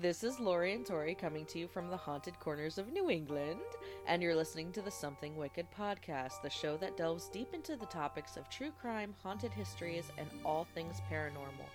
This 0.00 0.24
is 0.24 0.40
Lori 0.40 0.72
and 0.72 0.86
Tori 0.86 1.14
coming 1.14 1.44
to 1.46 1.58
you 1.58 1.68
from 1.68 1.90
the 1.90 1.96
haunted 1.98 2.38
corners 2.40 2.78
of 2.78 2.90
New 2.90 3.10
England, 3.10 3.60
and 4.06 4.22
you're 4.22 4.34
listening 4.34 4.72
to 4.72 4.80
the 4.80 4.90
Something 4.90 5.36
Wicked 5.36 5.66
podcast, 5.78 6.40
the 6.42 6.48
show 6.48 6.78
that 6.78 6.96
delves 6.96 7.28
deep 7.28 7.52
into 7.52 7.76
the 7.76 7.86
topics 7.86 8.38
of 8.38 8.48
true 8.48 8.70
crime, 8.80 9.14
haunted 9.22 9.52
histories, 9.52 10.10
and 10.16 10.28
all 10.46 10.66
things 10.74 10.96
paranormal. 11.10 11.68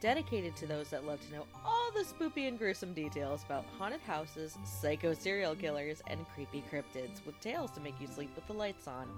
Dedicated 0.00 0.54
to 0.56 0.66
those 0.66 0.90
that 0.90 1.04
love 1.04 1.20
to 1.26 1.32
know 1.32 1.46
all 1.64 1.90
the 1.92 2.04
spoopy 2.04 2.46
and 2.46 2.56
gruesome 2.56 2.94
details 2.94 3.42
about 3.44 3.66
haunted 3.76 4.00
houses, 4.02 4.56
psycho 4.64 5.12
serial 5.12 5.56
killers, 5.56 6.02
and 6.06 6.24
creepy 6.34 6.62
cryptids, 6.72 7.24
with 7.26 7.38
tales 7.40 7.72
to 7.72 7.80
make 7.80 8.00
you 8.00 8.06
sleep 8.06 8.30
with 8.36 8.46
the 8.46 8.52
lights 8.52 8.86
on. 8.86 9.08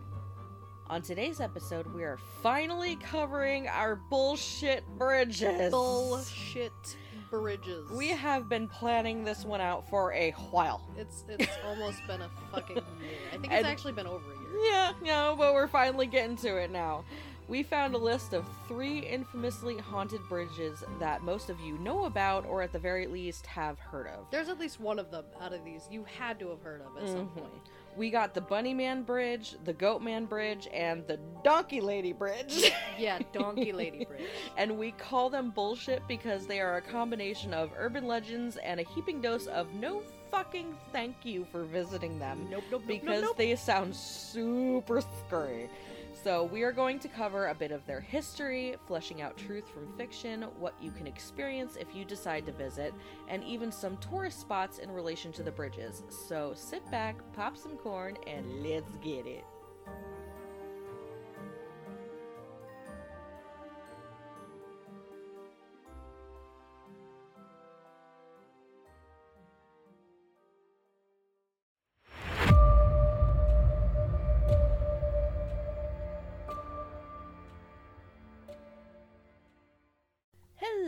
On 0.93 1.01
today's 1.01 1.41
episode, 1.41 1.87
we 1.95 2.03
are 2.03 2.19
finally 2.43 2.97
covering 2.97 3.67
our 3.67 3.97
bullshit 3.97 4.85
bridges. 4.99 5.71
Bullshit 5.71 6.71
bridges. 7.31 7.89
We 7.91 8.09
have 8.09 8.47
been 8.51 8.69
planning 8.69 9.25
this 9.25 9.43
one 9.47 9.63
out 9.63 9.89
for 9.89 10.13
a 10.13 10.33
while. 10.51 10.83
It's 10.99 11.25
it's 11.31 11.49
almost 11.67 12.07
been 12.07 12.21
a 12.21 12.29
fucking 12.53 12.77
year. 12.77 12.85
I 13.29 13.39
think 13.39 13.45
it's 13.47 13.55
And- 13.55 13.67
actually 13.67 13.95
been 13.95 14.07
over 14.07 14.23
a 14.33 14.37
year. 14.37 14.71
Yeah, 14.71 14.93
yeah, 15.03 15.35
but 15.37 15.55
we're 15.55 15.67
finally 15.67 16.07
getting 16.07 16.37
to 16.37 16.57
it 16.59 16.71
now. 16.71 17.07
We 17.49 17.63
found 17.63 17.95
a 17.95 17.99
list 17.99 18.35
of 18.35 18.45
three 18.69 18.99
infamously 18.99 19.79
haunted 19.79 20.21
bridges 20.29 20.85
that 21.01 21.23
most 21.23 21.49
of 21.49 21.59
you 21.61 21.79
know 21.79 22.05
about, 22.05 22.45
or 22.45 22.61
at 22.61 22.71
the 22.73 22.79
very 22.79 23.07
least 23.07 23.47
have 23.47 23.79
heard 23.79 24.09
of. 24.09 24.27
There's 24.31 24.51
at 24.51 24.59
least 24.61 24.79
one 24.79 24.99
of 24.99 25.11
them 25.11 25.25
out 25.41 25.55
of 25.55 25.65
these 25.65 25.89
you 25.91 26.05
had 26.19 26.39
to 26.41 26.51
have 26.51 26.61
heard 26.61 26.83
of 26.83 27.03
at 27.03 27.09
some 27.09 27.29
Mhm. 27.29 27.35
point. 27.35 27.71
We 27.97 28.11
got 28.11 28.33
the 28.35 28.41
Bunny 28.41 28.73
Man 28.73 29.03
Bridge, 29.03 29.57
the 29.65 29.73
Goat 29.73 30.01
Man 30.03 30.25
Bridge, 30.25 30.69
and 30.73 31.07
the 31.07 31.19
Donkey 31.45 31.81
Lady 31.81 32.13
Bridge. 32.13 32.73
Yeah, 32.99 33.19
Donkey 33.33 33.73
Lady 33.73 34.05
Bridge. 34.05 34.23
and 34.57 34.79
we 34.79 34.93
call 34.93 35.29
them 35.29 35.51
bullshit 35.51 36.07
because 36.09 36.47
they 36.47 36.61
are 36.61 36.77
a 36.77 36.83
combination 36.83 37.53
of 37.53 37.71
urban 37.77 38.07
legends 38.07 38.57
and 38.59 38.81
a 38.81 38.83
heaping 38.83 39.21
dose 39.21 39.47
of 39.47 39.73
no 39.75 40.03
fucking 40.31 40.75
thank 40.93 41.15
you 41.25 41.47
for 41.53 41.65
visiting 41.65 42.19
them. 42.19 42.49
Nope, 42.51 42.65
nope, 42.71 42.83
nope, 42.87 42.89
because 42.89 43.21
nope, 43.21 43.31
nope. 43.31 43.37
they 43.37 43.55
sound 43.57 43.95
super 43.95 45.03
scary. 45.27 45.69
So, 46.15 46.45
we 46.45 46.63
are 46.63 46.73
going 46.73 46.99
to 47.01 47.09
cover 47.09 47.49
a 47.49 47.55
bit 47.55 47.73
of 47.73 47.85
their 47.87 48.01
history, 48.01 48.77
fleshing 48.87 49.23
out 49.23 49.37
truth 49.37 49.69
from 49.69 49.93
fiction, 49.97 50.43
what 50.59 50.75
you 50.81 50.91
can 50.91 51.07
experience 51.07 51.77
if 51.77 51.95
you 51.95 52.05
decide 52.05 52.47
to 52.47 52.53
visit, 52.53 52.95
and 53.29 53.43
even 53.43 53.73
some 53.73 53.97
tourist 53.97 54.41
spots 54.41 54.79
in 54.79 54.91
relation 54.91 55.33
to 55.33 55.43
the 55.43 55.51
bridges. 55.51 56.03
So, 56.29 56.53
sit 56.55 56.89
back, 56.91 57.17
pop 57.33 57.57
some 57.57 57.77
corn, 57.77 58.17
and 58.27 58.63
let's 58.63 58.97
get 58.97 59.27
it. 59.27 59.45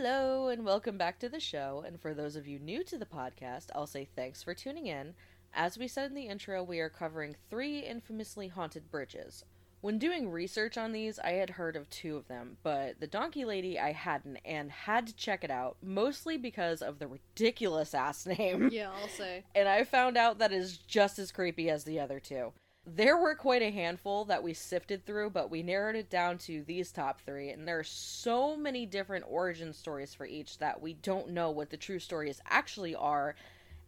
Hello, 0.07 0.49
and 0.49 0.67
welcome 0.67 0.99
back 0.99 1.19
to 1.21 1.31
the 1.31 1.41
show. 1.41 1.83
And 1.87 1.99
for 1.99 2.13
those 2.13 2.37
of 2.37 2.47
you 2.47 2.59
new 2.59 2.85
to 2.85 2.99
the 2.99 3.07
podcast, 3.07 3.69
I'll 3.75 3.87
say 3.87 4.07
thanks 4.15 4.43
for 4.43 4.53
tuning 4.53 4.87
in. 4.87 5.15
As 5.55 5.79
we 5.79 5.89
said 5.89 6.11
in 6.11 6.15
the 6.15 6.27
intro, 6.27 6.63
we 6.63 6.79
are 6.81 6.91
covering 6.91 7.37
three 7.49 7.79
infamously 7.79 8.49
haunted 8.49 8.91
bridges. 8.91 9.47
When 9.81 9.99
doing 9.99 10.31
research 10.31 10.77
on 10.77 10.93
these, 10.93 11.19
I 11.19 11.31
had 11.31 11.49
heard 11.49 11.75
of 11.75 11.89
two 11.89 12.19
of 12.19 12.29
them, 12.29 12.59
but 12.63 13.01
the 13.01 13.07
Donkey 13.07 13.47
Lady 13.47 13.81
I 13.81 13.93
hadn't 13.93 14.41
and 14.45 14.71
had 14.71 15.07
to 15.07 15.17
check 15.17 15.43
it 15.43 15.51
out, 15.51 15.79
mostly 15.83 16.37
because 16.37 16.83
of 16.83 16.99
the 16.99 17.09
ridiculous 17.09 17.95
ass 17.95 18.27
name. 18.39 18.69
Yeah, 18.71 18.91
I'll 18.91 19.09
say. 19.09 19.45
and 19.55 19.67
I 19.67 19.85
found 19.85 20.19
out 20.19 20.39
that 20.39 20.53
is 20.53 20.77
just 20.77 21.19
as 21.19 21.33
creepy 21.33 21.71
as 21.71 21.85
the 21.85 21.99
other 21.99 22.21
two. 22.21 22.53
There 22.87 23.17
were 23.17 23.35
quite 23.35 23.63
a 23.63 23.71
handful 23.71 24.27
that 24.27 24.43
we 24.43 24.53
sifted 24.53 25.07
through, 25.07 25.31
but 25.31 25.51
we 25.51 25.63
narrowed 25.63 25.97
it 25.97 26.11
down 26.11 26.37
to 26.39 26.63
these 26.63 26.93
top 26.93 27.21
three, 27.23 27.51
and 27.51 27.67
there 27.67 27.79
are 27.79 27.85
so 27.85 28.57
many 28.57 28.85
different 28.85 29.25
origin 29.27 29.73
stories 29.73 30.13
for 30.13 30.27
each 30.27 30.59
that 30.59 30.83
we 30.83 30.93
don't 30.95 31.31
know 31.31 31.51
what 31.51 31.71
the 31.71 31.79
true 31.79 31.99
stories 31.99 32.43
actually 32.47 32.95
are, 32.95 33.37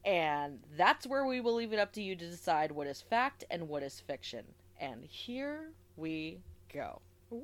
and 0.05 0.61
that's 0.79 1.07
where 1.07 1.27
we 1.27 1.41
will 1.41 1.55
leave 1.55 1.75
it 1.75 1.79
up 1.79 1.93
to 1.93 2.03
you 2.03 2.17
to 2.17 2.31
decide 2.31 2.73
what 2.73 2.87
is 2.87 3.03
fact 3.03 3.45
and 3.51 3.69
what 3.69 3.83
is 3.83 4.01
fiction. 4.01 4.45
And 4.81 5.05
here 5.05 5.73
we 5.97 6.39
go. 6.73 7.03
Whee! 7.31 7.41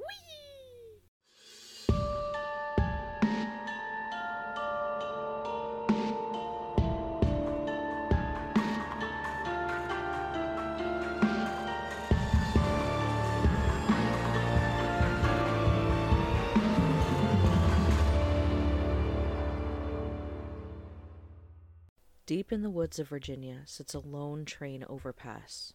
Deep 22.25 22.53
in 22.53 22.63
the 22.63 22.71
woods 22.71 23.01
of 23.01 23.09
Virginia 23.09 23.63
sits 23.65 23.95
a 23.95 23.99
lone 23.99 24.45
train 24.45 24.85
overpass. 24.89 25.73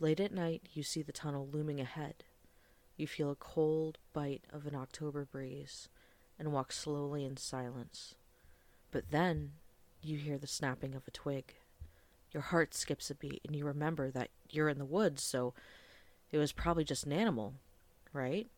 Late 0.00 0.18
at 0.18 0.32
night, 0.34 0.62
you 0.72 0.82
see 0.82 1.00
the 1.00 1.12
tunnel 1.12 1.48
looming 1.50 1.80
ahead. 1.80 2.24
You 2.96 3.06
feel 3.06 3.30
a 3.30 3.36
cold 3.36 3.98
bite 4.12 4.44
of 4.52 4.66
an 4.66 4.74
October 4.74 5.24
breeze 5.24 5.88
and 6.40 6.52
walk 6.52 6.72
slowly 6.72 7.24
in 7.24 7.36
silence. 7.36 8.16
But 8.90 9.12
then 9.12 9.52
you 10.02 10.18
hear 10.18 10.38
the 10.38 10.48
snapping 10.48 10.96
of 10.96 11.06
a 11.06 11.12
twig. 11.12 11.54
Your 12.32 12.42
heart 12.42 12.74
skips 12.74 13.08
a 13.08 13.14
beat 13.14 13.42
and 13.46 13.54
you 13.54 13.64
remember 13.64 14.10
that 14.10 14.30
you're 14.50 14.68
in 14.68 14.78
the 14.78 14.84
woods, 14.84 15.22
so 15.22 15.54
it 16.32 16.38
was 16.38 16.50
probably 16.50 16.84
just 16.84 17.06
an 17.06 17.12
animal, 17.12 17.54
right? 18.12 18.48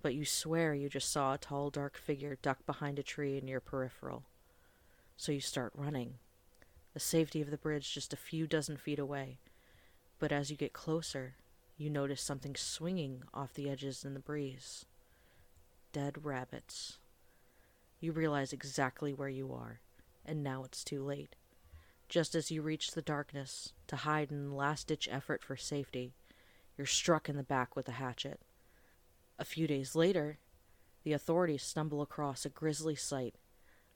But 0.00 0.14
you 0.14 0.24
swear 0.24 0.72
you 0.74 0.88
just 0.88 1.12
saw 1.12 1.34
a 1.34 1.38
tall, 1.38 1.68
dark 1.68 1.98
figure 1.98 2.38
duck 2.40 2.64
behind 2.64 2.98
a 2.98 3.02
tree 3.02 3.36
in 3.36 3.46
your 3.46 3.60
peripheral. 3.60 4.24
So 5.18 5.32
you 5.32 5.40
start 5.40 5.72
running 5.74 6.14
the 6.92 7.00
safety 7.00 7.40
of 7.40 7.50
the 7.50 7.56
bridge 7.56 7.92
just 7.92 8.12
a 8.12 8.16
few 8.16 8.46
dozen 8.46 8.76
feet 8.76 8.98
away. 8.98 9.38
But 10.18 10.32
as 10.32 10.50
you 10.50 10.56
get 10.56 10.72
closer, 10.72 11.36
you 11.76 11.88
notice 11.88 12.20
something 12.20 12.56
swinging 12.56 13.22
off 13.32 13.54
the 13.54 13.70
edges 13.70 14.04
in 14.04 14.14
the 14.14 14.20
breeze. 14.20 14.84
Dead 15.92 16.24
rabbits. 16.24 16.98
You 18.00 18.12
realize 18.12 18.52
exactly 18.52 19.12
where 19.12 19.28
you 19.28 19.52
are, 19.52 19.80
and 20.26 20.42
now 20.42 20.64
it's 20.64 20.84
too 20.84 21.02
late. 21.02 21.36
Just 22.08 22.34
as 22.34 22.50
you 22.50 22.60
reach 22.60 22.92
the 22.92 23.02
darkness 23.02 23.72
to 23.86 23.96
hide 23.96 24.32
in 24.32 24.48
a 24.48 24.54
last 24.54 24.88
ditch 24.88 25.08
effort 25.10 25.44
for 25.44 25.56
safety, 25.56 26.12
you're 26.76 26.86
struck 26.86 27.28
in 27.28 27.36
the 27.36 27.42
back 27.42 27.76
with 27.76 27.88
a 27.88 27.92
hatchet. 27.92 28.40
A 29.38 29.44
few 29.44 29.66
days 29.66 29.94
later, 29.94 30.38
the 31.04 31.12
authorities 31.12 31.62
stumble 31.62 32.02
across 32.02 32.44
a 32.44 32.50
grisly 32.50 32.94
sight 32.94 33.36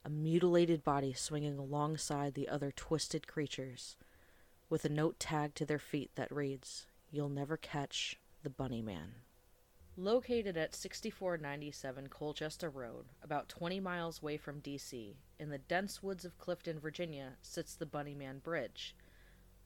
a 0.06 0.10
mutilated 0.10 0.84
body 0.84 1.14
swinging 1.14 1.56
alongside 1.56 2.34
the 2.34 2.48
other 2.48 2.70
twisted 2.70 3.26
creatures, 3.26 3.96
with 4.68 4.84
a 4.84 4.88
note 4.90 5.18
tagged 5.18 5.56
to 5.56 5.64
their 5.64 5.78
feet 5.78 6.10
that 6.14 6.30
reads, 6.30 6.86
You'll 7.10 7.30
never 7.30 7.56
catch 7.56 8.18
the 8.42 8.50
Bunny 8.50 8.82
Man. 8.82 9.14
Located 9.96 10.58
at 10.58 10.74
6497 10.74 12.08
Colchester 12.08 12.68
Road, 12.68 13.06
about 13.22 13.48
20 13.48 13.80
miles 13.80 14.20
away 14.20 14.36
from 14.36 14.58
D.C., 14.58 15.16
in 15.38 15.48
the 15.48 15.58
dense 15.58 16.02
woods 16.02 16.26
of 16.26 16.36
Clifton, 16.36 16.78
Virginia, 16.78 17.38
sits 17.40 17.74
the 17.74 17.86
Bunny 17.86 18.14
Man 18.14 18.40
Bridge. 18.40 18.94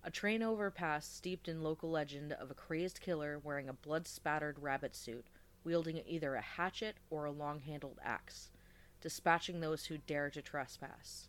A 0.04 0.10
train 0.10 0.44
overpass 0.44 1.08
steeped 1.08 1.48
in 1.48 1.62
local 1.62 1.90
legend 1.90 2.32
of 2.32 2.50
a 2.50 2.54
crazed 2.54 3.00
killer 3.00 3.40
wearing 3.42 3.68
a 3.68 3.72
blood 3.72 4.06
spattered 4.06 4.60
rabbit 4.60 4.94
suit, 4.94 5.26
wielding 5.64 6.00
either 6.06 6.36
a 6.36 6.42
hatchet 6.42 6.98
or 7.10 7.24
a 7.24 7.32
long 7.32 7.60
handled 7.60 7.98
axe 8.04 8.50
dispatching 9.00 9.60
those 9.60 9.86
who 9.86 9.98
dare 9.98 10.30
to 10.30 10.42
trespass. 10.42 11.28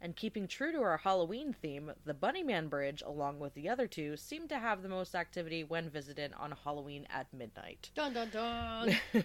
And 0.00 0.14
keeping 0.14 0.46
true 0.46 0.72
to 0.72 0.82
our 0.82 0.98
Halloween 0.98 1.54
theme, 1.54 1.92
the 2.04 2.12
Bunnyman 2.12 2.68
Bridge, 2.68 3.02
along 3.04 3.38
with 3.38 3.54
the 3.54 3.68
other 3.68 3.86
two, 3.86 4.16
seem 4.16 4.46
to 4.48 4.58
have 4.58 4.82
the 4.82 4.90
most 4.90 5.14
activity 5.14 5.64
when 5.64 5.88
visited 5.88 6.34
on 6.38 6.54
Halloween 6.64 7.06
at 7.10 7.32
midnight. 7.32 7.90
Dun 7.94 8.12
dun 8.12 8.28
dun. 8.28 8.96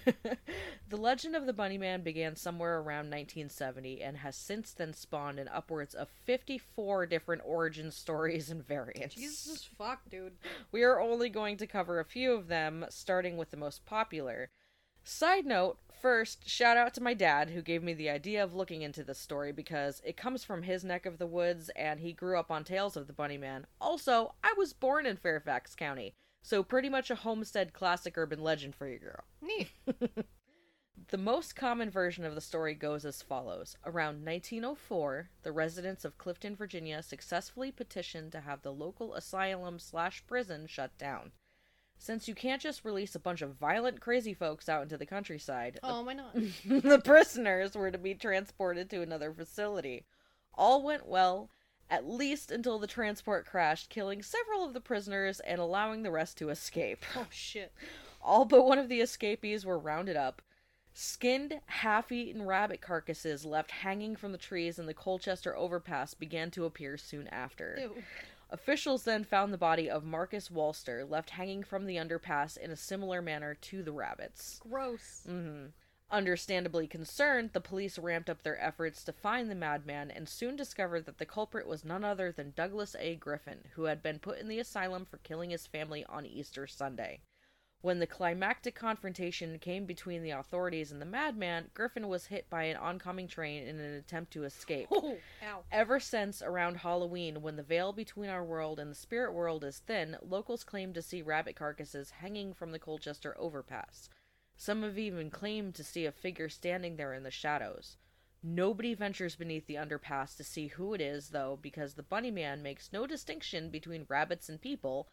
the 0.90 0.98
legend 0.98 1.36
of 1.36 1.46
the 1.46 1.54
Bunnyman 1.54 2.06
began 2.06 2.38
somewhere 2.38 2.78
around 2.78 3.12
1970 3.12 4.02
and 4.02 4.18
has 4.18 4.38
since 4.38 4.72
then 4.72 4.94
spawned 4.94 5.40
in 5.40 5.50
upwards 5.50 5.94
of 5.94 6.08
54 6.26 7.06
different 7.06 7.42
origin 7.46 7.92
stories 7.92 8.50
and 8.50 8.66
variants. 8.66 9.16
Jesus 9.16 9.68
fuck, 9.78 10.10
dude. 10.10 10.38
We 10.72 10.84
are 10.84 11.02
only 11.02 11.28
going 11.28 11.58
to 11.58 11.68
cover 11.68 12.00
a 12.00 12.06
few 12.06 12.32
of 12.34 12.48
them, 12.48 12.86
starting 12.90 13.36
with 13.36 13.52
the 13.52 13.58
most 13.58 13.86
popular. 13.86 14.50
Side 15.04 15.46
note, 15.46 15.78
first, 16.02 16.48
shout 16.48 16.78
out 16.78 16.94
to 16.96 17.04
my 17.04 17.14
dad 17.14 17.50
who 17.50 17.62
gave 17.62 17.84
me 17.84 17.94
the 17.94 18.10
idea 18.10 18.44
of 18.44 18.54
looking 18.54 18.82
into 18.82 19.04
this 19.04 19.20
story 19.20 19.52
because 19.52 20.02
it 20.06 20.18
comes 20.18 20.44
from 20.44 20.64
his 20.64 20.84
neck 20.84 21.06
of 21.06 21.18
the 21.18 21.28
woods 21.28 21.70
and 21.76 22.00
he 22.00 22.14
grew 22.14 22.40
up 22.40 22.52
on 22.52 22.64
tales 22.64 22.96
of 22.96 23.08
the 23.08 23.14
Bunny 23.14 23.38
Man. 23.38 23.66
Also, 23.80 24.36
I 24.44 24.54
was 24.58 24.74
born 24.74 25.06
in 25.06 25.18
Fairfax 25.18 25.76
County, 25.76 26.14
so 26.42 26.64
pretty 26.64 26.90
much 26.90 27.10
a 27.10 27.16
homestead 27.16 27.74
classic 27.74 28.18
urban 28.18 28.42
legend 28.42 28.76
for 28.76 28.88
you 28.88 29.00
girl. 29.00 29.24
Neat. 29.42 29.72
The 31.12 31.18
most 31.18 31.56
common 31.56 31.90
version 31.90 32.24
of 32.24 32.36
the 32.36 32.42
story 32.42 32.74
goes 32.74 33.04
as 33.04 33.22
follows. 33.22 33.76
Around 33.86 34.26
1904, 34.26 35.30
the 35.44 35.52
residents 35.52 36.06
of 36.06 36.18
Clifton, 36.18 36.56
Virginia 36.56 37.02
successfully 37.02 37.72
petitioned 37.72 38.32
to 38.32 38.42
have 38.42 38.62
the 38.62 38.72
local 38.72 39.14
asylum 39.14 39.78
slash 39.78 40.26
prison 40.26 40.68
shut 40.68 40.98
down. 40.98 41.32
Since 42.02 42.28
you 42.28 42.34
can't 42.34 42.60
just 42.60 42.84
release 42.84 43.14
a 43.14 43.20
bunch 43.20 43.44
of 43.44 43.54
violent, 43.58 44.00
crazy 44.02 44.34
folks 44.34 44.68
out 44.68 44.82
into 44.82 44.98
the 44.98 45.06
countryside, 45.06 45.80
Oh, 45.84 46.02
why 46.02 46.14
not? 46.14 46.34
the, 46.34 46.50
the 46.82 46.98
prisoners 47.00 47.76
were 47.76 47.92
to 47.92 48.00
be 48.00 48.16
transported 48.16 48.90
to 48.90 49.04
another 49.04 49.32
facility. 49.32 50.06
All 50.56 50.82
went 50.82 51.06
well, 51.08 51.52
at 51.92 52.10
least 52.10 52.50
until 52.50 52.80
the 52.80 52.88
transport 52.88 53.46
crashed, 53.46 53.92
killing 53.92 54.24
several 54.24 54.66
of 54.66 54.74
the 54.74 54.82
prisoners 54.82 55.42
and 55.42 55.62
allowing 55.62 56.02
the 56.02 56.10
rest 56.10 56.40
to 56.40 56.50
escape. 56.50 57.06
oh 57.16 57.28
shit. 57.30 57.72
All 58.24 58.46
but 58.46 58.66
one 58.66 58.80
of 58.80 58.90
the 58.90 59.02
escapees 59.02 59.64
were 59.64 59.78
rounded 59.78 60.16
up. 60.18 60.42
Skinned, 60.94 61.62
half 61.68 62.12
eaten 62.12 62.42
rabbit 62.48 62.82
carcasses 62.82 63.46
left 63.46 63.70
hanging 63.70 64.16
from 64.16 64.32
the 64.32 64.38
trees 64.40 64.80
in 64.80 64.88
the 64.88 64.94
Colchester 64.96 65.56
overpass 65.56 66.16
began 66.16 66.50
to 66.52 66.66
appear 66.66 66.98
soon 66.98 67.28
after. 67.28 67.78
Ew. 67.80 68.04
Officials 68.54 69.04
then 69.04 69.24
found 69.24 69.54
the 69.54 69.58
body 69.58 69.90
of 69.90 70.04
Marcus 70.04 70.50
Walster 70.50 71.10
left 71.10 71.32
hanging 71.32 71.64
from 71.64 71.86
the 71.86 71.96
underpass 71.96 72.58
in 72.58 72.70
a 72.70 72.76
similar 72.76 73.22
manner 73.22 73.56
to 73.56 73.82
the 73.82 73.94
rabbits. 73.94 74.60
Gross. 74.60 75.24
Mm-hmm. 75.26 75.68
Understandably 76.12 76.88
concerned, 76.88 77.52
the 77.54 77.62
police 77.62 77.98
ramped 77.98 78.30
up 78.30 78.44
their 78.44 78.62
efforts 78.62 79.06
to 79.06 79.14
find 79.14 79.50
the 79.50 79.56
madman 79.56 80.12
and 80.12 80.28
soon 80.28 80.58
discovered 80.58 81.06
that 81.06 81.18
the 81.18 81.26
culprit 81.26 81.66
was 81.66 81.86
none 81.86 82.04
other 82.04 82.34
than 82.34 82.52
Douglas 82.52 82.94
A. 83.00 83.16
Griffin, 83.16 83.60
who 83.76 83.86
had 83.86 84.04
been 84.04 84.20
put 84.20 84.38
in 84.38 84.50
the 84.50 84.60
asylum 84.60 85.06
for 85.06 85.18
killing 85.20 85.52
his 85.52 85.66
family 85.66 86.04
on 86.10 86.26
Easter 86.26 86.68
Sunday. 86.68 87.22
When 87.82 87.98
the 87.98 88.06
climactic 88.06 88.76
confrontation 88.76 89.58
came 89.58 89.86
between 89.86 90.22
the 90.22 90.30
authorities 90.32 90.92
and 90.92 91.02
the 91.02 91.06
madman, 91.06 91.72
Griffin 91.74 92.08
was 92.08 92.28
hit 92.28 92.48
by 92.48 92.66
an 92.66 92.78
oncoming 92.78 93.28
train 93.28 93.64
in 93.64 93.80
an 93.80 93.96
attempt 93.96 94.32
to 94.34 94.44
escape. 94.44 94.88
Oh. 94.92 95.18
Ever 95.72 96.00
since 96.00 96.44
around 96.44 96.78
Halloween, 96.78 97.42
when 97.42 97.56
the 97.56 97.64
veil 97.64 97.92
between 97.92 98.30
our 98.30 98.44
world 98.44 98.80
and 98.80 98.92
the 98.92 98.96
spirit 98.96 99.34
world 99.34 99.64
is 99.64 99.80
thin, 99.80 100.16
locals 100.22 100.64
claim 100.64 100.94
to 100.94 101.02
see 101.02 101.24
rabbit 101.24 101.56
carcasses 101.56 102.12
hanging 102.12 102.54
from 102.54 102.72
the 102.72 102.80
Colchester 102.80 103.36
overpass. 103.40 104.10
Some 104.56 104.84
have 104.84 105.00
even 105.00 105.32
claimed 105.32 105.74
to 105.76 105.84
see 105.84 106.06
a 106.06 106.12
figure 106.12 106.50
standing 106.50 106.98
there 106.98 107.16
in 107.16 107.24
the 107.24 107.32
shadows. 107.32 107.98
Nobody 108.44 108.94
ventures 108.94 109.36
beneath 109.36 109.66
the 109.66 109.76
underpass 109.76 110.36
to 110.38 110.44
see 110.44 110.68
who 110.68 110.94
it 110.94 111.02
is, 111.02 111.30
though, 111.30 111.58
because 111.60 111.96
the 111.96 112.04
Bunny 112.04 112.32
Man 112.32 112.62
makes 112.62 112.94
no 112.94 113.08
distinction 113.08 113.70
between 113.70 114.06
rabbits 114.08 114.50
and 114.50 114.62
people. 114.62 115.08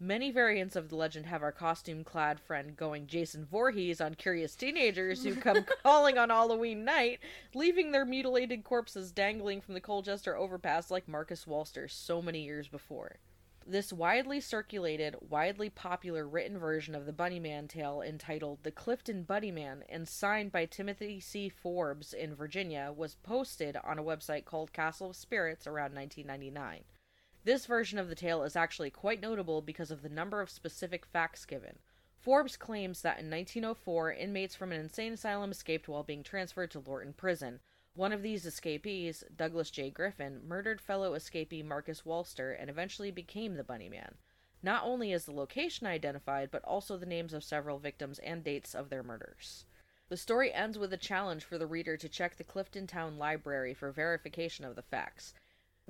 Many 0.00 0.30
variants 0.30 0.76
of 0.76 0.90
the 0.90 0.96
legend 0.96 1.26
have 1.26 1.42
our 1.42 1.50
costume 1.50 2.04
clad 2.04 2.38
friend 2.38 2.76
going 2.76 3.08
Jason 3.08 3.44
Voorhees 3.44 4.00
on 4.00 4.14
curious 4.14 4.54
teenagers 4.54 5.24
who 5.24 5.34
come 5.34 5.64
calling 5.82 6.16
on 6.16 6.30
Halloween 6.30 6.84
night, 6.84 7.18
leaving 7.52 7.90
their 7.90 8.04
mutilated 8.04 8.62
corpses 8.62 9.10
dangling 9.10 9.60
from 9.60 9.74
the 9.74 9.80
Colchester 9.80 10.36
overpass 10.36 10.92
like 10.92 11.08
Marcus 11.08 11.46
Walster 11.46 11.90
so 11.90 12.22
many 12.22 12.44
years 12.44 12.68
before. 12.68 13.16
This 13.66 13.92
widely 13.92 14.40
circulated, 14.40 15.16
widely 15.28 15.68
popular 15.68 16.28
written 16.28 16.58
version 16.58 16.94
of 16.94 17.04
the 17.04 17.12
Bunnyman 17.12 17.68
tale 17.68 18.00
entitled 18.00 18.60
The 18.62 18.70
Clifton 18.70 19.24
Bunnyman 19.24 19.82
and 19.88 20.08
signed 20.08 20.52
by 20.52 20.66
Timothy 20.66 21.18
C. 21.18 21.48
Forbes 21.48 22.12
in 22.12 22.36
Virginia 22.36 22.94
was 22.96 23.16
posted 23.16 23.76
on 23.82 23.98
a 23.98 24.04
website 24.04 24.44
called 24.44 24.72
Castle 24.72 25.10
of 25.10 25.16
Spirits 25.16 25.66
around 25.66 25.96
1999. 25.96 26.84
This 27.48 27.64
version 27.64 27.98
of 27.98 28.10
the 28.10 28.14
tale 28.14 28.42
is 28.42 28.56
actually 28.56 28.90
quite 28.90 29.22
notable 29.22 29.62
because 29.62 29.90
of 29.90 30.02
the 30.02 30.10
number 30.10 30.42
of 30.42 30.50
specific 30.50 31.06
facts 31.06 31.46
given. 31.46 31.78
Forbes 32.18 32.58
claims 32.58 33.00
that 33.00 33.20
in 33.20 33.30
1904, 33.30 34.12
inmates 34.12 34.54
from 34.54 34.70
an 34.70 34.78
insane 34.78 35.14
asylum 35.14 35.50
escaped 35.50 35.88
while 35.88 36.02
being 36.02 36.22
transferred 36.22 36.70
to 36.72 36.80
Lorton 36.80 37.14
Prison. 37.14 37.60
One 37.94 38.12
of 38.12 38.20
these 38.20 38.44
escapees, 38.44 39.24
Douglas 39.34 39.70
J. 39.70 39.88
Griffin, 39.88 40.46
murdered 40.46 40.78
fellow 40.78 41.14
escapee 41.14 41.64
Marcus 41.64 42.02
Walster 42.02 42.54
and 42.60 42.68
eventually 42.68 43.10
became 43.10 43.54
the 43.54 43.64
Bunny 43.64 43.88
Man. 43.88 44.16
Not 44.62 44.84
only 44.84 45.12
is 45.12 45.24
the 45.24 45.32
location 45.32 45.86
identified, 45.86 46.50
but 46.50 46.62
also 46.64 46.98
the 46.98 47.06
names 47.06 47.32
of 47.32 47.42
several 47.42 47.78
victims 47.78 48.18
and 48.18 48.44
dates 48.44 48.74
of 48.74 48.90
their 48.90 49.02
murders. 49.02 49.64
The 50.10 50.18
story 50.18 50.52
ends 50.52 50.76
with 50.76 50.92
a 50.92 50.98
challenge 50.98 51.44
for 51.44 51.56
the 51.56 51.66
reader 51.66 51.96
to 51.96 52.10
check 52.10 52.36
the 52.36 52.44
Clifton 52.44 52.86
Town 52.86 53.16
Library 53.16 53.72
for 53.72 53.90
verification 53.90 54.66
of 54.66 54.76
the 54.76 54.82
facts. 54.82 55.32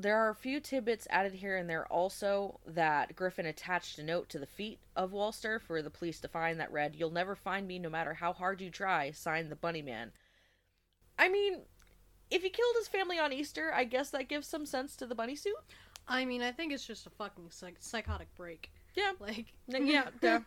There 0.00 0.16
are 0.16 0.28
a 0.30 0.34
few 0.34 0.60
tidbits 0.60 1.08
added 1.10 1.34
here 1.34 1.56
and 1.56 1.68
there 1.68 1.84
also 1.92 2.60
that 2.66 3.16
Griffin 3.16 3.46
attached 3.46 3.98
a 3.98 4.04
note 4.04 4.28
to 4.28 4.38
the 4.38 4.46
feet 4.46 4.78
of 4.94 5.10
Walster 5.10 5.60
for 5.60 5.82
the 5.82 5.90
police 5.90 6.20
to 6.20 6.28
find 6.28 6.60
that 6.60 6.70
read, 6.70 6.94
You'll 6.94 7.10
never 7.10 7.34
find 7.34 7.66
me 7.66 7.80
no 7.80 7.90
matter 7.90 8.14
how 8.14 8.32
hard 8.32 8.60
you 8.60 8.70
try, 8.70 9.10
signed 9.10 9.50
the 9.50 9.56
Bunny 9.56 9.82
Man. 9.82 10.12
I 11.18 11.28
mean, 11.28 11.62
if 12.30 12.42
he 12.42 12.48
killed 12.48 12.76
his 12.78 12.86
family 12.86 13.18
on 13.18 13.32
Easter, 13.32 13.72
I 13.74 13.82
guess 13.84 14.10
that 14.10 14.28
gives 14.28 14.46
some 14.46 14.66
sense 14.66 14.94
to 14.96 15.06
the 15.06 15.16
bunny 15.16 15.34
suit. 15.34 15.56
I 16.06 16.24
mean, 16.24 16.42
I 16.42 16.52
think 16.52 16.72
it's 16.72 16.86
just 16.86 17.06
a 17.06 17.10
fucking 17.10 17.50
psych- 17.50 17.76
psychotic 17.80 18.32
break. 18.36 18.70
Yeah. 18.94 19.12
Like, 19.20 19.46
Yeah, 19.66 20.08
yeah. 20.22 20.40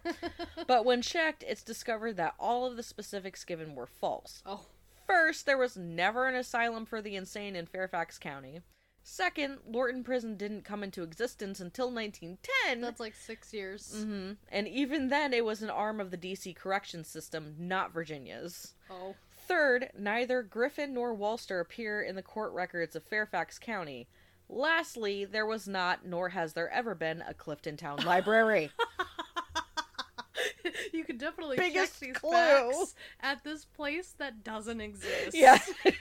But 0.65 0.85
when 0.85 1.01
checked, 1.01 1.43
it's 1.45 1.63
discovered 1.63 2.15
that 2.17 2.35
all 2.39 2.65
of 2.65 2.77
the 2.77 2.83
specifics 2.83 3.43
given 3.43 3.75
were 3.75 3.85
false. 3.85 4.41
oh, 4.45 4.65
First, 5.07 5.45
there 5.45 5.57
was 5.57 5.75
never 5.75 6.27
an 6.27 6.35
asylum 6.35 6.85
for 6.85 7.01
the 7.01 7.17
insane 7.17 7.55
in 7.57 7.65
Fairfax 7.65 8.17
County. 8.17 8.61
Second, 9.03 9.57
Lorton 9.67 10.03
Prison 10.03 10.37
didn't 10.37 10.63
come 10.63 10.83
into 10.83 11.01
existence 11.03 11.59
until 11.59 11.87
1910. 11.91 12.81
that's 12.81 12.99
like 12.99 13.15
six 13.15 13.51
years. 13.53 14.03
hmm 14.05 14.33
And 14.51 14.67
even 14.67 15.07
then, 15.09 15.33
it 15.33 15.43
was 15.43 15.61
an 15.63 15.69
arm 15.71 15.99
of 15.99 16.11
the 16.11 16.17
DC 16.17 16.55
correction 16.55 17.03
system, 17.03 17.55
not 17.57 17.91
Virginia's. 17.93 18.73
Oh, 18.89 19.15
Third, 19.47 19.89
neither 19.97 20.43
Griffin 20.43 20.93
nor 20.93 21.15
Walster 21.17 21.59
appear 21.59 22.01
in 22.01 22.15
the 22.15 22.21
court 22.21 22.53
records 22.53 22.95
of 22.95 23.03
Fairfax 23.03 23.57
County. 23.59 24.07
Lastly, 24.47 25.25
there 25.25 25.45
was 25.45 25.67
not, 25.67 26.05
nor 26.05 26.29
has 26.29 26.53
there 26.53 26.69
ever 26.69 26.93
been, 26.95 27.23
a 27.27 27.33
Clifton 27.33 27.75
Town 27.77 27.97
library. 28.05 28.69
you 30.93 31.03
could 31.03 31.17
definitely 31.17 31.57
Biggest 31.57 31.99
check 31.99 32.09
these 32.09 32.17
clue. 32.17 32.31
facts 32.31 32.95
at 33.21 33.43
this 33.43 33.65
place 33.65 34.13
that 34.19 34.43
doesn't 34.43 34.79
exist. 34.79 35.33
yeah. 35.33 35.57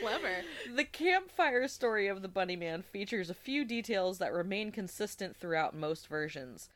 clever. 0.00 0.42
The 0.74 0.84
campfire 0.84 1.68
story 1.68 2.08
of 2.08 2.22
the 2.22 2.28
Bunny 2.28 2.56
Man 2.56 2.82
features 2.82 3.30
a 3.30 3.34
few 3.34 3.64
details 3.64 4.18
that 4.18 4.32
remain 4.32 4.72
consistent 4.72 5.36
throughout 5.36 5.74
most 5.74 6.08
versions. 6.08 6.68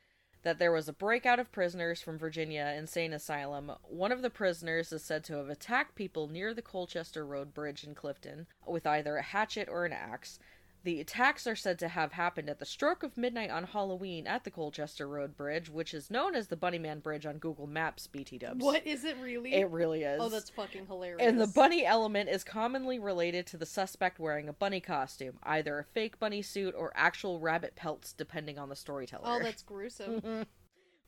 That 0.42 0.58
there 0.58 0.70
was 0.70 0.88
a 0.88 0.92
breakout 0.92 1.40
of 1.40 1.50
prisoners 1.50 2.00
from 2.00 2.18
Virginia 2.18 2.72
Insane 2.76 3.12
Asylum. 3.12 3.72
One 3.82 4.12
of 4.12 4.22
the 4.22 4.30
prisoners 4.30 4.92
is 4.92 5.02
said 5.02 5.24
to 5.24 5.34
have 5.34 5.48
attacked 5.48 5.96
people 5.96 6.28
near 6.28 6.54
the 6.54 6.62
Colchester 6.62 7.26
Road 7.26 7.52
Bridge 7.52 7.82
in 7.82 7.96
Clifton 7.96 8.46
with 8.64 8.86
either 8.86 9.16
a 9.16 9.22
hatchet 9.22 9.68
or 9.68 9.84
an 9.84 9.92
axe. 9.92 10.38
The 10.86 11.00
attacks 11.00 11.48
are 11.48 11.56
said 11.56 11.80
to 11.80 11.88
have 11.88 12.12
happened 12.12 12.48
at 12.48 12.60
the 12.60 12.64
stroke 12.64 13.02
of 13.02 13.16
midnight 13.16 13.50
on 13.50 13.64
Halloween 13.64 14.28
at 14.28 14.44
the 14.44 14.52
Colchester 14.52 15.08
Road 15.08 15.36
Bridge, 15.36 15.68
which 15.68 15.92
is 15.92 16.12
known 16.12 16.36
as 16.36 16.46
the 16.46 16.56
Bunnyman 16.56 17.02
Bridge 17.02 17.26
on 17.26 17.38
Google 17.38 17.66
Maps, 17.66 18.06
BT 18.06 18.38
dubs. 18.38 18.64
What 18.64 18.86
is 18.86 19.04
it 19.04 19.16
really? 19.20 19.52
It 19.52 19.68
really 19.68 20.04
is. 20.04 20.20
oh, 20.22 20.28
that's 20.28 20.48
fucking 20.48 20.86
hilarious. 20.86 21.20
And 21.20 21.40
the 21.40 21.48
bunny 21.48 21.84
element 21.84 22.28
is 22.28 22.44
commonly 22.44 23.00
related 23.00 23.48
to 23.48 23.56
the 23.56 23.66
suspect 23.66 24.20
wearing 24.20 24.48
a 24.48 24.52
bunny 24.52 24.78
costume, 24.78 25.40
either 25.42 25.80
a 25.80 25.82
fake 25.82 26.20
bunny 26.20 26.40
suit 26.40 26.72
or 26.78 26.92
actual 26.94 27.40
rabbit 27.40 27.74
pelts, 27.74 28.12
depending 28.12 28.56
on 28.56 28.68
the 28.68 28.76
storyteller. 28.76 29.24
Oh, 29.24 29.40
that's 29.42 29.62
gruesome. 29.62 30.46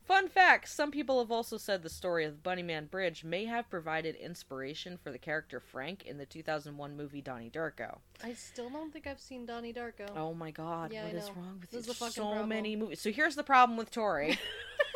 Fun 0.08 0.26
fact 0.26 0.70
some 0.70 0.90
people 0.90 1.18
have 1.18 1.30
also 1.30 1.58
said 1.58 1.82
the 1.82 1.90
story 1.90 2.24
of 2.24 2.42
the 2.42 2.50
Bunnyman 2.50 2.90
Bridge 2.90 3.24
may 3.24 3.44
have 3.44 3.68
provided 3.68 4.14
inspiration 4.16 4.96
for 4.96 5.12
the 5.12 5.18
character 5.18 5.60
Frank 5.60 6.06
in 6.06 6.16
the 6.16 6.24
2001 6.24 6.96
movie 6.96 7.20
Donnie 7.20 7.50
Darko. 7.50 7.98
I 8.24 8.32
still 8.32 8.70
don't 8.70 8.90
think 8.90 9.06
I've 9.06 9.20
seen 9.20 9.44
Donnie 9.44 9.74
Darko. 9.74 10.08
Oh 10.16 10.32
my 10.32 10.50
god, 10.50 10.94
Yeah, 10.94 11.04
what 11.04 11.14
is 11.14 11.30
wrong 11.36 11.58
with 11.60 11.70
This 11.70 11.86
you? 11.86 11.92
is 12.06 12.14
so 12.14 12.22
problem. 12.24 12.48
many 12.48 12.74
movies. 12.74 13.02
So 13.02 13.12
here's 13.12 13.34
the 13.36 13.42
problem 13.42 13.76
with 13.76 13.90
Tori. 13.90 14.38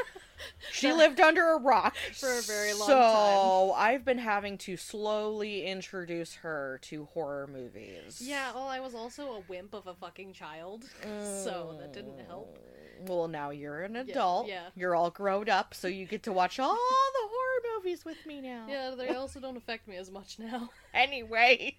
She 0.73 0.93
lived 0.93 1.21
under 1.21 1.51
a 1.53 1.59
rock 1.59 1.95
For 2.15 2.39
a 2.39 2.43
very 2.43 2.73
long 2.73 2.89
time. 2.89 2.99
so 2.99 3.73
I've 3.77 4.05
been 4.05 4.19
having 4.19 4.59
to 4.59 4.77
slowly 4.77 5.67
introduce 5.67 6.35
her 6.37 6.79
to 6.83 7.05
horror 7.13 7.47
movies. 7.47 8.21
Yeah, 8.25 8.53
well, 8.55 8.69
I 8.69 8.81
was 8.81 8.95
also 8.95 9.33
a 9.33 9.41
wimp 9.49 9.75
of 9.75 9.87
a 9.87 9.95
fucking 9.95 10.33
child, 10.33 10.85
so 11.03 11.77
that 11.81 11.93
didn't 11.93 12.19
help. 12.27 12.59
Mm. 12.59 13.09
Well, 13.09 13.27
now 13.27 13.51
you're 13.51 13.83
an 13.83 13.97
adult. 13.97 14.47
yeah. 14.49 14.67
You're 14.77 14.95
all 14.95 15.11
grown 15.11 15.49
up, 15.49 15.75
so 15.75 15.89
you 15.89 16.07
get 16.07 16.23
to 16.25 16.33
watch 16.33 16.61
all 16.61 16.73
the 16.75 17.29
horror 17.29 17.77
movies 17.77 18.05
with 18.05 18.25
me 18.27 18.41
now. 18.41 18.67
Yeah, 18.69 18.95
they 18.97 19.09
also 19.09 19.41
don't 19.41 19.57
affect 19.57 19.89
me 19.89 19.97
as 19.97 20.11
much 20.11 20.39
now. 20.39 20.71
Anyway, 20.95 21.77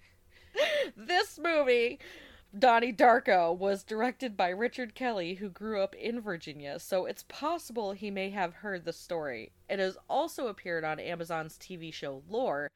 this 0.96 1.38
movie, 1.38 1.98
Donnie 2.56 2.92
Darko, 2.92 3.56
was 3.56 3.82
directed 3.82 4.36
by 4.36 4.48
Richard 4.48 4.94
Kelly, 4.94 5.34
who 5.34 5.48
grew 5.48 5.80
up 5.82 5.94
in 5.96 6.20
Virginia, 6.20 6.78
so 6.78 7.04
it's 7.04 7.24
possible 7.24 7.92
he 7.92 8.10
may 8.10 8.30
have 8.30 8.54
heard 8.54 8.84
the 8.84 8.92
story. 8.92 9.50
It 9.68 9.78
has 9.80 9.96
also 10.08 10.46
appeared 10.46 10.84
on 10.84 11.00
Amazon's 11.00 11.58
TV 11.58 11.92
show 11.92 12.22
Lore. 12.28 12.68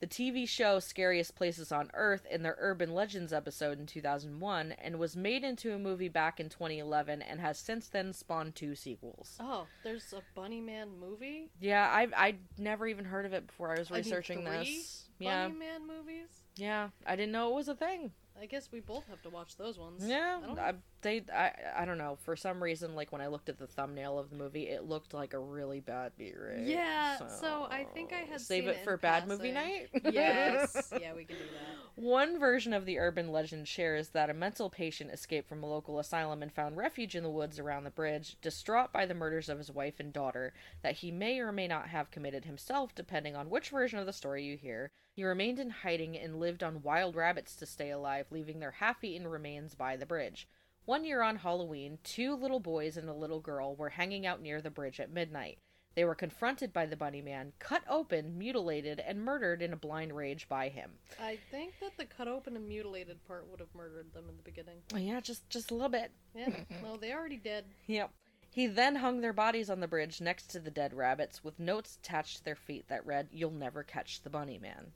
the 0.00 0.06
TV 0.06 0.48
show 0.48 0.78
Scariest 0.78 1.34
Places 1.34 1.72
on 1.72 1.90
Earth 1.92 2.24
in 2.30 2.42
their 2.44 2.54
Urban 2.60 2.94
Legends 2.94 3.32
episode 3.32 3.80
in 3.80 3.86
2001 3.86 4.72
and 4.72 4.98
was 4.98 5.16
made 5.16 5.42
into 5.42 5.74
a 5.74 5.78
movie 5.78 6.08
back 6.08 6.38
in 6.38 6.48
2011 6.48 7.20
and 7.20 7.40
has 7.40 7.58
since 7.58 7.88
then 7.88 8.12
spawned 8.12 8.54
two 8.54 8.76
sequels. 8.76 9.36
Oh, 9.40 9.66
there's 9.82 10.12
a 10.12 10.22
Bunny 10.36 10.60
Man 10.60 10.88
movie? 11.00 11.50
Yeah, 11.60 11.86
I 11.90 12.06
I 12.16 12.36
never 12.56 12.86
even 12.86 13.04
heard 13.06 13.26
of 13.26 13.32
it 13.32 13.48
before 13.48 13.74
I 13.74 13.78
was 13.80 13.90
I 13.90 13.94
mean, 13.94 14.04
researching 14.04 14.44
this. 14.44 15.08
Yeah. 15.18 15.48
Bunny 15.48 15.58
Man 15.58 15.86
movies? 15.86 16.28
Yeah, 16.56 16.90
I 17.04 17.16
didn't 17.16 17.32
know 17.32 17.48
it 17.50 17.54
was 17.56 17.68
a 17.68 17.74
thing. 17.74 18.12
I 18.40 18.46
guess 18.46 18.68
we 18.72 18.80
both 18.80 19.06
have 19.08 19.22
to 19.22 19.30
watch 19.30 19.56
those 19.56 19.78
ones. 19.78 20.02
Yeah, 20.06 20.38
I 20.56 20.60
I, 20.60 20.74
they 21.02 21.22
I 21.34 21.52
I 21.76 21.84
don't 21.84 21.98
know. 21.98 22.16
For 22.22 22.36
some 22.36 22.62
reason, 22.62 22.94
like 22.94 23.12
when 23.12 23.20
I 23.20 23.28
looked 23.28 23.48
at 23.48 23.58
the 23.58 23.66
thumbnail 23.66 24.18
of 24.18 24.30
the 24.30 24.36
movie, 24.36 24.68
it 24.68 24.84
looked 24.84 25.14
like 25.14 25.34
a 25.34 25.38
really 25.38 25.80
bad 25.80 26.12
B-rate. 26.16 26.66
Yeah, 26.66 27.18
so 27.28 27.66
I 27.70 27.86
think 27.94 28.12
I 28.12 28.20
had 28.20 28.40
save 28.40 28.64
seen 28.64 28.70
it 28.70 28.76
it 28.76 28.84
for 28.84 28.96
bad 28.96 29.28
movie 29.28 29.52
night. 29.52 29.88
yes. 30.12 30.92
Yeah, 31.00 31.14
we 31.14 31.24
can 31.24 31.36
do 31.36 31.42
that. 31.42 32.02
One 32.02 32.38
version 32.38 32.72
of 32.72 32.86
the 32.86 32.98
urban 32.98 33.32
legend 33.32 33.66
shares 33.66 34.10
that 34.10 34.30
a 34.30 34.34
mental 34.34 34.70
patient 34.70 35.10
escaped 35.10 35.48
from 35.48 35.64
a 35.64 35.68
local 35.68 35.98
asylum 35.98 36.42
and 36.42 36.52
found 36.52 36.76
refuge 36.76 37.16
in 37.16 37.24
the 37.24 37.30
woods 37.30 37.58
around 37.58 37.84
the 37.84 37.90
bridge, 37.90 38.36
distraught 38.40 38.92
by 38.92 39.04
the 39.04 39.14
murders 39.14 39.48
of 39.48 39.58
his 39.58 39.70
wife 39.70 39.98
and 39.98 40.12
daughter, 40.12 40.52
that 40.82 40.96
he 40.98 41.10
may 41.10 41.40
or 41.40 41.50
may 41.50 41.66
not 41.66 41.88
have 41.88 42.12
committed 42.12 42.44
himself, 42.44 42.94
depending 42.94 43.34
on 43.34 43.50
which 43.50 43.70
version 43.70 43.98
of 43.98 44.06
the 44.06 44.12
story 44.12 44.44
you 44.44 44.56
hear. 44.56 44.92
He 45.12 45.24
remained 45.24 45.58
in 45.58 45.70
hiding 45.70 46.16
and 46.16 46.38
lived 46.38 46.62
on 46.62 46.82
wild 46.82 47.16
rabbits 47.16 47.56
to 47.56 47.66
stay 47.66 47.90
alive, 47.90 48.26
leaving 48.30 48.60
their 48.60 48.70
half 48.70 49.02
eaten 49.02 49.26
remains 49.26 49.74
by 49.74 49.96
the 49.96 50.06
bridge. 50.06 50.46
One 50.88 51.04
year 51.04 51.20
on 51.20 51.36
Halloween, 51.36 51.98
two 52.02 52.34
little 52.34 52.60
boys 52.60 52.96
and 52.96 53.10
a 53.10 53.12
little 53.12 53.40
girl 53.40 53.76
were 53.76 53.90
hanging 53.90 54.24
out 54.24 54.40
near 54.40 54.62
the 54.62 54.70
bridge 54.70 55.00
at 55.00 55.12
midnight. 55.12 55.58
They 55.94 56.06
were 56.06 56.14
confronted 56.14 56.72
by 56.72 56.86
the 56.86 56.96
bunny 56.96 57.20
man, 57.20 57.52
cut 57.58 57.82
open, 57.90 58.38
mutilated, 58.38 58.98
and 58.98 59.22
murdered 59.22 59.60
in 59.60 59.74
a 59.74 59.76
blind 59.76 60.16
rage 60.16 60.48
by 60.48 60.70
him. 60.70 60.92
I 61.20 61.36
think 61.50 61.74
that 61.80 61.98
the 61.98 62.06
cut 62.06 62.26
open 62.26 62.56
and 62.56 62.66
mutilated 62.66 63.22
part 63.26 63.46
would 63.50 63.60
have 63.60 63.74
murdered 63.74 64.14
them 64.14 64.30
in 64.30 64.38
the 64.38 64.42
beginning. 64.42 64.78
Oh, 64.94 64.96
yeah, 64.96 65.20
just 65.20 65.50
just 65.50 65.70
a 65.70 65.74
little 65.74 65.90
bit. 65.90 66.10
Yeah. 66.34 66.48
well, 66.82 66.96
they 66.96 67.12
already 67.12 67.36
did. 67.36 67.66
Yep. 67.86 68.10
He 68.50 68.66
then 68.66 68.96
hung 68.96 69.20
their 69.20 69.34
bodies 69.34 69.68
on 69.68 69.80
the 69.80 69.88
bridge 69.88 70.22
next 70.22 70.46
to 70.52 70.58
the 70.58 70.70
dead 70.70 70.94
rabbits 70.94 71.44
with 71.44 71.60
notes 71.60 71.98
attached 72.02 72.38
to 72.38 72.44
their 72.44 72.56
feet 72.56 72.88
that 72.88 73.04
read, 73.04 73.28
You'll 73.30 73.50
never 73.50 73.82
catch 73.82 74.22
the 74.22 74.30
bunny 74.30 74.56
man. 74.56 74.92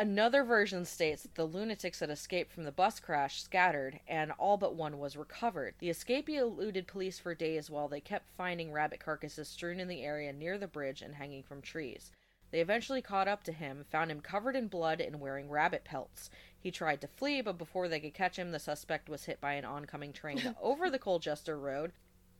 Another 0.00 0.44
version 0.44 0.86
states 0.86 1.24
that 1.24 1.34
the 1.34 1.44
lunatics 1.44 1.98
that 1.98 2.08
escaped 2.08 2.50
from 2.50 2.64
the 2.64 2.72
bus 2.72 2.98
crash 3.00 3.42
scattered, 3.42 4.00
and 4.08 4.32
all 4.38 4.56
but 4.56 4.74
one 4.74 4.98
was 4.98 5.14
recovered. 5.14 5.74
The 5.78 5.90
escapee 5.90 6.38
eluded 6.38 6.86
police 6.86 7.18
for 7.18 7.34
days 7.34 7.68
while 7.68 7.86
they 7.86 8.00
kept 8.00 8.34
finding 8.34 8.72
rabbit 8.72 8.98
carcasses 8.98 9.48
strewn 9.48 9.78
in 9.78 9.88
the 9.88 10.02
area 10.02 10.32
near 10.32 10.56
the 10.56 10.66
bridge 10.66 11.02
and 11.02 11.16
hanging 11.16 11.42
from 11.42 11.60
trees. 11.60 12.12
They 12.50 12.60
eventually 12.60 13.02
caught 13.02 13.28
up 13.28 13.42
to 13.42 13.52
him, 13.52 13.84
found 13.90 14.10
him 14.10 14.22
covered 14.22 14.56
in 14.56 14.68
blood 14.68 15.02
and 15.02 15.20
wearing 15.20 15.50
rabbit 15.50 15.84
pelts. 15.84 16.30
He 16.58 16.70
tried 16.70 17.02
to 17.02 17.06
flee, 17.06 17.42
but 17.42 17.58
before 17.58 17.86
they 17.86 18.00
could 18.00 18.14
catch 18.14 18.38
him, 18.38 18.52
the 18.52 18.58
suspect 18.58 19.10
was 19.10 19.26
hit 19.26 19.38
by 19.38 19.52
an 19.52 19.66
oncoming 19.66 20.14
train 20.14 20.56
over 20.62 20.88
the 20.88 20.98
Colchester 20.98 21.58
Road. 21.58 21.92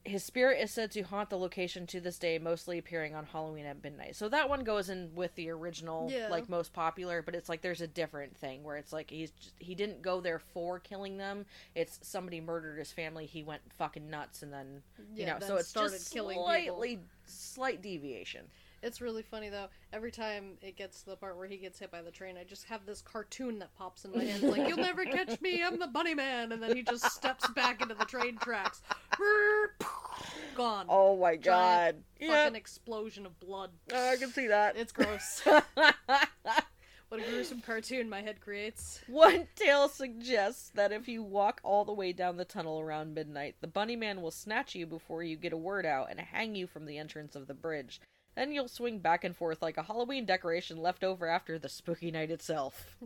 His 0.02 0.24
spirit 0.24 0.60
is 0.62 0.70
said 0.70 0.90
to 0.92 1.02
haunt 1.02 1.28
the 1.28 1.36
location 1.36 1.86
to 1.88 2.00
this 2.00 2.18
day, 2.18 2.38
mostly 2.38 2.78
appearing 2.78 3.14
on 3.14 3.26
Halloween 3.26 3.66
at 3.66 3.82
midnight. 3.82 4.16
So 4.16 4.30
that 4.30 4.48
one 4.48 4.64
goes 4.64 4.88
in 4.88 5.14
with 5.14 5.34
the 5.34 5.50
original, 5.50 6.10
Yeah. 6.10 6.28
like 6.28 6.48
most 6.48 6.72
popular, 6.72 7.20
but 7.20 7.34
it's 7.34 7.50
like 7.50 7.60
there's 7.60 7.82
a 7.82 7.86
different 7.86 8.34
thing 8.36 8.64
where 8.64 8.76
it's 8.78 8.94
like 8.94 9.10
he's 9.10 9.30
just, 9.32 9.52
he 9.58 9.74
didn't 9.74 10.00
go 10.00 10.22
there 10.22 10.38
for 10.38 10.78
killing 10.78 11.18
them. 11.18 11.44
It's 11.74 11.98
somebody 12.02 12.40
murdered 12.40 12.78
his 12.78 12.90
family. 12.90 13.26
He 13.26 13.42
went 13.42 13.60
fucking 13.76 14.08
nuts, 14.08 14.42
and 14.42 14.50
then 14.52 14.82
you 15.14 15.26
know, 15.26 15.36
so 15.38 15.56
it's 15.56 15.72
just 15.72 16.12
killing 16.12 16.36
people. 16.36 16.46
slightly 16.46 16.98
slight 17.26 17.82
deviation. 17.82 18.46
It's 18.82 19.00
really 19.00 19.22
funny 19.22 19.50
though. 19.50 19.68
Every 19.92 20.10
time 20.10 20.56
it 20.62 20.76
gets 20.76 21.02
to 21.02 21.10
the 21.10 21.16
part 21.16 21.36
where 21.36 21.46
he 21.46 21.58
gets 21.58 21.78
hit 21.78 21.90
by 21.90 22.00
the 22.00 22.10
train, 22.10 22.36
I 22.38 22.44
just 22.44 22.64
have 22.64 22.86
this 22.86 23.02
cartoon 23.02 23.58
that 23.58 23.74
pops 23.74 24.04
in 24.04 24.12
my 24.12 24.24
head. 24.24 24.42
It's 24.42 24.56
like, 24.56 24.66
"You'll 24.68 24.78
never 24.78 25.04
catch 25.04 25.40
me. 25.40 25.62
I'm 25.62 25.78
the 25.78 25.86
bunny 25.86 26.14
man," 26.14 26.52
and 26.52 26.62
then 26.62 26.74
he 26.74 26.82
just 26.82 27.04
steps 27.12 27.48
back 27.50 27.82
into 27.82 27.94
the 27.94 28.06
train 28.06 28.38
tracks. 28.38 28.80
Gone. 30.54 30.86
Oh 30.88 31.16
my 31.16 31.36
god! 31.36 31.96
Giant 32.18 32.32
Fucking 32.32 32.56
explosion 32.56 33.26
of 33.26 33.38
blood. 33.38 33.70
Oh, 33.92 34.10
I 34.10 34.16
can 34.16 34.30
see 34.30 34.46
that. 34.46 34.76
It's 34.76 34.92
gross. 34.92 35.42
what 35.74 37.20
a 37.20 37.30
gruesome 37.30 37.60
cartoon 37.60 38.08
my 38.08 38.22
head 38.22 38.40
creates. 38.40 39.00
One 39.08 39.46
tale 39.56 39.88
suggests 39.88 40.70
that 40.74 40.90
if 40.90 41.06
you 41.06 41.22
walk 41.22 41.60
all 41.62 41.84
the 41.84 41.92
way 41.92 42.12
down 42.14 42.38
the 42.38 42.44
tunnel 42.46 42.80
around 42.80 43.14
midnight, 43.14 43.56
the 43.60 43.66
bunny 43.66 43.96
man 43.96 44.22
will 44.22 44.30
snatch 44.30 44.74
you 44.74 44.86
before 44.86 45.22
you 45.22 45.36
get 45.36 45.52
a 45.52 45.56
word 45.58 45.84
out 45.84 46.08
and 46.10 46.18
hang 46.18 46.54
you 46.54 46.66
from 46.66 46.86
the 46.86 46.96
entrance 46.96 47.36
of 47.36 47.46
the 47.46 47.54
bridge. 47.54 48.00
Then 48.34 48.52
you'll 48.52 48.68
swing 48.68 49.00
back 49.00 49.24
and 49.24 49.36
forth 49.36 49.60
like 49.60 49.76
a 49.76 49.82
Halloween 49.82 50.24
decoration 50.24 50.78
left 50.78 51.04
over 51.04 51.26
after 51.26 51.58
the 51.58 51.68
spooky 51.68 52.10
night 52.10 52.30
itself. 52.30 52.96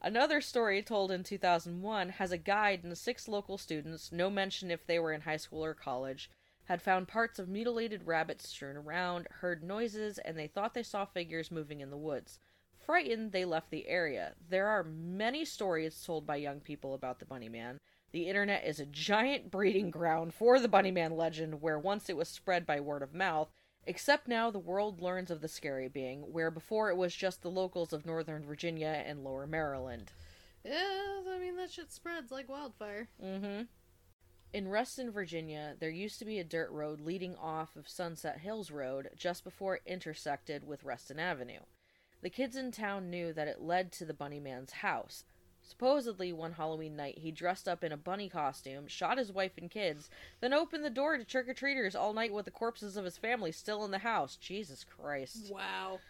Another 0.00 0.40
story 0.40 0.82
told 0.82 1.10
in 1.10 1.24
2001 1.24 2.10
has 2.10 2.30
a 2.30 2.38
guide 2.38 2.84
and 2.84 2.96
six 2.96 3.26
local 3.26 3.56
students, 3.56 4.12
no 4.12 4.28
mention 4.28 4.70
if 4.70 4.86
they 4.86 4.98
were 4.98 5.12
in 5.12 5.22
high 5.22 5.38
school 5.38 5.64
or 5.64 5.72
college, 5.72 6.30
had 6.64 6.82
found 6.82 7.08
parts 7.08 7.38
of 7.38 7.48
mutilated 7.48 8.06
rabbits 8.06 8.48
strewn 8.48 8.76
around, 8.76 9.26
heard 9.40 9.62
noises, 9.62 10.18
and 10.18 10.38
they 10.38 10.46
thought 10.46 10.74
they 10.74 10.82
saw 10.82 11.04
figures 11.04 11.50
moving 11.50 11.80
in 11.80 11.90
the 11.90 11.96
woods. 11.96 12.38
Frightened, 12.76 13.32
they 13.32 13.44
left 13.44 13.70
the 13.70 13.88
area. 13.88 14.34
There 14.46 14.68
are 14.68 14.84
many 14.84 15.44
stories 15.44 16.02
told 16.02 16.26
by 16.26 16.36
young 16.36 16.60
people 16.60 16.92
about 16.94 17.18
the 17.18 17.24
Bunny 17.24 17.48
Man. 17.48 17.78
The 18.12 18.28
internet 18.28 18.64
is 18.66 18.78
a 18.78 18.86
giant 18.86 19.50
breeding 19.50 19.90
ground 19.90 20.34
for 20.34 20.60
the 20.60 20.68
Bunny 20.68 20.90
Man 20.90 21.16
legend, 21.16 21.62
where 21.62 21.78
once 21.78 22.10
it 22.10 22.16
was 22.16 22.28
spread 22.28 22.66
by 22.66 22.78
word 22.78 23.02
of 23.02 23.14
mouth, 23.14 23.48
Except 23.86 24.26
now 24.26 24.50
the 24.50 24.58
world 24.58 25.02
learns 25.02 25.30
of 25.30 25.40
the 25.40 25.48
scary 25.48 25.88
being, 25.88 26.32
where 26.32 26.50
before 26.50 26.90
it 26.90 26.96
was 26.96 27.14
just 27.14 27.42
the 27.42 27.50
locals 27.50 27.92
of 27.92 28.06
Northern 28.06 28.44
Virginia 28.44 29.02
and 29.06 29.22
Lower 29.22 29.46
Maryland. 29.46 30.10
Yeah, 30.64 31.20
I 31.30 31.38
mean 31.38 31.56
that 31.56 31.70
shit 31.70 31.92
spreads 31.92 32.30
like 32.30 32.48
wildfire. 32.48 33.08
Mm-hmm. 33.22 33.62
In 34.54 34.68
Reston, 34.68 35.10
Virginia, 35.10 35.74
there 35.80 35.90
used 35.90 36.20
to 36.20 36.24
be 36.24 36.38
a 36.38 36.44
dirt 36.44 36.70
road 36.70 37.00
leading 37.00 37.34
off 37.36 37.74
of 37.76 37.88
Sunset 37.88 38.38
Hills 38.38 38.70
Road 38.70 39.10
just 39.16 39.42
before 39.42 39.74
it 39.76 39.82
intersected 39.84 40.64
with 40.66 40.84
Reston 40.84 41.18
Avenue. 41.18 41.60
The 42.22 42.30
kids 42.30 42.56
in 42.56 42.70
town 42.70 43.10
knew 43.10 43.32
that 43.32 43.48
it 43.48 43.60
led 43.60 43.92
to 43.92 44.04
the 44.04 44.14
Bunny 44.14 44.40
Man's 44.40 44.72
house. 44.72 45.24
Supposedly, 45.66 46.32
one 46.32 46.52
Halloween 46.52 46.94
night, 46.94 47.18
he 47.18 47.30
dressed 47.30 47.66
up 47.66 47.82
in 47.82 47.90
a 47.90 47.96
bunny 47.96 48.28
costume, 48.28 48.86
shot 48.86 49.16
his 49.16 49.32
wife 49.32 49.52
and 49.56 49.70
kids, 49.70 50.10
then 50.40 50.52
opened 50.52 50.84
the 50.84 50.90
door 50.90 51.16
to 51.16 51.24
trick 51.24 51.48
or 51.48 51.54
treaters 51.54 51.96
all 51.96 52.12
night 52.12 52.32
with 52.32 52.44
the 52.44 52.50
corpses 52.50 52.96
of 52.96 53.04
his 53.04 53.16
family 53.16 53.50
still 53.50 53.84
in 53.84 53.90
the 53.90 53.98
house. 53.98 54.36
Jesus 54.36 54.84
Christ. 54.84 55.50
Wow. 55.50 56.00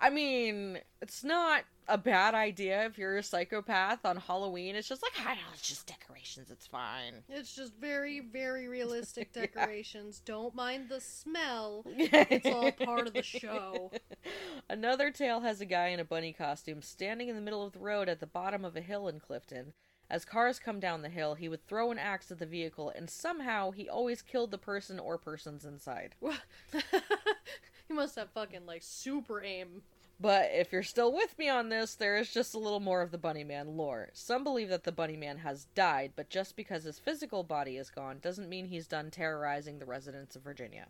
I 0.00 0.10
mean, 0.10 0.80
it's 1.00 1.22
not 1.22 1.64
a 1.88 1.98
bad 1.98 2.34
idea 2.34 2.84
if 2.86 2.96
you're 2.96 3.16
a 3.16 3.22
psychopath 3.22 4.04
on 4.04 4.16
Halloween. 4.16 4.76
It's 4.76 4.88
just 4.88 5.02
like, 5.02 5.12
I 5.26 5.34
know, 5.34 5.40
it's 5.52 5.68
just 5.68 5.86
decorations, 5.86 6.50
it's 6.50 6.66
fine. 6.66 7.14
It's 7.28 7.54
just 7.54 7.74
very, 7.80 8.20
very 8.20 8.68
realistic 8.68 9.30
Yeah. 9.34 9.42
decorations. 9.42 10.20
Don't 10.24 10.54
mind 10.54 10.88
the 10.88 11.00
smell. 11.00 11.84
It's 11.96 12.46
all 12.46 12.72
part 12.72 13.06
of 13.06 13.14
the 13.14 13.22
show. 13.22 13.90
Another 14.70 15.10
tale 15.10 15.40
has 15.40 15.60
a 15.60 15.66
guy 15.66 15.88
in 15.88 16.00
a 16.00 16.04
bunny 16.04 16.32
costume 16.32 16.82
standing 16.82 17.28
in 17.28 17.34
the 17.36 17.42
middle 17.42 17.64
of 17.64 17.72
the 17.72 17.78
road 17.80 18.08
at 18.08 18.20
the 18.20 18.26
bottom 18.26 18.64
of 18.64 18.76
a 18.76 18.80
hill 18.80 19.08
in 19.08 19.20
Clifton. 19.20 19.72
As 20.08 20.24
cars 20.24 20.58
come 20.58 20.78
down 20.78 21.00
the 21.02 21.08
hill, 21.08 21.34
he 21.36 21.48
would 21.48 21.66
throw 21.66 21.90
an 21.90 21.98
axe 21.98 22.30
at 22.30 22.38
the 22.38 22.44
vehicle, 22.46 22.92
and 22.94 23.08
somehow 23.08 23.70
he 23.70 23.88
always 23.88 24.20
killed 24.20 24.50
the 24.50 24.58
person 24.58 24.98
or 24.98 25.16
persons 25.16 25.64
inside. 25.64 26.14
he 26.70 27.94
must 27.94 28.16
have 28.16 28.30
fucking 28.30 28.66
like 28.66 28.82
super 28.82 29.42
aim. 29.42 29.82
But 30.22 30.50
if 30.52 30.72
you're 30.72 30.84
still 30.84 31.12
with 31.12 31.36
me 31.36 31.48
on 31.48 31.68
this, 31.68 31.96
there 31.96 32.16
is 32.16 32.32
just 32.32 32.54
a 32.54 32.58
little 32.58 32.78
more 32.78 33.02
of 33.02 33.10
the 33.10 33.18
Bunny 33.18 33.42
Man 33.42 33.76
lore. 33.76 34.10
Some 34.12 34.44
believe 34.44 34.68
that 34.68 34.84
the 34.84 34.92
Bunny 34.92 35.16
Man 35.16 35.38
has 35.38 35.64
died, 35.74 36.12
but 36.14 36.30
just 36.30 36.54
because 36.54 36.84
his 36.84 37.00
physical 37.00 37.42
body 37.42 37.76
is 37.76 37.90
gone 37.90 38.20
doesn't 38.20 38.48
mean 38.48 38.66
he's 38.66 38.86
done 38.86 39.10
terrorizing 39.10 39.80
the 39.80 39.84
residents 39.84 40.36
of 40.36 40.42
Virginia. 40.42 40.86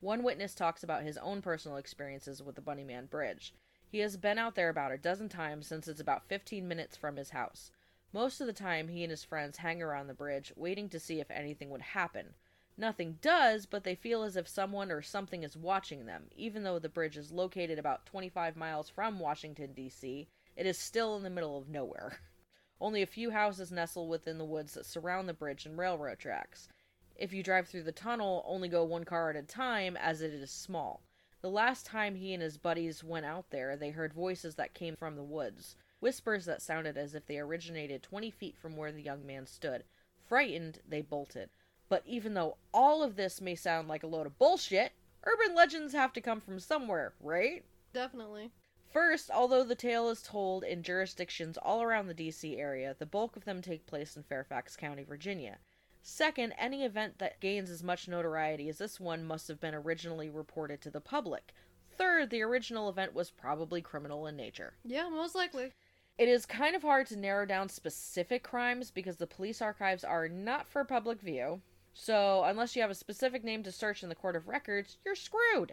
One 0.00 0.22
witness 0.22 0.54
talks 0.54 0.82
about 0.82 1.02
his 1.02 1.16
own 1.16 1.40
personal 1.40 1.78
experiences 1.78 2.42
with 2.42 2.56
the 2.56 2.60
Bunny 2.60 2.84
Man 2.84 3.06
Bridge. 3.06 3.54
He 3.88 4.00
has 4.00 4.18
been 4.18 4.38
out 4.38 4.54
there 4.54 4.68
about 4.68 4.92
a 4.92 4.98
dozen 4.98 5.30
times 5.30 5.66
since 5.66 5.88
it's 5.88 5.98
about 5.98 6.28
15 6.28 6.68
minutes 6.68 6.94
from 6.94 7.16
his 7.16 7.30
house. 7.30 7.70
Most 8.12 8.38
of 8.42 8.46
the 8.46 8.52
time, 8.52 8.88
he 8.88 9.02
and 9.02 9.10
his 9.10 9.24
friends 9.24 9.56
hang 9.56 9.80
around 9.80 10.08
the 10.08 10.12
bridge, 10.12 10.52
waiting 10.56 10.90
to 10.90 11.00
see 11.00 11.20
if 11.20 11.30
anything 11.30 11.70
would 11.70 11.80
happen. 11.80 12.34
Nothing 12.76 13.18
does, 13.22 13.66
but 13.66 13.84
they 13.84 13.94
feel 13.94 14.24
as 14.24 14.36
if 14.36 14.48
someone 14.48 14.90
or 14.90 15.00
something 15.00 15.44
is 15.44 15.56
watching 15.56 16.06
them. 16.06 16.28
Even 16.34 16.64
though 16.64 16.80
the 16.80 16.88
bridge 16.88 17.16
is 17.16 17.30
located 17.30 17.78
about 17.78 18.04
25 18.06 18.56
miles 18.56 18.88
from 18.88 19.20
Washington, 19.20 19.72
D.C., 19.72 20.26
it 20.56 20.66
is 20.66 20.76
still 20.76 21.16
in 21.16 21.22
the 21.22 21.30
middle 21.30 21.56
of 21.56 21.68
nowhere. 21.68 22.18
Only 22.80 23.00
a 23.00 23.06
few 23.06 23.30
houses 23.30 23.70
nestle 23.70 24.08
within 24.08 24.38
the 24.38 24.44
woods 24.44 24.74
that 24.74 24.86
surround 24.86 25.28
the 25.28 25.34
bridge 25.34 25.66
and 25.66 25.78
railroad 25.78 26.18
tracks. 26.18 26.68
If 27.14 27.32
you 27.32 27.44
drive 27.44 27.68
through 27.68 27.84
the 27.84 27.92
tunnel, 27.92 28.42
only 28.44 28.68
go 28.68 28.82
one 28.82 29.04
car 29.04 29.30
at 29.30 29.36
a 29.36 29.42
time, 29.42 29.96
as 29.96 30.20
it 30.20 30.34
is 30.34 30.50
small. 30.50 31.00
The 31.42 31.50
last 31.50 31.86
time 31.86 32.16
he 32.16 32.34
and 32.34 32.42
his 32.42 32.58
buddies 32.58 33.04
went 33.04 33.24
out 33.24 33.50
there, 33.50 33.76
they 33.76 33.90
heard 33.90 34.12
voices 34.12 34.56
that 34.56 34.74
came 34.74 34.96
from 34.96 35.14
the 35.14 35.22
woods, 35.22 35.76
whispers 36.00 36.44
that 36.46 36.60
sounded 36.60 36.96
as 36.98 37.14
if 37.14 37.24
they 37.26 37.38
originated 37.38 38.02
20 38.02 38.32
feet 38.32 38.58
from 38.58 38.76
where 38.76 38.90
the 38.90 39.02
young 39.02 39.24
man 39.24 39.46
stood. 39.46 39.84
Frightened, 40.26 40.80
they 40.88 41.02
bolted. 41.02 41.50
But 41.88 42.02
even 42.06 42.34
though 42.34 42.56
all 42.72 43.02
of 43.02 43.16
this 43.16 43.40
may 43.40 43.54
sound 43.54 43.88
like 43.88 44.02
a 44.02 44.08
load 44.08 44.26
of 44.26 44.38
bullshit, 44.38 44.92
urban 45.24 45.54
legends 45.54 45.92
have 45.92 46.12
to 46.14 46.20
come 46.20 46.40
from 46.40 46.58
somewhere, 46.58 47.14
right? 47.20 47.64
Definitely. 47.92 48.50
First, 48.92 49.30
although 49.30 49.64
the 49.64 49.74
tale 49.74 50.08
is 50.08 50.22
told 50.22 50.62
in 50.62 50.82
jurisdictions 50.82 51.58
all 51.58 51.82
around 51.82 52.06
the 52.06 52.14
DC 52.14 52.58
area, 52.58 52.94
the 52.98 53.06
bulk 53.06 53.36
of 53.36 53.44
them 53.44 53.60
take 53.60 53.86
place 53.86 54.16
in 54.16 54.22
Fairfax 54.22 54.76
County, 54.76 55.02
Virginia. 55.02 55.58
Second, 56.00 56.52
any 56.58 56.84
event 56.84 57.18
that 57.18 57.40
gains 57.40 57.70
as 57.70 57.82
much 57.82 58.08
notoriety 58.08 58.68
as 58.68 58.78
this 58.78 59.00
one 59.00 59.24
must 59.24 59.48
have 59.48 59.58
been 59.58 59.74
originally 59.74 60.28
reported 60.28 60.80
to 60.82 60.90
the 60.90 61.00
public. 61.00 61.54
Third, 61.96 62.30
the 62.30 62.42
original 62.42 62.88
event 62.88 63.14
was 63.14 63.30
probably 63.30 63.80
criminal 63.80 64.26
in 64.26 64.36
nature. 64.36 64.74
Yeah, 64.84 65.08
most 65.08 65.34
likely. 65.34 65.72
It 66.16 66.28
is 66.28 66.46
kind 66.46 66.76
of 66.76 66.82
hard 66.82 67.06
to 67.08 67.16
narrow 67.16 67.46
down 67.46 67.68
specific 67.68 68.42
crimes 68.42 68.90
because 68.90 69.16
the 69.16 69.26
police 69.26 69.60
archives 69.60 70.04
are 70.04 70.28
not 70.28 70.68
for 70.68 70.84
public 70.84 71.20
view. 71.20 71.62
So, 71.94 72.42
unless 72.44 72.74
you 72.76 72.82
have 72.82 72.90
a 72.90 72.94
specific 72.94 73.44
name 73.44 73.62
to 73.62 73.72
search 73.72 74.02
in 74.02 74.08
the 74.08 74.14
Court 74.14 74.36
of 74.36 74.48
Records, 74.48 74.98
you're 75.04 75.14
screwed. 75.14 75.72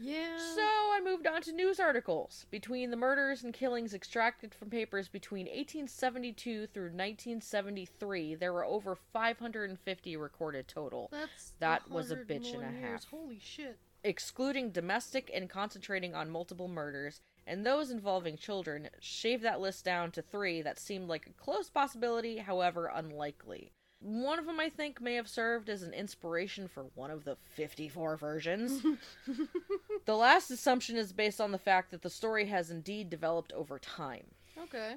Yeah. 0.00 0.36
So 0.54 0.62
I 0.62 1.00
moved 1.04 1.26
on 1.26 1.42
to 1.42 1.52
news 1.52 1.80
articles. 1.80 2.46
Between 2.52 2.90
the 2.90 2.96
murders 2.96 3.42
and 3.42 3.52
killings 3.52 3.94
extracted 3.94 4.54
from 4.54 4.70
papers 4.70 5.08
between 5.08 5.46
1872 5.46 6.68
through 6.68 6.90
1973, 6.92 8.36
there 8.36 8.52
were 8.52 8.64
over 8.64 8.94
550 9.12 10.16
recorded 10.16 10.68
total, 10.68 11.08
That's 11.10 11.52
that 11.58 11.90
was 11.90 12.12
a 12.12 12.16
bitch 12.16 12.54
and 12.54 12.62
a 12.62 12.70
101 12.70 12.74
years. 12.74 12.90
half. 13.04 13.10
Holy 13.10 13.38
shit. 13.40 13.76
excluding 14.04 14.70
domestic 14.70 15.30
and 15.34 15.50
concentrating 15.50 16.14
on 16.14 16.30
multiple 16.30 16.68
murders, 16.68 17.20
and 17.44 17.66
those 17.66 17.90
involving 17.90 18.36
children. 18.36 18.88
Shave 19.00 19.42
that 19.42 19.60
list 19.60 19.84
down 19.84 20.12
to 20.12 20.22
three 20.22 20.62
that 20.62 20.78
seemed 20.78 21.08
like 21.08 21.26
a 21.26 21.32
close 21.32 21.68
possibility, 21.68 22.38
however 22.38 22.86
unlikely. 22.94 23.72
One 24.00 24.38
of 24.38 24.46
them, 24.46 24.60
I 24.60 24.68
think, 24.68 25.00
may 25.00 25.14
have 25.14 25.28
served 25.28 25.68
as 25.68 25.82
an 25.82 25.92
inspiration 25.92 26.68
for 26.68 26.84
one 26.94 27.10
of 27.10 27.24
the 27.24 27.36
54 27.56 28.16
versions. 28.16 28.82
the 30.04 30.16
last 30.16 30.50
assumption 30.50 30.96
is 30.96 31.12
based 31.12 31.40
on 31.40 31.50
the 31.50 31.58
fact 31.58 31.90
that 31.90 32.02
the 32.02 32.10
story 32.10 32.46
has 32.46 32.70
indeed 32.70 33.10
developed 33.10 33.52
over 33.52 33.78
time. 33.78 34.26
Okay. 34.56 34.94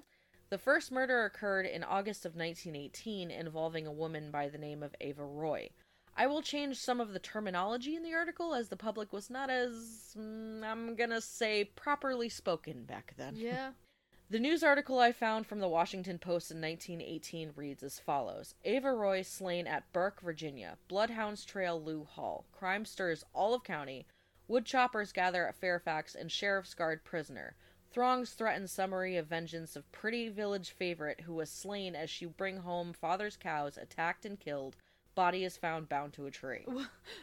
The 0.50 0.58
first 0.58 0.92
murder 0.92 1.26
occurred 1.26 1.66
in 1.66 1.84
August 1.84 2.26
of 2.26 2.36
1918 2.36 3.32
involving 3.32 3.88
a 3.88 3.92
woman 3.92 4.30
by 4.30 4.50
the 4.50 4.58
name 4.58 4.84
of 4.84 4.96
Ava 5.02 5.24
Roy. 5.24 5.70
I 6.16 6.28
will 6.28 6.42
change 6.42 6.78
some 6.78 7.00
of 7.00 7.14
the 7.14 7.20
terminology 7.20 7.96
in 7.96 8.04
the 8.04 8.14
article 8.14 8.54
as 8.54 8.68
the 8.68 8.76
public 8.76 9.14
was 9.14 9.30
not 9.30 9.50
as, 9.50 10.14
mm, 10.18 10.62
I'm 10.64 10.96
gonna 10.96 11.22
say, 11.22 11.64
properly 11.64 12.30
spoken 12.30 12.84
back 12.84 13.14
then. 13.18 13.36
Yeah. 13.36 13.72
The 14.32 14.40
news 14.40 14.64
article 14.64 14.98
I 14.98 15.12
found 15.12 15.46
from 15.46 15.60
the 15.60 15.68
Washington 15.68 16.18
Post 16.18 16.52
in 16.52 16.62
1918 16.62 17.52
reads 17.54 17.84
as 17.84 18.00
follows 18.00 18.56
Ava 18.64 18.94
Roy 18.94 19.24
slain 19.24 19.68
at 19.68 19.92
Burke, 19.92 20.22
Virginia. 20.22 20.78
Bloodhounds 20.88 21.44
trail 21.44 21.84
Lou 21.84 22.06
Hall. 22.06 22.46
Crime 22.54 22.86
stirs 22.86 23.26
all 23.34 23.54
of 23.54 23.66
county. 23.66 24.08
Woodchoppers 24.50 25.14
gather 25.14 25.46
at 25.50 25.56
Fairfax 25.56 26.16
and 26.16 26.32
sheriff's 26.32 26.74
guard 26.74 27.04
prisoner. 27.04 27.58
Throngs 27.92 28.32
threaten 28.32 28.70
summary 28.70 29.18
of 29.18 29.28
vengeance 29.28 29.76
of 29.76 29.92
pretty 29.92 30.30
village 30.30 30.70
favorite 30.70 31.20
who 31.20 31.34
was 31.34 31.50
slain 31.50 31.94
as 31.94 32.10
she 32.10 32.26
bring 32.26 32.60
home 32.60 32.94
father's 32.94 33.36
cows 33.36 33.78
attacked 33.78 34.24
and 34.24 34.40
killed. 34.40 34.78
Body 35.14 35.44
is 35.44 35.58
found 35.58 35.90
bound 35.90 36.14
to 36.14 36.26
a 36.26 36.32
tree. 36.32 36.66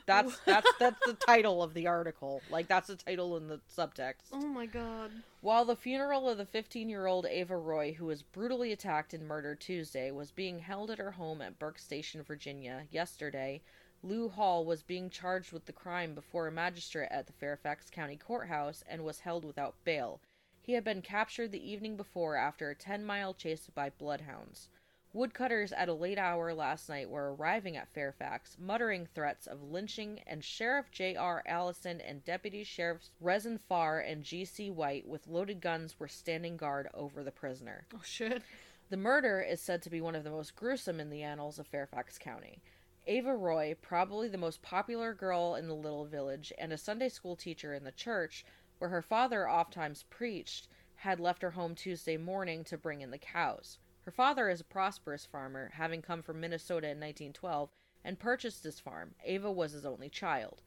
That's 0.06 0.38
that's 0.40 0.68
that's 0.78 0.98
the 1.06 1.14
title 1.14 1.62
of 1.62 1.74
the 1.74 1.86
article. 1.86 2.42
Like 2.50 2.68
that's 2.68 2.88
the 2.88 2.96
title 2.96 3.36
in 3.36 3.48
the 3.48 3.60
subtext. 3.74 4.30
Oh 4.32 4.46
my 4.46 4.66
god. 4.66 5.10
While 5.40 5.64
the 5.64 5.76
funeral 5.76 6.28
of 6.28 6.38
the 6.38 6.44
15 6.44 6.88
year 6.88 7.06
old 7.06 7.24
Ava 7.26 7.56
Roy, 7.56 7.92
who 7.92 8.06
was 8.06 8.22
brutally 8.22 8.72
attacked 8.72 9.14
and 9.14 9.26
murdered 9.26 9.60
Tuesday, 9.60 10.10
was 10.10 10.30
being 10.30 10.58
held 10.58 10.90
at 10.90 10.98
her 10.98 11.12
home 11.12 11.40
at 11.40 11.58
Burke 11.58 11.78
Station, 11.78 12.22
Virginia, 12.22 12.86
yesterday, 12.90 13.62
Lou 14.02 14.28
Hall 14.28 14.64
was 14.64 14.82
being 14.82 15.10
charged 15.10 15.52
with 15.52 15.64
the 15.64 15.72
crime 15.72 16.14
before 16.14 16.46
a 16.46 16.52
magistrate 16.52 17.08
at 17.10 17.26
the 17.26 17.32
Fairfax 17.32 17.90
County 17.90 18.16
Courthouse 18.16 18.84
and 18.86 19.04
was 19.04 19.20
held 19.20 19.44
without 19.44 19.82
bail. 19.84 20.20
He 20.60 20.74
had 20.74 20.84
been 20.84 21.02
captured 21.02 21.50
the 21.50 21.70
evening 21.70 21.96
before 21.96 22.36
after 22.36 22.70
a 22.70 22.74
10 22.74 23.04
mile 23.04 23.32
chase 23.32 23.68
by 23.74 23.90
bloodhounds. 23.90 24.68
Woodcutters 25.18 25.72
at 25.72 25.88
a 25.88 25.94
late 25.94 26.16
hour 26.16 26.54
last 26.54 26.88
night 26.88 27.10
were 27.10 27.34
arriving 27.34 27.76
at 27.76 27.92
Fairfax, 27.92 28.56
muttering 28.56 29.04
threats 29.04 29.48
of 29.48 29.64
lynching, 29.64 30.20
and 30.28 30.44
Sheriff 30.44 30.92
J.R. 30.92 31.42
Allison 31.44 32.00
and 32.00 32.24
Deputy 32.24 32.62
Sheriffs 32.62 33.10
Rezin 33.20 33.58
Farr 33.58 33.98
and 33.98 34.22
G.C. 34.22 34.70
White 34.70 35.08
with 35.08 35.26
loaded 35.26 35.60
guns 35.60 35.98
were 35.98 36.06
standing 36.06 36.56
guard 36.56 36.88
over 36.94 37.24
the 37.24 37.32
prisoner. 37.32 37.88
Oh 37.92 38.00
shit. 38.04 38.44
The 38.90 38.96
murder 38.96 39.40
is 39.40 39.60
said 39.60 39.82
to 39.82 39.90
be 39.90 40.00
one 40.00 40.14
of 40.14 40.22
the 40.22 40.30
most 40.30 40.54
gruesome 40.54 41.00
in 41.00 41.10
the 41.10 41.24
annals 41.24 41.58
of 41.58 41.66
Fairfax 41.66 42.16
County. 42.16 42.62
Ava 43.08 43.34
Roy, 43.34 43.74
probably 43.82 44.28
the 44.28 44.38
most 44.38 44.62
popular 44.62 45.14
girl 45.14 45.56
in 45.56 45.66
the 45.66 45.74
little 45.74 46.04
village 46.04 46.52
and 46.58 46.72
a 46.72 46.78
Sunday 46.78 47.08
school 47.08 47.34
teacher 47.34 47.74
in 47.74 47.82
the 47.82 47.90
church, 47.90 48.44
where 48.78 48.90
her 48.90 49.02
father 49.02 49.50
oftentimes 49.50 50.04
preached, 50.10 50.68
had 50.94 51.18
left 51.18 51.42
her 51.42 51.50
home 51.50 51.74
Tuesday 51.74 52.16
morning 52.16 52.62
to 52.62 52.78
bring 52.78 53.00
in 53.00 53.10
the 53.10 53.18
cows. 53.18 53.78
Her 54.08 54.12
father 54.12 54.48
is 54.48 54.62
a 54.62 54.64
prosperous 54.64 55.26
farmer, 55.26 55.70
having 55.74 56.00
come 56.00 56.22
from 56.22 56.40
Minnesota 56.40 56.86
in 56.86 56.96
1912 56.96 57.68
and 58.02 58.18
purchased 58.18 58.64
his 58.64 58.80
farm. 58.80 59.14
Ava 59.22 59.52
was 59.52 59.72
his 59.72 59.84
only 59.84 60.08
child. 60.08 60.62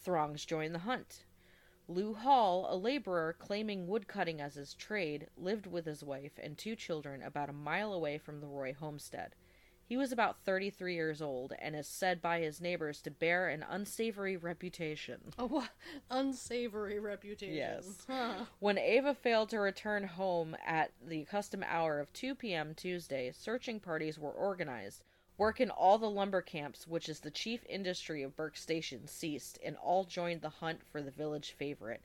Throngs 0.00 0.46
joined 0.46 0.74
the 0.74 0.78
hunt. 0.78 1.26
Lou 1.88 2.14
Hall, 2.14 2.66
a 2.70 2.74
laborer 2.74 3.34
claiming 3.34 3.86
woodcutting 3.86 4.40
as 4.40 4.54
his 4.54 4.72
trade, 4.72 5.28
lived 5.36 5.66
with 5.66 5.84
his 5.84 6.02
wife 6.02 6.38
and 6.42 6.56
two 6.56 6.74
children 6.74 7.22
about 7.22 7.50
a 7.50 7.52
mile 7.52 7.92
away 7.92 8.16
from 8.16 8.40
the 8.40 8.46
Roy 8.46 8.72
homestead. 8.72 9.34
He 9.86 9.96
was 9.96 10.12
about 10.12 10.38
33 10.44 10.94
years 10.94 11.20
old 11.20 11.52
and 11.58 11.76
is 11.76 11.86
said 11.86 12.22
by 12.22 12.40
his 12.40 12.60
neighbors 12.60 13.02
to 13.02 13.10
bear 13.10 13.48
an 13.48 13.64
unsavory 13.68 14.36
reputation. 14.36 15.20
A 15.38 15.46
what? 15.46 15.70
Unsavory 16.10 16.98
reputation. 16.98 17.54
Yes. 17.54 18.06
Huh. 18.08 18.46
When 18.60 18.78
Ava 18.78 19.14
failed 19.14 19.50
to 19.50 19.60
return 19.60 20.04
home 20.04 20.56
at 20.64 20.92
the 21.06 21.22
accustomed 21.22 21.64
hour 21.66 22.00
of 22.00 22.12
2 22.14 22.34
p.m. 22.34 22.74
Tuesday, 22.74 23.30
searching 23.32 23.78
parties 23.78 24.18
were 24.18 24.32
organized. 24.32 25.04
Work 25.36 25.60
in 25.60 25.70
all 25.70 25.98
the 25.98 26.08
lumber 26.08 26.40
camps, 26.40 26.86
which 26.86 27.08
is 27.08 27.20
the 27.20 27.30
chief 27.30 27.64
industry 27.68 28.22
of 28.22 28.36
Burke 28.36 28.56
Station, 28.56 29.08
ceased, 29.08 29.58
and 29.64 29.76
all 29.76 30.04
joined 30.04 30.42
the 30.42 30.48
hunt 30.48 30.80
for 30.90 31.02
the 31.02 31.10
village 31.10 31.52
favorite. 31.58 32.02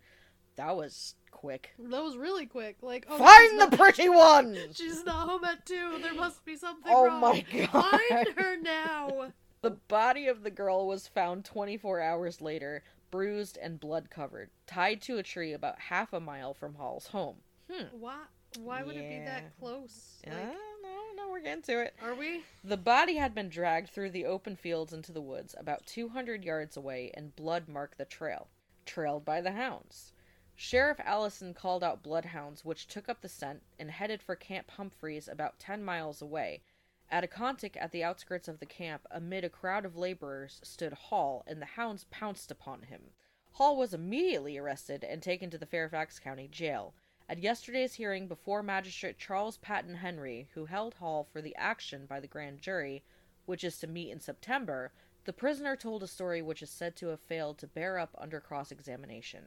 That 0.60 0.76
was 0.76 1.16
quick. 1.32 1.70
That 1.80 2.04
was 2.04 2.18
really 2.18 2.46
quick. 2.46 2.76
Like, 2.82 3.06
oh, 3.10 3.18
Find 3.18 3.58
not- 3.58 3.72
the 3.72 3.78
pretty 3.78 4.10
one! 4.10 4.58
She's 4.74 5.06
not 5.06 5.30
home 5.30 5.46
at 5.46 5.66
two. 5.66 6.00
There 6.02 6.14
must 6.14 6.44
be 6.44 6.58
something 6.58 6.92
Oh 6.94 7.06
wrong. 7.06 7.22
my 7.22 7.46
god. 7.50 7.70
Find 8.10 8.28
her 8.38 8.58
now. 8.62 9.32
The 9.62 9.72
body 9.72 10.28
of 10.28 10.44
the 10.44 10.52
girl 10.52 10.86
was 10.88 11.08
found 11.08 11.44
24 11.46 12.00
hours 12.02 12.40
later, 12.42 12.82
bruised 13.12 13.58
and 13.62 13.78
blood 13.80 14.10
covered, 14.10 14.50
tied 14.68 15.02
to 15.04 15.18
a 15.18 15.24
tree 15.24 15.52
about 15.54 15.80
half 15.80 16.12
a 16.14 16.20
mile 16.22 16.54
from 16.54 16.76
Hall's 16.76 17.08
home. 17.08 17.38
Hmm. 17.70 17.88
Why? 18.00 18.20
Why 18.62 18.84
would 18.84 18.96
it 18.96 19.10
be 19.10 19.20
that 19.26 19.58
close? 19.60 20.22
Uh, 20.26 20.32
Like, 20.32 20.56
no, 20.82 20.98
no, 21.18 21.30
we're 21.30 21.42
getting 21.42 21.62
to 21.64 21.82
it. 21.82 21.94
are 22.02 22.16
we? 22.16 22.44
The 22.64 22.78
body 22.78 23.16
had 23.16 23.36
been 23.36 23.50
dragged 23.50 23.90
through 23.90 24.12
the 24.12 24.26
open 24.26 24.56
fields 24.56 24.94
into 24.94 25.12
the 25.12 25.22
woods 25.22 25.54
about 25.58 25.86
200 25.86 26.44
yards 26.46 26.76
away, 26.78 27.12
and 27.14 27.36
blood 27.36 27.68
marked 27.68 27.98
the 27.98 28.06
trail, 28.06 28.48
trailed 28.86 29.26
by 29.26 29.42
the 29.42 29.52
hounds. 29.52 30.14
Sheriff 30.62 31.00
Allison 31.06 31.54
called 31.54 31.86
out 31.86 32.04
bloodhounds, 32.04 32.66
which 32.66 32.86
took 32.86 33.08
up 33.08 33.22
the 33.22 33.30
scent 33.30 33.64
and 33.80 33.90
headed 33.90 34.22
for 34.22 34.36
Camp 34.36 34.72
Humphreys 34.72 35.30
about 35.30 35.58
10 35.58 35.82
miles 35.86 36.22
away. 36.22 36.64
At 37.10 37.24
a 37.24 37.28
contic 37.28 37.78
at 37.78 37.94
the 37.94 38.04
outskirts 38.04 38.50
of 38.50 38.60
the 38.60 38.66
camp, 38.66 39.08
amid 39.10 39.46
a 39.46 39.50
crowd 39.50 39.86
of 39.86 39.96
laborers, 39.96 40.60
stood 40.62 40.92
Hall, 40.92 41.46
and 41.48 41.62
the 41.62 41.66
hounds 41.66 42.08
pounced 42.12 42.52
upon 42.52 42.82
him. 42.82 43.12
Hall 43.54 43.78
was 43.78 43.94
immediately 43.94 44.58
arrested 44.58 45.06
and 45.06 45.24
taken 45.24 45.50
to 45.50 45.58
the 45.58 45.66
Fairfax 45.66 46.20
County 46.20 46.50
Jail. 46.50 46.94
At 47.30 47.40
yesterday's 47.40 47.94
hearing 47.94 48.28
before 48.28 48.62
Magistrate 48.62 49.18
Charles 49.18 49.56
Patton 49.56 49.96
Henry, 49.96 50.50
who 50.56 50.66
held 50.66 50.96
Hall 50.96 51.24
for 51.24 51.42
the 51.42 51.56
action 51.56 52.06
by 52.06 52.20
the 52.20 52.28
grand 52.28 52.60
jury, 52.60 53.06
which 53.46 53.64
is 53.64 53.80
to 53.80 53.88
meet 53.88 54.12
in 54.12 54.20
September, 54.20 54.92
the 55.24 55.32
prisoner 55.32 55.78
told 55.78 56.04
a 56.04 56.08
story 56.08 56.42
which 56.42 56.62
is 56.62 56.70
said 56.70 56.98
to 56.98 57.08
have 57.08 57.22
failed 57.22 57.58
to 57.60 57.68
bear 57.68 57.98
up 57.98 58.14
under 58.18 58.42
cross 58.42 58.74
examination. 58.74 59.46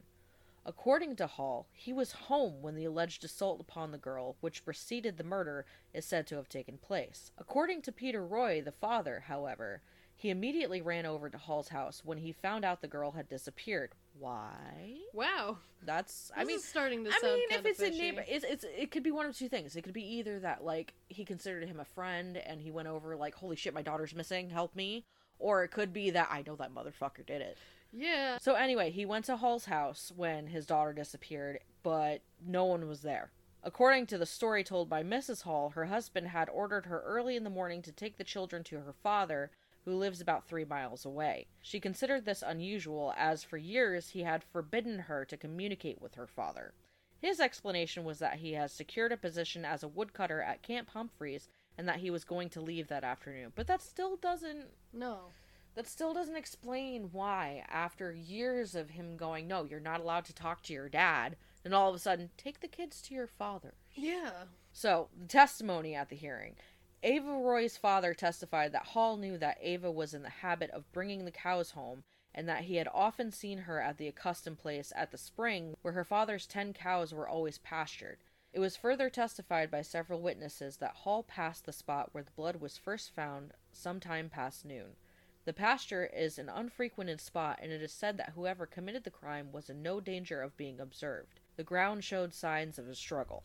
According 0.65 1.17
to 1.17 1.27
Hall, 1.27 1.67
he 1.73 1.93
was 1.93 2.13
home 2.13 2.63
when 2.63 2.77
the 2.77 2.85
alleged 2.85 3.25
assault 3.25 3.61
upon 3.61 3.91
the 3.91 3.99
girl, 3.99 4.37
which 4.41 4.65
preceded 4.65 5.17
the 5.17 5.25
murder, 5.25 5.67
is 5.93 6.05
said 6.05 6.27
to 6.29 6.37
have 6.37 6.49
taken 6.49 6.79
place. 6.79 7.33
According 7.37 7.83
to 7.83 7.93
Peter 7.93 8.25
Roy, 8.25 8.63
the 8.63 8.71
father, 8.71 9.25
however, 9.27 9.83
he 10.15 10.31
immediately 10.31 10.81
ran 10.81 11.05
over 11.05 11.29
to 11.29 11.37
Hall's 11.37 11.71
house 11.71 12.03
when 12.05 12.19
he 12.19 12.31
found 12.31 12.65
out 12.65 12.81
the 12.81 12.87
girl 12.87 13.11
had 13.11 13.29
disappeared. 13.29 13.91
Why? 14.17 14.99
Wow. 15.13 15.59
That's 15.85 16.29
This 16.29 16.33
I 16.37 16.45
mean 16.45 16.61
starting 16.61 17.05
to 17.05 17.11
I 17.11 17.27
mean, 17.27 17.47
if 17.51 17.67
it's 17.67 17.81
a 17.81 17.91
neighbor, 17.91 18.25
it's, 18.29 18.45
it's 18.45 18.65
it 18.65 18.93
could 18.93 19.03
be 19.03 19.11
one 19.11 19.27
of 19.27 19.37
two 19.37 19.49
things. 19.49 19.75
It 19.75 19.83
could 19.83 19.93
be 19.93 20.19
either 20.19 20.39
that 20.39 20.63
like 20.63 20.95
he 21.09 21.25
considered 21.25 21.65
him 21.65 21.81
a 21.81 21.85
friend 21.85 22.37
and 22.37 22.61
he 22.61 22.71
went 22.71 22.87
over 22.87 23.17
like, 23.17 23.35
"Holy 23.35 23.57
shit, 23.57 23.75
my 23.75 23.83
daughter's 23.83 24.15
missing, 24.15 24.51
help 24.51 24.77
me," 24.77 25.07
or 25.41 25.65
it 25.65 25.73
could 25.73 25.93
be 25.93 26.11
that 26.11 26.29
I 26.31 26.45
know 26.47 26.55
that 26.55 26.73
motherfucker 26.73 27.27
did 27.27 27.43
it. 27.43 27.59
Yeah. 27.93 28.39
So 28.39 28.55
anyway, 28.55 28.91
he 28.91 29.05
went 29.05 29.27
to 29.27 29.37
Hall's 29.37 29.67
house 29.67 30.13
when 30.15 30.49
his 30.49 30.67
daughter 30.67 30.93
disappeared, 30.93 31.61
but 31.83 32.23
no 32.45 32.65
one 32.65 32.89
was 32.89 33.03
there. 33.03 33.31
According 33.63 34.07
to 34.07 34.19
the 34.19 34.27
story 34.27 34.65
told 34.65 34.89
by 34.89 35.03
Mrs. 35.03 35.43
Hall, 35.43 35.71
her 35.71 35.85
husband 35.85 36.29
had 36.29 36.49
ordered 36.49 36.87
her 36.87 37.01
early 37.03 37.37
in 37.37 37.45
the 37.45 37.51
morning 37.51 37.83
to 37.83 37.93
take 37.93 38.17
the 38.17 38.25
children 38.25 38.65
to 38.65 38.81
her 38.81 38.93
father, 38.93 39.51
who 39.85 39.95
lives 39.95 40.21
about 40.21 40.47
three 40.47 40.65
miles 40.65 41.05
away. 41.05 41.47
She 41.61 41.81
considered 41.81 42.25
this 42.25 42.43
unusual, 42.45 43.13
as 43.17 43.45
for 43.45 43.57
years 43.57 44.11
he 44.11 44.23
had 44.23 44.43
forbidden 44.43 45.01
her 45.01 45.25
to 45.25 45.37
communicate 45.37 46.01
with 46.01 46.15
her 46.15 46.27
father. 46.27 46.73
His 47.21 47.41
explanation 47.41 48.05
was 48.05 48.19
that 48.19 48.39
he 48.39 48.55
has 48.55 48.73
secured 48.73 49.13
a 49.13 49.17
position 49.17 49.65
as 49.65 49.85
a 49.85 49.89
woodcutter 49.89 50.43
at 50.43 50.63
Camp 50.63 50.91
Humphreys 50.91 51.49
and 51.79 51.89
that 51.89 51.99
he 51.99 52.11
was 52.11 52.25
going 52.25 52.49
to 52.51 52.61
leave 52.61 52.89
that 52.89 53.05
afternoon. 53.05 53.53
But 53.55 53.69
that 53.69 53.81
still 53.81 54.17
doesn't 54.17 54.67
No. 54.93 55.31
That 55.75 55.87
still 55.87 56.13
doesn't 56.13 56.37
explain 56.37 57.11
why 57.13 57.65
after 57.69 58.13
years 58.13 58.75
of 58.75 58.91
him 58.91 59.17
going, 59.17 59.49
"No, 59.49 59.65
you're 59.65 59.81
not 59.81 60.01
allowed 60.01 60.25
to 60.27 60.35
talk 60.35 60.63
to 60.63 60.73
your 60.73 60.89
dad." 60.89 61.37
And 61.65 61.75
all 61.75 61.89
of 61.89 61.95
a 61.95 61.99
sudden, 61.99 62.31
take 62.37 62.61
the 62.61 62.69
kids 62.69 63.01
to 63.03 63.15
your 63.15 63.27
father. 63.27 63.75
Yeah. 63.95 64.47
So, 64.73 65.11
the 65.17 65.27
testimony 65.27 65.95
at 65.95 66.09
the 66.09 66.17
hearing. 66.17 66.57
Ava 67.05 67.33
Roy's 67.33 67.77
father 67.77 68.15
testified 68.15 68.73
that 68.73 68.87
Hall 68.87 69.17
knew 69.17 69.37
that 69.39 69.59
Ava 69.61 69.91
was 69.91 70.15
in 70.15 70.23
the 70.23 70.29
habit 70.29 70.71
of 70.71 70.91
bringing 70.93 71.25
the 71.25 71.33
cows 71.33 71.73
home 71.73 72.05
and 72.35 72.49
that 72.49 72.65
he 72.65 72.77
had 72.77 72.89
often 72.93 73.31
seen 73.31 73.59
her 73.59 73.81
at 73.81 73.99
the 73.99 74.09
accustomed 74.09 74.59
place 74.59 74.93
at 74.97 75.11
the 75.11 75.19
spring 75.19 75.77
where 75.83 75.95
her 75.95 76.05
father's 76.05 76.47
ten 76.47 76.73
cows 76.73 77.13
were 77.13 77.29
always 77.29 77.59
pastured. 77.59 78.19
It 78.53 78.61
was 78.61 78.77
further 78.77 79.11
testified 79.11 79.71
by 79.71 79.83
several 79.83 80.21
witnesses 80.21 80.77
that 80.77 80.97
Hall 80.97 81.23
passed 81.23 81.65
the 81.65 81.73
spot 81.73 82.11
where 82.13 82.25
the 82.25 82.31
blood 82.33 82.57
was 82.57 82.77
first 82.77 83.15
found 83.15 83.53
some 83.73 83.99
time 83.99 84.29
past 84.29 84.65
noon. 84.65 84.97
The 85.45 85.53
pasture 85.53 86.07
is 86.07 86.39
an 86.39 86.49
unfrequented 86.49 87.21
spot, 87.21 87.59
and 87.61 87.73
it 87.73 87.83
is 87.83 87.93
said 87.93 88.17
that 88.17 88.31
whoever 88.37 88.65
committed 88.65 89.03
the 89.03 89.11
crime 89.11 89.51
was 89.51 89.69
in 89.69 89.83
no 89.83 90.01
danger 90.01 90.41
of 90.41 90.57
being 90.57 90.79
observed. 90.79 91.41
The 91.57 91.65
ground 91.65 92.05
showed 92.05 92.33
signs 92.33 92.79
of 92.79 92.89
a 92.89 92.95
struggle. 92.95 93.43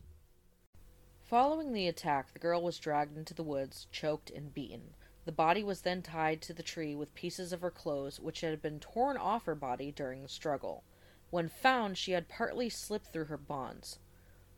Following 1.24 1.74
the 1.74 1.88
attack, 1.88 2.32
the 2.34 2.40
girl 2.40 2.62
was 2.62 2.78
dragged 2.78 3.18
into 3.18 3.34
the 3.34 3.44
woods, 3.44 3.88
choked, 3.92 4.30
and 4.30 4.54
beaten. 4.54 4.94
The 5.26 5.32
body 5.32 5.64
was 5.64 5.82
then 5.82 6.04
tied 6.04 6.42
to 6.44 6.54
the 6.54 6.64
tree 6.64 6.96
with 6.96 7.16
pieces 7.16 7.52
of 7.52 7.62
her 7.62 7.72
clothes, 7.72 8.20
which 8.20 8.42
had 8.42 8.62
been 8.62 8.80
torn 8.80 9.18
off 9.18 9.46
her 9.46 9.56
body 9.56 9.92
during 9.92 10.22
the 10.22 10.30
struggle. 10.30 10.84
When 11.32 11.50
found, 11.50 11.98
she 11.98 12.12
had 12.12 12.30
partly 12.30 12.70
slipped 12.70 13.08
through 13.08 13.26
her 13.26 13.38
bonds. 13.38 14.00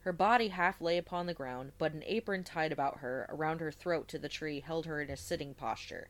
Her 0.02 0.14
body 0.14 0.50
half 0.50 0.80
lay 0.82 0.98
upon 0.98 1.26
the 1.26 1.34
ground, 1.34 1.72
but 1.78 1.94
an 1.94 2.04
apron 2.06 2.44
tied 2.44 2.72
about 2.72 2.98
her, 2.98 3.26
around 3.30 3.62
her 3.62 3.72
throat 3.72 4.08
to 4.10 4.20
the 4.20 4.30
tree, 4.30 4.60
held 4.60 4.86
her 4.86 5.02
in 5.02 5.10
a 5.10 5.18
sitting 5.18 5.54
posture. 5.54 6.10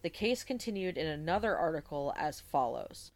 The 0.00 0.10
case 0.10 0.44
continued 0.44 0.96
in 0.96 1.08
another 1.08 1.56
article 1.56 2.14
as 2.16 2.40
follows 2.40 3.10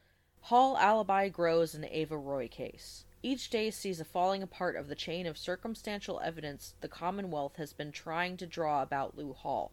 Hall 0.46 0.76
alibi 0.76 1.28
grows 1.28 1.76
in 1.76 1.84
Ava 1.84 2.18
Roy 2.18 2.48
case. 2.48 3.04
Each 3.22 3.48
day 3.48 3.70
sees 3.70 4.00
a 4.00 4.04
falling 4.04 4.42
apart 4.42 4.74
of 4.74 4.88
the 4.88 4.96
chain 4.96 5.24
of 5.28 5.38
circumstantial 5.38 6.20
evidence 6.24 6.74
the 6.80 6.88
Commonwealth 6.88 7.54
has 7.54 7.72
been 7.72 7.92
trying 7.92 8.36
to 8.38 8.48
draw 8.48 8.82
about 8.82 9.16
Lou 9.16 9.32
Hall, 9.32 9.70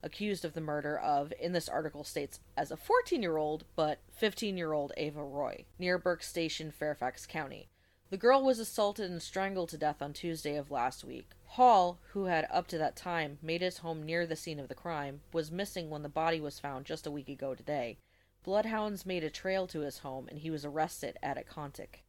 accused 0.00 0.44
of 0.44 0.54
the 0.54 0.60
murder 0.60 0.96
of, 0.96 1.32
in 1.40 1.50
this 1.50 1.68
article 1.68 2.04
states, 2.04 2.38
as 2.56 2.70
a 2.70 2.76
14 2.76 3.20
year 3.20 3.36
old, 3.36 3.64
but 3.74 3.98
15 4.12 4.56
year 4.56 4.72
old 4.72 4.92
Ava 4.96 5.24
Roy, 5.24 5.64
near 5.80 5.98
Burke 5.98 6.22
Station, 6.22 6.70
Fairfax 6.70 7.26
County. 7.26 7.68
The 8.10 8.16
girl 8.18 8.42
was 8.42 8.58
assaulted 8.58 9.10
and 9.10 9.22
strangled 9.22 9.70
to 9.70 9.78
death 9.78 10.02
on 10.02 10.12
Tuesday 10.12 10.56
of 10.56 10.70
last 10.70 11.04
week. 11.04 11.30
Hall, 11.46 11.98
who 12.12 12.26
had 12.26 12.46
up 12.50 12.66
to 12.68 12.78
that 12.78 12.96
time 12.96 13.38
made 13.40 13.62
his 13.62 13.78
home 13.78 14.02
near 14.02 14.26
the 14.26 14.36
scene 14.36 14.60
of 14.60 14.68
the 14.68 14.74
crime, 14.74 15.22
was 15.32 15.50
missing 15.50 15.88
when 15.88 16.02
the 16.02 16.08
body 16.08 16.40
was 16.40 16.60
found 16.60 16.84
just 16.84 17.06
a 17.06 17.10
week 17.10 17.28
ago 17.28 17.54
today. 17.54 17.98
Bloodhounds 18.42 19.06
made 19.06 19.24
a 19.24 19.30
trail 19.30 19.66
to 19.68 19.80
his 19.80 19.98
home 19.98 20.28
and 20.28 20.40
he 20.40 20.50
was 20.50 20.64
arrested 20.64 21.18
at 21.22 21.38
Acontic. 21.38 22.02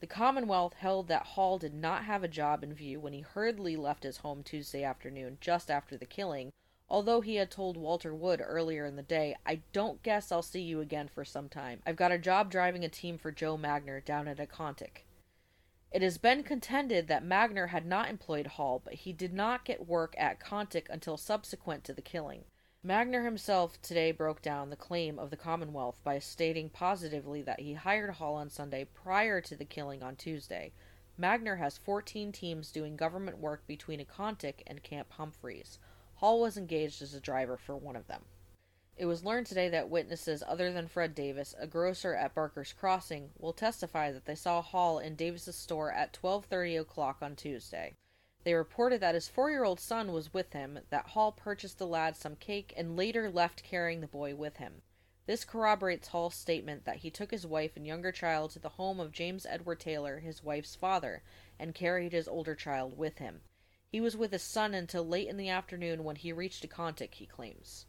The 0.00 0.06
Commonwealth 0.06 0.74
held 0.74 1.08
that 1.08 1.26
Hall 1.26 1.58
did 1.58 1.74
not 1.74 2.04
have 2.04 2.22
a 2.22 2.28
job 2.28 2.62
in 2.62 2.74
view 2.74 3.00
when 3.00 3.12
he 3.12 3.20
hurriedly 3.22 3.76
left 3.76 4.02
his 4.04 4.18
home 4.18 4.42
Tuesday 4.42 4.84
afternoon 4.84 5.38
just 5.40 5.70
after 5.70 5.96
the 5.96 6.06
killing, 6.06 6.52
although 6.90 7.20
he 7.20 7.36
had 7.36 7.50
told 7.50 7.76
Walter 7.76 8.14
Wood 8.14 8.42
earlier 8.44 8.86
in 8.86 8.96
the 8.96 9.02
day, 9.02 9.36
I 9.44 9.60
don't 9.72 10.02
guess 10.02 10.32
I'll 10.32 10.42
see 10.42 10.62
you 10.62 10.80
again 10.80 11.08
for 11.08 11.24
some 11.24 11.48
time. 11.48 11.82
I've 11.86 11.96
got 11.96 12.12
a 12.12 12.18
job 12.18 12.50
driving 12.50 12.84
a 12.84 12.88
team 12.88 13.18
for 13.18 13.30
Joe 13.30 13.58
Magner 13.58 14.04
down 14.04 14.28
at 14.28 14.38
Acontic. 14.38 15.04
It 15.90 16.02
has 16.02 16.18
been 16.18 16.42
contended 16.42 17.08
that 17.08 17.24
Magner 17.24 17.68
had 17.68 17.86
not 17.86 18.10
employed 18.10 18.46
Hall, 18.46 18.80
but 18.84 18.94
he 18.94 19.12
did 19.12 19.32
not 19.32 19.64
get 19.64 19.88
work 19.88 20.14
at 20.18 20.40
Contic 20.40 20.86
until 20.90 21.16
subsequent 21.16 21.84
to 21.84 21.94
the 21.94 22.02
killing. 22.02 22.44
Magner 22.84 23.24
himself 23.24 23.80
today 23.82 24.12
broke 24.12 24.40
down 24.40 24.70
the 24.70 24.76
claim 24.76 25.18
of 25.18 25.30
the 25.30 25.36
Commonwealth 25.36 26.00
by 26.04 26.18
stating 26.18 26.70
positively 26.70 27.42
that 27.42 27.60
he 27.60 27.74
hired 27.74 28.10
Hall 28.10 28.34
on 28.36 28.50
Sunday 28.50 28.84
prior 28.84 29.40
to 29.40 29.56
the 29.56 29.64
killing 29.64 30.02
on 30.02 30.14
Tuesday. 30.14 30.72
Magner 31.18 31.58
has 31.58 31.76
14 31.76 32.32
teams 32.32 32.70
doing 32.70 32.96
government 32.96 33.38
work 33.38 33.66
between 33.66 33.98
Acontic 33.98 34.62
and 34.66 34.82
Camp 34.82 35.10
Humphreys. 35.12 35.78
Hall 36.18 36.40
was 36.40 36.56
engaged 36.56 37.00
as 37.00 37.14
a 37.14 37.20
driver 37.20 37.56
for 37.56 37.76
one 37.76 37.94
of 37.94 38.08
them. 38.08 38.24
It 38.96 39.06
was 39.06 39.22
learned 39.22 39.46
today 39.46 39.68
that 39.68 39.88
witnesses 39.88 40.42
other 40.44 40.72
than 40.72 40.88
Fred 40.88 41.14
Davis, 41.14 41.54
a 41.56 41.68
grocer 41.68 42.12
at 42.12 42.34
Barker's 42.34 42.72
Crossing, 42.72 43.30
will 43.38 43.52
testify 43.52 44.10
that 44.10 44.24
they 44.24 44.34
saw 44.34 44.60
Hall 44.60 44.98
in 44.98 45.14
Davis's 45.14 45.54
store 45.54 45.92
at 45.92 46.12
12:30 46.12 46.80
o'clock 46.80 47.18
on 47.22 47.36
Tuesday. 47.36 47.94
They 48.42 48.54
reported 48.54 49.00
that 49.00 49.14
his 49.14 49.28
4-year-old 49.28 49.78
son 49.78 50.12
was 50.12 50.34
with 50.34 50.54
him, 50.54 50.80
that 50.90 51.10
Hall 51.10 51.30
purchased 51.30 51.78
the 51.78 51.86
lad 51.86 52.16
some 52.16 52.34
cake 52.34 52.74
and 52.76 52.96
later 52.96 53.30
left 53.30 53.62
carrying 53.62 54.00
the 54.00 54.08
boy 54.08 54.34
with 54.34 54.56
him. 54.56 54.82
This 55.26 55.44
corroborates 55.44 56.08
Hall's 56.08 56.34
statement 56.34 56.84
that 56.84 56.96
he 56.96 57.10
took 57.10 57.30
his 57.30 57.46
wife 57.46 57.76
and 57.76 57.86
younger 57.86 58.10
child 58.10 58.50
to 58.50 58.58
the 58.58 58.70
home 58.70 58.98
of 58.98 59.12
James 59.12 59.46
Edward 59.46 59.78
Taylor, 59.78 60.18
his 60.18 60.42
wife's 60.42 60.74
father, 60.74 61.22
and 61.60 61.76
carried 61.76 62.10
his 62.10 62.26
older 62.26 62.56
child 62.56 62.98
with 62.98 63.18
him. 63.18 63.42
He 63.90 64.00
was 64.00 64.16
with 64.16 64.32
his 64.32 64.42
son 64.42 64.74
until 64.74 65.06
late 65.06 65.28
in 65.28 65.36
the 65.36 65.48
afternoon 65.48 66.04
when 66.04 66.16
he 66.16 66.32
reached 66.32 66.68
Acontic, 66.68 67.14
he 67.14 67.26
claims. 67.26 67.86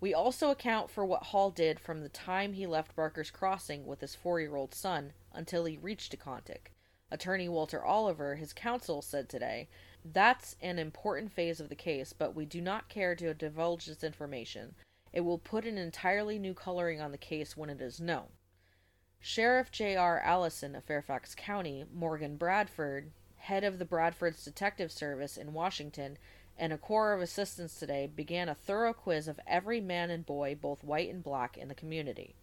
We 0.00 0.14
also 0.14 0.50
account 0.50 0.90
for 0.90 1.04
what 1.04 1.24
Hall 1.24 1.50
did 1.50 1.78
from 1.78 2.00
the 2.00 2.08
time 2.08 2.54
he 2.54 2.66
left 2.66 2.96
Barker's 2.96 3.30
Crossing 3.30 3.84
with 3.84 4.00
his 4.00 4.14
four 4.14 4.40
year 4.40 4.56
old 4.56 4.74
son 4.74 5.12
until 5.32 5.64
he 5.64 5.76
reached 5.76 6.16
Acontic. 6.16 6.72
Attorney 7.10 7.48
Walter 7.48 7.84
Oliver, 7.84 8.36
his 8.36 8.52
counsel, 8.52 9.02
said 9.02 9.28
today, 9.28 9.68
That's 10.04 10.56
an 10.60 10.78
important 10.78 11.32
phase 11.32 11.60
of 11.60 11.68
the 11.68 11.74
case, 11.74 12.12
but 12.12 12.34
we 12.34 12.46
do 12.46 12.60
not 12.60 12.88
care 12.88 13.16
to 13.16 13.34
divulge 13.34 13.86
this 13.86 14.04
information. 14.04 14.74
It 15.12 15.22
will 15.22 15.38
put 15.38 15.66
an 15.66 15.76
entirely 15.76 16.38
new 16.38 16.54
coloring 16.54 17.00
on 17.00 17.10
the 17.10 17.18
case 17.18 17.56
when 17.56 17.68
it 17.68 17.80
is 17.80 18.00
known. 18.00 18.28
Sheriff 19.18 19.70
J.R. 19.70 20.20
Allison 20.20 20.76
of 20.76 20.84
Fairfax 20.84 21.34
County, 21.34 21.84
Morgan 21.92 22.36
Bradford, 22.36 23.10
head 23.40 23.64
of 23.64 23.78
the 23.78 23.84
Bradford's 23.84 24.44
Detective 24.44 24.92
Service 24.92 25.36
in 25.36 25.52
Washington, 25.52 26.18
and 26.58 26.72
a 26.72 26.78
corps 26.78 27.14
of 27.14 27.20
assistants 27.20 27.78
today 27.78 28.06
began 28.14 28.48
a 28.48 28.54
thorough 28.54 28.92
quiz 28.92 29.26
of 29.26 29.40
every 29.46 29.80
man 29.80 30.10
and 30.10 30.26
boy, 30.26 30.54
both 30.54 30.84
white 30.84 31.08
and 31.08 31.22
black, 31.22 31.56
in 31.56 31.68
the 31.68 31.74
community. 31.74 32.34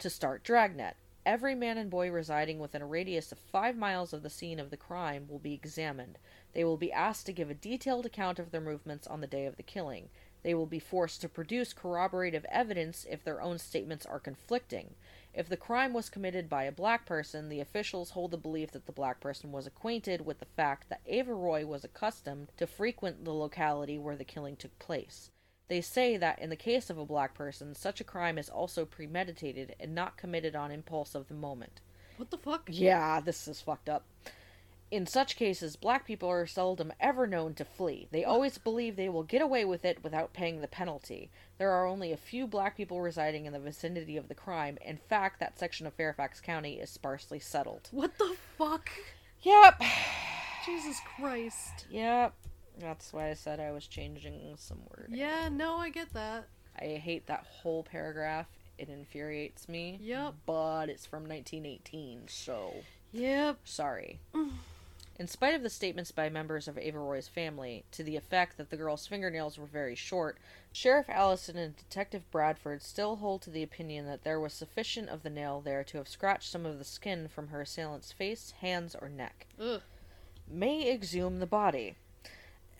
To 0.00 0.10
start 0.10 0.44
Dragnet, 0.44 0.96
every 1.24 1.54
man 1.54 1.78
and 1.78 1.90
boy 1.90 2.10
residing 2.10 2.58
within 2.58 2.82
a 2.82 2.86
radius 2.86 3.32
of 3.32 3.38
five 3.38 3.76
miles 3.76 4.12
of 4.12 4.22
the 4.22 4.30
scene 4.30 4.60
of 4.60 4.70
the 4.70 4.76
crime 4.76 5.26
will 5.28 5.38
be 5.38 5.54
examined. 5.54 6.18
They 6.52 6.62
will 6.62 6.76
be 6.76 6.92
asked 6.92 7.26
to 7.26 7.32
give 7.32 7.50
a 7.50 7.54
detailed 7.54 8.06
account 8.06 8.38
of 8.38 8.50
their 8.50 8.60
movements 8.60 9.06
on 9.06 9.20
the 9.20 9.26
day 9.26 9.46
of 9.46 9.56
the 9.56 9.62
killing. 9.62 10.08
They 10.42 10.54
will 10.54 10.66
be 10.66 10.78
forced 10.78 11.20
to 11.22 11.28
produce 11.28 11.72
corroborative 11.72 12.46
evidence 12.50 13.06
if 13.10 13.24
their 13.24 13.42
own 13.42 13.58
statements 13.58 14.06
are 14.06 14.20
conflicting. 14.20 14.94
If 15.38 15.48
the 15.48 15.56
crime 15.56 15.92
was 15.92 16.10
committed 16.10 16.48
by 16.48 16.64
a 16.64 16.72
black 16.72 17.06
person, 17.06 17.48
the 17.48 17.60
officials 17.60 18.10
hold 18.10 18.32
the 18.32 18.36
belief 18.36 18.72
that 18.72 18.86
the 18.86 18.92
black 18.92 19.20
person 19.20 19.52
was 19.52 19.68
acquainted 19.68 20.26
with 20.26 20.40
the 20.40 20.46
fact 20.56 20.88
that 20.88 21.00
Ava 21.06 21.32
Roy 21.32 21.64
was 21.64 21.84
accustomed 21.84 22.50
to 22.56 22.66
frequent 22.66 23.24
the 23.24 23.30
locality 23.30 23.98
where 23.98 24.16
the 24.16 24.24
killing 24.24 24.56
took 24.56 24.76
place. 24.80 25.30
They 25.68 25.80
say 25.80 26.16
that 26.16 26.40
in 26.40 26.50
the 26.50 26.56
case 26.56 26.90
of 26.90 26.98
a 26.98 27.06
black 27.06 27.34
person, 27.34 27.76
such 27.76 28.00
a 28.00 28.04
crime 28.04 28.36
is 28.36 28.48
also 28.48 28.84
premeditated 28.84 29.76
and 29.78 29.94
not 29.94 30.16
committed 30.16 30.56
on 30.56 30.72
impulse 30.72 31.14
of 31.14 31.28
the 31.28 31.34
moment. 31.34 31.82
What 32.16 32.32
the 32.32 32.38
fuck? 32.38 32.64
Yeah, 32.66 33.20
this 33.20 33.46
is 33.46 33.60
fucked 33.60 33.88
up. 33.88 34.06
In 34.90 35.06
such 35.06 35.36
cases, 35.36 35.76
black 35.76 36.06
people 36.06 36.30
are 36.30 36.46
seldom 36.46 36.92
ever 36.98 37.26
known 37.26 37.52
to 37.54 37.64
flee. 37.64 38.08
They 38.10 38.24
always 38.24 38.56
believe 38.56 38.96
they 38.96 39.10
will 39.10 39.22
get 39.22 39.42
away 39.42 39.66
with 39.66 39.84
it 39.84 40.02
without 40.02 40.32
paying 40.32 40.60
the 40.60 40.68
penalty. 40.68 41.30
There 41.58 41.70
are 41.72 41.86
only 41.86 42.10
a 42.10 42.16
few 42.16 42.46
black 42.46 42.74
people 42.76 43.02
residing 43.02 43.44
in 43.44 43.52
the 43.52 43.58
vicinity 43.58 44.16
of 44.16 44.28
the 44.28 44.34
crime. 44.34 44.78
In 44.80 44.96
fact, 44.96 45.40
that 45.40 45.58
section 45.58 45.86
of 45.86 45.92
Fairfax 45.92 46.40
County 46.40 46.80
is 46.80 46.88
sparsely 46.88 47.38
settled. 47.38 47.88
What 47.90 48.16
the 48.16 48.34
fuck? 48.56 48.88
Yep. 49.42 49.82
Jesus 50.64 51.00
Christ. 51.16 51.84
Yep. 51.90 52.34
That's 52.80 53.12
why 53.12 53.28
I 53.28 53.34
said 53.34 53.60
I 53.60 53.72
was 53.72 53.86
changing 53.86 54.54
some 54.56 54.78
word. 54.88 55.08
Yeah, 55.10 55.48
no, 55.50 55.76
I 55.76 55.90
get 55.90 56.14
that. 56.14 56.48
I 56.80 56.84
hate 57.02 57.26
that 57.26 57.44
whole 57.44 57.82
paragraph. 57.82 58.46
It 58.78 58.88
infuriates 58.88 59.68
me. 59.68 59.98
Yep. 60.00 60.34
But 60.46 60.88
it's 60.88 61.04
from 61.04 61.24
1918, 61.24 62.28
so 62.28 62.72
Yep. 63.12 63.58
sorry. 63.64 64.20
In 65.18 65.26
spite 65.26 65.54
of 65.54 65.64
the 65.64 65.68
statements 65.68 66.12
by 66.12 66.28
members 66.28 66.68
of 66.68 66.78
Ava 66.78 67.00
Roy's 67.00 67.26
family 67.26 67.84
to 67.90 68.04
the 68.04 68.14
effect 68.14 68.56
that 68.56 68.70
the 68.70 68.76
girl's 68.76 69.08
fingernails 69.08 69.58
were 69.58 69.66
very 69.66 69.96
short, 69.96 70.38
Sheriff 70.72 71.10
Allison 71.10 71.56
and 71.56 71.74
Detective 71.74 72.30
Bradford 72.30 72.82
still 72.82 73.16
hold 73.16 73.42
to 73.42 73.50
the 73.50 73.64
opinion 73.64 74.06
that 74.06 74.22
there 74.22 74.38
was 74.38 74.52
sufficient 74.52 75.08
of 75.08 75.24
the 75.24 75.30
nail 75.30 75.60
there 75.60 75.82
to 75.82 75.98
have 75.98 76.06
scratched 76.06 76.52
some 76.52 76.64
of 76.64 76.78
the 76.78 76.84
skin 76.84 77.26
from 77.26 77.48
her 77.48 77.62
assailant's 77.62 78.12
face, 78.12 78.52
hands, 78.60 78.94
or 78.94 79.08
neck. 79.08 79.48
Ugh. 79.58 79.82
May 80.46 80.88
exhume 80.88 81.40
the 81.40 81.46
body. 81.46 81.96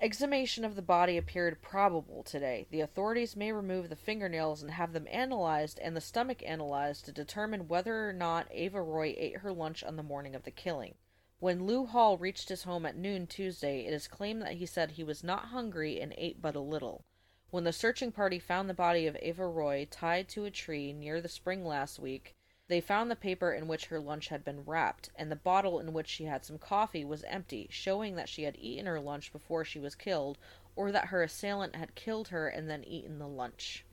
Exhumation 0.01 0.65
of 0.65 0.77
the 0.77 0.81
body 0.81 1.17
appeared 1.17 1.61
probable 1.61 2.23
today. 2.23 2.69
The 2.71 2.83
authorities 2.83 3.35
may 3.35 3.51
remove 3.51 3.89
the 3.89 3.97
fingernails 3.97 4.63
and 4.63 4.71
have 4.71 4.93
them 4.93 5.09
analyzed 5.11 5.81
and 5.81 5.97
the 5.97 6.01
stomach 6.01 6.45
analyzed 6.47 7.05
to 7.07 7.13
determine 7.13 7.67
whether 7.67 8.09
or 8.09 8.13
not 8.13 8.47
Ava 8.53 8.81
Roy 8.81 9.17
ate 9.19 9.39
her 9.39 9.53
lunch 9.53 9.83
on 9.83 9.97
the 9.97 10.05
morning 10.05 10.37
of 10.37 10.45
the 10.45 10.53
killing. 10.53 10.95
When 11.41 11.67
Lou 11.67 11.87
Hall 11.87 12.19
reached 12.19 12.49
his 12.49 12.65
home 12.65 12.85
at 12.85 12.97
noon 12.97 13.29
Tuesday, 13.29 13.87
it 13.87 13.93
is 13.93 14.09
claimed 14.09 14.43
that 14.43 14.55
he 14.55 14.67
said 14.67 14.91
he 14.91 15.05
was 15.05 15.23
not 15.23 15.47
hungry 15.47 16.01
and 16.01 16.13
ate 16.19 16.43
but 16.43 16.57
a 16.57 16.61
little. 16.61 17.05
When 17.51 17.63
the 17.63 17.73
searching 17.73 18.11
party 18.11 18.41
found 18.41 18.69
the 18.69 18.75
body 18.75 19.07
of 19.07 19.17
Ava 19.23 19.47
Roy 19.47 19.87
tied 19.89 20.29
to 20.31 20.47
a 20.47 20.51
tree 20.51 20.93
near 20.93 21.21
the 21.21 21.29
spring 21.29 21.65
last 21.65 22.01
week, 22.01 22.35
they 22.67 22.81
found 22.81 23.09
the 23.09 23.15
paper 23.15 23.53
in 23.53 23.69
which 23.69 23.87
her 23.87 24.01
lunch 24.01 24.29
had 24.29 24.45
been 24.45 24.65
wrapped, 24.65 25.11
and 25.15 25.31
the 25.31 25.37
bottle 25.37 25.79
in 25.79 25.93
which 25.93 26.09
she 26.09 26.25
had 26.25 26.45
some 26.45 26.59
coffee 26.59 27.05
was 27.05 27.23
empty, 27.23 27.69
showing 27.71 28.17
that 28.17 28.29
she 28.29 28.43
had 28.43 28.57
eaten 28.59 28.87
her 28.87 28.99
lunch 28.99 29.31
before 29.33 29.65
she 29.65 29.79
was 29.79 29.95
killed, 29.95 30.39
or 30.75 30.91
that 30.91 31.07
her 31.07 31.23
assailant 31.23 31.77
had 31.77 31.95
killed 31.95 32.29
her 32.29 32.49
and 32.49 32.69
then 32.69 32.83
eaten 32.83 33.21
the 33.21 33.29
lunch. 33.29 33.85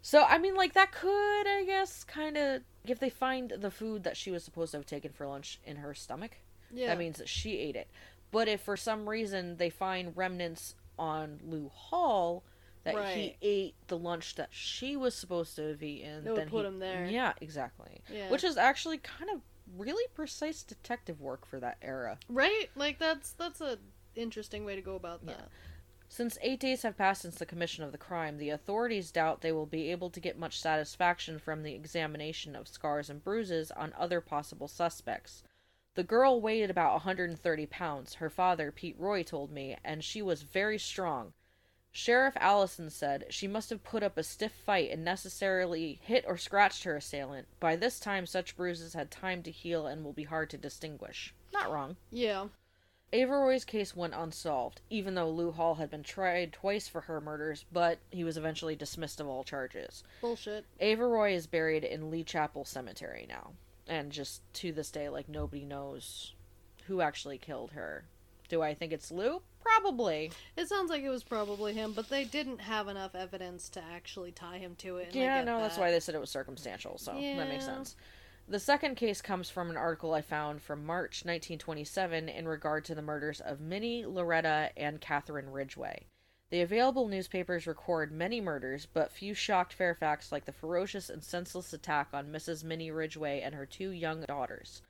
so, 0.00 0.24
I 0.24 0.38
mean, 0.38 0.54
like, 0.54 0.72
that 0.72 0.90
could, 0.90 1.46
I 1.46 1.64
guess, 1.66 2.02
kind 2.02 2.38
of. 2.38 2.62
If 2.86 2.98
they 2.98 3.10
find 3.10 3.52
the 3.58 3.70
food 3.70 4.04
that 4.04 4.16
she 4.16 4.30
was 4.30 4.42
supposed 4.42 4.70
to 4.70 4.78
have 4.78 4.86
taken 4.86 5.12
for 5.12 5.26
lunch 5.26 5.60
in 5.64 5.76
her 5.76 5.92
stomach, 5.92 6.38
Yeah. 6.72 6.88
that 6.88 6.98
means 6.98 7.18
that 7.18 7.28
she 7.28 7.58
ate 7.58 7.76
it. 7.76 7.88
But 8.30 8.48
if 8.48 8.62
for 8.62 8.76
some 8.76 9.08
reason 9.08 9.56
they 9.58 9.70
find 9.70 10.16
remnants 10.16 10.74
on 10.98 11.40
Lou 11.44 11.68
Hall 11.68 12.44
that 12.84 13.14
he 13.14 13.36
ate 13.42 13.74
the 13.86 13.96
lunch 13.98 14.34
that 14.34 14.48
she 14.50 14.96
was 14.96 15.14
supposed 15.14 15.54
to 15.56 15.68
have 15.68 15.82
eaten, 15.82 16.24
would 16.24 16.36
then 16.36 16.48
put 16.48 16.62
he- 16.62 16.66
him 16.68 16.78
there. 16.78 17.06
Yeah, 17.06 17.32
exactly. 17.40 18.00
Yeah. 18.12 18.30
Which 18.30 18.42
is 18.42 18.56
actually 18.56 18.98
kind 18.98 19.30
of 19.30 19.40
really 19.76 20.04
precise 20.14 20.62
detective 20.62 21.20
work 21.20 21.46
for 21.46 21.60
that 21.60 21.76
era. 21.82 22.18
right? 22.28 22.68
Like 22.74 22.98
that's 22.98 23.32
that's 23.34 23.60
a 23.60 23.78
interesting 24.14 24.64
way 24.64 24.74
to 24.74 24.82
go 24.82 24.94
about 24.96 25.24
that. 25.26 25.48
Since 26.08 26.36
eight 26.42 26.60
days 26.60 26.82
have 26.82 26.98
passed 26.98 27.22
since 27.22 27.36
the 27.36 27.46
commission 27.46 27.84
of 27.84 27.92
the 27.92 27.96
crime, 27.98 28.36
the 28.36 28.50
authorities 28.50 29.10
doubt 29.10 29.40
they 29.40 29.52
will 29.52 29.64
be 29.64 29.90
able 29.90 30.10
to 30.10 30.20
get 30.20 30.38
much 30.38 30.60
satisfaction 30.60 31.38
from 31.38 31.62
the 31.62 31.72
examination 31.72 32.54
of 32.54 32.68
scars 32.68 33.08
and 33.08 33.24
bruises 33.24 33.70
on 33.70 33.94
other 33.98 34.20
possible 34.20 34.68
suspects. 34.68 35.42
The 35.94 36.02
girl 36.02 36.40
weighed 36.40 36.70
about 36.70 36.92
130 36.92 37.66
pounds, 37.66 38.14
her 38.14 38.30
father, 38.30 38.72
Pete 38.72 38.96
Roy, 38.98 39.22
told 39.22 39.50
me, 39.50 39.76
and 39.84 40.02
she 40.02 40.22
was 40.22 40.42
very 40.42 40.78
strong. 40.78 41.34
Sheriff 41.94 42.34
Allison 42.40 42.88
said 42.88 43.26
she 43.28 43.46
must 43.46 43.68
have 43.68 43.84
put 43.84 44.02
up 44.02 44.16
a 44.16 44.22
stiff 44.22 44.52
fight 44.52 44.90
and 44.90 45.04
necessarily 45.04 46.00
hit 46.02 46.24
or 46.26 46.38
scratched 46.38 46.84
her 46.84 46.96
assailant. 46.96 47.46
By 47.60 47.76
this 47.76 48.00
time, 48.00 48.24
such 48.24 48.56
bruises 48.56 48.94
had 48.94 49.10
time 49.10 49.42
to 49.42 49.50
heal 49.50 49.86
and 49.86 50.02
will 50.02 50.14
be 50.14 50.24
hard 50.24 50.48
to 50.50 50.56
distinguish. 50.56 51.34
Not 51.52 51.70
wrong. 51.70 51.96
Yeah. 52.10 52.46
Ava 53.12 53.34
Roy's 53.34 53.66
case 53.66 53.94
went 53.94 54.14
unsolved, 54.14 54.80
even 54.88 55.14
though 55.14 55.28
Lou 55.28 55.52
Hall 55.52 55.74
had 55.74 55.90
been 55.90 56.02
tried 56.02 56.54
twice 56.54 56.88
for 56.88 57.02
her 57.02 57.20
murders, 57.20 57.66
but 57.70 57.98
he 58.10 58.24
was 58.24 58.38
eventually 58.38 58.74
dismissed 58.74 59.20
of 59.20 59.28
all 59.28 59.44
charges. 59.44 60.02
Bullshit. 60.22 60.64
Ava 60.80 61.06
Roy 61.06 61.34
is 61.34 61.46
buried 61.46 61.84
in 61.84 62.10
Lee 62.10 62.24
Chapel 62.24 62.64
Cemetery 62.64 63.26
now, 63.28 63.52
and 63.86 64.10
just 64.10 64.42
to 64.54 64.72
this 64.72 64.90
day, 64.90 65.08
like, 65.08 65.28
nobody 65.28 65.64
knows 65.64 66.34
who 66.86 67.00
actually 67.00 67.38
killed 67.38 67.72
her. 67.72 68.04
Do 68.48 68.62
I 68.62 68.74
think 68.74 68.92
it's 68.92 69.10
Lou? 69.10 69.40
Probably. 69.60 70.32
It 70.56 70.68
sounds 70.68 70.90
like 70.90 71.02
it 71.02 71.08
was 71.08 71.22
probably 71.22 71.72
him, 71.72 71.92
but 71.92 72.08
they 72.08 72.24
didn't 72.24 72.60
have 72.60 72.88
enough 72.88 73.14
evidence 73.14 73.68
to 73.70 73.82
actually 73.82 74.32
tie 74.32 74.58
him 74.58 74.74
to 74.78 74.98
it. 74.98 75.14
Yeah, 75.14 75.42
no, 75.44 75.58
that's 75.60 75.78
why 75.78 75.90
they 75.90 76.00
said 76.00 76.14
it 76.14 76.20
was 76.20 76.30
circumstantial, 76.30 76.98
so 76.98 77.12
that 77.12 77.48
makes 77.48 77.64
sense. 77.64 77.96
The 78.48 78.58
second 78.58 78.96
case 78.96 79.22
comes 79.22 79.48
from 79.48 79.70
an 79.70 79.76
article 79.76 80.12
I 80.12 80.20
found 80.20 80.60
from 80.60 80.84
March 80.84 81.24
1927 81.24 82.28
in 82.28 82.48
regard 82.48 82.84
to 82.86 82.94
the 82.94 83.00
murders 83.00 83.40
of 83.40 83.60
Minnie, 83.60 84.04
Loretta, 84.04 84.70
and 84.76 85.00
Catherine 85.00 85.50
Ridgway. 85.50 86.06
The 86.52 86.60
available 86.60 87.08
newspapers 87.08 87.66
record 87.66 88.12
many 88.12 88.38
murders, 88.38 88.84
but 88.84 89.10
few 89.10 89.32
shocked 89.32 89.72
Fairfax 89.72 90.30
like 90.30 90.44
the 90.44 90.52
ferocious 90.52 91.08
and 91.08 91.24
senseless 91.24 91.72
attack 91.72 92.08
on 92.12 92.30
Mrs. 92.30 92.62
Minnie 92.62 92.90
Ridgway 92.90 93.40
and 93.40 93.54
her 93.54 93.64
two 93.64 93.88
young 93.88 94.20
daughters. 94.24 94.82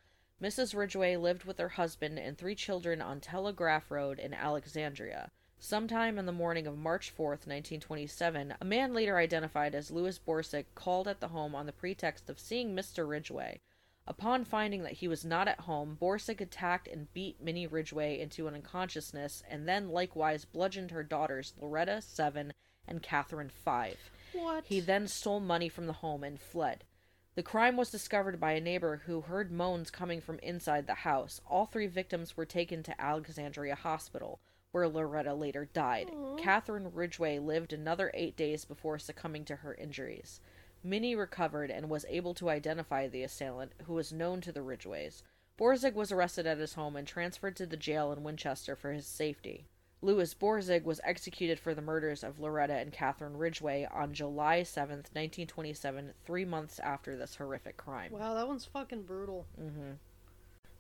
Mrs. 0.43 0.75
Ridgway 0.75 1.15
lived 1.15 1.45
with 1.45 1.59
her 1.59 1.69
husband 1.69 2.19
and 2.19 2.37
three 2.37 2.57
children 2.57 3.01
on 3.01 3.21
Telegraph 3.21 3.93
Road 3.93 4.19
in 4.19 4.35
Alexandria. 4.35 5.31
Sometime 5.61 6.19
in 6.19 6.27
the 6.27 6.33
morning 6.33 6.67
of 6.67 6.77
March 6.77 7.15
4th, 7.17 7.47
1927, 7.47 8.57
a 8.61 8.65
man 8.65 8.93
later 8.93 9.17
identified 9.17 9.77
as 9.77 9.93
Louis 9.93 10.19
Borsick 10.19 10.65
called 10.75 11.07
at 11.07 11.21
the 11.21 11.29
home 11.29 11.55
on 11.55 11.67
the 11.67 11.73
pretext 11.73 12.29
of 12.29 12.41
seeing 12.41 12.75
Mr. 12.75 13.09
Ridgway. 13.09 13.61
Upon 14.07 14.45
finding 14.45 14.83
that 14.83 14.95
he 14.95 15.07
was 15.07 15.25
not 15.25 15.47
at 15.47 15.61
home, 15.61 15.97
Borsick 16.01 16.41
attacked 16.41 16.89
and 16.89 17.13
beat 17.13 17.41
Minnie 17.41 17.69
Ridgway 17.69 18.19
into 18.19 18.49
an 18.49 18.55
unconsciousness 18.55 19.43
and 19.49 19.69
then 19.69 19.91
likewise 19.91 20.45
bludgeoned 20.45 20.91
her 20.91 21.05
daughters, 21.05 21.55
Loretta, 21.61 22.03
7, 22.03 22.53
and 22.89 23.03
Catherine, 23.03 23.49
5. 23.49 24.11
What? 24.33 24.65
He 24.67 24.81
then 24.81 25.07
stole 25.07 25.41
money 25.41 25.69
from 25.69 25.87
the 25.87 25.93
home 25.93 26.25
and 26.25 26.41
fled. 26.41 26.85
The 27.35 27.43
crime 27.43 27.77
was 27.77 27.91
discovered 27.91 28.41
by 28.41 28.53
a 28.53 28.61
neighbor 28.61 29.03
who 29.07 29.23
heard 29.23 29.53
moans 29.53 29.91
coming 29.91 30.21
from 30.21 30.39
inside 30.41 30.87
the 30.87 30.95
house. 30.95 31.41
All 31.49 31.67
three 31.67 31.87
victims 31.87 32.37
were 32.37 32.45
taken 32.45 32.83
to 32.83 33.01
Alexandria 33.01 33.75
Hospital, 33.75 34.41
where 34.73 34.89
Loretta 34.89 35.33
later 35.33 35.65
died. 35.65 36.11
Aw. 36.11 36.37
Catherine 36.37 36.93
Ridgway 36.93 37.39
lived 37.39 37.73
another 37.73 38.11
eight 38.15 38.37
days 38.37 38.65
before 38.65 38.99
succumbing 38.99 39.45
to 39.47 39.57
her 39.57 39.75
injuries. 39.75 40.41
Minnie 40.85 41.15
recovered 41.15 41.71
and 41.71 41.89
was 41.89 42.05
able 42.09 42.35
to 42.35 42.51
identify 42.51 43.09
the 43.09 43.23
assailant, 43.23 43.73
who 43.85 43.95
was 43.95 44.13
known 44.13 44.41
to 44.41 44.53
the 44.53 44.63
Ridgways. 44.63 45.23
Borzig 45.59 45.95
was 45.95 46.11
arrested 46.11 46.47
at 46.47 46.59
his 46.59 46.75
home 46.75 46.97
and 46.97 47.07
transferred 47.07 47.57
to 47.57 47.67
the 47.67 47.77
jail 47.77 48.13
in 48.13 48.23
Winchester 48.23 48.75
for 48.75 48.93
his 48.93 49.07
safety. 49.07 49.67
Louis 50.01 50.35
Borzig 50.35 50.83
was 50.83 51.01
executed 51.05 51.61
for 51.61 51.75
the 51.75 51.83
murders 51.83 52.25
of 52.25 52.41
Loretta 52.41 52.75
and 52.75 52.93
Catherine 52.93 53.37
Ridgway 53.37 53.89
on 53.93 54.13
July 54.13 54.63
7th, 54.63 55.15
1927, 55.15 56.13
three 56.25 56.45
months 56.45 56.81
after 56.81 57.17
this 57.17 57.37
horrific 57.37 57.77
crime. 57.77 58.11
Wow, 58.11 58.35
that 58.35 58.49
one's 58.49 58.65
fucking 58.65 59.03
brutal. 59.03 59.47
Mm-hmm. 59.61 59.93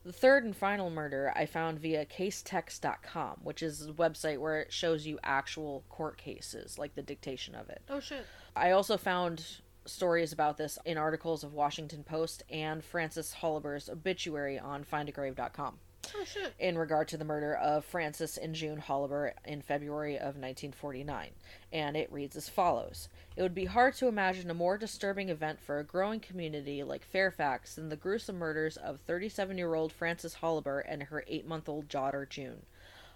The 0.04 0.12
third 0.12 0.44
and 0.44 0.56
final 0.56 0.90
murder 0.90 1.32
I 1.36 1.46
found 1.46 1.78
via 1.78 2.04
casetext.com, 2.04 3.40
which 3.44 3.62
is 3.62 3.86
a 3.86 3.92
website 3.92 4.38
where 4.38 4.60
it 4.60 4.72
shows 4.72 5.06
you 5.06 5.20
actual 5.22 5.84
court 5.88 6.18
cases, 6.18 6.76
like 6.76 6.96
the 6.96 7.02
dictation 7.02 7.54
of 7.54 7.68
it. 7.68 7.82
Oh 7.88 8.00
shit. 8.00 8.26
I 8.56 8.72
also 8.72 8.96
found 8.96 9.44
stories 9.84 10.32
about 10.32 10.56
this 10.56 10.78
in 10.84 10.96
articles 10.98 11.44
of 11.44 11.54
Washington 11.54 12.04
Post 12.04 12.42
and 12.50 12.82
Francis 12.84 13.34
Holliber's 13.40 13.88
obituary 13.88 14.58
on 14.58 14.84
findagrave.com 14.84 15.78
Oh 16.14 16.24
shit. 16.24 16.52
in 16.58 16.76
regard 16.76 17.06
to 17.08 17.16
the 17.16 17.24
murder 17.24 17.54
of 17.54 17.84
Francis 17.84 18.36
and 18.36 18.54
June 18.54 18.80
Holliber 18.86 19.32
in 19.44 19.62
February 19.62 20.16
of 20.16 20.36
1949, 20.36 21.30
and 21.72 21.96
it 21.96 22.12
reads 22.12 22.36
as 22.36 22.48
follows 22.48 23.08
It 23.36 23.42
would 23.42 23.54
be 23.54 23.66
hard 23.66 23.94
to 23.96 24.08
imagine 24.08 24.50
a 24.50 24.54
more 24.54 24.76
disturbing 24.76 25.28
event 25.28 25.60
for 25.60 25.78
a 25.78 25.84
growing 25.84 26.18
community 26.20 26.82
like 26.82 27.04
Fairfax 27.04 27.76
than 27.76 27.88
the 27.88 27.96
gruesome 27.96 28.36
murders 28.36 28.76
of 28.76 29.00
37 29.00 29.56
year 29.56 29.74
old 29.74 29.92
Francis 29.92 30.36
Holliber 30.42 30.82
and 30.86 31.04
her 31.04 31.24
eight 31.28 31.46
month 31.46 31.68
old 31.68 31.88
daughter 31.88 32.26
June. 32.28 32.62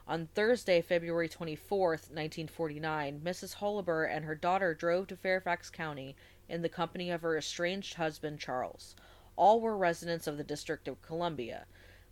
On 0.09 0.29
Thursday, 0.37 0.81
February 0.81 1.29
24th, 1.29 2.09
1949, 2.13 3.21
Mrs. 3.25 3.57
Holliber 3.57 4.09
and 4.09 4.25
her 4.25 4.37
daughter 4.37 4.73
drove 4.73 5.09
to 5.09 5.17
Fairfax 5.17 5.69
County 5.69 6.15
in 6.49 6.63
the 6.63 6.69
company 6.69 7.11
of 7.11 7.23
her 7.23 7.37
estranged 7.37 7.95
husband 7.95 8.39
Charles. 8.41 8.95
All 9.37 9.61
were 9.61 9.77
residents 9.77 10.27
of 10.27 10.37
the 10.37 10.45
District 10.45 10.89
of 10.89 11.03
Columbia. 11.03 11.67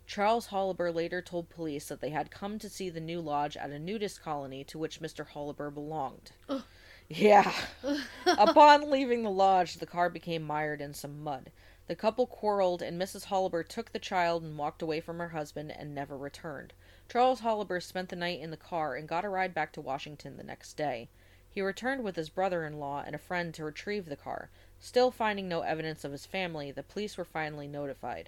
Charles 0.07 0.47
Holliber 0.47 0.93
later 0.93 1.21
told 1.21 1.49
police 1.49 1.87
that 1.87 1.99
they 1.99 2.11
had 2.11 2.29
come 2.29 2.59
to 2.59 2.69
see 2.69 2.89
the 2.89 2.99
new 2.99 3.19
lodge 3.19 3.57
at 3.57 3.71
a 3.71 3.79
nudist 3.79 4.21
colony 4.21 4.63
to 4.65 4.77
which 4.77 5.01
Mr. 5.01 5.25
Holliber 5.25 5.73
belonged. 5.73 6.31
Ugh. 6.47 6.63
Yeah. 7.09 7.51
Upon 8.25 8.89
leaving 8.89 9.23
the 9.23 9.29
lodge, 9.29 9.75
the 9.75 9.85
car 9.85 10.09
became 10.09 10.41
mired 10.41 10.81
in 10.81 10.93
some 10.93 11.23
mud. 11.23 11.51
The 11.87 11.95
couple 11.95 12.25
quarreled, 12.25 12.81
and 12.81 12.99
Mrs. 12.99 13.25
Holliber 13.25 13.67
took 13.67 13.91
the 13.91 13.99
child 13.99 14.43
and 14.43 14.57
walked 14.57 14.81
away 14.81 15.01
from 15.01 15.19
her 15.19 15.29
husband 15.29 15.71
and 15.71 15.93
never 15.93 16.17
returned. 16.17 16.73
Charles 17.07 17.41
Holliber 17.41 17.81
spent 17.81 18.09
the 18.09 18.15
night 18.15 18.39
in 18.39 18.49
the 18.49 18.57
car 18.57 18.95
and 18.95 19.07
got 19.07 19.23
a 19.23 19.29
ride 19.29 19.53
back 19.53 19.71
to 19.73 19.81
Washington 19.81 20.37
the 20.37 20.43
next 20.43 20.73
day. 20.73 21.09
He 21.55 21.61
returned 21.61 22.03
with 22.03 22.17
his 22.17 22.27
brother 22.27 22.65
in 22.65 22.81
law 22.81 23.01
and 23.05 23.15
a 23.15 23.17
friend 23.17 23.53
to 23.53 23.63
retrieve 23.63 24.07
the 24.07 24.17
car. 24.17 24.49
Still 24.77 25.09
finding 25.09 25.47
no 25.47 25.61
evidence 25.61 26.03
of 26.03 26.11
his 26.11 26.25
family, 26.25 26.69
the 26.69 26.83
police 26.83 27.17
were 27.17 27.23
finally 27.23 27.65
notified. 27.65 28.27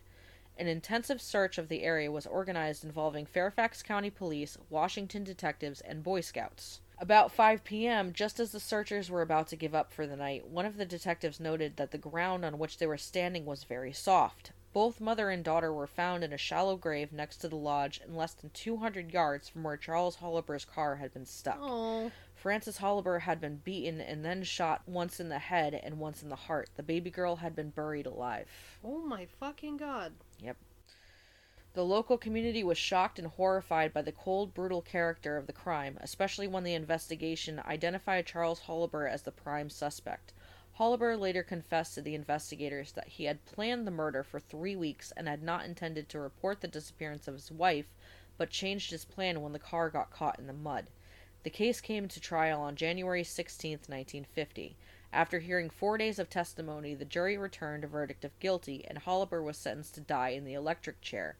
An 0.58 0.68
intensive 0.68 1.22
search 1.22 1.58
of 1.58 1.68
the 1.68 1.84
area 1.84 2.10
was 2.10 2.26
organized 2.26 2.86
involving 2.86 3.26
Fairfax 3.26 3.84
County 3.84 4.10
Police, 4.10 4.58
Washington 4.70 5.26
detectives, 5.26 5.82
and 5.82 6.04
Boy 6.04 6.22
Scouts. 6.22 6.80
About 7.00 7.34
5 7.34 7.66
p.m., 7.66 8.13
just 8.13 8.40
as 8.40 8.54
the 8.54 8.62
searchers 8.62 9.12
were 9.12 9.22
about 9.22 9.50
to 9.50 9.58
give 9.58 9.76
up 9.76 9.92
for 9.92 10.08
the 10.08 10.16
night, 10.16 10.48
one 10.48 10.66
of 10.66 10.78
the 10.78 10.86
detectives 10.86 11.38
noted 11.38 11.76
that 11.76 11.92
the 11.92 11.98
ground 11.98 12.46
on 12.46 12.58
which 12.58 12.78
they 12.78 12.88
were 12.88 12.98
standing 12.98 13.46
was 13.46 13.66
very 13.66 13.92
soft. 13.92 14.54
Both 14.72 15.02
mother 15.02 15.30
and 15.30 15.44
daughter 15.44 15.74
were 15.74 15.86
found 15.86 16.24
in 16.24 16.32
a 16.32 16.38
shallow 16.38 16.78
grave 16.78 17.12
next 17.12 17.38
to 17.38 17.50
the 17.50 17.58
lodge 17.58 18.00
and 18.02 18.16
less 18.16 18.34
than 18.34 18.52
200 18.52 19.12
yards 19.12 19.50
from 19.50 19.63
where 19.63 19.76
Charles 19.76 20.16
Holliber's 20.16 20.63
car 20.63 20.96
had 20.96 21.13
been 21.13 21.26
stuck. 21.26 21.60
Oh. 21.60 22.12
Francis 22.38 22.78
Holliber 22.78 23.21
had 23.21 23.41
been 23.41 23.58
beaten 23.58 24.00
and 24.00 24.23
then 24.23 24.43
shot 24.43 24.84
once 24.86 25.19
in 25.19 25.28
the 25.28 25.39
head 25.39 25.73
and 25.73 25.97
once 25.97 26.21
in 26.21 26.30
the 26.30 26.36
heart. 26.36 26.69
The 26.76 26.84
baby 26.84 27.10
girl 27.10 27.38
had 27.38 27.56
been 27.56 27.71
buried 27.71 28.06
alive. 28.06 28.47
Oh 28.84 29.00
my 29.00 29.26
fucking 29.26 29.78
god. 29.78 30.13
Yep. 30.39 30.56
The 31.73 31.84
local 31.84 32.15
community 32.17 32.63
was 32.63 32.78
shocked 32.78 33.17
and 33.17 33.28
horrified 33.28 33.91
by 33.91 34.04
the 34.04 34.12
cold, 34.12 34.54
brutal 34.54 34.84
character 34.84 35.36
of 35.36 35.47
the 35.47 35.54
crime, 35.54 35.97
especially 36.00 36.47
when 36.47 36.63
the 36.63 36.76
investigation 36.76 37.60
identified 37.65 38.28
Charles 38.28 38.62
Holliber 38.62 39.12
as 39.12 39.23
the 39.23 39.32
prime 39.32 39.71
suspect. 39.71 40.32
Holliber 40.80 41.19
later 41.19 41.41
confessed 41.41 41.95
to 41.95 42.04
the 42.04 42.13
investigators 42.13 42.91
that 42.91 43.08
he 43.08 43.23
had 43.23 43.45
planned 43.45 43.88
the 43.88 43.91
murder 43.91 44.21
for 44.23 44.39
three 44.39 44.76
weeks 44.76 45.12
and 45.17 45.28
had 45.28 45.41
not 45.41 45.65
intended 45.65 46.08
to 46.10 46.19
report 46.19 46.62
the 46.62 46.67
disappearance 46.67 47.28
of 47.28 47.34
his 47.34 47.52
wife, 47.52 47.88
but 48.38 48.52
changed 48.52 48.91
his 48.91 49.06
plan 49.06 49.41
when 49.41 49.54
the 49.54 49.60
car 49.60 49.89
got 49.89 50.12
caught 50.12 50.38
in 50.38 50.45
the 50.45 50.54
mud. 50.54 50.86
The 51.43 51.50
case 51.50 51.82
came 51.82 52.08
to 52.10 52.19
trial 52.19 52.62
on 52.62 52.76
January 52.76 53.23
16, 53.23 53.71
1950. 53.88 54.76
After 55.13 55.39
hearing 55.39 55.69
four 55.69 55.97
days 55.97 56.19
of 56.19 56.30
testimony, 56.30 56.93
the 56.93 57.06
jury 57.06 57.38
returned 57.38 57.84
a 57.84 57.88
verdict 57.88 58.26
of 58.26 58.38
guilty, 58.39 58.84
and 58.88 59.00
Holliber 59.00 59.41
was 59.43 59.58
sentenced 59.58 59.95
to 59.95 60.02
die 60.02 60.30
in 60.30 60.43
the 60.43 60.54
electric 60.54 61.00
chair. 61.02 61.38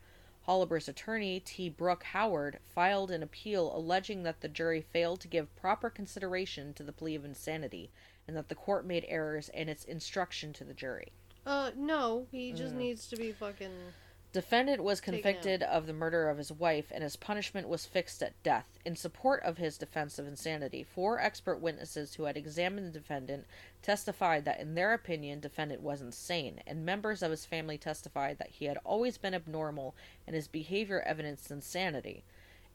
Holliber's 0.48 0.88
attorney, 0.88 1.42
T. 1.42 1.68
Brooke 1.68 2.04
Howard, 2.04 2.60
filed 2.66 3.12
an 3.12 3.22
appeal 3.22 3.76
alleging 3.76 4.24
that 4.24 4.40
the 4.40 4.48
jury 4.48 4.82
failed 4.82 5.20
to 5.22 5.28
give 5.28 5.54
proper 5.58 5.90
consideration 5.90 6.74
to 6.76 6.84
the 6.84 6.94
plea 6.94 7.16
of 7.16 7.26
insanity 7.26 7.92
and 8.28 8.38
that 8.38 8.48
the 8.48 8.56
court 8.56 8.86
made 8.86 9.06
errors 9.10 9.50
in 9.50 9.68
its 9.68 9.84
instruction 9.84 10.54
to 10.54 10.64
the 10.64 10.74
jury. 10.74 11.12
Uh, 11.46 11.72
no, 11.76 12.28
he 12.32 12.54
just 12.54 12.74
Mm. 12.74 12.78
needs 12.78 13.08
to 13.08 13.18
be 13.18 13.34
fucking. 13.34 13.94
Defendant 14.38 14.84
was 14.84 15.02
convicted 15.02 15.64
of 15.64 15.88
the 15.88 15.94
murder 15.94 16.30
of 16.30 16.38
his 16.38 16.52
wife, 16.52 16.92
and 16.92 17.02
his 17.02 17.16
punishment 17.16 17.68
was 17.68 17.88
fixed 17.88 18.22
at 18.22 18.44
death. 18.44 18.78
In 18.86 18.96
support 18.96 19.42
of 19.42 19.58
his 19.58 19.80
defense 19.80 20.20
of 20.20 20.28
insanity, 20.28 20.84
four 20.84 21.20
expert 21.20 21.60
witnesses 21.60 22.14
who 22.14 22.26
had 22.26 22.38
examined 22.38 22.86
the 22.86 23.00
defendant 23.00 23.48
testified 23.82 24.46
that, 24.46 24.60
in 24.60 24.76
their 24.76 24.94
opinion, 24.94 25.40
defendant 25.40 25.82
was 25.82 26.04
insane, 26.04 26.62
and 26.68 26.86
members 26.86 27.24
of 27.24 27.32
his 27.32 27.48
family 27.48 27.80
testified 27.80 28.38
that 28.38 28.52
he 28.52 28.66
had 28.66 28.78
always 28.84 29.18
been 29.18 29.34
abnormal 29.34 29.96
and 30.28 30.36
his 30.36 30.48
behavior 30.48 31.02
evidenced 31.02 31.50
insanity. 31.50 32.24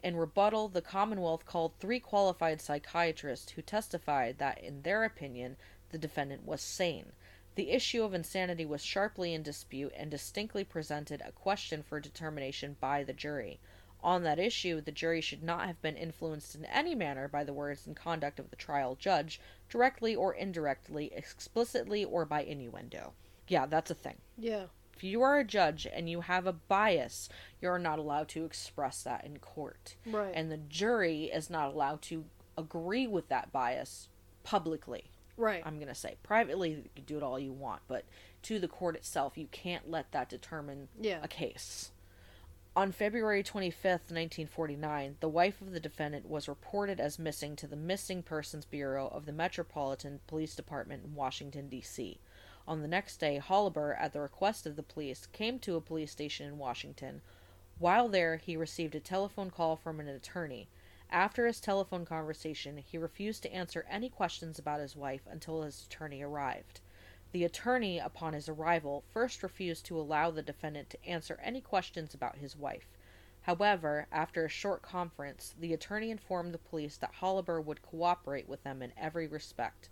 In 0.03 0.17
rebuttal, 0.17 0.67
the 0.67 0.83
Commonwealth 0.83 1.47
called 1.47 1.75
three 1.79 2.01
qualified 2.01 2.61
psychiatrists 2.61 3.53
who 3.53 3.63
testified 3.63 4.39
that, 4.39 4.59
in 4.59 4.83
their 4.83 5.05
opinion, 5.05 5.57
the 5.91 5.99
defendant 5.99 6.45
was 6.45 6.61
sane. 6.61 7.13
The 7.55 7.71
issue 7.71 8.03
of 8.03 8.15
insanity 8.15 8.65
was 8.65 8.83
sharply 8.83 9.35
in 9.35 9.43
dispute 9.43 9.93
and 9.95 10.11
distinctly 10.11 10.65
presented 10.65 11.21
a 11.21 11.33
question 11.33 11.83
for 11.83 12.01
determination 12.01 12.77
by 12.81 13.05
the 13.05 13.13
jury. 13.13 13.61
On 14.03 14.25
that 14.25 14.39
issue, 14.39 14.81
the 14.81 14.91
jury 14.91 15.21
should 15.21 15.43
not 15.43 15.67
have 15.67 15.81
been 15.81 15.97
influenced 15.97 16.55
in 16.55 16.65
any 16.65 16.95
manner 16.95 17.29
by 17.29 17.45
the 17.45 17.53
words 17.53 17.87
and 17.87 17.95
conduct 17.95 18.41
of 18.41 18.51
the 18.51 18.57
trial 18.57 18.97
judge, 18.97 19.41
directly 19.69 20.15
or 20.15 20.35
indirectly, 20.35 21.13
explicitly 21.15 22.05
or 22.05 22.25
by 22.25 22.43
innuendo. 22.43 23.13
Yeah, 23.47 23.67
that's 23.67 23.91
a 23.91 23.95
thing. 23.95 24.17
Yeah. 24.37 24.65
If 24.97 25.05
you 25.05 25.23
are 25.23 25.39
a 25.39 25.45
judge 25.45 25.87
and 25.87 26.09
you 26.09 26.23
have 26.23 26.47
a 26.47 26.53
bias, 26.53 27.29
you're 27.61 27.79
not 27.79 27.99
allowed 27.99 28.29
to 28.31 28.45
express 28.45 29.03
that 29.05 29.25
in 29.25 29.39
court. 29.39 29.97
Right. 30.07 30.33
And 30.35 30.51
the 30.51 30.57
jury 30.57 31.25
is 31.25 31.49
not 31.49 31.73
allowed 31.73 32.03
to 32.03 32.25
agree 32.59 33.07
with 33.07 33.29
that 33.29 33.53
bias 33.53 34.09
publicly. 34.43 35.12
Right. 35.43 35.63
I'm 35.65 35.77
going 35.77 35.89
to 35.89 35.95
say 35.95 36.17
privately, 36.23 36.71
you 36.71 36.91
can 36.95 37.05
do 37.05 37.17
it 37.17 37.23
all 37.23 37.39
you 37.39 37.53
want, 37.53 37.83
but 37.89 38.05
to 38.45 38.59
the 38.59 38.69
court 38.69 38.97
itself, 38.97 39.37
you 39.37 39.49
can't 39.51 39.91
let 39.91 40.13
that 40.13 40.29
determine 40.29 40.89
yeah. 41.01 41.19
a 41.23 41.29
case. 41.29 41.91
On 42.75 42.91
February 42.91 43.43
25th, 43.43 44.09
1949, 44.09 45.17
the 45.21 45.29
wife 45.29 45.61
of 45.61 45.73
the 45.73 45.81
defendant 45.81 46.27
was 46.27 46.49
reported 46.49 47.01
as 47.01 47.19
missing 47.19 47.55
to 47.57 47.67
the 47.67 47.77
Missing 47.77 48.23
Persons 48.23 48.65
Bureau 48.65 49.09
of 49.09 49.27
the 49.27 49.33
Metropolitan 49.33 50.21
Police 50.27 50.55
Department 50.55 51.05
in 51.05 51.15
Washington, 51.15 51.69
D.C. 51.69 52.19
On 52.67 52.81
the 52.81 52.89
next 52.89 53.19
day, 53.19 53.43
Holliber, 53.45 53.95
at 54.01 54.15
the 54.15 54.21
request 54.21 54.65
of 54.65 54.77
the 54.77 54.83
police, 54.83 55.27
came 55.27 55.59
to 55.59 55.77
a 55.77 55.83
police 55.83 56.13
station 56.13 56.47
in 56.47 56.57
Washington. 56.57 57.21
While 57.79 58.09
there, 58.09 58.37
he 58.37 58.57
received 58.57 58.95
a 58.95 59.01
telephone 59.01 59.51
call 59.51 59.77
from 59.77 60.01
an 60.01 60.09
attorney. 60.09 60.69
After 61.13 61.47
his 61.47 61.61
telephone 61.61 62.07
conversation, 62.07 62.79
he 62.79 62.97
refused 62.97 63.43
to 63.43 63.53
answer 63.53 63.85
any 63.87 64.09
questions 64.09 64.59
about 64.59 64.81
his 64.81 64.97
wife 64.97 65.21
until 65.27 65.61
his 65.61 65.85
attorney 65.85 66.23
arrived. 66.23 66.81
The 67.33 67.45
attorney, 67.45 67.99
upon 67.99 68.33
his 68.33 68.49
arrival, 68.49 69.05
first 69.11 69.43
refused 69.43 69.85
to 69.87 70.01
allow 70.01 70.31
the 70.31 70.41
defendant 70.41 70.89
to 70.89 71.05
answer 71.05 71.39
any 71.43 71.61
questions 71.61 72.15
about 72.15 72.39
his 72.39 72.57
wife. 72.57 72.97
However, 73.43 74.07
after 74.11 74.47
a 74.47 74.49
short 74.49 74.81
conference, 74.81 75.55
the 75.61 75.75
attorney 75.75 76.11
informed 76.11 76.55
the 76.55 76.59
police 76.59 76.97
that 76.97 77.17
Holliber 77.17 77.63
would 77.63 77.83
cooperate 77.83 78.49
with 78.49 78.63
them 78.63 78.81
in 78.81 78.95
every 78.97 79.27
respect. 79.27 79.91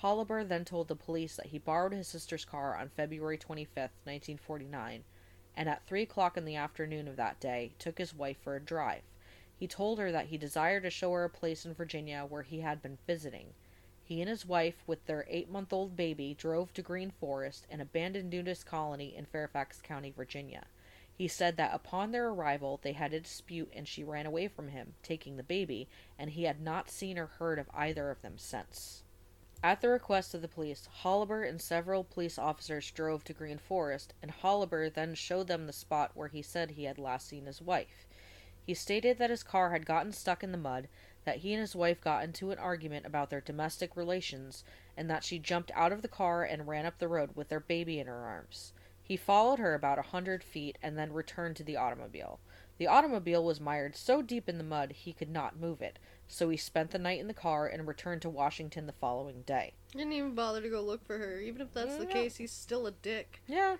Holliber 0.00 0.48
then 0.48 0.64
told 0.64 0.88
the 0.88 0.96
police 0.96 1.36
that 1.36 1.46
he 1.48 1.58
borrowed 1.58 1.92
his 1.92 2.08
sister's 2.08 2.46
car 2.46 2.74
on 2.74 2.88
February 2.88 3.36
25, 3.36 3.76
1949, 3.76 5.04
and 5.54 5.68
at 5.68 5.86
3 5.86 6.00
o'clock 6.00 6.38
in 6.38 6.46
the 6.46 6.56
afternoon 6.56 7.06
of 7.06 7.16
that 7.16 7.38
day 7.38 7.74
took 7.78 7.98
his 7.98 8.14
wife 8.14 8.38
for 8.38 8.56
a 8.56 8.64
drive. 8.64 9.02
He 9.58 9.66
told 9.66 9.98
her 9.98 10.12
that 10.12 10.26
he 10.26 10.38
desired 10.38 10.84
to 10.84 10.90
show 10.90 11.12
her 11.12 11.24
a 11.24 11.30
place 11.30 11.66
in 11.66 11.74
Virginia 11.74 12.24
where 12.28 12.42
he 12.42 12.60
had 12.60 12.80
been 12.80 12.98
visiting. 13.06 13.54
He 14.04 14.20
and 14.20 14.30
his 14.30 14.46
wife, 14.46 14.84
with 14.86 15.04
their 15.06 15.26
eight 15.28 15.50
month 15.50 15.72
old 15.72 15.96
baby, 15.96 16.32
drove 16.32 16.72
to 16.74 16.82
Green 16.82 17.10
Forest, 17.10 17.66
an 17.68 17.80
abandoned 17.80 18.30
nudist 18.30 18.64
colony 18.64 19.16
in 19.16 19.26
Fairfax 19.26 19.82
County, 19.82 20.10
Virginia. 20.10 20.66
He 21.12 21.26
said 21.26 21.56
that 21.56 21.74
upon 21.74 22.12
their 22.12 22.28
arrival 22.28 22.78
they 22.80 22.92
had 22.92 23.12
a 23.12 23.20
dispute 23.20 23.72
and 23.74 23.88
she 23.88 24.04
ran 24.04 24.24
away 24.24 24.46
from 24.46 24.68
him, 24.68 24.94
taking 25.02 25.36
the 25.36 25.42
baby, 25.42 25.88
and 26.16 26.30
he 26.30 26.44
had 26.44 26.60
not 26.60 26.88
seen 26.88 27.18
or 27.18 27.26
heard 27.26 27.58
of 27.58 27.68
either 27.74 28.12
of 28.12 28.22
them 28.22 28.38
since. 28.38 29.02
At 29.60 29.80
the 29.80 29.88
request 29.88 30.34
of 30.34 30.42
the 30.42 30.46
police, 30.46 30.88
Holliber 31.02 31.42
and 31.42 31.60
several 31.60 32.04
police 32.04 32.38
officers 32.38 32.92
drove 32.92 33.24
to 33.24 33.32
Green 33.32 33.58
Forest, 33.58 34.14
and 34.22 34.30
Holliber 34.30 34.88
then 34.88 35.16
showed 35.16 35.48
them 35.48 35.66
the 35.66 35.72
spot 35.72 36.12
where 36.14 36.28
he 36.28 36.42
said 36.42 36.70
he 36.70 36.84
had 36.84 36.96
last 36.96 37.26
seen 37.26 37.46
his 37.46 37.60
wife. 37.60 38.06
He 38.68 38.74
stated 38.74 39.16
that 39.16 39.30
his 39.30 39.42
car 39.42 39.70
had 39.70 39.86
gotten 39.86 40.12
stuck 40.12 40.44
in 40.44 40.52
the 40.52 40.58
mud, 40.58 40.88
that 41.24 41.38
he 41.38 41.54
and 41.54 41.60
his 41.62 41.74
wife 41.74 42.02
got 42.02 42.22
into 42.22 42.50
an 42.50 42.58
argument 42.58 43.06
about 43.06 43.30
their 43.30 43.40
domestic 43.40 43.96
relations, 43.96 44.62
and 44.94 45.08
that 45.08 45.24
she 45.24 45.38
jumped 45.38 45.70
out 45.74 45.90
of 45.90 46.02
the 46.02 46.06
car 46.06 46.44
and 46.44 46.68
ran 46.68 46.84
up 46.84 46.98
the 46.98 47.08
road 47.08 47.30
with 47.34 47.48
their 47.48 47.60
baby 47.60 47.98
in 47.98 48.06
her 48.06 48.26
arms. 48.26 48.74
He 49.02 49.16
followed 49.16 49.58
her 49.58 49.72
about 49.72 49.98
a 49.98 50.02
hundred 50.12 50.44
feet 50.44 50.76
and 50.82 50.98
then 50.98 51.14
returned 51.14 51.56
to 51.56 51.64
the 51.64 51.78
automobile. 51.78 52.40
The 52.76 52.88
automobile 52.88 53.42
was 53.42 53.58
mired 53.58 53.96
so 53.96 54.20
deep 54.20 54.50
in 54.50 54.58
the 54.58 54.64
mud 54.64 54.92
he 54.92 55.14
could 55.14 55.30
not 55.30 55.58
move 55.58 55.80
it, 55.80 55.98
so 56.26 56.50
he 56.50 56.58
spent 56.58 56.90
the 56.90 56.98
night 56.98 57.20
in 57.20 57.26
the 57.26 57.32
car 57.32 57.66
and 57.66 57.88
returned 57.88 58.20
to 58.20 58.28
Washington 58.28 58.86
the 58.86 58.92
following 58.92 59.44
day. 59.46 59.72
Didn't 59.92 60.12
even 60.12 60.34
bother 60.34 60.60
to 60.60 60.68
go 60.68 60.82
look 60.82 61.06
for 61.06 61.16
her. 61.16 61.40
Even 61.40 61.62
if 61.62 61.72
that's 61.72 61.96
the 61.96 62.04
Yeah. 62.04 62.12
case, 62.12 62.36
he's 62.36 62.52
still 62.52 62.86
a 62.86 62.90
dick. 62.90 63.40
Yeah. 63.46 63.78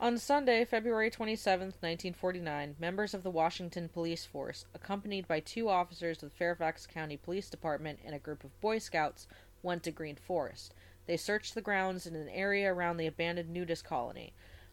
On 0.00 0.16
Sunday, 0.16 0.64
February 0.64 1.10
27, 1.10 1.66
1949, 1.66 2.76
members 2.78 3.12
of 3.12 3.22
the 3.22 3.30
Washington 3.30 3.90
Police 3.90 4.24
Force, 4.24 4.64
accompanied 4.72 5.28
by 5.28 5.40
two 5.40 5.68
officers 5.68 6.22
of 6.22 6.30
the 6.30 6.36
Fairfax 6.36 6.86
County 6.86 7.18
Police 7.18 7.50
Department 7.50 7.98
and 8.02 8.14
a 8.14 8.18
group 8.18 8.42
of 8.42 8.58
Boy 8.62 8.78
Scouts, 8.78 9.26
went 9.62 9.82
to 9.82 9.90
Green 9.90 10.16
Forest. 10.16 10.72
They 11.04 11.18
searched 11.18 11.54
the 11.54 11.60
grounds 11.60 12.06
in 12.06 12.16
an 12.16 12.30
area 12.30 12.72
around 12.72 12.96
the 12.96 13.08
abandoned 13.08 13.50
nudist 13.50 13.84
colony. 13.84 14.32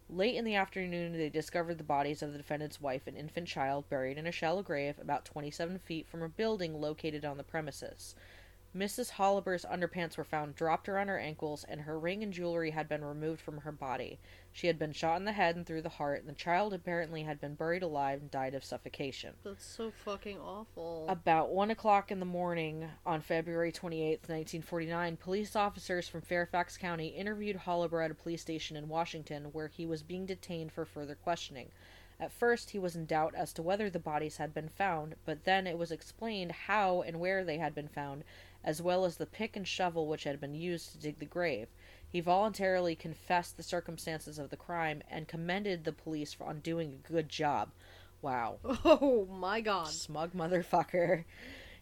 Late 0.09 0.35
in 0.35 0.45
the 0.45 0.55
afternoon, 0.55 1.17
they 1.17 1.27
discovered 1.27 1.77
the 1.77 1.83
bodies 1.83 2.23
of 2.23 2.31
the 2.31 2.37
defendant's 2.37 2.79
wife 2.79 3.05
and 3.05 3.17
infant 3.17 3.49
child 3.49 3.89
buried 3.89 4.17
in 4.17 4.27
a 4.27 4.31
shallow 4.31 4.63
grave 4.63 4.97
about 4.97 5.25
27 5.25 5.77
feet 5.79 6.07
from 6.07 6.21
a 6.21 6.29
building 6.29 6.79
located 6.79 7.25
on 7.25 7.35
the 7.35 7.43
premises. 7.43 8.15
Mrs. 8.75 9.11
Holliber's 9.11 9.65
underpants 9.65 10.17
were 10.17 10.23
found 10.23 10.55
dropped 10.55 10.89
around 10.89 11.07
her 11.07 11.17
ankles, 11.17 11.63
and 11.63 11.81
her 11.81 11.97
ring 11.97 12.21
and 12.21 12.33
jewelry 12.33 12.71
had 12.71 12.87
been 12.87 13.03
removed 13.03 13.41
from 13.41 13.59
her 13.59 13.71
body. 13.71 14.19
She 14.51 14.67
had 14.67 14.77
been 14.77 14.91
shot 14.91 15.17
in 15.17 15.25
the 15.25 15.31
head 15.31 15.55
and 15.55 15.65
through 15.65 15.83
the 15.83 15.89
heart, 15.89 16.19
and 16.19 16.29
the 16.29 16.33
child 16.33 16.73
apparently 16.73 17.23
had 17.23 17.39
been 17.39 17.55
buried 17.55 17.81
alive 17.81 18.21
and 18.21 18.29
died 18.29 18.53
of 18.53 18.63
suffocation. 18.63 19.33
That's 19.43 19.65
so 19.65 19.91
fucking 19.91 20.37
awful. 20.39 21.05
About 21.07 21.49
one 21.49 21.71
o'clock 21.71 22.11
in 22.11 22.19
the 22.19 22.25
morning 22.25 22.89
on 23.05 23.21
February 23.21 23.71
28th, 23.71 24.27
1949, 24.29 25.17
police 25.17 25.55
officers 25.55 26.07
from 26.07 26.21
Fairfax 26.21 26.77
County 26.77 27.07
interviewed 27.07 27.57
Holliber 27.57 28.03
at 28.03 28.11
a 28.11 28.15
police 28.15 28.41
station 28.41 28.75
in 28.75 28.89
Washington 28.89 29.45
where 29.53 29.69
he 29.69 29.85
was 29.85 30.03
being 30.03 30.25
detained 30.25 30.71
for 30.71 30.85
further 30.85 31.15
questioning. 31.15 31.71
At 32.19 32.31
first, 32.31 32.71
he 32.71 32.79
was 32.79 32.95
in 32.95 33.05
doubt 33.05 33.35
as 33.35 33.53
to 33.53 33.61
whether 33.61 33.91
the 33.91 33.99
bodies 33.99 34.37
had 34.37 34.51
been 34.51 34.69
found, 34.69 35.15
but 35.23 35.43
then 35.43 35.67
it 35.67 35.77
was 35.77 35.91
explained 35.91 36.51
how 36.51 37.03
and 37.03 37.19
where 37.19 37.43
they 37.43 37.59
had 37.59 37.75
been 37.75 37.87
found, 37.87 38.23
as 38.67 38.81
well 38.81 39.05
as 39.05 39.15
the 39.15 39.25
pick 39.25 39.55
and 39.55 39.65
shovel 39.65 40.07
which 40.07 40.25
had 40.25 40.41
been 40.41 40.53
used 40.53 40.91
to 40.91 40.97
dig 40.97 41.19
the 41.19 41.25
grave. 41.25 41.69
He 42.05 42.19
voluntarily 42.19 42.97
confessed 42.97 43.55
the 43.55 43.63
circumstances 43.63 44.37
of 44.37 44.49
the 44.49 44.57
crime 44.57 45.01
and 45.09 45.25
commended 45.25 45.85
the 45.85 45.93
police 45.93 46.33
for 46.33 46.43
on 46.47 46.59
doing 46.59 46.91
a 46.91 47.07
good 47.07 47.29
job. 47.29 47.71
Wow. 48.21 48.57
oh 48.83 49.25
my 49.31 49.61
god. 49.61 49.87
Smug 49.87 50.33
motherfucker. 50.33 51.23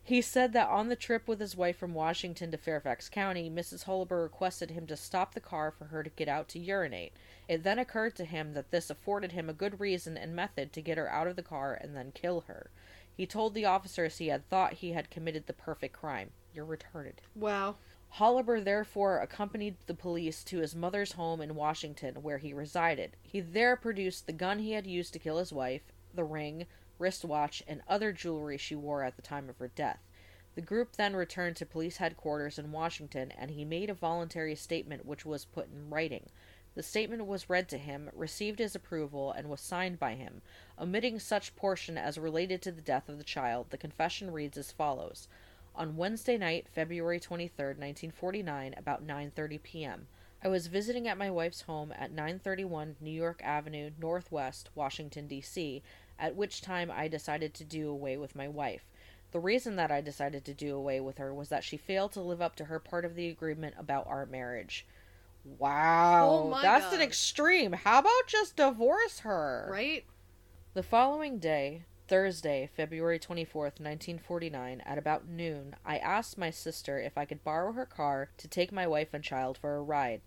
He 0.03 0.21
said 0.21 0.53
that 0.53 0.69
on 0.69 0.89
the 0.89 0.95
trip 0.95 1.27
with 1.27 1.39
his 1.39 1.57
wife 1.57 1.75
from 1.75 1.95
Washington 1.95 2.51
to 2.51 2.57
Fairfax 2.57 3.09
County, 3.09 3.49
Mrs. 3.49 3.85
Holliber 3.85 4.21
requested 4.21 4.69
him 4.69 4.85
to 4.85 4.95
stop 4.95 5.33
the 5.33 5.39
car 5.39 5.71
for 5.71 5.85
her 5.85 6.03
to 6.03 6.11
get 6.11 6.27
out 6.27 6.47
to 6.49 6.59
urinate. 6.59 7.13
It 7.47 7.63
then 7.63 7.79
occurred 7.79 8.15
to 8.17 8.25
him 8.25 8.53
that 8.53 8.69
this 8.69 8.91
afforded 8.91 9.31
him 9.31 9.49
a 9.49 9.53
good 9.53 9.79
reason 9.79 10.17
and 10.17 10.35
method 10.35 10.71
to 10.73 10.83
get 10.83 10.99
her 10.99 11.11
out 11.11 11.25
of 11.25 11.35
the 11.35 11.41
car 11.41 11.73
and 11.73 11.97
then 11.97 12.11
kill 12.11 12.41
her. 12.41 12.69
He 13.17 13.25
told 13.25 13.55
the 13.55 13.65
officers 13.65 14.19
he 14.19 14.27
had 14.27 14.47
thought 14.47 14.73
he 14.73 14.91
had 14.91 15.09
committed 15.09 15.47
the 15.47 15.53
perfect 15.53 15.95
crime. 15.95 16.29
You're 16.55 16.65
retarded. 16.65 17.15
Wow. 17.35 17.75
Holliber 18.15 18.63
therefore 18.63 19.19
accompanied 19.19 19.75
the 19.87 19.93
police 19.93 20.41
to 20.45 20.59
his 20.59 20.73
mother's 20.73 21.11
home 21.11 21.41
in 21.41 21.53
Washington, 21.53 22.23
where 22.23 22.37
he 22.37 22.53
resided. 22.53 23.17
He 23.21 23.41
there 23.41 23.75
produced 23.75 24.25
the 24.25 24.31
gun 24.31 24.59
he 24.59 24.71
had 24.71 24.87
used 24.87 25.11
to 25.13 25.19
kill 25.19 25.37
his 25.37 25.51
wife, 25.51 25.81
the 26.13 26.23
ring, 26.23 26.65
wristwatch, 26.97 27.61
and 27.67 27.81
other 27.89 28.13
jewelry 28.13 28.57
she 28.57 28.73
wore 28.73 29.03
at 29.03 29.17
the 29.17 29.21
time 29.21 29.49
of 29.49 29.57
her 29.57 29.67
death. 29.67 29.99
The 30.55 30.61
group 30.61 30.95
then 30.95 31.17
returned 31.17 31.57
to 31.57 31.65
police 31.65 31.97
headquarters 31.97 32.57
in 32.57 32.71
Washington 32.71 33.31
and 33.31 33.51
he 33.51 33.65
made 33.65 33.89
a 33.89 33.93
voluntary 33.93 34.55
statement 34.55 35.05
which 35.05 35.25
was 35.25 35.43
put 35.43 35.67
in 35.69 35.89
writing. 35.89 36.29
The 36.75 36.83
statement 36.83 37.25
was 37.25 37.49
read 37.49 37.67
to 37.69 37.77
him, 37.77 38.09
received 38.13 38.59
his 38.59 38.75
approval, 38.75 39.31
and 39.31 39.49
was 39.49 39.61
signed 39.61 39.99
by 39.99 40.15
him. 40.15 40.41
Omitting 40.77 41.19
such 41.19 41.55
portion 41.55 41.97
as 41.97 42.17
related 42.17 42.61
to 42.61 42.71
the 42.71 42.81
death 42.81 43.09
of 43.09 43.17
the 43.17 43.23
child, 43.23 43.69
the 43.69 43.77
confession 43.77 44.31
reads 44.31 44.57
as 44.57 44.71
follows. 44.71 45.27
On 45.77 45.97
Wednesday 45.97 46.37
night, 46.37 46.67
February 46.73 47.19
23, 47.19 47.49
1949, 47.65 48.73
about 48.77 49.05
9:30 49.05 49.61
p.m., 49.61 50.07
I 50.43 50.47
was 50.47 50.67
visiting 50.67 51.07
at 51.07 51.17
my 51.17 51.29
wife's 51.29 51.61
home 51.61 51.91
at 51.97 52.11
931 52.11 52.95
New 53.01 53.11
York 53.11 53.41
Avenue, 53.43 53.91
Northwest, 53.99 54.69
Washington, 54.75 55.27
D.C., 55.27 55.81
at 56.17 56.35
which 56.35 56.61
time 56.61 56.89
I 56.91 57.07
decided 57.07 57.53
to 57.55 57.63
do 57.63 57.89
away 57.89 58.15
with 58.15 58.35
my 58.35 58.47
wife. 58.47 58.85
The 59.31 59.39
reason 59.39 59.75
that 59.75 59.91
I 59.91 59.99
decided 60.01 60.45
to 60.45 60.53
do 60.53 60.75
away 60.75 61.01
with 61.01 61.17
her 61.17 61.33
was 61.33 61.49
that 61.49 61.63
she 61.63 61.75
failed 61.77 62.13
to 62.13 62.21
live 62.21 62.41
up 62.41 62.55
to 62.57 62.65
her 62.65 62.79
part 62.79 63.03
of 63.03 63.15
the 63.15 63.27
agreement 63.27 63.75
about 63.77 64.07
our 64.07 64.25
marriage. 64.25 64.85
Wow, 65.57 66.51
Oh 66.53 66.61
that's 66.61 66.85
God. 66.85 66.93
an 66.95 67.01
extreme. 67.01 67.73
How 67.73 67.99
about 67.99 68.27
just 68.27 68.55
divorce 68.55 69.19
her? 69.19 69.67
Right? 69.69 70.05
The 70.73 70.83
following 70.83 71.37
day, 71.39 71.83
Thursday, 72.07 72.69
February 72.75 73.17
24th, 73.17 73.79
1949, 73.79 74.81
at 74.85 74.97
about 74.99 75.27
noon, 75.27 75.75
I 75.83 75.97
asked 75.97 76.37
my 76.37 76.51
sister 76.51 76.99
if 76.99 77.17
I 77.17 77.25
could 77.25 77.43
borrow 77.43 77.71
her 77.71 77.87
car 77.87 78.29
to 78.37 78.47
take 78.47 78.71
my 78.71 78.85
wife 78.85 79.11
and 79.11 79.23
child 79.23 79.57
for 79.57 79.75
a 79.75 79.81
ride. 79.81 80.21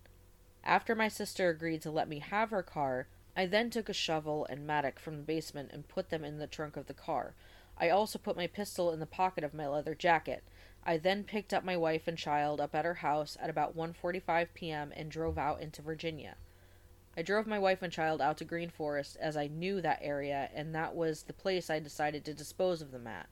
After 0.61 0.93
my 0.93 1.07
sister 1.07 1.47
agreed 1.47 1.81
to 1.83 1.91
let 1.91 2.09
me 2.09 2.19
have 2.19 2.49
her 2.49 2.63
car, 2.63 3.07
I 3.33 3.45
then 3.45 3.69
took 3.69 3.87
a 3.87 3.93
shovel 3.93 4.45
and 4.49 4.67
mattock 4.67 4.99
from 4.99 5.15
the 5.15 5.23
basement 5.23 5.71
and 5.71 5.87
put 5.87 6.09
them 6.09 6.25
in 6.25 6.37
the 6.37 6.47
trunk 6.47 6.75
of 6.75 6.87
the 6.87 6.93
car. 6.93 7.33
I 7.77 7.89
also 7.89 8.19
put 8.19 8.35
my 8.35 8.47
pistol 8.47 8.91
in 8.91 8.99
the 8.99 9.05
pocket 9.05 9.45
of 9.45 9.53
my 9.53 9.65
leather 9.65 9.95
jacket. 9.95 10.43
I 10.83 10.97
then 10.97 11.23
picked 11.23 11.53
up 11.53 11.63
my 11.63 11.77
wife 11.77 12.09
and 12.09 12.17
child 12.17 12.59
up 12.59 12.75
at 12.75 12.83
her 12.83 12.95
house 12.95 13.37
at 13.39 13.49
about 13.49 13.77
1:45 13.77 14.49
p.m. 14.53 14.91
and 14.97 15.09
drove 15.09 15.37
out 15.37 15.61
into 15.61 15.81
Virginia. 15.81 16.35
I 17.19 17.21
drove 17.21 17.47
my 17.47 17.59
wife 17.59 17.81
and 17.81 17.91
child 17.91 18.21
out 18.21 18.37
to 18.37 18.45
Green 18.45 18.69
Forest 18.69 19.17
as 19.19 19.35
I 19.35 19.47
knew 19.47 19.81
that 19.81 19.99
area 20.01 20.49
and 20.55 20.73
that 20.73 20.95
was 20.95 21.23
the 21.23 21.33
place 21.33 21.69
I 21.69 21.77
decided 21.79 22.23
to 22.23 22.33
dispose 22.33 22.81
of 22.81 22.91
them 22.93 23.07
at. 23.07 23.27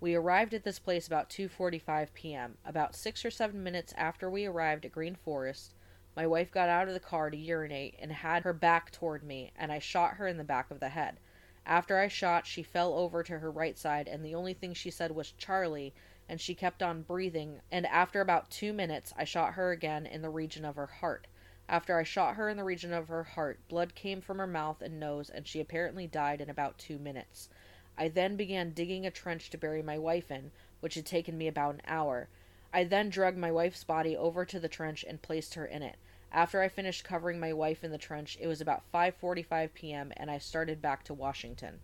We 0.00 0.14
arrived 0.14 0.54
at 0.54 0.64
this 0.64 0.78
place 0.78 1.06
about 1.06 1.28
2:45 1.28 2.14
p.m. 2.14 2.56
About 2.64 2.94
6 2.94 3.26
or 3.26 3.30
7 3.30 3.62
minutes 3.62 3.92
after 3.94 4.30
we 4.30 4.46
arrived 4.46 4.86
at 4.86 4.92
Green 4.92 5.14
Forest, 5.14 5.74
my 6.16 6.26
wife 6.26 6.50
got 6.50 6.70
out 6.70 6.88
of 6.88 6.94
the 6.94 6.98
car 6.98 7.28
to 7.28 7.36
urinate 7.36 7.94
and 7.98 8.10
had 8.10 8.42
her 8.42 8.54
back 8.54 8.90
toward 8.90 9.22
me 9.22 9.52
and 9.54 9.70
I 9.70 9.80
shot 9.80 10.14
her 10.14 10.26
in 10.26 10.38
the 10.38 10.42
back 10.42 10.70
of 10.70 10.80
the 10.80 10.88
head. 10.88 11.20
After 11.66 11.98
I 11.98 12.08
shot, 12.08 12.46
she 12.46 12.62
fell 12.62 12.94
over 12.94 13.22
to 13.22 13.40
her 13.40 13.50
right 13.50 13.76
side 13.76 14.08
and 14.08 14.24
the 14.24 14.34
only 14.34 14.54
thing 14.54 14.72
she 14.72 14.90
said 14.90 15.10
was 15.10 15.32
Charlie 15.32 15.92
and 16.26 16.40
she 16.40 16.54
kept 16.54 16.82
on 16.82 17.02
breathing 17.02 17.60
and 17.70 17.84
after 17.84 18.22
about 18.22 18.50
2 18.50 18.72
minutes 18.72 19.12
I 19.14 19.24
shot 19.24 19.52
her 19.52 19.72
again 19.72 20.06
in 20.06 20.22
the 20.22 20.30
region 20.30 20.64
of 20.64 20.76
her 20.76 20.86
heart. 20.86 21.26
After 21.72 21.96
I 21.96 22.02
shot 22.02 22.34
her 22.34 22.48
in 22.48 22.56
the 22.56 22.64
region 22.64 22.92
of 22.92 23.06
her 23.06 23.22
heart, 23.22 23.60
blood 23.68 23.94
came 23.94 24.20
from 24.20 24.38
her 24.38 24.46
mouth 24.48 24.82
and 24.82 24.98
nose, 24.98 25.30
and 25.30 25.46
she 25.46 25.60
apparently 25.60 26.08
died 26.08 26.40
in 26.40 26.50
about 26.50 26.78
two 26.78 26.98
minutes. 26.98 27.48
I 27.96 28.08
then 28.08 28.34
began 28.34 28.72
digging 28.72 29.06
a 29.06 29.10
trench 29.12 29.50
to 29.50 29.56
bury 29.56 29.80
my 29.80 29.96
wife 29.96 30.32
in, 30.32 30.50
which 30.80 30.96
had 30.96 31.06
taken 31.06 31.38
me 31.38 31.46
about 31.46 31.76
an 31.76 31.82
hour. 31.86 32.28
I 32.72 32.82
then 32.82 33.08
dragged 33.08 33.38
my 33.38 33.52
wife's 33.52 33.84
body 33.84 34.16
over 34.16 34.44
to 34.46 34.58
the 34.58 34.66
trench 34.66 35.04
and 35.04 35.22
placed 35.22 35.54
her 35.54 35.64
in 35.64 35.84
it. 35.84 35.94
After 36.32 36.60
I 36.60 36.68
finished 36.68 37.04
covering 37.04 37.38
my 37.38 37.52
wife 37.52 37.84
in 37.84 37.92
the 37.92 37.98
trench, 37.98 38.36
it 38.40 38.48
was 38.48 38.60
about 38.60 38.82
5:45 38.92 39.72
p.m. 39.72 40.12
and 40.16 40.28
I 40.28 40.38
started 40.38 40.82
back 40.82 41.04
to 41.04 41.14
Washington. 41.14 41.82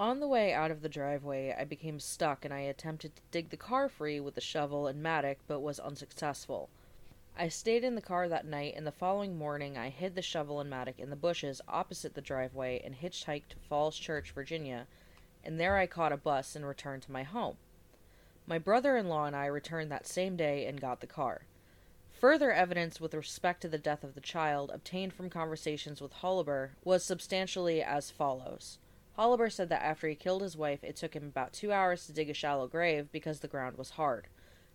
On 0.00 0.18
the 0.18 0.26
way 0.26 0.52
out 0.52 0.72
of 0.72 0.82
the 0.82 0.88
driveway, 0.88 1.54
I 1.56 1.62
became 1.62 2.00
stuck 2.00 2.44
and 2.44 2.52
I 2.52 2.62
attempted 2.62 3.14
to 3.14 3.22
dig 3.30 3.50
the 3.50 3.56
car 3.56 3.88
free 3.88 4.18
with 4.18 4.34
the 4.34 4.40
shovel 4.40 4.88
and 4.88 5.00
mattock 5.00 5.36
but 5.46 5.60
was 5.60 5.78
unsuccessful. 5.78 6.70
I 7.36 7.48
stayed 7.48 7.82
in 7.82 7.94
the 7.94 8.02
car 8.02 8.28
that 8.28 8.44
night, 8.44 8.74
and 8.76 8.86
the 8.86 8.92
following 8.92 9.38
morning 9.38 9.78
I 9.78 9.88
hid 9.88 10.14
the 10.14 10.22
shovel 10.22 10.60
and 10.60 10.68
mattock 10.68 10.98
in 10.98 11.08
the 11.08 11.16
bushes 11.16 11.62
opposite 11.66 12.14
the 12.14 12.20
driveway 12.20 12.80
and 12.84 12.94
hitchhiked 12.94 13.48
to 13.48 13.56
Falls 13.68 13.98
Church, 13.98 14.32
Virginia, 14.32 14.86
and 15.42 15.58
there 15.58 15.78
I 15.78 15.86
caught 15.86 16.12
a 16.12 16.16
bus 16.18 16.54
and 16.54 16.66
returned 16.66 17.02
to 17.04 17.12
my 17.12 17.22
home. 17.22 17.56
My 18.46 18.58
brother 18.58 18.96
in 18.96 19.08
law 19.08 19.24
and 19.24 19.34
I 19.34 19.46
returned 19.46 19.90
that 19.90 20.06
same 20.06 20.36
day 20.36 20.66
and 20.66 20.80
got 20.80 21.00
the 21.00 21.06
car. 21.06 21.46
Further 22.12 22.52
evidence 22.52 23.00
with 23.00 23.14
respect 23.14 23.62
to 23.62 23.68
the 23.68 23.78
death 23.78 24.04
of 24.04 24.14
the 24.14 24.20
child 24.20 24.70
obtained 24.70 25.14
from 25.14 25.30
conversations 25.30 26.00
with 26.00 26.12
Holliber 26.14 26.70
was 26.84 27.02
substantially 27.02 27.82
as 27.82 28.10
follows. 28.10 28.78
Holliber 29.18 29.50
said 29.50 29.68
that 29.70 29.82
after 29.82 30.06
he 30.06 30.14
killed 30.14 30.42
his 30.42 30.56
wife, 30.56 30.84
it 30.84 30.96
took 30.96 31.14
him 31.14 31.24
about 31.24 31.52
two 31.52 31.72
hours 31.72 32.06
to 32.06 32.12
dig 32.12 32.30
a 32.30 32.34
shallow 32.34 32.68
grave 32.68 33.10
because 33.10 33.40
the 33.40 33.48
ground 33.48 33.78
was 33.78 33.90
hard. 33.90 34.28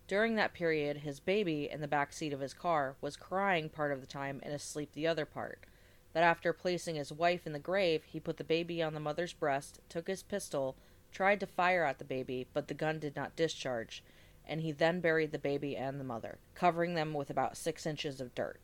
During 0.07 0.35
that 0.35 0.53
period, 0.53 0.97
his 0.97 1.19
baby, 1.19 1.69
in 1.69 1.81
the 1.81 1.87
back 1.87 2.13
seat 2.13 2.31
of 2.31 2.39
his 2.39 2.53
car, 2.53 2.95
was 3.01 3.17
crying 3.17 3.67
part 3.67 3.91
of 3.91 3.99
the 3.99 4.07
time 4.07 4.39
and 4.41 4.53
asleep 4.53 4.93
the 4.93 5.05
other 5.05 5.25
part. 5.25 5.65
That 6.13 6.23
after 6.23 6.53
placing 6.53 6.95
his 6.95 7.11
wife 7.11 7.45
in 7.45 7.51
the 7.51 7.59
grave, 7.59 8.05
he 8.05 8.21
put 8.21 8.37
the 8.37 8.45
baby 8.45 8.81
on 8.81 8.93
the 8.93 9.01
mother's 9.01 9.33
breast, 9.33 9.81
took 9.89 10.07
his 10.07 10.23
pistol, 10.23 10.77
tried 11.11 11.41
to 11.41 11.45
fire 11.45 11.83
at 11.83 11.99
the 11.99 12.05
baby, 12.05 12.47
but 12.53 12.69
the 12.69 12.73
gun 12.73 12.99
did 12.99 13.17
not 13.17 13.35
discharge, 13.35 14.01
and 14.45 14.61
he 14.61 14.71
then 14.71 15.01
buried 15.01 15.33
the 15.33 15.37
baby 15.37 15.75
and 15.75 15.99
the 15.99 16.05
mother, 16.05 16.37
covering 16.55 16.95
them 16.95 17.13
with 17.13 17.29
about 17.29 17.57
six 17.57 17.85
inches 17.85 18.21
of 18.21 18.33
dirt. 18.33 18.61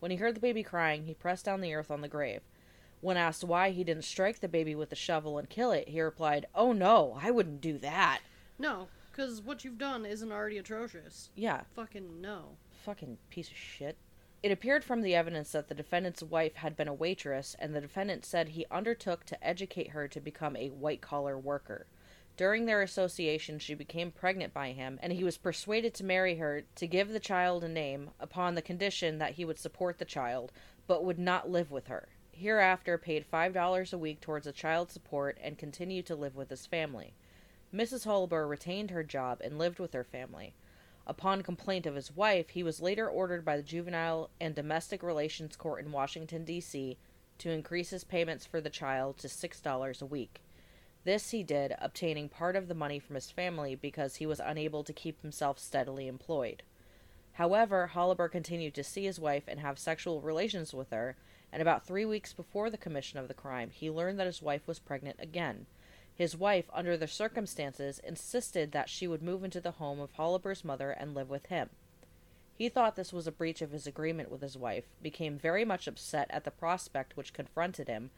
When 0.00 0.10
he 0.10 0.16
heard 0.16 0.36
the 0.36 0.40
baby 0.40 0.62
crying, 0.62 1.04
he 1.04 1.12
pressed 1.12 1.44
down 1.44 1.60
the 1.60 1.74
earth 1.74 1.90
on 1.90 2.00
the 2.00 2.08
grave. 2.08 2.40
When 3.02 3.18
asked 3.18 3.44
why 3.44 3.70
he 3.70 3.84
didn't 3.84 4.04
strike 4.04 4.40
the 4.40 4.48
baby 4.48 4.74
with 4.74 4.88
the 4.88 4.96
shovel 4.96 5.36
and 5.36 5.50
kill 5.50 5.70
it, 5.70 5.88
he 5.88 6.00
replied, 6.00 6.46
Oh 6.54 6.72
no, 6.72 7.18
I 7.20 7.30
wouldn't 7.30 7.60
do 7.60 7.76
that. 7.78 8.20
No, 8.58 8.88
because 9.18 9.42
what 9.42 9.64
you've 9.64 9.78
done 9.78 10.06
isn't 10.06 10.30
already 10.30 10.58
atrocious. 10.58 11.30
Yeah, 11.34 11.62
Fucking 11.74 12.20
no. 12.20 12.50
fucking 12.84 13.18
piece 13.30 13.50
of 13.50 13.56
shit. 13.56 13.96
It 14.44 14.52
appeared 14.52 14.84
from 14.84 15.02
the 15.02 15.16
evidence 15.16 15.50
that 15.50 15.66
the 15.66 15.74
defendant's 15.74 16.22
wife 16.22 16.54
had 16.54 16.76
been 16.76 16.86
a 16.86 16.94
waitress, 16.94 17.56
and 17.58 17.74
the 17.74 17.80
defendant 17.80 18.24
said 18.24 18.50
he 18.50 18.64
undertook 18.70 19.24
to 19.26 19.44
educate 19.44 19.88
her 19.90 20.06
to 20.06 20.20
become 20.20 20.54
a 20.56 20.68
white 20.68 21.00
collar 21.00 21.36
worker. 21.36 21.88
During 22.36 22.66
their 22.66 22.80
association, 22.80 23.58
she 23.58 23.74
became 23.74 24.12
pregnant 24.12 24.54
by 24.54 24.70
him, 24.70 25.00
and 25.02 25.12
he 25.12 25.24
was 25.24 25.36
persuaded 25.36 25.94
to 25.94 26.04
marry 26.04 26.36
her 26.36 26.62
to 26.76 26.86
give 26.86 27.08
the 27.08 27.18
child 27.18 27.64
a 27.64 27.68
name 27.68 28.10
upon 28.20 28.54
the 28.54 28.62
condition 28.62 29.18
that 29.18 29.32
he 29.32 29.44
would 29.44 29.58
support 29.58 29.98
the 29.98 30.04
child, 30.04 30.52
but 30.86 31.04
would 31.04 31.18
not 31.18 31.50
live 31.50 31.72
with 31.72 31.88
her. 31.88 32.06
Hereafter, 32.30 32.96
paid 32.98 33.26
five 33.26 33.52
dollars 33.52 33.92
a 33.92 33.98
week 33.98 34.20
towards 34.20 34.44
the 34.44 34.52
child 34.52 34.92
support 34.92 35.36
and 35.42 35.58
continued 35.58 36.06
to 36.06 36.14
live 36.14 36.36
with 36.36 36.50
his 36.50 36.66
family. 36.66 37.14
Mrs. 37.74 38.06
Holliber 38.06 38.48
retained 38.48 38.90
her 38.90 39.04
job 39.04 39.40
and 39.42 39.58
lived 39.58 39.78
with 39.78 39.92
her 39.92 40.04
family. 40.04 40.54
Upon 41.06 41.42
complaint 41.42 41.86
of 41.86 41.94
his 41.94 42.14
wife, 42.14 42.50
he 42.50 42.62
was 42.62 42.80
later 42.80 43.08
ordered 43.08 43.44
by 43.44 43.56
the 43.56 43.62
Juvenile 43.62 44.30
and 44.40 44.54
Domestic 44.54 45.02
Relations 45.02 45.56
Court 45.56 45.84
in 45.84 45.92
Washington, 45.92 46.44
D.C., 46.44 46.96
to 47.38 47.50
increase 47.50 47.90
his 47.90 48.04
payments 48.04 48.44
for 48.46 48.60
the 48.60 48.70
child 48.70 49.18
to 49.18 49.28
$6 49.28 50.02
a 50.02 50.06
week. 50.06 50.42
This 51.04 51.30
he 51.30 51.42
did, 51.42 51.74
obtaining 51.78 52.28
part 52.28 52.56
of 52.56 52.68
the 52.68 52.74
money 52.74 52.98
from 52.98 53.14
his 53.14 53.30
family 53.30 53.74
because 53.74 54.16
he 54.16 54.26
was 54.26 54.40
unable 54.40 54.82
to 54.84 54.92
keep 54.92 55.22
himself 55.22 55.58
steadily 55.58 56.08
employed. 56.08 56.62
However, 57.32 57.92
Holliber 57.94 58.30
continued 58.30 58.74
to 58.74 58.84
see 58.84 59.04
his 59.04 59.20
wife 59.20 59.44
and 59.46 59.60
have 59.60 59.78
sexual 59.78 60.20
relations 60.20 60.74
with 60.74 60.90
her, 60.90 61.16
and 61.52 61.62
about 61.62 61.86
three 61.86 62.04
weeks 62.04 62.32
before 62.32 62.68
the 62.68 62.76
commission 62.76 63.18
of 63.18 63.28
the 63.28 63.34
crime, 63.34 63.70
he 63.70 63.88
learned 63.88 64.18
that 64.18 64.26
his 64.26 64.42
wife 64.42 64.66
was 64.66 64.78
pregnant 64.78 65.16
again. 65.20 65.66
His 66.18 66.36
wife, 66.36 66.68
under 66.72 66.96
the 66.96 67.06
circumstances, 67.06 68.00
insisted 68.00 68.72
that 68.72 68.88
she 68.88 69.06
would 69.06 69.22
move 69.22 69.44
into 69.44 69.60
the 69.60 69.70
home 69.70 70.00
of 70.00 70.12
Holliber's 70.14 70.64
mother 70.64 70.90
and 70.90 71.14
live 71.14 71.30
with 71.30 71.46
him. 71.46 71.70
He 72.56 72.68
thought 72.68 72.96
this 72.96 73.12
was 73.12 73.28
a 73.28 73.32
breach 73.32 73.62
of 73.62 73.70
his 73.70 73.86
agreement 73.86 74.28
with 74.28 74.42
his 74.42 74.58
wife, 74.58 74.86
became 75.00 75.38
very 75.38 75.64
much 75.64 75.86
upset 75.86 76.26
at 76.30 76.42
the 76.42 76.50
prospect 76.50 77.16
which 77.16 77.32
confronted 77.32 77.86
him, 77.86 78.10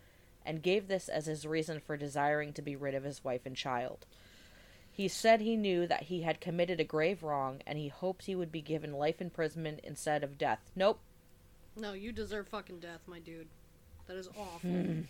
and 0.46 0.62
gave 0.62 0.88
this 0.88 1.11
as 1.11 1.26
his 1.26 1.46
reason 1.46 1.78
for 1.78 1.98
desiring 1.98 2.55
to 2.55 2.62
be 2.62 2.74
rid 2.74 2.94
of 2.94 3.05
his 3.05 3.22
wife 3.22 3.44
and 3.44 3.55
child. 3.55 4.07
He 4.90 5.07
said 5.07 5.42
he 5.42 5.57
knew 5.57 5.86
that 5.86 6.05
he 6.05 6.22
had 6.22 6.40
committed 6.40 6.80
a 6.80 6.84
grave 6.84 7.22
wrong, 7.22 7.61
and 7.66 7.78
he 7.78 7.88
hoped 7.88 8.24
he 8.24 8.34
would 8.34 8.51
be 8.51 8.62
given 8.62 8.94
life 8.94 9.20
imprisonment 9.20 9.80
instead 9.84 10.24
of 10.24 10.38
death. 10.38 10.70
Nope. 10.74 11.01
No, 11.76 11.92
you 11.92 12.11
deserve 12.11 12.48
fucking 12.48 12.80
death, 12.80 13.01
my 13.07 13.18
dude. 13.18 13.48
That 14.07 14.16
is 14.16 14.28
awful. 14.38 15.05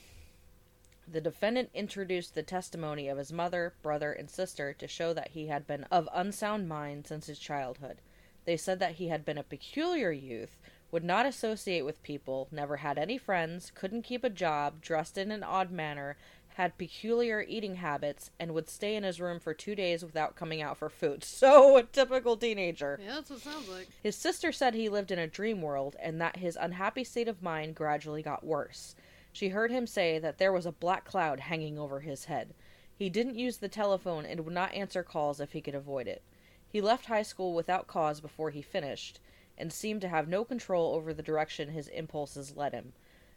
The 1.12 1.20
defendant 1.20 1.70
introduced 1.74 2.36
the 2.36 2.44
testimony 2.44 3.08
of 3.08 3.18
his 3.18 3.32
mother, 3.32 3.74
brother, 3.82 4.12
and 4.12 4.30
sister 4.30 4.72
to 4.74 4.86
show 4.86 5.12
that 5.12 5.30
he 5.30 5.48
had 5.48 5.66
been 5.66 5.82
of 5.90 6.08
unsound 6.14 6.68
mind 6.68 7.08
since 7.08 7.26
his 7.26 7.40
childhood. 7.40 8.00
They 8.44 8.56
said 8.56 8.78
that 8.78 8.94
he 8.94 9.08
had 9.08 9.24
been 9.24 9.38
a 9.38 9.42
peculiar 9.42 10.12
youth, 10.12 10.56
would 10.92 11.02
not 11.02 11.26
associate 11.26 11.82
with 11.82 12.02
people, 12.04 12.46
never 12.52 12.76
had 12.76 12.96
any 12.96 13.18
friends, 13.18 13.72
couldn't 13.74 14.02
keep 14.02 14.22
a 14.22 14.30
job, 14.30 14.80
dressed 14.80 15.18
in 15.18 15.32
an 15.32 15.42
odd 15.42 15.72
manner, 15.72 16.16
had 16.54 16.78
peculiar 16.78 17.44
eating 17.48 17.76
habits, 17.76 18.30
and 18.38 18.54
would 18.54 18.68
stay 18.68 18.94
in 18.94 19.02
his 19.02 19.20
room 19.20 19.40
for 19.40 19.52
two 19.52 19.74
days 19.74 20.04
without 20.04 20.36
coming 20.36 20.62
out 20.62 20.76
for 20.76 20.88
food. 20.88 21.24
So, 21.40 21.76
a 21.76 21.82
typical 21.82 22.36
teenager. 22.36 23.00
Yeah, 23.02 23.14
that's 23.14 23.30
what 23.30 23.40
it 23.40 23.42
sounds 23.42 23.68
like. 23.68 23.88
His 24.00 24.14
sister 24.14 24.52
said 24.52 24.74
he 24.74 24.88
lived 24.88 25.10
in 25.10 25.18
a 25.18 25.26
dream 25.26 25.60
world 25.60 25.96
and 26.00 26.20
that 26.20 26.36
his 26.36 26.56
unhappy 26.60 27.02
state 27.02 27.28
of 27.28 27.42
mind 27.42 27.74
gradually 27.74 28.22
got 28.22 28.44
worse. 28.44 28.94
She 29.32 29.50
heard 29.50 29.70
him 29.70 29.86
say 29.86 30.18
that 30.18 30.38
there 30.38 30.52
was 30.52 30.66
a 30.66 30.72
black 30.72 31.04
cloud 31.04 31.40
hanging 31.40 31.78
over 31.78 32.00
his 32.00 32.24
head. 32.24 32.54
He 32.94 33.08
didn't 33.08 33.38
use 33.38 33.58
the 33.58 33.68
telephone 33.68 34.26
and 34.26 34.40
would 34.40 34.52
not 34.52 34.74
answer 34.74 35.02
calls 35.02 35.40
if 35.40 35.52
he 35.52 35.60
could 35.60 35.74
avoid 35.74 36.06
it. 36.08 36.22
He 36.68 36.80
left 36.80 37.06
high 37.06 37.22
school 37.22 37.54
without 37.54 37.86
cause 37.86 38.20
before 38.20 38.50
he 38.50 38.62
finished, 38.62 39.20
and 39.56 39.72
seemed 39.72 40.00
to 40.02 40.08
have 40.08 40.28
no 40.28 40.44
control 40.44 40.94
over 40.94 41.14
the 41.14 41.22
direction 41.22 41.68
his 41.68 41.88
impulses 41.88 42.56
led 42.56 42.72
him. 42.72 42.92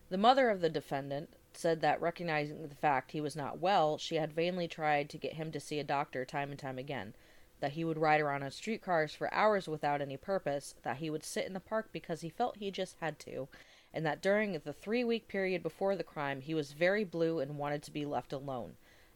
The 0.10 0.18
mother 0.18 0.50
of 0.50 0.62
the 0.62 0.70
defendant 0.70 1.36
said 1.54 1.82
that, 1.82 2.02
recognizing 2.02 2.68
the 2.68 2.76
fact 2.76 3.12
he 3.12 3.22
was 3.22 3.36
not 3.36 3.60
well, 3.60 3.98
she 3.98 4.16
had 4.16 4.34
vainly 4.34 4.68
tried 4.68 5.10
to 5.10 5.18
get 5.18 5.34
him 5.34 5.52
to 5.52 5.60
see 5.60 5.80
a 5.80 5.84
doctor 5.84 6.26
time 6.26 6.50
and 6.50 6.60
time 6.60 6.78
again, 6.78 7.14
that 7.60 7.74
he 7.74 7.84
would 7.84 7.98
ride 7.98 8.22
around 8.22 8.44
on 8.44 8.52
streetcars 8.52 9.16
for 9.16 9.34
hours 9.34 9.68
without 9.68 10.02
any 10.02 10.18
purpose, 10.18 10.76
that 10.84 10.98
he 10.98 11.10
would 11.10 11.24
sit 11.24 11.46
in 11.46 11.54
the 11.54 11.60
park 11.60 11.90
because 11.92 12.22
he 12.22 12.30
felt 12.30 12.58
he 12.58 12.72
just 12.72 12.98
had 13.00 13.20
to, 13.20 13.48
and 13.94 14.06
that 14.06 14.22
during 14.22 14.54
the 14.54 14.74
three 14.74 15.04
week 15.04 15.28
period 15.28 15.62
before 15.62 15.96
the 15.96 16.04
crime 16.04 16.42
he 16.42 16.54
was 16.54 16.74
very 16.74 17.04
blue 17.04 17.40
and 17.40 17.58
wanted 17.58 17.84
to 17.84 17.92
be 17.92 18.06
left 18.06 18.34
alone. 18.34 18.74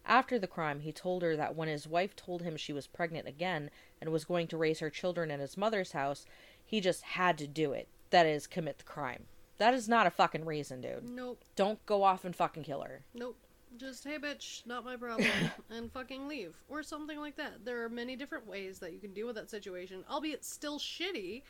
After 0.07 0.39
the 0.39 0.47
crime, 0.47 0.79
he 0.79 0.93
told 0.93 1.21
her 1.21 1.35
that 1.35 1.55
when 1.55 1.67
his 1.67 1.85
wife 1.85 2.15
told 2.15 2.41
him 2.41 2.55
she 2.55 2.71
was 2.71 2.87
pregnant 2.87 3.27
again 3.27 3.69
and 3.99 4.09
was 4.09 4.23
going 4.23 4.47
to 4.47 4.57
raise 4.57 4.79
her 4.79 4.89
children 4.89 5.29
in 5.29 5.41
his 5.41 5.57
mother's 5.57 5.91
house, 5.91 6.25
he 6.65 6.79
just 6.79 7.03
had 7.03 7.37
to 7.39 7.47
do 7.47 7.73
it. 7.73 7.89
That 8.11 8.25
is, 8.25 8.47
commit 8.47 8.77
the 8.77 8.85
crime. 8.85 9.25
That 9.57 9.73
is 9.73 9.89
not 9.89 10.07
a 10.07 10.11
fucking 10.11 10.45
reason, 10.45 10.79
dude. 10.79 11.03
Nope. 11.03 11.43
Don't 11.57 11.85
go 11.85 12.03
off 12.03 12.23
and 12.23 12.33
fucking 12.33 12.63
kill 12.63 12.81
her. 12.83 13.03
Nope. 13.13 13.37
Just, 13.75 14.05
hey 14.05 14.17
bitch, 14.17 14.65
not 14.65 14.85
my 14.85 14.95
problem, 14.95 15.27
and 15.69 15.91
fucking 15.91 16.27
leave. 16.27 16.55
Or 16.69 16.81
something 16.83 17.19
like 17.19 17.35
that. 17.35 17.65
There 17.65 17.83
are 17.83 17.89
many 17.89 18.15
different 18.15 18.47
ways 18.47 18.79
that 18.79 18.93
you 18.93 18.99
can 18.99 19.13
deal 19.13 19.27
with 19.27 19.35
that 19.35 19.49
situation, 19.49 20.05
albeit 20.09 20.45
still 20.45 20.79
shitty, 20.79 21.43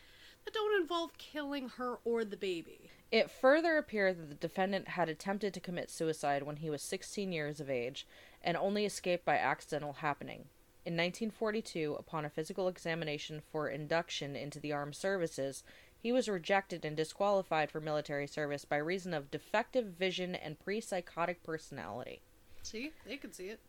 that 0.47 0.53
don't 0.53 0.81
involve 0.81 1.17
killing 1.17 1.67
her 1.75 1.97
or 2.05 2.23
the 2.23 2.37
baby. 2.37 2.89
It 3.11 3.29
further 3.29 3.77
appeared 3.77 4.17
that 4.17 4.29
the 4.29 4.47
defendant 4.47 4.87
had 4.87 5.09
attempted 5.09 5.53
to 5.53 5.59
commit 5.59 5.91
suicide 5.91 6.43
when 6.43 6.57
he 6.57 6.69
was 6.69 6.81
16 6.81 7.33
years 7.33 7.59
of 7.59 7.69
age 7.69 8.07
and 8.41 8.55
only 8.55 8.85
escaped 8.85 9.25
by 9.25 9.37
accidental 9.37 9.93
happening. 9.93 10.45
In 10.85 10.93
1942, 10.93 11.97
upon 11.99 12.23
a 12.23 12.29
physical 12.29 12.69
examination 12.69 13.41
for 13.51 13.67
induction 13.67 14.37
into 14.37 14.57
the 14.57 14.71
armed 14.71 14.95
services, 14.95 15.65
he 15.99 16.13
was 16.13 16.29
rejected 16.29 16.85
and 16.85 16.95
disqualified 16.95 17.69
for 17.69 17.81
military 17.81 18.25
service 18.25 18.63
by 18.63 18.77
reason 18.77 19.13
of 19.13 19.29
defective 19.29 19.87
vision 19.87 20.33
and 20.33 20.57
pre 20.59 20.79
psychotic 20.79 21.43
personality. 21.43 22.21
See? 22.63 22.91
They 23.05 23.17
could 23.17 23.35
see 23.35 23.47
it. 23.47 23.59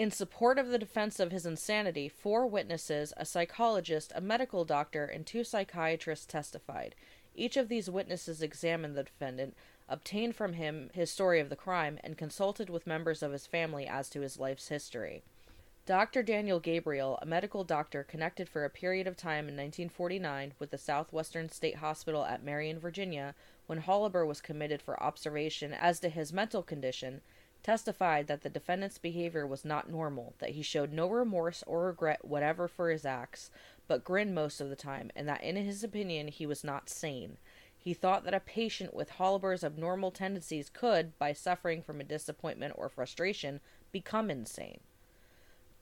In 0.00 0.10
support 0.10 0.58
of 0.58 0.68
the 0.68 0.78
defense 0.78 1.20
of 1.20 1.30
his 1.30 1.44
insanity, 1.44 2.08
four 2.08 2.46
witnesses, 2.46 3.12
a 3.18 3.26
psychologist, 3.26 4.12
a 4.14 4.22
medical 4.22 4.64
doctor, 4.64 5.04
and 5.04 5.26
two 5.26 5.44
psychiatrists 5.44 6.24
testified. 6.24 6.94
Each 7.34 7.58
of 7.58 7.68
these 7.68 7.90
witnesses 7.90 8.40
examined 8.40 8.96
the 8.96 9.02
defendant, 9.02 9.54
obtained 9.90 10.34
from 10.36 10.54
him 10.54 10.88
his 10.94 11.10
story 11.10 11.38
of 11.38 11.50
the 11.50 11.54
crime, 11.54 11.98
and 12.02 12.16
consulted 12.16 12.70
with 12.70 12.86
members 12.86 13.22
of 13.22 13.32
his 13.32 13.46
family 13.46 13.86
as 13.86 14.08
to 14.08 14.22
his 14.22 14.38
life's 14.38 14.68
history. 14.68 15.22
Dr. 15.84 16.22
Daniel 16.22 16.60
Gabriel, 16.60 17.18
a 17.20 17.26
medical 17.26 17.62
doctor 17.62 18.02
connected 18.02 18.48
for 18.48 18.64
a 18.64 18.70
period 18.70 19.06
of 19.06 19.18
time 19.18 19.50
in 19.50 19.54
1949 19.54 20.54
with 20.58 20.70
the 20.70 20.78
Southwestern 20.78 21.50
State 21.50 21.76
Hospital 21.76 22.24
at 22.24 22.42
Marion, 22.42 22.78
Virginia, 22.78 23.34
when 23.66 23.82
Holliber 23.82 24.26
was 24.26 24.40
committed 24.40 24.80
for 24.80 25.02
observation 25.02 25.74
as 25.74 26.00
to 26.00 26.08
his 26.08 26.32
mental 26.32 26.62
condition, 26.62 27.20
testified 27.62 28.26
that 28.26 28.42
the 28.42 28.48
defendant's 28.48 28.98
behavior 28.98 29.46
was 29.46 29.64
not 29.64 29.90
normal, 29.90 30.34
that 30.38 30.50
he 30.50 30.62
showed 30.62 30.92
no 30.92 31.08
remorse 31.08 31.62
or 31.66 31.86
regret 31.86 32.24
whatever 32.24 32.68
for 32.68 32.90
his 32.90 33.04
acts, 33.04 33.50
but 33.86 34.04
grinned 34.04 34.34
most 34.34 34.60
of 34.60 34.68
the 34.68 34.76
time, 34.76 35.10
and 35.14 35.28
that 35.28 35.42
in 35.42 35.56
his 35.56 35.82
opinion 35.84 36.28
he 36.28 36.46
was 36.46 36.64
not 36.64 36.88
sane. 36.88 37.36
He 37.76 37.94
thought 37.94 38.24
that 38.24 38.34
a 38.34 38.40
patient 38.40 38.92
with 38.92 39.12
Holliber's 39.12 39.64
abnormal 39.64 40.10
tendencies 40.10 40.68
could, 40.68 41.18
by 41.18 41.32
suffering 41.32 41.82
from 41.82 42.00
a 42.00 42.04
disappointment 42.04 42.74
or 42.76 42.88
frustration, 42.88 43.60
become 43.90 44.30
insane. 44.30 44.80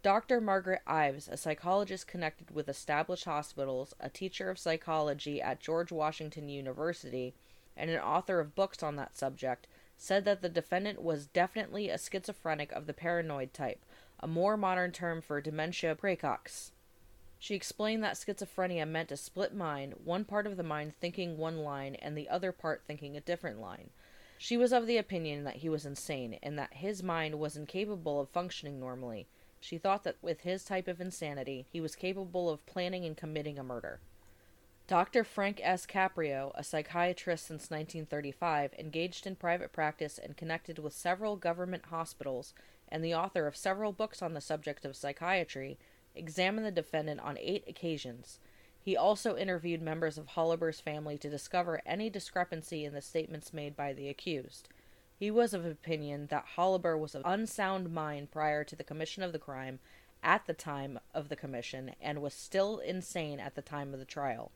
Dr. 0.02 0.40
Margaret 0.40 0.82
Ives, 0.86 1.26
a 1.26 1.36
psychologist 1.36 2.06
connected 2.06 2.52
with 2.52 2.68
established 2.68 3.24
hospitals, 3.24 3.94
a 3.98 4.08
teacher 4.08 4.48
of 4.48 4.58
psychology 4.58 5.42
at 5.42 5.58
George 5.58 5.90
Washington 5.90 6.48
University, 6.48 7.34
and 7.76 7.90
an 7.90 7.98
author 7.98 8.38
of 8.38 8.54
books 8.54 8.82
on 8.82 8.94
that 8.94 9.16
subject, 9.16 9.66
said 9.98 10.24
that 10.24 10.40
the 10.40 10.48
defendant 10.48 11.02
was 11.02 11.26
definitely 11.26 11.90
a 11.90 11.98
schizophrenic 11.98 12.70
of 12.72 12.86
the 12.86 12.94
paranoid 12.94 13.52
type, 13.52 13.84
a 14.20 14.28
more 14.28 14.56
modern 14.56 14.92
term 14.92 15.20
for 15.20 15.40
dementia 15.40 15.94
praecox. 15.96 16.70
She 17.40 17.54
explained 17.54 18.02
that 18.04 18.14
schizophrenia 18.14 18.86
meant 18.88 19.12
a 19.12 19.16
split 19.16 19.54
mind, 19.54 19.94
one 20.04 20.24
part 20.24 20.46
of 20.46 20.56
the 20.56 20.62
mind 20.62 20.94
thinking 20.94 21.36
one 21.36 21.58
line 21.58 21.96
and 21.96 22.16
the 22.16 22.28
other 22.28 22.52
part 22.52 22.82
thinking 22.86 23.16
a 23.16 23.20
different 23.20 23.60
line. 23.60 23.90
She 24.38 24.56
was 24.56 24.72
of 24.72 24.86
the 24.86 24.98
opinion 24.98 25.42
that 25.44 25.56
he 25.56 25.68
was 25.68 25.84
insane 25.84 26.38
and 26.42 26.56
that 26.58 26.74
his 26.74 27.02
mind 27.02 27.40
was 27.40 27.56
incapable 27.56 28.20
of 28.20 28.28
functioning 28.28 28.78
normally. 28.78 29.26
She 29.60 29.78
thought 29.78 30.04
that 30.04 30.22
with 30.22 30.42
his 30.42 30.64
type 30.64 30.86
of 30.86 31.00
insanity, 31.00 31.66
he 31.72 31.80
was 31.80 31.96
capable 31.96 32.48
of 32.48 32.64
planning 32.66 33.04
and 33.04 33.16
committing 33.16 33.58
a 33.58 33.64
murder. 33.64 33.98
Dr. 34.88 35.22
Frank 35.22 35.60
S. 35.62 35.84
Caprio, 35.84 36.50
a 36.54 36.64
psychiatrist 36.64 37.46
since 37.46 37.70
1935, 37.70 38.72
engaged 38.78 39.26
in 39.26 39.36
private 39.36 39.70
practice 39.70 40.16
and 40.16 40.34
connected 40.34 40.78
with 40.78 40.94
several 40.94 41.36
government 41.36 41.84
hospitals, 41.90 42.54
and 42.88 43.04
the 43.04 43.14
author 43.14 43.46
of 43.46 43.54
several 43.54 43.92
books 43.92 44.22
on 44.22 44.32
the 44.32 44.40
subject 44.40 44.86
of 44.86 44.96
psychiatry, 44.96 45.78
examined 46.14 46.64
the 46.64 46.70
defendant 46.70 47.20
on 47.20 47.36
eight 47.36 47.64
occasions. 47.68 48.40
He 48.80 48.96
also 48.96 49.36
interviewed 49.36 49.82
members 49.82 50.16
of 50.16 50.28
Holliber's 50.28 50.80
family 50.80 51.18
to 51.18 51.28
discover 51.28 51.82
any 51.84 52.08
discrepancy 52.08 52.86
in 52.86 52.94
the 52.94 53.02
statements 53.02 53.52
made 53.52 53.76
by 53.76 53.92
the 53.92 54.08
accused. 54.08 54.70
He 55.14 55.30
was 55.30 55.52
of 55.52 55.66
opinion 55.66 56.28
that 56.28 56.46
Holliber 56.56 56.98
was 56.98 57.14
of 57.14 57.20
unsound 57.26 57.92
mind 57.92 58.30
prior 58.30 58.64
to 58.64 58.74
the 58.74 58.84
commission 58.84 59.22
of 59.22 59.32
the 59.32 59.38
crime, 59.38 59.80
at 60.22 60.46
the 60.46 60.54
time 60.54 60.98
of 61.12 61.28
the 61.28 61.36
commission, 61.36 61.94
and 62.00 62.22
was 62.22 62.32
still 62.32 62.78
insane 62.78 63.38
at 63.38 63.54
the 63.54 63.60
time 63.60 63.92
of 63.92 64.00
the 64.00 64.06
trial. 64.06 64.50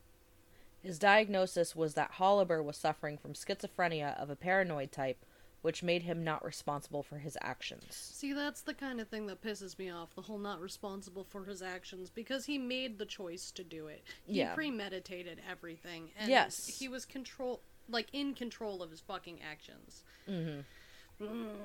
His 0.83 0.99
diagnosis 0.99 1.77
was 1.77 1.95
that 1.95 2.13
Holliber 2.15 2.63
was 2.63 2.77
suffering 2.77 3.17
from 3.19 3.35
schizophrenia 3.35 4.21
of 4.21 4.31
a 4.31 4.37
paranoid 4.37 4.91
type, 4.93 5.25
which 5.63 5.83
made 5.83 6.03
him 6.03 6.25
not 6.25 6.45
responsible 6.45 7.05
for 7.05 7.19
his 7.19 7.39
actions. 7.41 7.95
See, 7.95 8.33
that's 8.33 8.63
the 8.63 8.75
kind 8.75 9.01
of 9.01 9.07
thing 9.09 9.27
that 9.27 9.41
pisses 9.43 9.79
me 9.79 9.91
off, 9.91 10.15
the 10.17 10.23
whole 10.23 10.39
not 10.39 10.61
responsible 10.61 11.23
for 11.23 11.45
his 11.45 11.63
actions, 11.63 12.11
because 12.11 12.47
he 12.47 12.59
made 12.59 12.99
the 12.99 13.07
choice 13.07 13.53
to 13.53 13.63
do 13.63 13.87
it. 13.87 14.03
He 14.27 14.39
Yeah. 14.39 14.55
premeditated 14.55 15.41
everything. 15.49 16.11
And 16.19 16.29
Yes. 16.31 16.67
He 16.79 16.89
was 16.89 17.07
control 17.07 17.61
like 17.89 18.09
in 18.13 18.35
control 18.35 18.83
of 18.83 18.91
his 18.91 19.01
fucking 19.01 19.41
actions. 19.43 20.03
Mm-hmm. 20.29 21.25
Mm. 21.25 21.57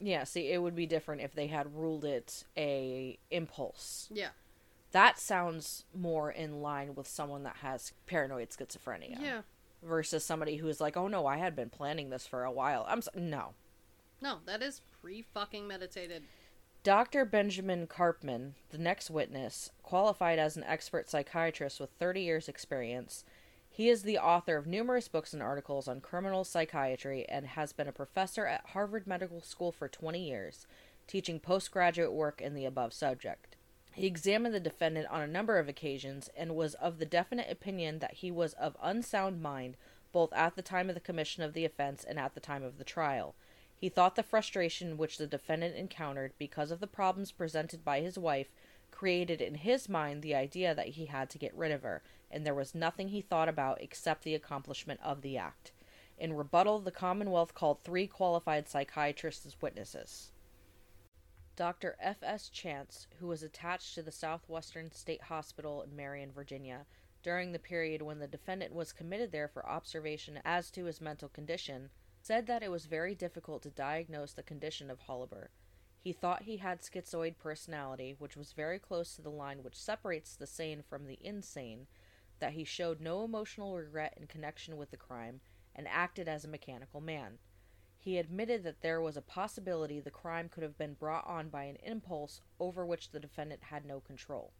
Yeah, 0.00 0.24
see, 0.24 0.52
it 0.52 0.62
would 0.62 0.76
be 0.76 0.86
different 0.86 1.22
if 1.22 1.34
they 1.34 1.48
had 1.48 1.74
ruled 1.74 2.04
it 2.04 2.44
a 2.56 3.18
impulse. 3.30 4.08
Yeah. 4.10 4.30
That 4.92 5.18
sounds 5.18 5.84
more 5.94 6.30
in 6.30 6.62
line 6.62 6.94
with 6.94 7.06
someone 7.06 7.42
that 7.42 7.56
has 7.56 7.92
paranoid 8.06 8.50
schizophrenia. 8.50 9.20
Yeah. 9.20 9.42
Versus 9.82 10.24
somebody 10.24 10.56
who's 10.56 10.80
like, 10.80 10.96
oh 10.96 11.08
no, 11.08 11.26
I 11.26 11.36
had 11.36 11.54
been 11.54 11.70
planning 11.70 12.10
this 12.10 12.26
for 12.26 12.44
a 12.44 12.50
while. 12.50 12.84
I'm 12.88 13.02
so- 13.02 13.10
no. 13.14 13.54
No, 14.20 14.38
that 14.46 14.62
is 14.62 14.80
pre 15.00 15.22
fucking 15.22 15.68
meditated. 15.68 16.24
Dr. 16.82 17.24
Benjamin 17.24 17.86
Karpman, 17.86 18.52
the 18.70 18.78
next 18.78 19.10
witness, 19.10 19.70
qualified 19.82 20.38
as 20.38 20.56
an 20.56 20.64
expert 20.64 21.08
psychiatrist 21.08 21.80
with 21.80 21.90
30 21.98 22.22
years' 22.22 22.48
experience. 22.48 23.24
He 23.68 23.88
is 23.88 24.02
the 24.02 24.18
author 24.18 24.56
of 24.56 24.66
numerous 24.66 25.06
books 25.06 25.32
and 25.32 25.42
articles 25.42 25.86
on 25.86 26.00
criminal 26.00 26.44
psychiatry 26.44 27.28
and 27.28 27.46
has 27.48 27.72
been 27.72 27.88
a 27.88 27.92
professor 27.92 28.46
at 28.46 28.70
Harvard 28.70 29.06
Medical 29.06 29.40
School 29.42 29.70
for 29.70 29.86
20 29.86 30.18
years, 30.26 30.66
teaching 31.06 31.38
postgraduate 31.38 32.12
work 32.12 32.40
in 32.40 32.54
the 32.54 32.64
above 32.64 32.92
subject. 32.92 33.56
He 33.98 34.06
examined 34.06 34.54
the 34.54 34.60
defendant 34.60 35.08
on 35.08 35.22
a 35.22 35.26
number 35.26 35.58
of 35.58 35.68
occasions 35.68 36.30
and 36.36 36.54
was 36.54 36.74
of 36.74 36.98
the 36.98 37.04
definite 37.04 37.50
opinion 37.50 37.98
that 37.98 38.14
he 38.14 38.30
was 38.30 38.52
of 38.52 38.76
unsound 38.80 39.42
mind 39.42 39.76
both 40.12 40.32
at 40.32 40.54
the 40.54 40.62
time 40.62 40.88
of 40.88 40.94
the 40.94 41.00
commission 41.00 41.42
of 41.42 41.52
the 41.52 41.64
offense 41.64 42.04
and 42.04 42.16
at 42.16 42.34
the 42.34 42.40
time 42.40 42.62
of 42.62 42.78
the 42.78 42.84
trial. 42.84 43.34
He 43.74 43.88
thought 43.88 44.14
the 44.14 44.22
frustration 44.22 44.98
which 44.98 45.18
the 45.18 45.26
defendant 45.26 45.74
encountered 45.74 46.32
because 46.38 46.70
of 46.70 46.78
the 46.78 46.86
problems 46.86 47.32
presented 47.32 47.84
by 47.84 48.00
his 48.00 48.16
wife 48.16 48.52
created 48.92 49.40
in 49.40 49.56
his 49.56 49.88
mind 49.88 50.22
the 50.22 50.34
idea 50.34 50.76
that 50.76 50.90
he 50.90 51.06
had 51.06 51.28
to 51.30 51.38
get 51.38 51.52
rid 51.56 51.72
of 51.72 51.82
her, 51.82 52.00
and 52.30 52.46
there 52.46 52.54
was 52.54 52.76
nothing 52.76 53.08
he 53.08 53.20
thought 53.20 53.48
about 53.48 53.82
except 53.82 54.22
the 54.22 54.34
accomplishment 54.36 55.00
of 55.02 55.22
the 55.22 55.36
act. 55.36 55.72
In 56.16 56.36
rebuttal, 56.36 56.78
the 56.78 56.92
Commonwealth 56.92 57.52
called 57.52 57.82
three 57.82 58.06
qualified 58.06 58.68
psychiatrists 58.68 59.44
as 59.44 59.60
witnesses. 59.60 60.30
Dr. 61.58 61.96
F. 61.98 62.18
S. 62.22 62.48
Chance, 62.48 63.08
who 63.18 63.26
was 63.26 63.42
attached 63.42 63.96
to 63.96 64.02
the 64.02 64.12
Southwestern 64.12 64.92
State 64.92 65.22
Hospital 65.22 65.82
in 65.82 65.96
Marion, 65.96 66.30
Virginia, 66.30 66.86
during 67.24 67.50
the 67.50 67.58
period 67.58 68.00
when 68.00 68.20
the 68.20 68.28
defendant 68.28 68.72
was 68.72 68.92
committed 68.92 69.32
there 69.32 69.48
for 69.48 69.68
observation 69.68 70.38
as 70.44 70.70
to 70.70 70.84
his 70.84 71.00
mental 71.00 71.28
condition, 71.28 71.90
said 72.22 72.46
that 72.46 72.62
it 72.62 72.70
was 72.70 72.86
very 72.86 73.12
difficult 73.16 73.64
to 73.64 73.70
diagnose 73.70 74.34
the 74.34 74.42
condition 74.44 74.88
of 74.88 75.00
Holliber. 75.00 75.48
He 75.98 76.12
thought 76.12 76.44
he 76.44 76.58
had 76.58 76.80
schizoid 76.80 77.38
personality, 77.38 78.14
which 78.16 78.36
was 78.36 78.52
very 78.52 78.78
close 78.78 79.16
to 79.16 79.22
the 79.22 79.28
line 79.28 79.64
which 79.64 79.74
separates 79.74 80.36
the 80.36 80.46
sane 80.46 80.84
from 80.88 81.08
the 81.08 81.18
insane, 81.20 81.88
that 82.38 82.52
he 82.52 82.62
showed 82.62 83.00
no 83.00 83.24
emotional 83.24 83.76
regret 83.76 84.14
in 84.16 84.28
connection 84.28 84.76
with 84.76 84.92
the 84.92 84.96
crime, 84.96 85.40
and 85.74 85.88
acted 85.88 86.28
as 86.28 86.44
a 86.44 86.48
mechanical 86.48 87.00
man. 87.00 87.38
He 87.98 88.16
admitted 88.16 88.62
that 88.62 88.80
there 88.80 89.00
was 89.00 89.16
a 89.16 89.22
possibility 89.22 90.00
the 90.00 90.10
crime 90.10 90.48
could 90.48 90.62
have 90.62 90.78
been 90.78 90.94
brought 90.94 91.26
on 91.26 91.48
by 91.48 91.64
an 91.64 91.76
impulse 91.82 92.40
over 92.60 92.86
which 92.86 93.10
the 93.10 93.20
defendant 93.20 93.64
had 93.64 93.84
no 93.84 94.00
control. 94.00 94.52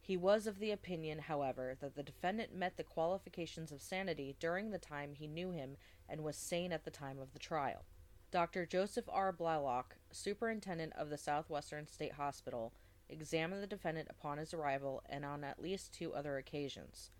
He 0.00 0.18
was 0.18 0.46
of 0.46 0.58
the 0.58 0.70
opinion, 0.70 1.20
however, 1.20 1.76
that 1.80 1.94
the 1.94 2.02
defendant 2.02 2.54
met 2.54 2.76
the 2.76 2.84
qualifications 2.84 3.72
of 3.72 3.80
sanity 3.80 4.36
during 4.38 4.70
the 4.70 4.78
time 4.78 5.14
he 5.14 5.26
knew 5.26 5.50
him 5.50 5.78
and 6.08 6.22
was 6.22 6.36
sane 6.36 6.72
at 6.72 6.84
the 6.84 6.90
time 6.90 7.18
of 7.18 7.32
the 7.32 7.38
trial. 7.38 7.86
Dr. 8.30 8.66
Joseph 8.66 9.08
R. 9.08 9.32
Blaylock, 9.32 9.96
superintendent 10.10 10.92
of 10.94 11.08
the 11.08 11.16
Southwestern 11.16 11.86
State 11.86 12.12
Hospital, 12.12 12.74
examined 13.08 13.62
the 13.62 13.66
defendant 13.66 14.08
upon 14.10 14.36
his 14.36 14.52
arrival 14.52 15.02
and 15.08 15.24
on 15.24 15.42
at 15.42 15.62
least 15.62 15.94
two 15.94 16.12
other 16.12 16.36
occasions. 16.36 17.10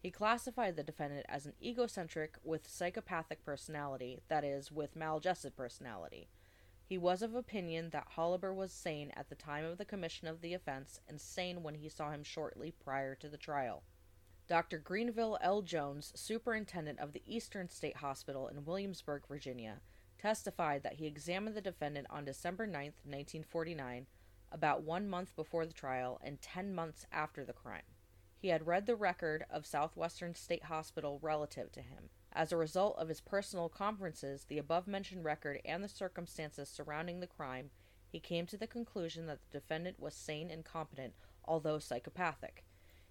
He 0.00 0.10
classified 0.10 0.76
the 0.76 0.82
defendant 0.82 1.26
as 1.28 1.44
an 1.44 1.52
egocentric 1.62 2.36
with 2.42 2.66
psychopathic 2.66 3.44
personality, 3.44 4.22
that 4.28 4.44
is, 4.44 4.72
with 4.72 4.96
maladjusted 4.96 5.54
personality. 5.54 6.30
He 6.86 6.96
was 6.96 7.20
of 7.20 7.34
opinion 7.34 7.90
that 7.90 8.12
Holliber 8.16 8.54
was 8.54 8.72
sane 8.72 9.12
at 9.14 9.28
the 9.28 9.34
time 9.34 9.66
of 9.66 9.76
the 9.76 9.84
commission 9.84 10.26
of 10.26 10.40
the 10.40 10.54
offense 10.54 11.00
and 11.06 11.20
sane 11.20 11.62
when 11.62 11.74
he 11.74 11.90
saw 11.90 12.10
him 12.10 12.24
shortly 12.24 12.72
prior 12.82 13.14
to 13.16 13.28
the 13.28 13.36
trial. 13.36 13.82
Dr. 14.48 14.78
Granville 14.78 15.38
L. 15.42 15.60
Jones, 15.60 16.12
superintendent 16.16 16.98
of 16.98 17.12
the 17.12 17.22
Eastern 17.26 17.68
State 17.68 17.98
Hospital 17.98 18.48
in 18.48 18.64
Williamsburg, 18.64 19.22
Virginia, 19.28 19.82
testified 20.18 20.82
that 20.82 20.94
he 20.94 21.06
examined 21.06 21.54
the 21.54 21.60
defendant 21.60 22.06
on 22.10 22.24
December 22.24 22.66
9, 22.66 22.74
1949, 23.04 24.06
about 24.50 24.82
one 24.82 25.08
month 25.08 25.36
before 25.36 25.66
the 25.66 25.72
trial 25.72 26.18
and 26.24 26.40
ten 26.40 26.74
months 26.74 27.06
after 27.12 27.44
the 27.44 27.52
crime. 27.52 27.82
He 28.40 28.48
had 28.48 28.66
read 28.66 28.86
the 28.86 28.96
record 28.96 29.44
of 29.50 29.66
Southwestern 29.66 30.34
State 30.34 30.64
Hospital 30.64 31.18
relative 31.20 31.70
to 31.72 31.82
him. 31.82 32.08
As 32.32 32.52
a 32.52 32.56
result 32.56 32.96
of 32.96 33.08
his 33.08 33.20
personal 33.20 33.68
conferences, 33.68 34.46
the 34.48 34.56
above 34.56 34.86
mentioned 34.86 35.26
record, 35.26 35.60
and 35.62 35.84
the 35.84 35.90
circumstances 35.90 36.70
surrounding 36.70 37.20
the 37.20 37.26
crime, 37.26 37.68
he 38.08 38.18
came 38.18 38.46
to 38.46 38.56
the 38.56 38.66
conclusion 38.66 39.26
that 39.26 39.40
the 39.42 39.58
defendant 39.58 40.00
was 40.00 40.14
sane 40.14 40.50
and 40.50 40.64
competent, 40.64 41.12
although 41.44 41.78
psychopathic. 41.78 42.64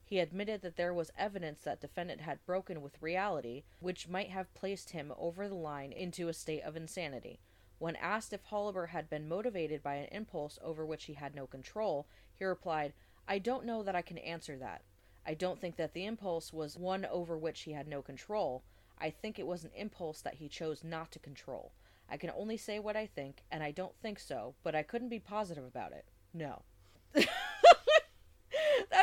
He 0.04 0.18
admitted 0.18 0.64
that 0.64 0.78
there 0.78 0.96
was 0.96 1.12
evidence 1.16 1.60
that 1.60 1.80
defendant 1.80 2.22
had 2.22 2.44
broken 2.48 2.82
with 2.82 3.00
reality, 3.00 3.66
which 3.80 4.08
might 4.08 4.32
have 4.32 4.56
placed 4.56 4.90
him 4.90 5.14
over 5.16 5.48
the 5.48 5.54
line 5.54 5.92
into 5.92 6.28
a 6.28 6.34
state 6.34 6.64
of 6.64 6.76
insanity. 6.76 7.40
When 7.78 7.96
asked 7.98 8.34
if 8.34 8.46
Holliber 8.46 8.90
had 8.90 9.12
been 9.12 9.30
motivated 9.30 9.84
by 9.84 9.96
an 9.96 10.08
impulse 10.12 10.58
over 10.64 10.84
which 10.84 11.06
he 11.06 11.14
had 11.14 11.36
no 11.36 11.46
control, 11.46 12.08
he 12.34 12.46
replied, 12.46 12.94
I 13.28 13.38
don't 13.38 13.66
know 13.66 13.84
that 13.84 13.96
I 13.96 14.02
can 14.02 14.18
answer 14.18 14.58
that. 14.58 14.82
I 15.30 15.36
don't 15.36 15.62
think 15.62 15.76
that 15.76 15.94
the 15.94 16.06
impulse 16.08 16.52
was 16.52 16.76
one 16.76 17.06
over 17.06 17.38
which 17.38 17.62
he 17.62 17.74
had 17.74 17.88
no 17.88 18.02
control. 18.02 18.64
I 19.00 19.12
think 19.12 19.38
it 19.38 19.46
was 19.46 19.64
an 19.64 19.70
impulse 19.76 20.22
that 20.22 20.34
he 20.34 20.48
chose 20.50 20.84
not 20.84 21.12
to 21.12 21.20
control. 21.20 21.72
I 22.10 22.18
can 22.18 22.32
only 22.36 22.58
say 22.58 22.80
what 22.80 22.98
I 22.98 23.06
think, 23.06 23.44
and 23.52 23.62
I 23.62 23.70
don't 23.70 23.94
think 24.02 24.20
so, 24.20 24.56
but 24.64 24.74
I 24.74 24.82
couldn't 24.82 25.10
be 25.10 25.20
positive 25.20 25.64
about 25.64 25.92
it. 25.92 26.06
No. 26.34 26.64
that 27.14 27.28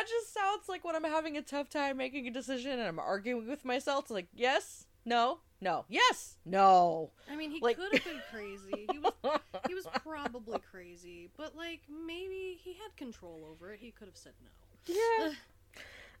just 0.07 0.33
sounds 0.33 0.67
like 0.67 0.83
when 0.83 0.97
I'm 0.97 1.03
having 1.05 1.37
a 1.37 1.41
tough 1.41 1.69
time 1.69 1.95
making 1.95 2.27
a 2.27 2.31
decision 2.31 2.73
and 2.73 2.81
I'm 2.89 2.99
arguing 2.99 3.47
with 3.47 3.63
myself. 3.63 4.03
It's 4.05 4.11
like, 4.11 4.27
yes, 4.35 4.85
no, 5.05 5.39
no, 5.61 5.85
yes, 5.87 6.35
no. 6.45 7.11
I 7.31 7.37
mean, 7.37 7.51
he 7.51 7.61
Like- 7.61 7.77
could 7.77 7.93
have 7.93 8.03
been 8.03 8.21
crazy. 8.33 8.85
He 8.91 8.99
was 8.99 9.13
he 9.69 9.73
was 9.73 9.87
probably 10.03 10.59
crazy, 10.69 11.29
but 11.37 11.55
like 11.55 11.83
maybe 11.89 12.59
he 12.61 12.73
had 12.73 12.97
control 12.97 13.47
over 13.49 13.71
it. 13.71 13.79
He 13.81 13.91
could 13.91 14.07
have 14.09 14.17
said 14.17 14.33
no. 14.43 14.93
Yeah. 14.93 15.31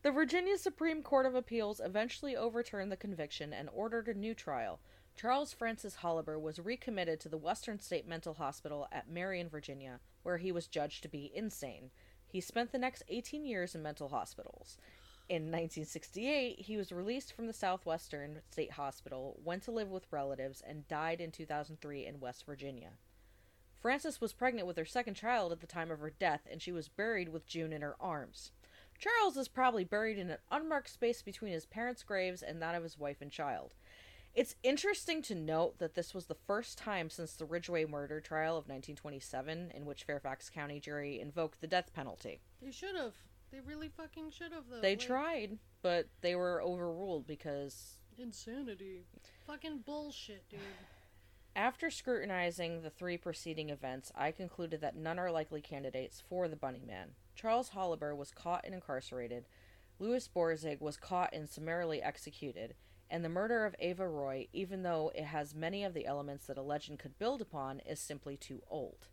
The 0.03 0.11
Virginia 0.11 0.57
Supreme 0.59 1.01
Court 1.01 1.25
of 1.25 1.33
Appeals 1.33 1.81
eventually 1.83 2.35
overturned 2.35 2.91
the 2.91 2.97
conviction 2.97 3.51
and 3.51 3.67
ordered 3.73 4.07
a 4.07 4.13
new 4.13 4.35
trial. 4.35 4.79
Charles 5.15 5.53
Francis 5.53 5.97
Holliber 6.03 6.39
was 6.39 6.59
recommitted 6.59 7.19
to 7.19 7.29
the 7.29 7.37
Western 7.37 7.79
State 7.79 8.07
Mental 8.07 8.35
Hospital 8.35 8.87
at 8.91 9.09
Marion, 9.09 9.49
Virginia, 9.49 9.99
where 10.21 10.37
he 10.37 10.51
was 10.51 10.67
judged 10.67 11.01
to 11.01 11.09
be 11.09 11.31
insane. 11.33 11.89
He 12.27 12.39
spent 12.39 12.71
the 12.71 12.77
next 12.77 13.03
18 13.09 13.43
years 13.43 13.73
in 13.73 13.81
mental 13.81 14.09
hospitals. 14.09 14.77
In 15.29 15.45
1968, 15.45 16.59
he 16.59 16.77
was 16.77 16.91
released 16.91 17.33
from 17.33 17.47
the 17.47 17.53
Southwestern 17.53 18.41
State 18.51 18.73
Hospital, 18.73 19.39
went 19.43 19.63
to 19.63 19.71
live 19.71 19.89
with 19.89 20.11
relatives, 20.11 20.61
and 20.61 20.87
died 20.87 21.19
in 21.19 21.31
2003 21.31 22.05
in 22.05 22.19
West 22.19 22.45
Virginia. 22.45 22.91
Frances 23.81 24.21
was 24.21 24.31
pregnant 24.31 24.67
with 24.67 24.77
her 24.77 24.85
second 24.85 25.15
child 25.15 25.51
at 25.51 25.59
the 25.59 25.67
time 25.67 25.89
of 25.89 25.99
her 25.99 26.11
death, 26.11 26.47
and 26.49 26.61
she 26.61 26.71
was 26.71 26.87
buried 26.87 27.29
with 27.29 27.47
June 27.47 27.73
in 27.73 27.81
her 27.81 27.95
arms. 27.99 28.51
Charles 28.99 29.37
is 29.37 29.47
probably 29.47 29.83
buried 29.83 30.17
in 30.17 30.29
an 30.29 30.37
unmarked 30.51 30.89
space 30.89 31.21
between 31.21 31.51
his 31.51 31.65
parents' 31.65 32.03
graves 32.03 32.41
and 32.41 32.61
that 32.61 32.75
of 32.75 32.83
his 32.83 32.97
wife 32.97 33.21
and 33.21 33.31
child. 33.31 33.75
It's 34.33 34.55
interesting 34.63 35.21
to 35.23 35.35
note 35.35 35.79
that 35.79 35.95
this 35.95 36.13
was 36.13 36.25
the 36.27 36.35
first 36.35 36.77
time 36.77 37.09
since 37.09 37.33
the 37.33 37.45
Ridgeway 37.45 37.85
murder 37.85 38.19
trial 38.21 38.53
of 38.53 38.65
1927 38.67 39.71
in 39.73 39.85
which 39.85 40.03
Fairfax 40.03 40.49
County 40.49 40.79
jury 40.79 41.19
invoked 41.19 41.59
the 41.59 41.67
death 41.67 41.91
penalty. 41.93 42.41
They 42.61 42.71
should 42.71 42.95
have. 42.95 43.13
They 43.51 43.59
really 43.61 43.89
fucking 43.89 44.31
should 44.31 44.51
have 44.51 44.65
though. 44.69 44.81
They 44.81 44.95
Like, 44.95 44.99
tried, 45.05 45.57
but 45.81 46.07
they 46.21 46.35
were 46.35 46.61
overruled 46.61 47.25
because 47.25 47.95
Insanity. 48.19 49.05
Fucking 49.45 49.79
bullshit, 49.85 50.49
dude. 50.49 50.59
After 51.55 51.89
scrutinizing 51.89 52.81
the 52.81 52.89
three 52.89 53.17
preceding 53.17 53.69
events, 53.69 54.11
I 54.15 54.31
concluded 54.31 54.81
that 54.81 54.95
none 54.95 55.17
are 55.17 55.31
likely 55.31 55.61
candidates 55.61 56.21
for 56.29 56.47
the 56.47 56.55
Bunny 56.55 56.83
Man. 56.85 57.11
Charles 57.37 57.69
Holliber 57.69 58.17
was 58.17 58.31
caught 58.31 58.65
and 58.65 58.73
incarcerated, 58.73 59.45
Louis 59.99 60.27
Borzig 60.27 60.81
was 60.81 60.97
caught 60.97 61.33
and 61.33 61.47
summarily 61.47 62.01
executed, 62.01 62.73
and 63.11 63.23
the 63.23 63.29
murder 63.29 63.63
of 63.63 63.75
Ava 63.79 64.07
Roy, 64.07 64.47
even 64.53 64.81
though 64.81 65.11
it 65.13 65.25
has 65.25 65.53
many 65.53 65.83
of 65.83 65.93
the 65.93 66.07
elements 66.07 66.47
that 66.47 66.57
a 66.57 66.63
legend 66.63 66.97
could 66.97 67.19
build 67.19 67.41
upon, 67.41 67.79
is 67.81 67.99
simply 67.99 68.37
too 68.37 68.63
old. 68.69 69.07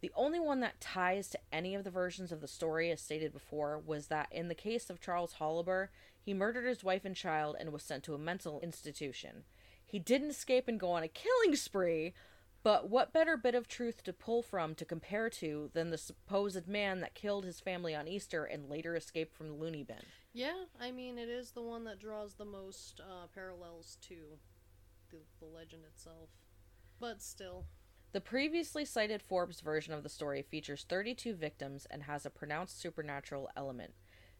The 0.00 0.10
only 0.16 0.40
one 0.40 0.60
that 0.60 0.80
ties 0.80 1.30
to 1.30 1.38
any 1.52 1.74
of 1.76 1.84
the 1.84 1.90
versions 1.90 2.32
of 2.32 2.40
the 2.40 2.48
story, 2.48 2.90
as 2.90 3.00
stated 3.00 3.32
before, 3.32 3.78
was 3.78 4.08
that 4.08 4.28
in 4.32 4.48
the 4.48 4.54
case 4.54 4.90
of 4.90 5.00
Charles 5.00 5.34
Holliber, 5.40 5.88
he 6.20 6.34
murdered 6.34 6.66
his 6.66 6.84
wife 6.84 7.04
and 7.04 7.14
child 7.14 7.56
and 7.58 7.72
was 7.72 7.84
sent 7.84 8.02
to 8.04 8.14
a 8.14 8.18
mental 8.18 8.60
institution. 8.60 9.44
He 9.86 10.00
didn't 10.00 10.30
escape 10.30 10.66
and 10.66 10.80
go 10.80 10.90
on 10.90 11.04
a 11.04 11.08
killing 11.08 11.54
spree, 11.54 12.14
but 12.64 12.88
what 12.90 13.12
better 13.12 13.36
bit 13.36 13.54
of 13.54 13.68
truth 13.68 14.02
to 14.04 14.12
pull 14.12 14.42
from 14.42 14.74
to 14.74 14.84
compare 14.84 15.30
to 15.30 15.70
than 15.74 15.90
the 15.90 15.98
supposed 15.98 16.66
man 16.66 17.00
that 17.00 17.14
killed 17.14 17.44
his 17.44 17.60
family 17.60 17.94
on 17.94 18.08
Easter 18.08 18.44
and 18.44 18.68
later 18.68 18.96
escaped 18.96 19.36
from 19.36 19.48
the 19.48 19.54
loony 19.54 19.84
bin? 19.84 20.06
Yeah, 20.32 20.64
I 20.80 20.90
mean 20.90 21.18
it 21.18 21.28
is 21.28 21.52
the 21.52 21.62
one 21.62 21.84
that 21.84 22.00
draws 22.00 22.34
the 22.34 22.44
most 22.44 23.00
uh, 23.00 23.28
parallels 23.32 23.98
to 24.08 24.16
the, 25.10 25.18
the 25.38 25.46
legend 25.46 25.84
itself. 25.84 26.30
But 26.98 27.22
still, 27.22 27.66
The 28.12 28.20
previously 28.20 28.84
cited 28.84 29.22
Forbes 29.22 29.60
version 29.60 29.92
of 29.92 30.02
the 30.02 30.08
story 30.08 30.42
features 30.42 30.86
32 30.88 31.34
victims 31.34 31.86
and 31.90 32.04
has 32.04 32.24
a 32.24 32.30
pronounced 32.30 32.80
supernatural 32.80 33.50
element. 33.56 33.92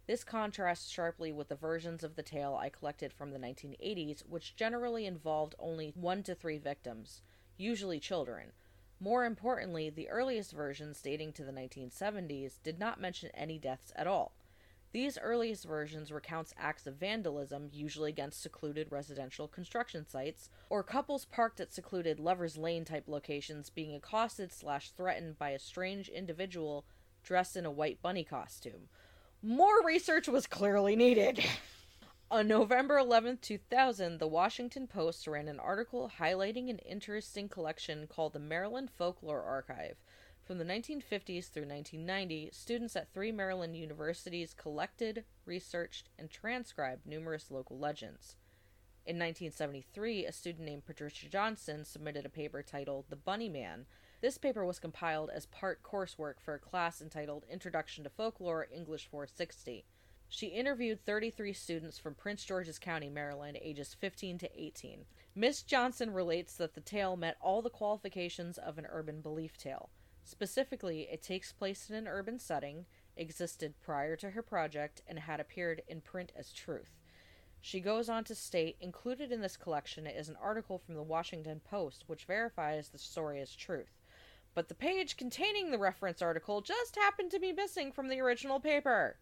This 0.06 0.24
contrasts 0.24 0.90
sharply 0.90 1.32
with 1.32 1.48
the 1.48 1.56
versions 1.56 2.04
of 2.04 2.14
the 2.16 2.22
tale 2.22 2.54
I 2.54 2.68
collected 2.68 3.12
from 3.12 3.30
the 3.32 3.38
1980s, 3.38 4.26
which 4.26 4.56
generally 4.56 5.06
involved 5.06 5.54
only 5.58 5.92
one 5.94 6.22
to 6.24 6.34
three 6.34 6.58
victims, 6.58 7.22
usually 7.56 8.00
children. 8.00 8.52
More 9.00 9.24
importantly, 9.24 9.90
the 9.90 10.08
earliest 10.08 10.52
versions, 10.52 11.00
dating 11.02 11.32
to 11.34 11.44
the 11.44 11.52
1970s, 11.52 12.62
did 12.62 12.78
not 12.78 13.00
mention 13.00 13.30
any 13.34 13.58
deaths 13.58 13.92
at 13.96 14.06
all. 14.06 14.32
These 14.92 15.18
earliest 15.18 15.64
versions 15.64 16.12
recounts 16.12 16.54
acts 16.56 16.86
of 16.86 16.94
vandalism, 16.94 17.68
usually 17.72 18.10
against 18.10 18.40
secluded 18.40 18.92
residential 18.92 19.48
construction 19.48 20.06
sites, 20.06 20.50
or 20.70 20.84
couples 20.84 21.24
parked 21.24 21.58
at 21.58 21.72
secluded 21.72 22.20
lovers 22.20 22.56
lane 22.56 22.84
type 22.84 23.08
locations 23.08 23.70
being 23.70 23.92
accosted 23.92 24.52
slash 24.52 24.90
threatened 24.90 25.36
by 25.36 25.50
a 25.50 25.58
strange 25.58 26.08
individual 26.08 26.84
dressed 27.24 27.56
in 27.56 27.66
a 27.66 27.72
white 27.72 28.00
bunny 28.02 28.22
costume. 28.22 28.88
More 29.42 29.84
research 29.84 30.28
was 30.28 30.46
clearly 30.46 30.94
needed. 30.94 31.44
On 32.30 32.48
November 32.48 32.96
11, 32.98 33.38
2000, 33.42 34.18
the 34.18 34.26
Washington 34.26 34.86
Post 34.86 35.26
ran 35.26 35.46
an 35.46 35.60
article 35.60 36.10
highlighting 36.18 36.70
an 36.70 36.78
interesting 36.78 37.48
collection 37.48 38.06
called 38.06 38.32
the 38.32 38.38
Maryland 38.38 38.90
Folklore 38.90 39.42
Archive. 39.42 39.98
From 40.42 40.58
the 40.58 40.64
1950s 40.64 41.50
through 41.50 41.68
1990, 41.68 42.48
students 42.50 42.96
at 42.96 43.12
three 43.12 43.30
Maryland 43.30 43.76
universities 43.76 44.54
collected, 44.54 45.24
researched, 45.44 46.08
and 46.18 46.30
transcribed 46.30 47.06
numerous 47.06 47.50
local 47.50 47.78
legends. 47.78 48.36
In 49.06 49.16
1973, 49.16 50.24
a 50.24 50.32
student 50.32 50.64
named 50.64 50.86
Patricia 50.86 51.28
Johnson 51.28 51.84
submitted 51.84 52.24
a 52.24 52.30
paper 52.30 52.62
titled 52.62 53.04
The 53.10 53.16
Bunny 53.16 53.50
Man. 53.50 53.84
This 54.22 54.38
paper 54.38 54.64
was 54.64 54.78
compiled 54.78 55.28
as 55.28 55.44
part 55.46 55.82
coursework 55.82 56.40
for 56.40 56.54
a 56.54 56.58
class 56.58 57.02
entitled 57.02 57.44
Introduction 57.50 58.02
to 58.04 58.10
Folklore, 58.10 58.66
English 58.72 59.06
460. 59.10 59.84
She 60.28 60.46
interviewed 60.48 61.04
33 61.04 61.52
students 61.52 61.98
from 61.98 62.14
Prince 62.14 62.44
George's 62.44 62.78
County, 62.78 63.08
Maryland, 63.08 63.58
ages 63.60 63.94
15 63.94 64.38
to 64.38 64.60
18. 64.60 65.04
Miss 65.34 65.62
Johnson 65.62 66.12
relates 66.12 66.54
that 66.56 66.74
the 66.74 66.80
tale 66.80 67.16
met 67.16 67.36
all 67.40 67.62
the 67.62 67.70
qualifications 67.70 68.58
of 68.58 68.78
an 68.78 68.86
urban 68.90 69.20
belief 69.20 69.56
tale. 69.56 69.90
Specifically, 70.24 71.02
it 71.02 71.22
takes 71.22 71.52
place 71.52 71.90
in 71.90 71.96
an 71.96 72.08
urban 72.08 72.38
setting, 72.38 72.86
existed 73.16 73.74
prior 73.80 74.16
to 74.16 74.30
her 74.30 74.42
project, 74.42 75.02
and 75.06 75.18
had 75.18 75.38
appeared 75.38 75.82
in 75.86 76.00
print 76.00 76.32
as 76.34 76.52
truth. 76.52 76.98
She 77.60 77.80
goes 77.80 78.08
on 78.10 78.24
to 78.24 78.34
state 78.34 78.76
included 78.80 79.32
in 79.32 79.40
this 79.40 79.56
collection 79.56 80.06
is 80.06 80.28
an 80.28 80.36
article 80.36 80.78
from 80.78 80.96
the 80.96 81.02
Washington 81.02 81.60
Post 81.60 82.04
which 82.06 82.26
verifies 82.26 82.90
the 82.90 82.98
story 82.98 83.40
as 83.40 83.54
truth. 83.54 84.02
But 84.54 84.68
the 84.68 84.74
page 84.74 85.16
containing 85.16 85.70
the 85.70 85.78
reference 85.78 86.20
article 86.20 86.60
just 86.60 86.94
happened 86.94 87.30
to 87.30 87.40
be 87.40 87.52
missing 87.52 87.90
from 87.90 88.08
the 88.08 88.20
original 88.20 88.60
paper. 88.60 89.16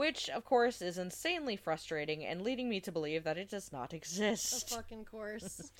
Which, 0.00 0.30
of 0.30 0.46
course, 0.46 0.80
is 0.80 0.96
insanely 0.96 1.56
frustrating 1.56 2.24
and 2.24 2.40
leading 2.40 2.70
me 2.70 2.80
to 2.80 2.90
believe 2.90 3.22
that 3.22 3.36
it 3.36 3.50
does 3.50 3.70
not 3.70 3.92
Of 3.92 3.98
exist. 3.98 4.70
fucking 4.74 5.04
course. 5.04 5.70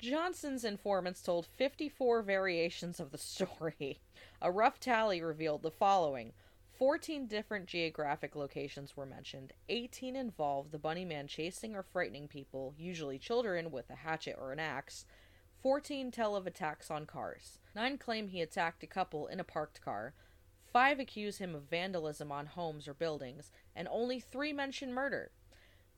Johnson's 0.00 0.64
informants 0.64 1.22
told 1.22 1.46
54 1.46 2.22
variations 2.22 2.98
of 2.98 3.12
the 3.12 3.16
story. 3.18 4.00
A 4.42 4.50
rough 4.50 4.80
tally 4.80 5.22
revealed 5.22 5.62
the 5.62 5.70
following 5.70 6.32
14 6.80 7.28
different 7.28 7.66
geographic 7.66 8.34
locations 8.34 8.96
were 8.96 9.06
mentioned. 9.06 9.52
18 9.68 10.16
involved 10.16 10.72
the 10.72 10.78
bunny 10.80 11.04
man 11.04 11.28
chasing 11.28 11.76
or 11.76 11.84
frightening 11.84 12.26
people, 12.26 12.74
usually 12.76 13.20
children, 13.20 13.70
with 13.70 13.88
a 13.88 13.94
hatchet 13.94 14.34
or 14.36 14.50
an 14.50 14.58
axe. 14.58 15.06
14 15.62 16.10
tell 16.10 16.34
of 16.34 16.44
attacks 16.44 16.90
on 16.90 17.06
cars. 17.06 17.60
9 17.76 17.98
claim 17.98 18.26
he 18.26 18.40
attacked 18.40 18.82
a 18.82 18.88
couple 18.88 19.28
in 19.28 19.38
a 19.38 19.44
parked 19.44 19.80
car. 19.80 20.12
5 20.72 21.00
accuse 21.00 21.38
him 21.38 21.54
of 21.54 21.62
vandalism 21.64 22.30
on 22.30 22.46
homes 22.46 22.86
or 22.86 22.94
buildings, 22.94 23.50
and 23.74 23.88
only 23.90 24.20
3 24.20 24.52
mention 24.52 24.92
murder. 24.92 25.30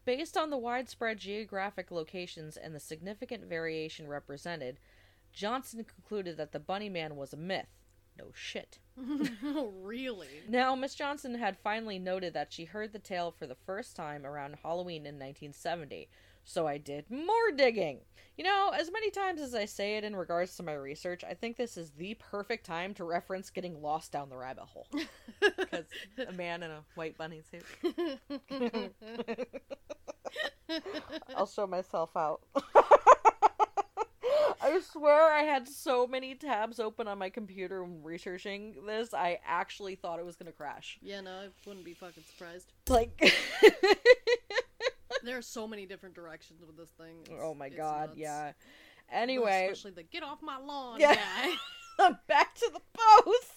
Based 0.04 0.36
on 0.36 0.50
the 0.50 0.58
widespread 0.58 1.18
geographic 1.18 1.90
locations 1.90 2.56
and 2.56 2.74
the 2.74 2.80
significant 2.80 3.44
variation 3.44 4.08
represented, 4.08 4.80
Johnson 5.32 5.84
concluded 5.84 6.36
that 6.36 6.52
the 6.52 6.58
Bunny 6.58 6.88
Man 6.88 7.16
was 7.16 7.32
a 7.32 7.36
myth. 7.36 7.68
No 8.18 8.26
shit. 8.34 8.78
really? 9.82 10.28
Now, 10.48 10.74
Miss 10.74 10.94
Johnson 10.94 11.36
had 11.36 11.56
finally 11.62 11.98
noted 11.98 12.34
that 12.34 12.52
she 12.52 12.64
heard 12.64 12.92
the 12.92 12.98
tale 12.98 13.30
for 13.30 13.46
the 13.46 13.54
first 13.54 13.96
time 13.96 14.26
around 14.26 14.56
Halloween 14.62 15.06
in 15.06 15.14
1970, 15.14 16.08
so 16.44 16.66
I 16.66 16.78
did 16.78 17.10
more 17.10 17.50
digging. 17.56 18.00
You 18.36 18.44
know, 18.44 18.70
as 18.74 18.90
many 18.90 19.10
times 19.10 19.40
as 19.42 19.54
I 19.54 19.66
say 19.66 19.96
it 19.98 20.04
in 20.04 20.16
regards 20.16 20.56
to 20.56 20.62
my 20.62 20.72
research, 20.72 21.22
I 21.22 21.34
think 21.34 21.56
this 21.56 21.76
is 21.76 21.90
the 21.90 22.14
perfect 22.14 22.64
time 22.64 22.94
to 22.94 23.04
reference 23.04 23.50
getting 23.50 23.82
lost 23.82 24.10
down 24.12 24.30
the 24.30 24.36
rabbit 24.36 24.64
hole. 24.64 24.86
Because 25.56 25.84
a 26.28 26.32
man 26.32 26.62
in 26.62 26.70
a 26.70 26.82
white 26.94 27.18
bunny 27.18 27.42
suit. 27.50 27.64
I'll 31.36 31.46
show 31.46 31.66
myself 31.66 32.16
out. 32.16 32.40
I 34.64 34.80
swear 34.92 35.32
I 35.32 35.42
had 35.42 35.66
so 35.68 36.06
many 36.06 36.34
tabs 36.36 36.78
open 36.78 37.08
on 37.08 37.18
my 37.18 37.28
computer 37.28 37.82
when 37.82 38.02
researching 38.04 38.76
this, 38.86 39.12
I 39.12 39.40
actually 39.44 39.96
thought 39.96 40.20
it 40.20 40.24
was 40.24 40.36
gonna 40.36 40.52
crash. 40.52 40.98
yeah, 41.02 41.20
no, 41.20 41.30
I 41.32 41.48
wouldn't 41.66 41.84
be 41.84 41.94
fucking 41.94 42.22
surprised. 42.30 42.72
Like, 42.88 43.34
There 45.24 45.38
are 45.38 45.42
so 45.42 45.66
many 45.68 45.86
different 45.86 46.14
directions 46.14 46.62
with 46.66 46.76
this 46.76 46.90
thing. 46.90 47.22
It's- 47.22 47.40
oh 47.42 47.54
my 47.54 47.68
god, 47.68 48.10
nuts. 48.10 48.18
yeah. 48.18 48.52
Anyway, 49.10 49.68
especially 49.70 49.90
the 49.92 50.02
get 50.04 50.22
off 50.22 50.40
my 50.42 50.58
lawn 50.58 50.98
Yeah. 51.00 51.14
guy. 51.14 52.10
back 52.28 52.54
to 52.56 52.70
the 52.72 52.80
Post. 52.94 53.52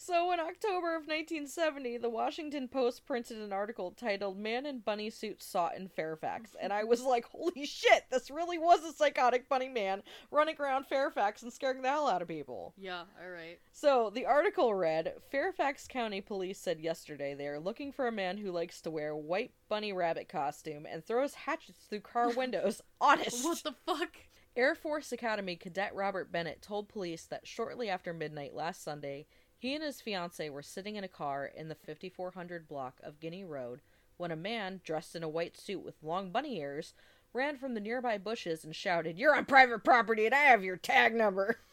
So, 0.00 0.32
in 0.32 0.38
October 0.38 0.94
of 0.94 1.08
1970, 1.08 1.98
the 1.98 2.08
Washington 2.08 2.68
Post 2.68 3.04
printed 3.04 3.38
an 3.38 3.52
article 3.52 3.90
titled 3.90 4.38
Man 4.38 4.64
in 4.64 4.78
Bunny 4.78 5.10
Suit 5.10 5.42
Sought 5.42 5.76
in 5.76 5.88
Fairfax. 5.88 6.54
And 6.60 6.72
I 6.72 6.84
was 6.84 7.02
like, 7.02 7.26
holy 7.26 7.66
shit, 7.66 8.04
this 8.10 8.30
really 8.30 8.58
was 8.58 8.84
a 8.84 8.92
psychotic 8.92 9.48
bunny 9.48 9.68
man 9.68 10.02
running 10.30 10.54
around 10.60 10.86
Fairfax 10.86 11.42
and 11.42 11.52
scaring 11.52 11.82
the 11.82 11.88
hell 11.88 12.06
out 12.08 12.22
of 12.22 12.28
people. 12.28 12.74
yeah, 12.76 13.02
all 13.22 13.30
right. 13.30 13.58
So, 13.72 14.10
the 14.14 14.24
article 14.26 14.72
read 14.72 15.14
Fairfax 15.32 15.88
County 15.88 16.20
Police 16.20 16.58
said 16.60 16.78
yesterday 16.80 17.34
they 17.34 17.48
are 17.48 17.58
looking 17.58 17.90
for 17.90 18.06
a 18.06 18.12
man 18.12 18.38
who 18.38 18.52
likes 18.52 18.80
to 18.82 18.90
wear 18.92 19.16
white 19.16 19.52
bunny 19.68 19.92
rabbit 19.92 20.28
costume 20.28 20.86
and 20.86 21.04
throws 21.04 21.34
hatchets 21.34 21.80
through 21.88 22.00
car 22.00 22.30
windows. 22.36 22.80
Honest. 23.00 23.44
What 23.44 23.62
the 23.64 23.74
fuck? 23.84 24.16
Air 24.56 24.74
Force 24.74 25.12
Academy 25.12 25.54
cadet 25.54 25.94
Robert 25.94 26.32
Bennett 26.32 26.62
told 26.62 26.88
police 26.88 27.24
that 27.26 27.46
shortly 27.46 27.88
after 27.88 28.12
midnight 28.12 28.54
last 28.54 28.82
Sunday, 28.82 29.26
he 29.58 29.74
and 29.74 29.82
his 29.82 30.00
fiancee 30.00 30.48
were 30.48 30.62
sitting 30.62 30.96
in 30.96 31.04
a 31.04 31.08
car 31.08 31.44
in 31.44 31.68
the 31.68 31.74
5400 31.74 32.68
block 32.68 33.00
of 33.02 33.20
Guinea 33.20 33.44
Road 33.44 33.80
when 34.16 34.30
a 34.30 34.36
man 34.36 34.80
dressed 34.84 35.16
in 35.16 35.22
a 35.22 35.28
white 35.28 35.56
suit 35.56 35.84
with 35.84 36.02
long 36.02 36.30
bunny 36.30 36.58
ears 36.58 36.94
ran 37.32 37.58
from 37.58 37.74
the 37.74 37.80
nearby 37.80 38.18
bushes 38.18 38.64
and 38.64 38.74
shouted, 38.74 39.18
You're 39.18 39.36
on 39.36 39.44
private 39.44 39.84
property 39.84 40.26
and 40.26 40.34
I 40.34 40.42
have 40.42 40.64
your 40.64 40.76
tag 40.76 41.14
number. 41.14 41.58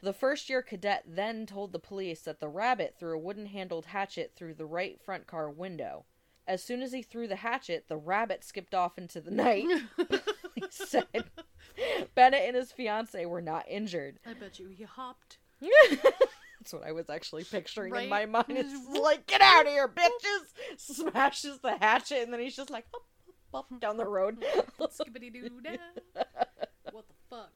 The 0.00 0.12
first 0.12 0.48
year 0.48 0.62
cadet 0.62 1.02
then 1.08 1.44
told 1.44 1.72
the 1.72 1.80
police 1.80 2.20
that 2.22 2.38
the 2.38 2.48
rabbit 2.48 2.94
threw 2.96 3.16
a 3.16 3.18
wooden 3.18 3.46
handled 3.46 3.86
hatchet 3.86 4.32
through 4.36 4.54
the 4.54 4.64
right 4.64 5.00
front 5.00 5.26
car 5.26 5.50
window. 5.50 6.04
As 6.46 6.62
soon 6.62 6.82
as 6.82 6.92
he 6.92 7.02
threw 7.02 7.26
the 7.26 7.36
hatchet, 7.36 7.86
the 7.88 7.96
rabbit 7.96 8.44
skipped 8.44 8.76
off 8.76 8.96
into 8.96 9.20
the 9.20 9.32
night. 9.32 9.66
he 10.54 10.62
said 10.70 11.06
Bennett 12.14 12.44
and 12.46 12.56
his 12.56 12.70
fiance 12.70 13.26
were 13.26 13.42
not 13.42 13.68
injured. 13.68 14.20
I 14.24 14.34
bet 14.34 14.60
you 14.60 14.68
he 14.68 14.84
hopped. 14.84 15.38
That's 16.68 16.82
what 16.82 16.86
I 16.86 16.92
was 16.92 17.08
actually 17.08 17.44
picturing 17.44 17.96
in 17.96 18.10
my 18.10 18.26
mind. 18.26 18.44
It's 18.50 19.00
like, 19.00 19.26
get 19.26 19.40
out 19.40 19.64
of 19.64 19.72
here, 19.72 19.88
bitches! 19.96 20.76
Smashes 20.76 21.60
the 21.60 21.78
hatchet, 21.78 22.22
and 22.22 22.30
then 22.30 22.40
he's 22.40 22.54
just 22.54 22.68
like, 22.68 22.84
down 23.80 23.96
the 23.96 24.04
road. 24.04 24.44
Skibbity 24.80 25.32
doo 25.32 25.48
dah. 25.62 25.76
What 26.92 27.06
the 27.08 27.14
fuck? 27.30 27.52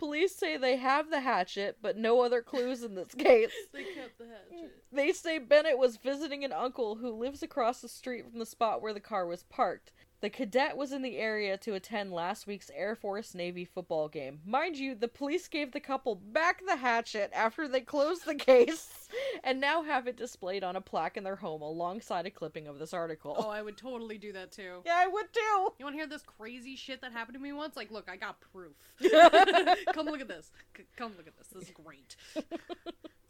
Police 0.00 0.34
say 0.34 0.56
they 0.56 0.76
have 0.78 1.10
the 1.10 1.20
hatchet, 1.20 1.78
but 1.80 1.96
no 1.96 2.22
other 2.22 2.42
clues 2.42 2.82
in 2.82 2.96
this 2.96 3.14
case. 3.14 3.52
They 3.72 3.84
kept 3.84 4.18
the 4.18 4.24
hatchet. 4.24 4.82
They 4.90 5.12
say 5.12 5.38
Bennett 5.38 5.78
was 5.78 5.96
visiting 5.96 6.44
an 6.44 6.52
uncle 6.52 6.96
who 6.96 7.12
lives 7.12 7.44
across 7.44 7.80
the 7.80 7.88
street 7.88 8.24
from 8.28 8.40
the 8.40 8.46
spot 8.46 8.82
where 8.82 8.92
the 8.92 8.98
car 8.98 9.26
was 9.26 9.44
parked. 9.44 9.92
The 10.24 10.30
cadet 10.30 10.78
was 10.78 10.90
in 10.90 11.02
the 11.02 11.18
area 11.18 11.58
to 11.58 11.74
attend 11.74 12.10
last 12.10 12.46
week's 12.46 12.70
Air 12.74 12.96
Force 12.96 13.34
Navy 13.34 13.66
football 13.66 14.08
game. 14.08 14.40
Mind 14.46 14.78
you, 14.78 14.94
the 14.94 15.06
police 15.06 15.48
gave 15.48 15.72
the 15.72 15.80
couple 15.80 16.14
back 16.14 16.62
the 16.64 16.76
hatchet 16.76 17.30
after 17.34 17.68
they 17.68 17.82
closed 17.82 18.24
the 18.24 18.34
case 18.34 19.10
and 19.44 19.60
now 19.60 19.82
have 19.82 20.06
it 20.06 20.16
displayed 20.16 20.64
on 20.64 20.76
a 20.76 20.80
plaque 20.80 21.18
in 21.18 21.24
their 21.24 21.36
home 21.36 21.60
alongside 21.60 22.24
a 22.24 22.30
clipping 22.30 22.66
of 22.66 22.78
this 22.78 22.94
article. 22.94 23.36
Oh, 23.38 23.50
I 23.50 23.60
would 23.60 23.76
totally 23.76 24.16
do 24.16 24.32
that 24.32 24.50
too. 24.50 24.80
Yeah, 24.86 24.96
I 24.96 25.06
would 25.06 25.30
too. 25.30 25.74
You 25.78 25.84
want 25.84 25.92
to 25.92 25.98
hear 25.98 26.06
this 26.06 26.22
crazy 26.22 26.74
shit 26.74 27.02
that 27.02 27.12
happened 27.12 27.34
to 27.34 27.42
me 27.42 27.52
once? 27.52 27.76
Like, 27.76 27.90
look, 27.90 28.08
I 28.10 28.16
got 28.16 28.38
proof. 28.40 28.72
come 29.92 30.06
look 30.06 30.22
at 30.22 30.28
this. 30.28 30.52
C- 30.74 30.84
come 30.96 31.12
look 31.18 31.26
at 31.26 31.36
this. 31.36 31.48
This 31.48 31.64
is 31.64 31.74
great. 31.74 32.16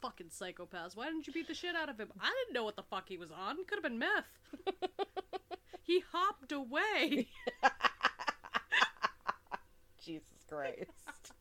Fucking 0.01 0.29
psychopaths. 0.29 0.95
Why 0.95 1.07
didn't 1.07 1.27
you 1.27 1.33
beat 1.33 1.49
the 1.49 1.55
shit 1.55 1.75
out 1.75 1.89
of 1.89 1.99
him? 1.99 2.13
I 2.21 2.33
didn't 2.45 2.55
know 2.55 2.63
what 2.63 2.77
the 2.77 2.85
fuck 2.85 3.09
he 3.09 3.17
was 3.17 3.33
on. 3.33 3.65
Could 3.65 3.79
have 3.79 3.83
been 3.83 3.99
meth. 3.99 5.41
He 5.85 6.03
hopped 6.13 6.51
away. 6.51 7.29
Jesus 10.05 10.45
Christ. 10.49 11.33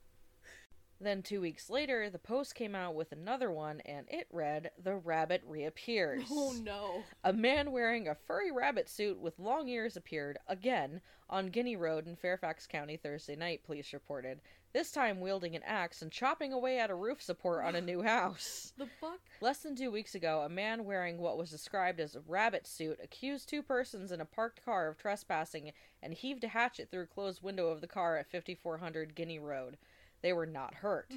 then, 1.00 1.22
two 1.22 1.40
weeks 1.40 1.70
later, 1.70 2.10
the 2.10 2.18
Post 2.18 2.54
came 2.54 2.74
out 2.74 2.94
with 2.94 3.12
another 3.12 3.50
one, 3.50 3.80
and 3.80 4.06
it 4.08 4.26
read 4.32 4.70
The 4.82 4.96
Rabbit 4.96 5.42
Reappears. 5.46 6.24
Oh 6.30 6.54
no. 6.62 7.02
A 7.24 7.32
man 7.32 7.72
wearing 7.72 8.08
a 8.08 8.16
furry 8.26 8.50
rabbit 8.50 8.88
suit 8.88 9.20
with 9.20 9.38
long 9.38 9.68
ears 9.68 9.96
appeared 9.96 10.38
again 10.48 11.00
on 11.28 11.48
Guinea 11.48 11.76
Road 11.76 12.06
in 12.06 12.16
Fairfax 12.16 12.66
County 12.66 12.96
Thursday 12.96 13.36
night, 13.36 13.64
police 13.64 13.92
reported, 13.92 14.40
this 14.76 14.90
time 14.90 15.20
wielding 15.20 15.56
an 15.56 15.62
axe 15.64 16.02
and 16.02 16.12
chopping 16.12 16.52
away 16.52 16.78
at 16.78 16.90
a 16.90 16.94
roof 16.94 17.22
support 17.22 17.64
on 17.64 17.74
a 17.74 17.80
new 17.80 18.02
house. 18.02 18.74
The 18.78 18.86
fuck? 19.00 19.20
Less 19.40 19.60
than 19.60 19.74
two 19.74 19.90
weeks 19.90 20.14
ago, 20.14 20.42
a 20.42 20.50
man 20.50 20.84
wearing 20.84 21.16
what 21.16 21.38
was 21.38 21.50
described 21.50 21.98
as 21.98 22.14
a 22.14 22.20
rabbit 22.20 22.66
suit 22.66 23.00
accused 23.02 23.48
two 23.48 23.62
persons 23.62 24.12
in 24.12 24.20
a 24.20 24.26
parked 24.26 24.62
car 24.62 24.88
of 24.88 24.98
trespassing 24.98 25.72
and 26.02 26.12
heaved 26.12 26.44
a 26.44 26.48
hatchet 26.48 26.90
through 26.90 27.04
a 27.04 27.06
closed 27.06 27.42
window 27.42 27.68
of 27.68 27.80
the 27.80 27.86
car 27.86 28.18
at 28.18 28.30
5400 28.30 29.14
Guinea 29.14 29.38
Road. 29.38 29.78
They 30.20 30.34
were 30.34 30.44
not 30.44 30.74
hurt. 30.74 31.10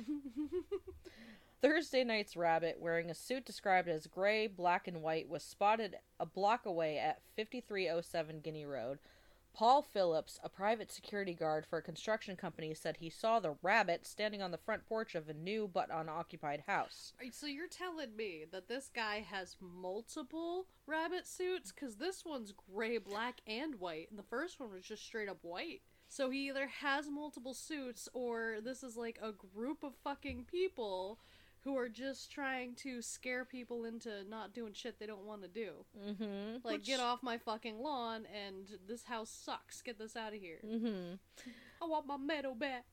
Thursday 1.62 2.06
night's 2.06 2.38
rabbit, 2.38 2.78
wearing 2.80 3.10
a 3.10 3.14
suit 3.14 3.46
described 3.46 3.90
as 3.90 4.08
gray, 4.08 4.48
black, 4.48 4.88
and 4.88 5.02
white, 5.02 5.28
was 5.28 5.44
spotted 5.44 5.98
a 6.18 6.26
block 6.26 6.66
away 6.66 6.98
at 6.98 7.22
5307 7.36 8.40
Guinea 8.40 8.66
Road. 8.66 9.00
Paul 9.54 9.82
Phillips, 9.82 10.40
a 10.44 10.48
private 10.50 10.92
security 10.92 11.34
guard 11.34 11.66
for 11.66 11.80
a 11.80 11.82
construction 11.82 12.36
company, 12.38 12.74
said 12.74 12.98
he 12.98 13.10
saw 13.10 13.40
the 13.40 13.56
rabbit 13.62 14.06
standing 14.06 14.42
on 14.42 14.52
the 14.52 14.58
front 14.58 14.86
porch 14.86 15.16
of 15.16 15.28
a 15.28 15.34
new 15.34 15.68
but 15.68 15.90
unoccupied 15.92 16.64
house. 16.66 17.14
So 17.32 17.46
you're 17.46 17.68
telling 17.68 18.16
me 18.16 18.46
that 18.52 18.70
this 18.70 18.90
guy 18.94 19.26
has 19.30 19.58
multiple 19.60 20.68
rabbit 20.88 21.28
suits? 21.28 21.72
Because 21.72 21.98
this 21.98 22.24
one's 22.24 22.54
gray, 22.72 22.98
black, 23.00 23.42
and 23.46 23.76
white, 23.76 24.10
and 24.10 24.18
the 24.18 24.24
first 24.24 24.60
one 24.60 24.72
was 24.72 24.84
just 24.84 25.04
straight 25.04 25.28
up 25.28 25.40
white. 25.42 25.82
So 26.08 26.30
he 26.30 26.48
either 26.48 26.68
has 26.68 27.10
multiple 27.10 27.54
suits, 27.54 28.08
or 28.14 28.58
this 28.64 28.82
is 28.82 28.98
like 28.98 29.20
a 29.22 29.32
group 29.32 29.84
of 29.84 29.94
fucking 30.04 30.46
people 30.50 31.20
who 31.70 31.78
are 31.78 31.90
just 31.90 32.32
trying 32.32 32.74
to 32.74 33.02
scare 33.02 33.46
people 33.46 33.86
into 33.86 34.24
not 34.28 34.54
doing 34.54 34.74
shit 34.74 35.00
they 35.00 35.06
don't 35.06 35.26
want 35.26 35.44
to 35.44 35.48
do. 35.48 35.72
Mm-hmm. 36.04 36.58
Like, 36.64 36.84
get 36.84 37.00
off 37.00 37.22
my 37.22 37.38
fucking 37.38 37.80
lawn, 37.80 38.26
and 38.34 38.80
this 38.88 39.04
house 39.04 39.30
sucks. 39.30 39.82
Get 39.82 40.00
this 40.00 40.16
out 40.16 40.34
of 40.34 40.40
here. 40.40 40.60
Mm-hmm. 40.66 41.16
I 41.82 41.86
want 41.86 42.08
my 42.08 42.18
meadow 42.18 42.56
back. 42.56 42.86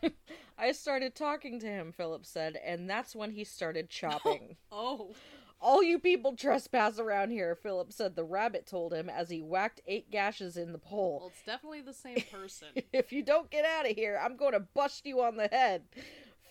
I 0.58 0.72
started 0.72 1.16
talking 1.16 1.58
to 1.60 1.66
him, 1.66 1.92
Philip 1.92 2.24
said, 2.24 2.56
and 2.64 2.88
that's 2.88 3.16
when 3.16 3.32
he 3.32 3.44
started 3.44 3.90
chopping. 3.90 4.56
Oh. 4.70 5.14
All 5.60 5.82
you 5.82 5.98
people 5.98 6.36
trespass 6.36 6.98
around 6.98 7.30
here, 7.30 7.54
Philip 7.54 7.90
said 7.90 8.14
the 8.14 8.24
rabbit 8.24 8.66
told 8.66 8.92
him 8.92 9.08
as 9.08 9.30
he 9.30 9.40
whacked 9.40 9.80
eight 9.86 10.10
gashes 10.10 10.58
in 10.58 10.72
the 10.72 10.78
pole. 10.78 11.20
Well, 11.20 11.28
it's 11.28 11.46
definitely 11.46 11.80
the 11.80 11.94
same 11.94 12.22
person. 12.30 12.68
if 12.92 13.12
you 13.12 13.22
don't 13.22 13.50
get 13.50 13.64
out 13.64 13.88
of 13.88 13.96
here, 13.96 14.20
I'm 14.22 14.36
going 14.36 14.52
to 14.52 14.60
bust 14.60 15.06
you 15.06 15.22
on 15.22 15.36
the 15.36 15.48
head. 15.48 15.84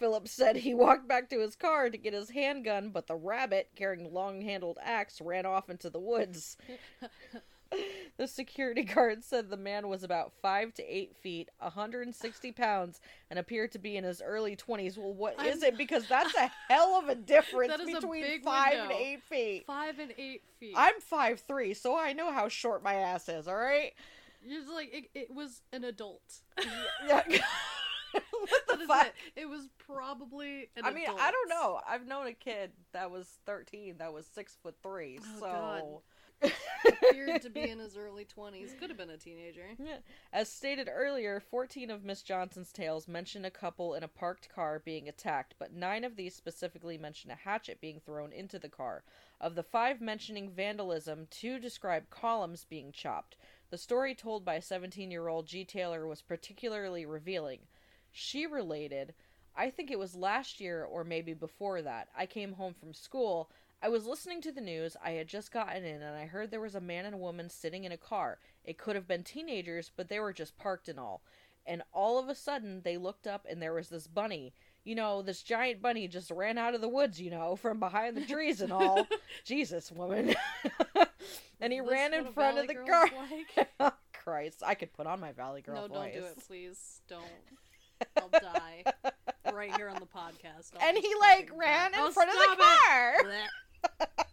Phillips 0.04 0.32
said 0.32 0.58
he 0.58 0.74
walked 0.74 1.08
back 1.08 1.30
to 1.30 1.40
his 1.40 1.56
car 1.56 1.90
to 1.90 1.98
get 1.98 2.14
his 2.14 2.30
handgun, 2.32 2.90
but 2.90 3.08
the 3.08 3.16
rabbit, 3.16 3.70
carrying 3.74 4.06
a 4.06 4.10
long 4.10 4.42
handled 4.42 4.78
axe, 4.84 5.22
ran 5.22 5.46
off 5.46 5.70
into 5.70 5.90
the 5.90 5.98
woods. 5.98 6.58
the 8.18 8.28
security 8.28 8.84
guard 8.84 9.24
said 9.24 9.50
the 9.50 9.56
man 9.56 9.88
was 9.88 10.04
about 10.04 10.34
5 10.42 10.74
to 10.74 10.84
8 10.84 11.16
feet, 11.16 11.50
160 11.60 12.52
pounds, 12.52 13.00
and 13.30 13.40
appeared 13.40 13.72
to 13.72 13.80
be 13.80 13.96
in 13.96 14.04
his 14.04 14.22
early 14.22 14.58
20s. 14.58 14.98
Well, 14.98 15.14
what 15.14 15.40
is 15.46 15.64
I'm- 15.64 15.72
it? 15.74 15.78
Because 15.78 16.06
that's 16.10 16.36
a 16.36 16.52
hell 16.70 17.00
of 17.02 17.08
a 17.08 17.16
difference 17.16 17.72
That 17.72 17.80
is 17.80 17.96
a 17.96 18.02
between 18.02 18.24
big 18.24 18.44
5 18.44 18.74
and 18.74 18.92
8 18.92 19.24
feet. 19.24 19.64
Five 19.66 20.00
and 20.00 20.12
eight 20.18 20.42
feet. 20.60 20.74
I'm 20.76 21.00
five 21.00 21.40
three, 21.48 21.74
so 21.74 21.98
I 21.98 22.12
know 22.12 22.30
how 22.34 22.50
short 22.50 22.84
my 22.84 22.96
ass 22.96 23.30
is, 23.30 23.48
alright? 23.48 23.94
You're 24.46 24.60
just 24.60 24.74
like 24.74 24.94
it, 24.94 25.06
it 25.18 25.34
was 25.34 25.62
an 25.72 25.86
adult. 25.86 26.42
Yeah. 27.08 27.24
what 28.32 28.80
the 28.80 28.86
fuck? 28.86 29.08
it. 29.08 29.42
It 29.42 29.46
was 29.50 29.70
probably 29.78 30.70
an 30.76 30.86
I 30.86 30.92
mean, 30.92 31.04
adult. 31.04 31.20
I 31.20 31.32
don't 31.32 31.50
know. 31.50 31.80
I've 31.88 32.06
known 32.06 32.28
a 32.28 32.34
kid 32.34 32.72
that 32.94 33.12
was 33.12 33.28
13 33.46 33.96
that 34.00 34.14
was 34.14 34.26
six 34.26 34.58
foot 34.62 34.76
three. 34.82 35.20
Oh, 35.22 35.40
so, 35.40 35.46
God. 35.46 36.02
Appeared 36.86 37.42
to 37.44 37.50
be 37.50 37.70
in 37.70 37.80
his 37.80 37.96
early 37.96 38.26
twenties. 38.26 38.76
Could 38.78 38.90
have 38.90 38.98
been 38.98 39.10
a 39.10 39.18
teenager. 39.18 39.62
Yeah. 39.84 39.98
As 40.32 40.50
stated 40.50 40.90
earlier, 40.92 41.40
14 41.40 41.90
of 41.90 42.06
Miss 42.06 42.22
Johnson's 42.22 42.72
tales 42.72 43.08
mention 43.08 43.44
a 43.44 43.52
couple 43.52 43.96
in 43.96 44.04
a 44.04 44.08
parked 44.08 44.48
car 44.50 44.82
being 44.84 45.10
attacked, 45.10 45.56
but 45.60 45.74
nine 45.74 46.04
of 46.04 46.16
these 46.16 46.36
specifically 46.36 46.98
mention 46.98 47.32
a 47.32 47.36
hatchet 47.36 47.82
being 47.82 48.00
thrown 48.00 48.32
into 48.32 48.60
the 48.60 48.70
car. 48.70 49.04
Of 49.42 49.56
the 49.56 49.64
five 49.64 50.00
mentioning 50.00 50.50
vandalism, 50.50 51.28
two 51.30 51.60
describe 51.60 52.10
columns 52.10 52.66
being 52.66 52.92
chopped. 52.92 53.36
The 53.70 53.78
story 53.78 54.16
told 54.16 54.46
by 54.46 54.60
17 54.60 55.12
year 55.12 55.28
old 55.28 55.48
G. 55.48 55.66
Taylor 55.66 56.08
was 56.08 56.22
particularly 56.22 57.06
revealing. 57.06 57.62
She 58.14 58.46
related, 58.46 59.14
I 59.56 59.70
think 59.70 59.92
it 59.92 60.00
was 60.00 60.16
last 60.16 60.62
year 60.62 60.84
or 60.84 61.04
maybe 61.04 61.34
before 61.34 61.82
that. 61.82 62.08
I 62.16 62.26
came 62.28 62.54
home 62.54 62.74
from 62.74 62.94
school. 62.94 63.50
I 63.82 63.90
was 63.90 64.06
listening 64.06 64.40
to 64.42 64.52
the 64.52 64.62
news. 64.62 64.96
I 65.04 65.12
had 65.12 65.28
just 65.28 65.52
gotten 65.52 65.84
in 65.84 66.02
and 66.02 66.16
I 66.16 66.28
heard 66.28 66.52
there 66.52 66.62
was 66.62 66.76
a 66.76 66.82
man 66.82 67.06
and 67.06 67.16
a 67.16 67.18
woman 67.18 67.50
sitting 67.50 67.84
in 67.84 67.92
a 67.92 67.98
car. 67.98 68.38
It 68.64 68.78
could 68.78 68.96
have 68.96 69.08
been 69.08 69.24
teenagers, 69.24 69.92
but 69.96 70.08
they 70.08 70.20
were 70.20 70.32
just 70.32 70.58
parked 70.58 70.88
and 70.88 71.00
all. 71.00 71.24
And 71.66 71.82
all 71.92 72.20
of 72.20 72.30
a 72.30 72.36
sudden, 72.36 72.82
they 72.84 72.98
looked 72.98 73.26
up 73.26 73.46
and 73.50 73.62
there 73.62 73.74
was 73.74 73.90
this 73.90 74.08
bunny. 74.08 74.54
You 74.84 74.96
know, 74.96 75.22
this 75.22 75.42
giant 75.42 75.82
bunny 75.82 76.08
just 76.08 76.30
ran 76.30 76.58
out 76.58 76.76
of 76.76 76.82
the 76.82 76.90
woods, 76.90 77.20
you 77.20 77.32
know, 77.32 77.56
from 77.62 77.80
behind 77.80 78.16
the 78.16 78.26
trees 78.26 78.62
and 78.62 78.72
all. 78.72 79.08
Jesus, 79.44 79.92
woman. 79.92 80.36
and 81.60 81.74
he 81.74 81.80
this 81.80 81.90
ran 81.90 82.14
in 82.14 82.32
front 82.34 82.60
of 82.60 82.68
the 82.68 82.76
car. 82.76 83.10
Like? 83.80 83.94
Christ, 84.14 84.64
I 84.66 84.76
could 84.76 84.94
put 84.94 85.08
on 85.08 85.20
my 85.20 85.34
Valley 85.34 85.62
Girl 85.62 85.76
no, 85.76 85.88
voice. 85.88 86.14
don't 86.14 86.22
do 86.22 86.26
it, 86.28 86.48
please. 86.48 87.02
Don't. 87.10 87.24
I'll 88.18 88.30
die 88.30 88.84
right 89.54 89.76
here 89.76 89.90
on 89.90 89.96
the 89.96 90.08
podcast. 90.08 90.72
I'll 90.80 90.88
And 90.88 90.98
he 90.98 91.14
like 91.20 91.50
ran 91.56 91.92
die. 91.92 91.98
in 92.00 92.04
Oh, 92.06 92.12
front 92.12 92.30
of 92.30 92.36
the 92.36 92.56
oh, 92.60 92.78
car. 92.88 93.16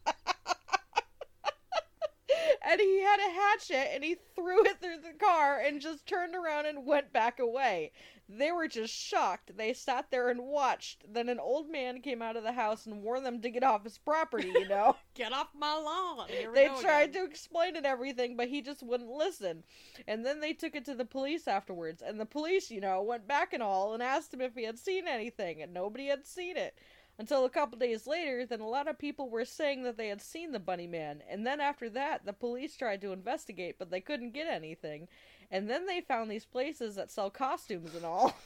and 2.71 2.81
he 2.81 3.03
had 3.03 3.19
a 3.19 3.33
hatchet 3.33 3.95
and 3.95 4.05
he 4.05 4.17
threw 4.37 4.65
it 4.65 4.81
through 4.81 4.99
the 4.99 5.19
car 5.19 5.59
and 5.59 5.81
just 5.81 6.07
turned 6.07 6.37
around 6.37 6.67
and 6.67 6.87
went 6.87 7.13
back 7.13 7.41
away. 7.41 7.91
They 8.29 8.53
were 8.53 8.69
just 8.69 8.95
shocked. 8.95 9.57
They 9.57 9.73
sat 9.73 10.13
there 10.13 10.29
and 10.29 10.43
watched. 10.45 11.05
Then 11.13 11.29
an 11.29 11.41
old 11.41 11.69
man 11.69 12.01
came 12.01 12.23
out 12.23 12.37
of 12.37 12.45
the 12.45 12.53
house 12.53 12.87
and 12.87 13.03
warned 13.03 13.27
them 13.27 13.41
to 13.41 13.51
get 13.51 13.65
off 13.65 13.83
his 13.83 13.99
property, 13.99 14.53
you 14.55 14.69
know. 14.69 14.97
Get 15.15 15.33
off 15.33 15.49
my 15.53 15.75
lawn. 15.75 16.29
They 16.55 16.69
tried 16.81 17.11
again. 17.11 17.25
to 17.25 17.29
explain 17.29 17.75
it 17.75 17.85
everything, 17.85 18.37
but 18.37 18.49
he 18.49 18.63
just 18.63 18.83
wouldn't 18.83 19.11
listen. 19.11 19.65
And 20.07 20.25
then 20.25 20.41
they 20.41 20.53
took 20.53 20.77
it 20.77 20.85
to 20.85 20.95
the 20.95 21.05
police 21.05 21.49
afterwards, 21.49 22.01
and 22.01 22.19
the 22.19 22.25
police, 22.25 22.71
you 22.71 22.81
know, 22.81 23.03
went 23.03 23.27
back 23.27 23.53
and 23.53 23.63
all 23.63 23.93
and 23.93 24.03
asked 24.03 24.33
him 24.33 24.41
if 24.41 24.55
he 24.55 24.63
had 24.63 24.79
seen 24.79 25.09
anything, 25.09 25.61
and 25.61 25.75
nobody 25.75 26.07
had 26.07 26.25
seen 26.27 26.57
it. 26.57 26.79
Until 27.21 27.45
a 27.45 27.51
couple 27.51 27.79
days 27.79 28.07
later, 28.07 28.47
then 28.47 28.61
a 28.61 28.67
lot 28.67 28.89
of 28.89 28.99
people 28.99 29.29
were 29.29 29.45
saying 29.45 29.83
that 29.83 29.99
they 29.99 30.09
had 30.09 30.23
seen 30.23 30.53
the 30.53 30.59
bunny 30.59 30.87
man, 30.87 31.23
and 31.29 31.47
then 31.47 31.61
after 31.61 31.91
that, 31.91 32.25
the 32.25 32.33
police 32.33 32.79
tried 32.79 33.03
to 33.03 33.13
investigate, 33.13 33.77
but 33.79 33.91
they 33.91 34.01
couldn't 34.01 34.33
get 34.33 34.47
anything. 34.47 35.07
And 35.51 35.69
then 35.69 35.85
they 35.85 36.01
found 36.01 36.31
these 36.31 36.47
places 36.47 36.95
that 36.95 37.11
sell 37.11 37.29
costumes 37.29 37.95
and 37.95 38.07
all. 38.07 38.35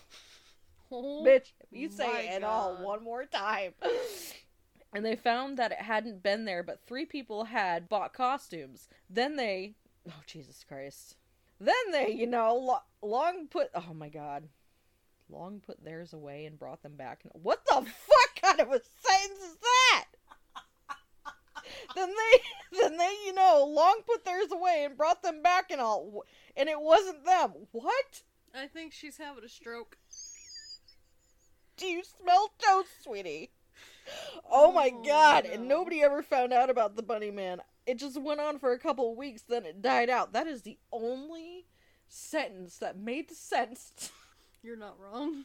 Oh, 0.93 1.25
Bitch, 1.27 1.53
you 1.70 1.89
say 1.89 2.29
it 2.29 2.45
all 2.45 2.77
one 2.85 3.03
more 3.03 3.25
time. 3.25 3.72
And 4.93 5.05
they 5.05 5.16
found 5.16 5.57
that 5.57 5.72
it 5.72 5.81
hadn't 5.81 6.22
been 6.22 6.45
there, 6.45 6.62
but 6.62 6.87
three 6.87 7.05
people 7.05 7.47
had 7.47 7.89
bought 7.89 8.12
costumes. 8.12 8.89
Then 9.11 9.35
they, 9.35 9.75
oh 10.09 10.22
Jesus 10.25 10.64
Christ! 10.68 11.16
Then 11.59 11.75
they, 11.91 12.12
you 12.12 12.29
know, 12.29 12.55
lo- 12.55 12.85
long 13.03 13.49
put, 13.49 13.70
oh 13.75 13.93
my 13.93 14.09
God, 14.09 14.45
long 15.31 15.61
put 15.61 15.85
theirs 15.85 16.12
away 16.12 16.47
and 16.47 16.59
brought 16.59 16.83
them 16.83 16.97
back. 16.97 17.22
What 17.33 17.64
the 17.66 17.75
fuck 17.75 18.43
kind 18.43 18.61
of 18.61 18.68
a 18.68 18.81
sentence 18.81 19.41
is 19.41 19.57
that? 19.61 20.05
then 21.97 22.09
they, 22.11 22.79
then 22.81 22.97
they, 22.97 23.14
you 23.27 23.35
know, 23.35 23.64
long 23.66 24.01
put 24.07 24.25
theirs 24.25 24.53
away 24.53 24.85
and 24.85 24.97
brought 24.97 25.22
them 25.22 25.43
back 25.43 25.70
and 25.70 25.81
all, 25.81 26.25
and 26.57 26.68
it 26.68 26.81
wasn't 26.81 27.25
them. 27.25 27.53
What? 27.72 28.22
I 28.55 28.66
think 28.66 28.93
she's 28.93 29.16
having 29.18 29.45
a 29.45 29.49
stroke. 29.49 29.97
Do 31.77 31.87
you 31.87 32.03
smell 32.05 32.53
toast, 32.59 33.03
sweetie? 33.03 33.51
Oh 34.51 34.70
my 34.70 34.93
Oh, 34.95 35.03
god, 35.05 35.45
and 35.47 35.66
nobody 35.66 36.03
ever 36.03 36.22
found 36.22 36.53
out 36.53 36.70
about 36.70 36.95
the 36.95 37.03
bunny 37.03 37.31
man. 37.31 37.61
It 37.87 37.99
just 37.99 38.20
went 38.20 38.41
on 38.41 38.59
for 38.59 38.72
a 38.72 38.79
couple 38.79 39.11
of 39.11 39.16
weeks, 39.18 39.43
then 39.43 39.64
it 39.66 39.83
died 39.83 40.09
out. 40.09 40.33
That 40.33 40.47
is 40.47 40.62
the 40.62 40.79
only 40.93 41.66
sentence 42.07 42.77
that 42.79 42.97
made 42.97 43.31
sense. 43.31 44.11
You're 44.65 44.77
not 44.77 44.99
wrong. 44.99 45.45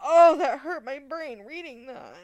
Oh, 0.00 0.36
that 0.38 0.60
hurt 0.60 0.84
my 0.84 1.00
brain 1.00 1.40
reading 1.40 1.86
that. 1.86 2.14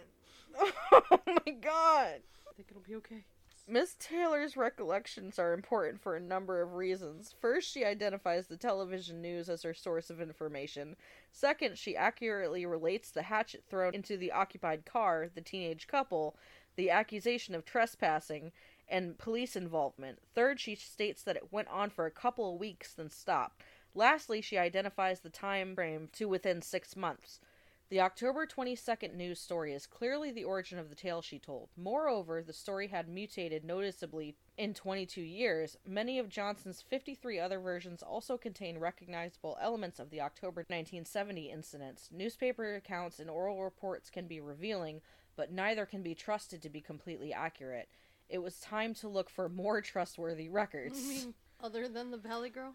Oh 0.92 1.20
my 1.26 1.52
god. 1.52 2.20
I 2.48 2.52
think 2.56 2.68
it'll 2.70 2.82
be 2.86 2.94
okay. 2.94 3.24
Miss 3.68 3.96
Taylor's 3.98 4.56
recollections 4.56 5.40
are 5.40 5.52
important 5.52 6.00
for 6.00 6.14
a 6.14 6.20
number 6.20 6.62
of 6.62 6.74
reasons. 6.74 7.34
First, 7.40 7.70
she 7.70 7.84
identifies 7.84 8.46
the 8.46 8.56
television 8.56 9.20
news 9.20 9.50
as 9.50 9.64
her 9.64 9.74
source 9.74 10.08
of 10.08 10.20
information. 10.20 10.94
Second, 11.32 11.76
she 11.76 11.96
accurately 11.96 12.64
relates 12.64 13.10
the 13.10 13.22
hatchet 13.22 13.64
thrown 13.68 13.92
into 13.92 14.16
the 14.16 14.30
occupied 14.30 14.86
car, 14.86 15.28
the 15.34 15.40
teenage 15.40 15.88
couple, 15.88 16.36
the 16.76 16.90
accusation 16.90 17.54
of 17.56 17.64
trespassing, 17.64 18.52
and 18.88 19.18
police 19.18 19.56
involvement. 19.56 20.20
Third, 20.34 20.60
she 20.60 20.76
states 20.76 21.22
that 21.22 21.36
it 21.36 21.52
went 21.52 21.68
on 21.68 21.90
for 21.90 22.06
a 22.06 22.10
couple 22.10 22.54
of 22.54 22.60
weeks, 22.60 22.94
then 22.94 23.10
stopped. 23.10 23.62
Lastly, 23.96 24.42
she 24.42 24.58
identifies 24.58 25.20
the 25.20 25.30
time 25.30 25.74
frame 25.74 26.10
to 26.12 26.28
within 26.28 26.60
six 26.60 26.94
months. 26.94 27.40
The 27.88 28.00
October 28.00 28.46
22nd 28.46 29.14
news 29.14 29.40
story 29.40 29.72
is 29.72 29.86
clearly 29.86 30.30
the 30.30 30.44
origin 30.44 30.78
of 30.78 30.90
the 30.90 30.94
tale 30.94 31.22
she 31.22 31.38
told. 31.38 31.70
Moreover, 31.78 32.42
the 32.42 32.52
story 32.52 32.88
had 32.88 33.08
mutated 33.08 33.64
noticeably 33.64 34.36
in 34.58 34.74
22 34.74 35.22
years. 35.22 35.78
Many 35.86 36.18
of 36.18 36.28
Johnson's 36.28 36.82
53 36.82 37.40
other 37.40 37.58
versions 37.58 38.02
also 38.02 38.36
contain 38.36 38.78
recognizable 38.78 39.56
elements 39.62 39.98
of 39.98 40.10
the 40.10 40.20
October 40.20 40.60
1970 40.68 41.50
incidents. 41.50 42.10
Newspaper 42.12 42.74
accounts 42.74 43.18
and 43.18 43.30
oral 43.30 43.64
reports 43.64 44.10
can 44.10 44.26
be 44.26 44.40
revealing, 44.40 45.00
but 45.36 45.52
neither 45.52 45.86
can 45.86 46.02
be 46.02 46.14
trusted 46.14 46.60
to 46.60 46.68
be 46.68 46.82
completely 46.82 47.32
accurate. 47.32 47.88
It 48.28 48.42
was 48.42 48.60
time 48.60 48.92
to 48.94 49.08
look 49.08 49.30
for 49.30 49.48
more 49.48 49.80
trustworthy 49.80 50.50
records. 50.50 51.28
Other 51.62 51.88
than 51.88 52.10
the 52.10 52.18
Valley 52.18 52.50
Girl, 52.50 52.74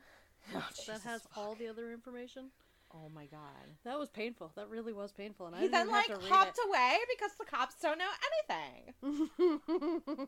Oh, 0.55 0.67
that 0.87 1.01
has 1.01 1.21
fuck. 1.23 1.37
all 1.37 1.55
the 1.55 1.67
other 1.67 1.91
information. 1.91 2.51
Oh 2.93 3.09
my 3.13 3.25
god. 3.25 3.39
That 3.85 3.97
was 3.97 4.09
painful. 4.09 4.51
That 4.55 4.69
really 4.69 4.91
was 4.91 5.11
painful, 5.11 5.47
and 5.47 5.55
I 5.55 5.59
He 5.59 5.67
didn't 5.67 5.87
then 5.87 5.91
like 5.91 6.11
hopped 6.23 6.59
away 6.67 6.97
because 7.09 7.31
the 7.39 7.45
cops 7.45 7.75
don't 7.81 7.97
know 7.97 8.09
anything. 8.49 10.27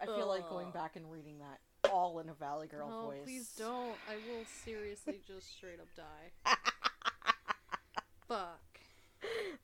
I 0.00 0.06
feel 0.06 0.28
like 0.28 0.48
going 0.48 0.70
back 0.70 0.96
and 0.96 1.10
reading 1.10 1.38
that 1.38 1.60
all 1.90 2.18
in 2.18 2.28
a 2.28 2.34
Valley 2.34 2.66
Girl 2.66 3.06
voice. 3.06 3.20
please 3.24 3.52
don't. 3.56 3.96
I 4.08 4.16
will 4.28 4.44
seriously 4.64 5.20
just 5.26 5.56
straight 5.56 5.80
up 5.80 5.88
die. 5.96 6.54
Fuck. 8.28 8.60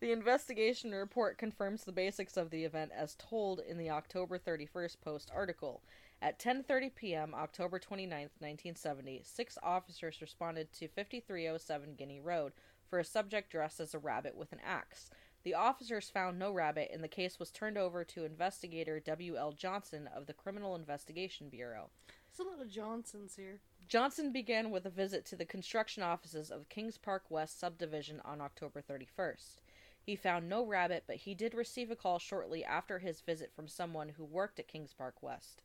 The 0.00 0.12
investigation 0.12 0.92
report 0.92 1.38
confirms 1.38 1.84
the 1.84 1.92
basics 1.92 2.36
of 2.36 2.50
the 2.50 2.64
event 2.64 2.90
as 2.96 3.14
told 3.16 3.60
in 3.60 3.76
the 3.78 3.90
October 3.90 4.38
31st 4.38 4.96
Post 5.00 5.30
article. 5.34 5.82
At 6.24 6.38
10:30 6.38 6.94
p.m. 6.94 7.34
October 7.34 7.80
29th, 7.80 8.38
1970, 8.38 9.22
six 9.24 9.58
officers 9.60 10.20
responded 10.20 10.72
to 10.74 10.86
5307 10.86 11.96
Guinea 11.96 12.20
Road 12.20 12.52
for 12.88 13.00
a 13.00 13.04
subject 13.04 13.50
dressed 13.50 13.80
as 13.80 13.92
a 13.92 13.98
rabbit 13.98 14.36
with 14.36 14.52
an 14.52 14.60
axe. 14.64 15.10
The 15.42 15.54
officers 15.54 16.10
found 16.10 16.38
no 16.38 16.52
rabbit 16.52 16.92
and 16.92 17.02
the 17.02 17.08
case 17.08 17.40
was 17.40 17.50
turned 17.50 17.76
over 17.76 18.04
to 18.04 18.24
investigator 18.24 19.00
W.L. 19.00 19.50
Johnson 19.50 20.08
of 20.14 20.26
the 20.26 20.32
Criminal 20.32 20.76
Investigation 20.76 21.48
Bureau. 21.48 21.90
There's 22.06 22.46
a 22.46 22.48
lot 22.48 22.62
of 22.62 22.70
Johnsons 22.70 23.34
here. 23.34 23.58
Johnson 23.88 24.30
began 24.30 24.70
with 24.70 24.86
a 24.86 24.90
visit 24.90 25.26
to 25.26 25.34
the 25.34 25.44
construction 25.44 26.04
offices 26.04 26.52
of 26.52 26.68
Kings 26.68 26.98
Park 26.98 27.24
West 27.30 27.58
subdivision 27.58 28.20
on 28.24 28.40
October 28.40 28.80
31st. 28.80 29.58
He 30.04 30.14
found 30.14 30.48
no 30.48 30.64
rabbit, 30.64 31.02
but 31.08 31.16
he 31.16 31.34
did 31.34 31.54
receive 31.54 31.90
a 31.90 31.96
call 31.96 32.20
shortly 32.20 32.64
after 32.64 33.00
his 33.00 33.20
visit 33.20 33.52
from 33.54 33.66
someone 33.66 34.10
who 34.10 34.24
worked 34.24 34.60
at 34.60 34.68
Kings 34.68 34.94
Park 34.96 35.20
West. 35.20 35.62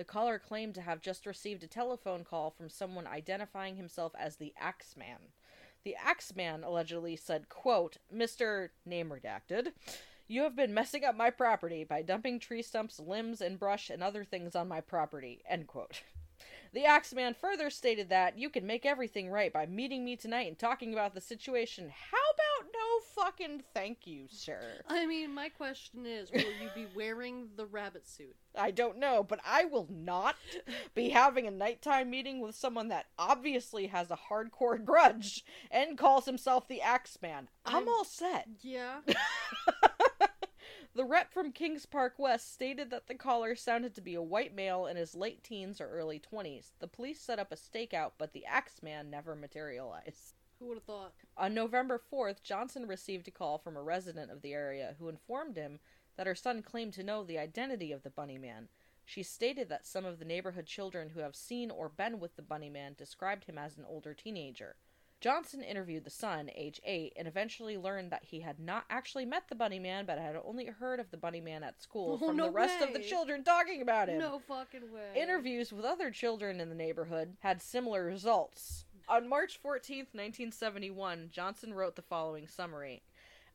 The 0.00 0.04
caller 0.04 0.38
claimed 0.38 0.74
to 0.76 0.80
have 0.80 1.02
just 1.02 1.26
received 1.26 1.62
a 1.62 1.66
telephone 1.66 2.24
call 2.24 2.48
from 2.48 2.70
someone 2.70 3.06
identifying 3.06 3.76
himself 3.76 4.12
as 4.18 4.36
the 4.36 4.54
Axeman. 4.58 5.34
The 5.84 5.94
Axeman 5.94 6.64
allegedly 6.64 7.16
said, 7.16 7.50
quote, 7.50 7.98
Mr. 8.10 8.70
Name 8.86 9.10
Redacted, 9.10 9.72
you 10.26 10.44
have 10.44 10.56
been 10.56 10.72
messing 10.72 11.04
up 11.04 11.18
my 11.18 11.28
property 11.28 11.84
by 11.84 12.00
dumping 12.00 12.40
tree 12.40 12.62
stumps, 12.62 12.98
limbs, 12.98 13.42
and 13.42 13.58
brush 13.58 13.90
and 13.90 14.02
other 14.02 14.24
things 14.24 14.56
on 14.56 14.68
my 14.68 14.80
property, 14.80 15.42
end 15.46 15.66
quote. 15.66 16.00
The 16.72 16.86
Axeman 16.86 17.34
further 17.34 17.68
stated 17.68 18.08
that 18.08 18.38
you 18.38 18.48
can 18.48 18.66
make 18.66 18.86
everything 18.86 19.28
right 19.28 19.52
by 19.52 19.66
meeting 19.66 20.02
me 20.02 20.16
tonight 20.16 20.48
and 20.48 20.58
talking 20.58 20.94
about 20.94 21.12
the 21.12 21.20
situation. 21.20 21.92
How 22.10 22.16
no 22.62 23.22
fucking 23.22 23.62
thank 23.74 24.06
you, 24.06 24.26
sir? 24.28 24.60
I 24.88 25.06
mean, 25.06 25.32
my 25.34 25.48
question 25.48 26.06
is, 26.06 26.30
will 26.32 26.40
you 26.40 26.70
be 26.74 26.86
wearing 26.94 27.48
the 27.56 27.66
rabbit 27.66 28.08
suit? 28.08 28.36
I 28.56 28.70
don't 28.70 28.98
know, 28.98 29.22
but 29.22 29.40
I 29.44 29.64
will 29.64 29.88
not 29.90 30.36
be 30.94 31.10
having 31.10 31.46
a 31.46 31.50
nighttime 31.50 32.10
meeting 32.10 32.40
with 32.40 32.54
someone 32.54 32.88
that 32.88 33.06
obviously 33.18 33.88
has 33.88 34.10
a 34.10 34.18
hardcore 34.30 34.84
grudge 34.84 35.44
and 35.70 35.98
calls 35.98 36.26
himself 36.26 36.68
the 36.68 36.80
Axeman. 36.80 37.48
I'm 37.64 37.74
I'm- 37.74 37.88
all 37.88 38.04
set. 38.04 38.48
Yeah. 38.62 39.00
The 40.92 41.04
rep 41.04 41.32
from 41.32 41.52
Kings 41.52 41.86
Park 41.86 42.14
West 42.18 42.52
stated 42.52 42.90
that 42.90 43.06
the 43.06 43.14
caller 43.14 43.54
sounded 43.54 43.94
to 43.94 44.00
be 44.00 44.14
a 44.14 44.22
white 44.22 44.54
male 44.54 44.86
in 44.86 44.96
his 44.96 45.14
late 45.14 45.44
teens 45.44 45.80
or 45.80 45.88
early 45.88 46.18
20s. 46.20 46.72
The 46.80 46.88
police 46.88 47.20
set 47.20 47.38
up 47.38 47.52
a 47.52 47.56
stakeout, 47.56 48.12
but 48.18 48.32
the 48.32 48.44
Axeman 48.44 49.08
never 49.08 49.36
materialized. 49.36 50.39
Who 50.60 50.66
would 50.66 50.76
have 50.76 50.84
thought? 50.84 51.14
On 51.38 51.54
November 51.54 51.98
4th, 52.12 52.42
Johnson 52.42 52.86
received 52.86 53.26
a 53.26 53.30
call 53.30 53.56
from 53.56 53.76
a 53.76 53.82
resident 53.82 54.30
of 54.30 54.42
the 54.42 54.52
area 54.52 54.94
who 54.98 55.08
informed 55.08 55.56
him 55.56 55.80
that 56.16 56.26
her 56.26 56.34
son 56.34 56.60
claimed 56.60 56.92
to 56.94 57.02
know 57.02 57.24
the 57.24 57.38
identity 57.38 57.92
of 57.92 58.02
the 58.02 58.10
Bunny 58.10 58.36
Man. 58.36 58.68
She 59.06 59.22
stated 59.22 59.70
that 59.70 59.86
some 59.86 60.04
of 60.04 60.18
the 60.18 60.24
neighborhood 60.26 60.66
children 60.66 61.08
who 61.10 61.20
have 61.20 61.34
seen 61.34 61.70
or 61.70 61.88
been 61.88 62.20
with 62.20 62.36
the 62.36 62.42
Bunny 62.42 62.68
Man 62.68 62.94
described 62.96 63.44
him 63.44 63.56
as 63.56 63.78
an 63.78 63.86
older 63.88 64.12
teenager. 64.12 64.76
Johnson 65.20 65.62
interviewed 65.62 66.04
the 66.04 66.10
son, 66.10 66.50
age 66.54 66.80
8, 66.84 67.12
and 67.16 67.28
eventually 67.28 67.76
learned 67.76 68.10
that 68.10 68.24
he 68.24 68.40
had 68.40 68.58
not 68.58 68.84
actually 68.88 69.26
met 69.26 69.48
the 69.48 69.54
Bunny 69.54 69.78
Man, 69.78 70.06
but 70.06 70.18
had 70.18 70.36
only 70.44 70.66
heard 70.66 70.98
of 70.98 71.10
the 71.10 71.16
Bunny 71.18 71.40
Man 71.42 71.62
at 71.62 71.80
school 71.80 72.18
Oh, 72.20 72.26
from 72.26 72.36
no 72.36 72.46
the 72.46 72.52
rest 72.52 72.82
of 72.82 72.94
the 72.94 73.00
children 73.00 73.44
talking 73.44 73.82
about 73.82 74.08
him. 74.08 74.18
No 74.18 74.40
fucking 74.46 74.92
way. 74.92 75.20
Interviews 75.20 75.72
with 75.72 75.84
other 75.84 76.10
children 76.10 76.58
in 76.60 76.70
the 76.70 76.74
neighborhood 76.74 77.36
had 77.40 77.60
similar 77.60 78.04
results. 78.04 78.84
On 79.10 79.28
March 79.28 79.58
14th, 79.60 80.14
1971, 80.14 81.30
Johnson 81.32 81.74
wrote 81.74 81.96
the 81.96 82.00
following 82.00 82.46
summary. 82.46 83.02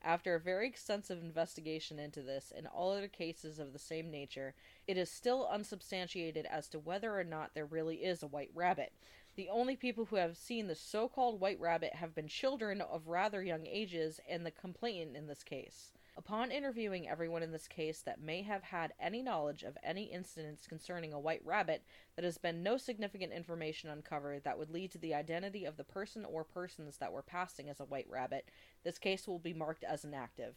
After 0.04 0.36
a 0.36 0.40
very 0.40 0.68
extensive 0.68 1.24
investigation 1.24 1.98
into 1.98 2.22
this 2.22 2.52
and 2.54 2.68
all 2.68 2.92
other 2.92 3.08
cases 3.08 3.58
of 3.58 3.72
the 3.72 3.80
same 3.80 4.12
nature, 4.12 4.54
it 4.86 4.98
is 4.98 5.10
still 5.10 5.48
unsubstantiated 5.50 6.46
as 6.46 6.68
to 6.68 6.80
whether 6.80 7.18
or 7.18 7.24
not 7.24 7.54
there 7.54 7.66
really 7.66 8.04
is 8.04 8.22
a 8.22 8.28
white 8.28 8.52
rabbit. 8.54 8.92
The 9.38 9.48
only 9.48 9.78
people 9.78 10.04
who 10.04 10.18
have 10.18 10.36
seen 10.36 10.68
the 10.68 10.76
so 10.76 11.08
called 11.08 11.40
white 11.40 11.62
rabbit 11.62 11.96
have 11.96 12.14
been 12.14 12.28
children 12.28 12.82
of 12.82 13.08
rather 13.08 13.42
young 13.42 13.66
ages 13.66 14.20
and 14.28 14.46
the 14.46 14.52
complainant 14.52 15.16
in 15.16 15.28
this 15.28 15.46
case. 15.46 15.94
Upon 16.18 16.50
interviewing 16.50 17.10
everyone 17.10 17.44
in 17.44 17.52
this 17.52 17.68
case 17.68 18.02
that 18.04 18.22
may 18.22 18.42
have 18.44 18.64
had 18.64 18.94
any 19.02 19.22
knowledge 19.22 19.64
of 19.64 19.78
any 19.84 20.06
incidents 20.06 20.66
concerning 20.66 21.12
a 21.12 21.20
white 21.20 21.42
rabbit, 21.44 21.84
there 22.16 22.24
has 22.24 22.38
been 22.38 22.64
no 22.64 22.78
significant 22.78 23.34
information 23.34 23.90
uncovered 23.90 24.46
that 24.46 24.58
would 24.58 24.70
lead 24.70 24.92
to 24.92 24.98
the 24.98 25.14
identity 25.14 25.66
of 25.66 25.76
the 25.76 25.84
person 25.84 26.24
or 26.24 26.46
persons 26.46 26.98
that 26.98 27.12
were 27.12 27.22
passing 27.22 27.70
as 27.70 27.82
a 27.82 27.86
white 27.86 28.08
rabbit. 28.10 28.48
This 28.84 28.98
case 28.98 29.28
will 29.28 29.40
be 29.40 29.54
marked 29.54 29.84
as 29.84 30.06
inactive. 30.06 30.56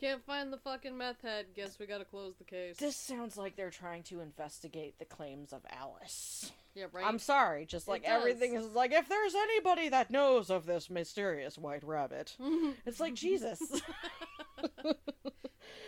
Can't 0.00 0.24
find 0.24 0.52
the 0.52 0.58
fucking 0.58 0.98
meth 0.98 1.22
head. 1.22 1.46
Guess 1.54 1.78
we 1.78 1.86
gotta 1.86 2.04
close 2.04 2.34
the 2.36 2.44
case. 2.44 2.76
This 2.76 2.96
sounds 2.96 3.36
like 3.36 3.54
they're 3.54 3.70
trying 3.70 4.02
to 4.04 4.20
investigate 4.20 4.98
the 4.98 5.04
claims 5.04 5.52
of 5.52 5.62
Alice. 5.70 6.50
Yeah, 6.74 6.86
right. 6.92 7.04
I'm 7.06 7.18
sorry, 7.18 7.66
just 7.66 7.86
like 7.88 8.04
everything 8.04 8.54
is 8.54 8.66
like 8.74 8.92
if 8.92 9.08
there's 9.08 9.34
anybody 9.34 9.88
that 9.90 10.10
knows 10.10 10.50
of 10.50 10.66
this 10.66 10.90
mysterious 10.90 11.56
white 11.58 11.84
rabbit. 11.84 12.36
It's 12.86 13.00
like 13.00 13.14
Jesus. 13.14 13.60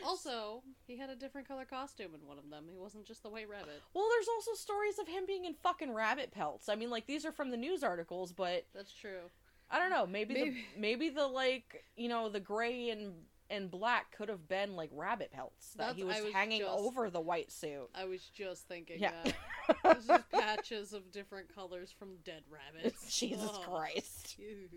also, 0.04 0.62
he 0.86 0.96
had 0.96 1.10
a 1.10 1.16
different 1.16 1.48
color 1.48 1.64
costume 1.64 2.14
in 2.14 2.26
one 2.26 2.38
of 2.38 2.48
them. 2.50 2.64
He 2.70 2.78
wasn't 2.78 3.04
just 3.06 3.22
the 3.22 3.28
white 3.30 3.48
rabbit. 3.48 3.82
well, 3.94 4.06
there's 4.10 4.28
also 4.28 4.54
stories 4.54 4.98
of 4.98 5.08
him 5.08 5.24
being 5.26 5.44
in 5.44 5.54
fucking 5.54 5.92
rabbit 5.92 6.30
pelts. 6.30 6.68
I 6.68 6.74
mean, 6.74 6.90
like 6.90 7.06
these 7.06 7.24
are 7.24 7.32
from 7.32 7.50
the 7.50 7.56
news 7.56 7.82
articles, 7.82 8.32
but 8.32 8.66
That's 8.74 8.92
true. 8.92 9.30
I 9.70 9.78
don't 9.80 9.90
know. 9.90 10.06
Maybe, 10.06 10.34
Maybe. 10.34 10.50
the 10.50 10.80
maybe 10.80 11.08
the 11.08 11.26
like 11.26 11.84
you 11.96 12.08
know 12.08 12.28
the 12.28 12.38
gray 12.40 12.90
and 12.90 13.14
and 13.50 13.70
black 13.70 14.16
could 14.16 14.28
have 14.28 14.48
been 14.48 14.74
like 14.76 14.90
rabbit 14.92 15.30
pelts 15.32 15.72
that 15.76 15.94
he 15.96 16.04
was, 16.04 16.20
was 16.22 16.32
hanging 16.32 16.60
just- 16.60 16.72
over 16.72 17.10
the 17.10 17.20
white 17.20 17.50
suit. 17.52 17.88
I 17.94 18.04
was 18.04 18.22
just 18.34 18.66
thinking 18.68 19.00
Yeah. 19.00 19.12
that. 19.24 19.34
It's 19.96 20.06
just 20.06 20.30
patches 20.30 20.92
of 20.92 21.10
different 21.10 21.52
colors 21.54 21.92
from 21.96 22.16
dead 22.24 22.42
rabbits. 22.50 23.16
Jesus 23.18 23.50
Ugh. 23.52 23.62
Christ. 23.64 24.36
Ew. 24.38 24.68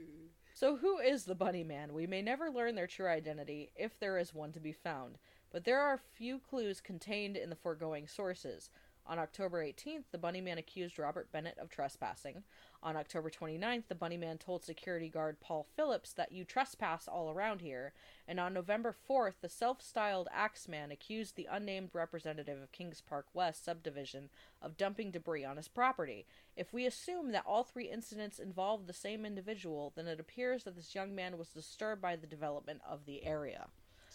So 0.56 0.76
who 0.78 0.98
is 0.98 1.26
the 1.26 1.36
Bunny 1.36 1.64
Man? 1.64 1.94
We 1.94 2.08
may 2.08 2.22
never 2.22 2.50
learn 2.50 2.76
their 2.76 2.88
true 2.88 3.08
identity 3.08 3.70
if 3.76 4.00
there 4.00 4.18
is 4.18 4.34
one 4.34 4.52
to 4.54 4.60
be 4.60 4.72
found, 4.74 5.18
but 5.52 5.64
there 5.64 5.80
are 5.82 5.98
few 5.98 6.40
clues 6.40 6.82
contained 6.82 7.38
in 7.38 7.50
the 7.50 7.56
foregoing 7.56 8.08
sources. 8.08 8.70
On 9.06 9.18
October 9.20 9.64
18th, 9.64 10.04
the 10.12 10.18
Bunny 10.18 10.42
Man 10.42 10.58
accused 10.60 11.00
Robert 11.00 11.32
Bennett 11.32 11.58
of 11.60 11.70
trespassing. 11.70 12.44
On 12.82 12.96
October 12.96 13.30
29th, 13.30 13.90
the 13.90 13.96
Bunny 13.96 14.16
Man 14.16 14.38
told 14.38 14.64
security 14.64 15.10
guard 15.10 15.42
Paul 15.42 15.68
Phillips 15.76 16.14
that 16.14 16.32
you 16.32 16.46
trespass 16.46 17.10
all 17.10 17.30
around 17.30 17.60
here. 17.60 17.92
And 18.26 18.40
on 18.40 18.54
November 18.54 18.96
4th, 19.10 19.42
the 19.42 19.50
self 19.50 19.82
styled 19.82 20.30
Axeman 20.32 20.90
accused 20.90 21.36
the 21.36 21.50
unnamed 21.52 21.90
representative 21.92 22.62
of 22.62 22.72
Kings 22.72 23.02
Park 23.02 23.26
West 23.34 23.66
subdivision 23.66 24.30
of 24.62 24.78
dumping 24.78 25.12
debris 25.12 25.44
on 25.44 25.58
his 25.58 25.68
property. 25.68 26.26
If 26.56 26.72
we 26.72 26.86
assume 26.86 27.34
that 27.34 27.46
all 27.46 27.64
three 27.64 27.90
incidents 27.90 28.40
involved 28.40 28.88
the 28.88 28.94
same 28.94 29.26
individual, 29.26 29.92
then 29.96 30.08
it 30.08 30.20
appears 30.20 30.64
that 30.64 30.78
this 30.78 30.96
young 30.96 31.14
man 31.14 31.38
was 31.38 31.50
disturbed 31.50 32.02
by 32.02 32.16
the 32.16 32.28
development 32.28 32.80
of 32.88 33.06
the 33.06 33.26
area. 33.26 33.68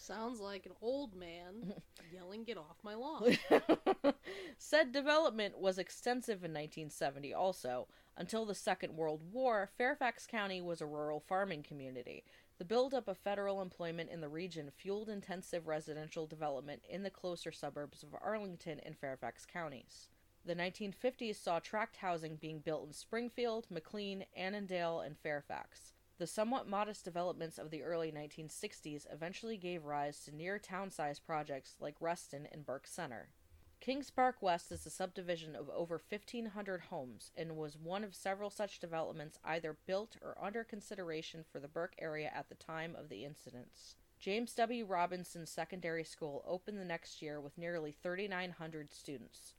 Sounds 0.06 0.38
like 0.38 0.66
an 0.66 0.72
old 0.82 1.14
man 1.14 1.72
yelling, 2.12 2.44
"Get 2.44 2.58
off 2.58 2.76
my 2.82 2.94
lawn!" 2.94 3.38
Said 4.58 4.92
development 4.92 5.56
was 5.56 5.78
extensive 5.78 6.44
in 6.44 6.52
1970 6.52 7.32
also. 7.32 7.88
Until 8.14 8.44
the 8.44 8.54
Second 8.54 8.94
World 8.96 9.22
War, 9.32 9.70
Fairfax 9.78 10.26
County 10.26 10.60
was 10.60 10.82
a 10.82 10.86
rural 10.86 11.20
farming 11.20 11.62
community. 11.62 12.22
The 12.58 12.66
buildup 12.66 13.08
of 13.08 13.16
federal 13.16 13.62
employment 13.62 14.10
in 14.10 14.20
the 14.20 14.28
region 14.28 14.70
fueled 14.70 15.08
intensive 15.08 15.66
residential 15.66 16.26
development 16.26 16.82
in 16.86 17.02
the 17.02 17.08
closer 17.08 17.50
suburbs 17.50 18.02
of 18.02 18.14
Arlington 18.20 18.80
and 18.80 18.98
Fairfax 18.98 19.46
counties. 19.46 20.10
The 20.44 20.54
1950s 20.54 21.36
saw 21.36 21.60
tract 21.60 21.96
housing 21.96 22.36
being 22.36 22.58
built 22.58 22.86
in 22.86 22.92
Springfield, 22.92 23.68
McLean, 23.70 24.26
Annandale, 24.36 25.00
and 25.00 25.16
Fairfax. 25.16 25.94
The 26.24 26.28
somewhat 26.28 26.66
modest 26.66 27.04
developments 27.04 27.58
of 27.58 27.70
the 27.70 27.82
early 27.82 28.10
1960s 28.10 29.04
eventually 29.12 29.58
gave 29.58 29.84
rise 29.84 30.20
to 30.20 30.34
near 30.34 30.58
town 30.58 30.90
sized 30.90 31.26
projects 31.26 31.76
like 31.80 32.00
Reston 32.00 32.48
and 32.50 32.64
Burke 32.64 32.86
Center. 32.86 33.28
Kings 33.78 34.08
Park 34.08 34.36
West 34.40 34.72
is 34.72 34.86
a 34.86 34.90
subdivision 34.90 35.54
of 35.54 35.68
over 35.68 36.00
1,500 36.08 36.80
homes 36.88 37.30
and 37.36 37.58
was 37.58 37.76
one 37.76 38.02
of 38.02 38.14
several 38.14 38.48
such 38.48 38.80
developments 38.80 39.38
either 39.44 39.76
built 39.84 40.16
or 40.22 40.34
under 40.42 40.64
consideration 40.64 41.44
for 41.52 41.60
the 41.60 41.68
Burke 41.68 41.94
area 41.98 42.32
at 42.34 42.48
the 42.48 42.54
time 42.54 42.96
of 42.96 43.10
the 43.10 43.22
incidents. 43.22 43.96
James 44.18 44.54
W. 44.54 44.86
Robinson 44.86 45.44
Secondary 45.44 46.04
School 46.04 46.42
opened 46.48 46.78
the 46.78 46.86
next 46.86 47.20
year 47.20 47.38
with 47.38 47.58
nearly 47.58 47.94
3,900 48.02 48.94
students. 48.94 49.52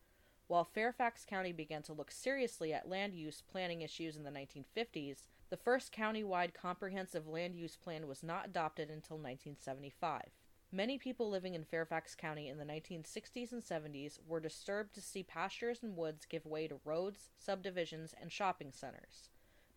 While 0.48 0.64
Fairfax 0.64 1.26
County 1.26 1.52
began 1.52 1.84
to 1.84 1.94
look 1.94 2.10
seriously 2.10 2.74
at 2.74 2.90
land 2.90 3.14
use 3.14 3.44
planning 3.48 3.84
issues 3.84 4.16
in 4.16 4.24
the 4.24 4.32
1950s, 4.32 5.28
the 5.50 5.58
first 5.58 5.92
county-wide 5.92 6.54
comprehensive 6.54 7.28
land 7.28 7.56
use 7.56 7.76
plan 7.76 8.08
was 8.08 8.24
not 8.24 8.46
adopted 8.46 8.90
until 8.90 9.18
1975. 9.18 10.24
Many 10.72 10.98
people 10.98 11.30
living 11.30 11.54
in 11.54 11.64
Fairfax 11.64 12.16
County 12.16 12.50
in 12.50 12.58
the 12.58 12.66
1960s 12.66 13.52
and 13.52 13.64
70s 13.64 14.20
were 14.28 14.40
disturbed 14.40 14.94
to 14.96 15.02
see 15.02 15.24
pastures 15.24 15.84
and 15.84 15.96
woods 15.96 16.26
give 16.26 16.46
way 16.46 16.68
to 16.68 16.80
roads, 16.84 17.30
subdivisions, 17.38 18.14
and 18.20 18.32
shopping 18.32 18.72
centers. 18.72 19.30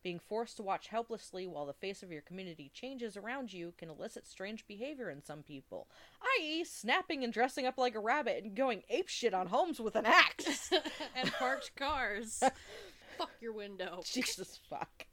Being 0.03 0.21
forced 0.21 0.57
to 0.57 0.63
watch 0.63 0.89
helplessly 0.89 1.47
while 1.47 1.67
the 1.67 1.73
face 1.73 2.03
of 2.03 2.13
your 2.13 2.23
community 2.23 2.71
changes 2.73 3.17
around 3.17 3.53
you 3.53 3.75
can 3.77 3.91
elicit 3.91 4.27
strange 4.27 4.67
behavior 4.67 5.11
in 5.11 5.23
some 5.23 5.43
people, 5.43 5.89
i.e., 6.39 6.65
snapping 6.65 7.25
and 7.25 7.33
dressing 7.33 7.67
up 7.67 7.77
like 7.77 7.95
a 7.95 8.01
rabbit 8.01 8.45
and 8.45 8.55
going 8.55 8.83
apeshit 8.93 9.35
on 9.35 9.49
homes 9.49 9.81
with 9.81 9.97
an 9.97 10.07
axe. 10.07 10.73
and 11.17 11.33
parked 11.33 11.75
cars. 11.77 12.43
Fuck 13.19 13.33
your 13.41 13.53
window. 13.53 14.01
Jesus 14.05 14.61
fuck. 14.71 15.08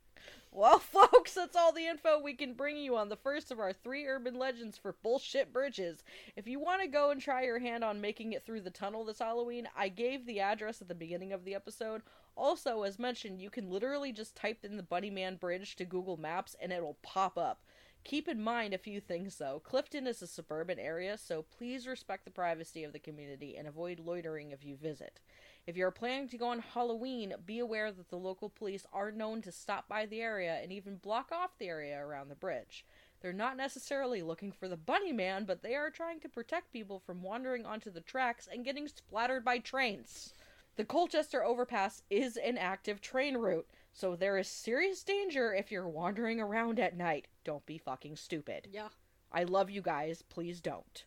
Well, 0.56 0.80
folks, 1.12 1.34
that's 1.34 1.58
all 1.58 1.74
the 1.74 1.86
info 1.86 2.18
we 2.18 2.34
can 2.34 2.54
bring 2.54 2.78
you 2.78 2.96
on 2.96 3.10
the 3.10 3.18
first 3.18 3.52
of 3.52 3.60
our 3.60 3.74
three 3.74 4.08
urban 4.08 4.40
legends 4.40 4.78
for 4.78 4.96
bullshit 5.04 5.52
bridges. 5.52 6.02
If 6.38 6.48
you 6.48 6.62
want 6.62 6.82
to 6.82 6.88
go 6.88 7.12
and 7.12 7.20
try 7.20 7.44
your 7.44 7.60
hand 7.60 7.84
on 7.84 8.00
making 8.00 8.32
it 8.32 8.46
through 8.46 8.62
the 8.62 8.70
tunnel 8.70 9.04
this 9.04 9.20
Halloween, 9.20 9.68
I 9.76 9.90
gave 9.90 10.26
the 10.26 10.40
address 10.40 10.82
at 10.82 10.88
the 10.88 10.96
beginning 10.96 11.34
of 11.34 11.44
the 11.44 11.56
episode. 11.56 12.04
Also, 12.38 12.84
as 12.84 12.98
mentioned, 12.98 13.42
you 13.42 13.50
can 13.50 13.70
literally 13.70 14.14
just 14.14 14.38
type 14.38 14.64
in 14.64 14.78
the 14.78 14.84
Bunny 14.84 15.10
Man 15.10 15.36
Bridge 15.36 15.76
to 15.76 15.84
Google 15.84 16.16
Maps 16.16 16.56
and 16.62 16.72
it'll 16.72 16.98
pop 17.02 17.38
up. 17.38 17.60
Keep 18.06 18.28
in 18.28 18.40
mind 18.40 18.72
a 18.72 18.78
few 18.78 19.02
things 19.02 19.38
though. 19.38 19.60
Clifton 19.66 20.06
is 20.06 20.22
a 20.22 20.28
suburban 20.28 20.78
area, 20.78 21.18
so 21.18 21.44
please 21.58 21.88
respect 21.88 22.24
the 22.24 22.30
privacy 22.30 22.84
of 22.84 22.94
the 22.94 23.00
community 23.00 23.58
and 23.58 23.68
avoid 23.68 24.00
loitering 24.00 24.52
if 24.52 24.64
you 24.64 24.78
visit. 24.78 25.20
If 25.66 25.76
you 25.76 25.88
are 25.88 25.92
planning 25.92 26.30
to 26.30 26.38
go 26.38 26.50
on 26.50 26.60
Halloween, 26.60 27.34
be 27.48 27.58
aware 27.58 27.92
that 27.92 28.10
the 28.12 28.18
local 28.18 28.48
police 28.48 28.86
are 28.94 29.12
known 29.12 29.42
to 29.42 29.52
stop 29.52 29.90
by 29.90 30.06
the 30.06 30.22
area 30.22 30.60
and 30.62 30.72
even 30.72 30.98
block 30.98 31.32
off 31.32 31.58
the 31.58 31.68
area 31.68 32.00
around 32.00 32.30
the 32.30 32.36
bridge. 32.36 32.86
They're 33.22 33.34
not 33.34 33.58
necessarily 33.58 34.22
looking 34.22 34.52
for 34.52 34.68
the 34.68 34.78
bunny 34.78 35.12
man, 35.12 35.46
but 35.46 35.64
they 35.64 35.74
are 35.74 35.90
trying 35.90 36.20
to 36.20 36.30
protect 36.30 36.72
people 36.72 37.00
from 37.00 37.24
wandering 37.24 37.66
onto 37.66 37.90
the 37.90 38.02
tracks 38.02 38.48
and 38.52 38.64
getting 38.64 38.88
splattered 38.88 39.44
by 39.44 39.58
trains. 39.58 40.32
The 40.76 40.86
Colchester 40.86 41.44
overpass 41.44 42.04
is 42.12 42.38
an 42.38 42.60
active 42.60 43.02
train 43.02 43.36
route, 43.36 43.68
so 43.96 44.14
there 44.14 44.38
is 44.38 44.50
serious 44.50 45.04
danger 45.04 45.54
if 45.54 45.72
you're 45.72 45.88
wandering 45.88 46.42
around 46.42 46.82
at 46.82 46.98
night. 46.98 47.28
Don't 47.46 47.66
be 47.66 47.78
fucking 47.78 48.18
stupid. 48.18 48.68
Yeah. 48.70 48.90
I 49.32 49.46
love 49.46 49.70
you 49.70 49.82
guys, 49.82 50.22
please 50.22 50.60
don't. 50.60 51.06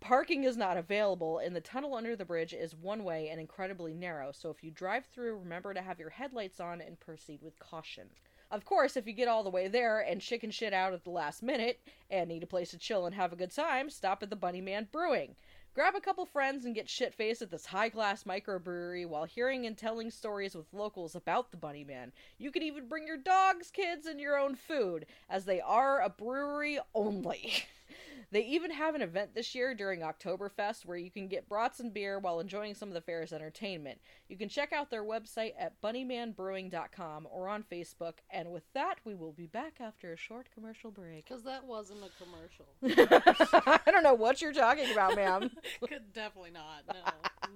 Parking 0.00 0.44
is 0.44 0.58
not 0.58 0.76
available, 0.76 1.38
and 1.38 1.56
the 1.56 1.62
tunnel 1.62 1.94
under 1.94 2.14
the 2.14 2.26
bridge 2.26 2.52
is 2.52 2.76
one 2.76 3.04
way 3.04 3.30
and 3.30 3.40
incredibly 3.40 3.94
narrow, 3.94 4.32
so 4.32 4.50
if 4.50 4.62
you 4.62 4.70
drive 4.70 5.06
through, 5.06 5.38
remember 5.38 5.72
to 5.72 5.80
have 5.80 5.98
your 5.98 6.10
headlights 6.10 6.60
on 6.60 6.82
and 6.82 7.00
proceed 7.00 7.40
with 7.42 7.58
caution. 7.58 8.10
Of 8.50 8.66
course, 8.66 8.98
if 8.98 9.06
you 9.06 9.14
get 9.14 9.28
all 9.28 9.42
the 9.42 9.50
way 9.50 9.66
there 9.66 10.00
and 10.00 10.20
chicken 10.20 10.50
shit 10.50 10.74
out 10.74 10.92
at 10.92 11.04
the 11.04 11.10
last 11.10 11.42
minute 11.42 11.80
and 12.10 12.28
need 12.28 12.42
a 12.42 12.46
place 12.46 12.70
to 12.72 12.78
chill 12.78 13.06
and 13.06 13.14
have 13.14 13.32
a 13.32 13.36
good 13.36 13.50
time, 13.50 13.88
stop 13.88 14.22
at 14.22 14.28
the 14.28 14.36
Bunny 14.36 14.60
Man 14.60 14.88
Brewing. 14.92 15.36
Grab 15.76 15.94
a 15.94 16.00
couple 16.00 16.24
friends 16.24 16.64
and 16.64 16.74
get 16.74 16.88
shit 16.88 17.12
faced 17.12 17.42
at 17.42 17.50
this 17.50 17.66
high 17.66 17.90
class 17.90 18.24
microbrewery 18.24 19.06
while 19.06 19.26
hearing 19.26 19.66
and 19.66 19.76
telling 19.76 20.10
stories 20.10 20.54
with 20.54 20.72
locals 20.72 21.14
about 21.14 21.50
the 21.50 21.58
Bunny 21.58 21.84
Man. 21.84 22.12
You 22.38 22.50
can 22.50 22.62
even 22.62 22.88
bring 22.88 23.06
your 23.06 23.18
dogs, 23.18 23.70
kids, 23.70 24.06
and 24.06 24.18
your 24.18 24.38
own 24.38 24.54
food, 24.54 25.04
as 25.28 25.44
they 25.44 25.60
are 25.60 26.00
a 26.00 26.08
brewery 26.08 26.78
only. 26.94 27.52
They 28.32 28.42
even 28.42 28.72
have 28.72 28.96
an 28.96 29.02
event 29.02 29.34
this 29.34 29.54
year 29.54 29.72
during 29.74 30.00
Oktoberfest 30.00 30.84
where 30.84 30.96
you 30.96 31.12
can 31.12 31.28
get 31.28 31.48
brats 31.48 31.78
and 31.78 31.94
beer 31.94 32.18
while 32.18 32.40
enjoying 32.40 32.74
some 32.74 32.88
of 32.88 32.94
the 32.94 33.00
fair's 33.00 33.32
entertainment. 33.32 34.00
You 34.28 34.36
can 34.36 34.48
check 34.48 34.72
out 34.72 34.90
their 34.90 35.04
website 35.04 35.52
at 35.58 35.80
bunnymanbrewing.com 35.80 37.28
or 37.30 37.48
on 37.48 37.62
Facebook. 37.62 38.14
And 38.30 38.50
with 38.50 38.64
that, 38.74 38.96
we 39.04 39.14
will 39.14 39.32
be 39.32 39.46
back 39.46 39.74
after 39.80 40.12
a 40.12 40.16
short 40.16 40.48
commercial 40.52 40.90
break. 40.90 41.24
Because 41.24 41.44
that 41.44 41.64
wasn't 41.64 42.00
a 42.00 42.10
commercial. 42.18 42.66
I 43.86 43.90
don't 43.92 44.02
know 44.02 44.14
what 44.14 44.42
you're 44.42 44.52
talking 44.52 44.90
about, 44.90 45.14
ma'am. 45.14 45.50
Could 45.88 46.12
definitely 46.12 46.50
not. 46.50 46.82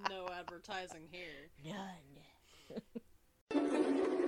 No, 0.08 0.24
no 0.24 0.32
advertising 0.32 1.08
here. 1.10 1.50
None. 3.50 4.26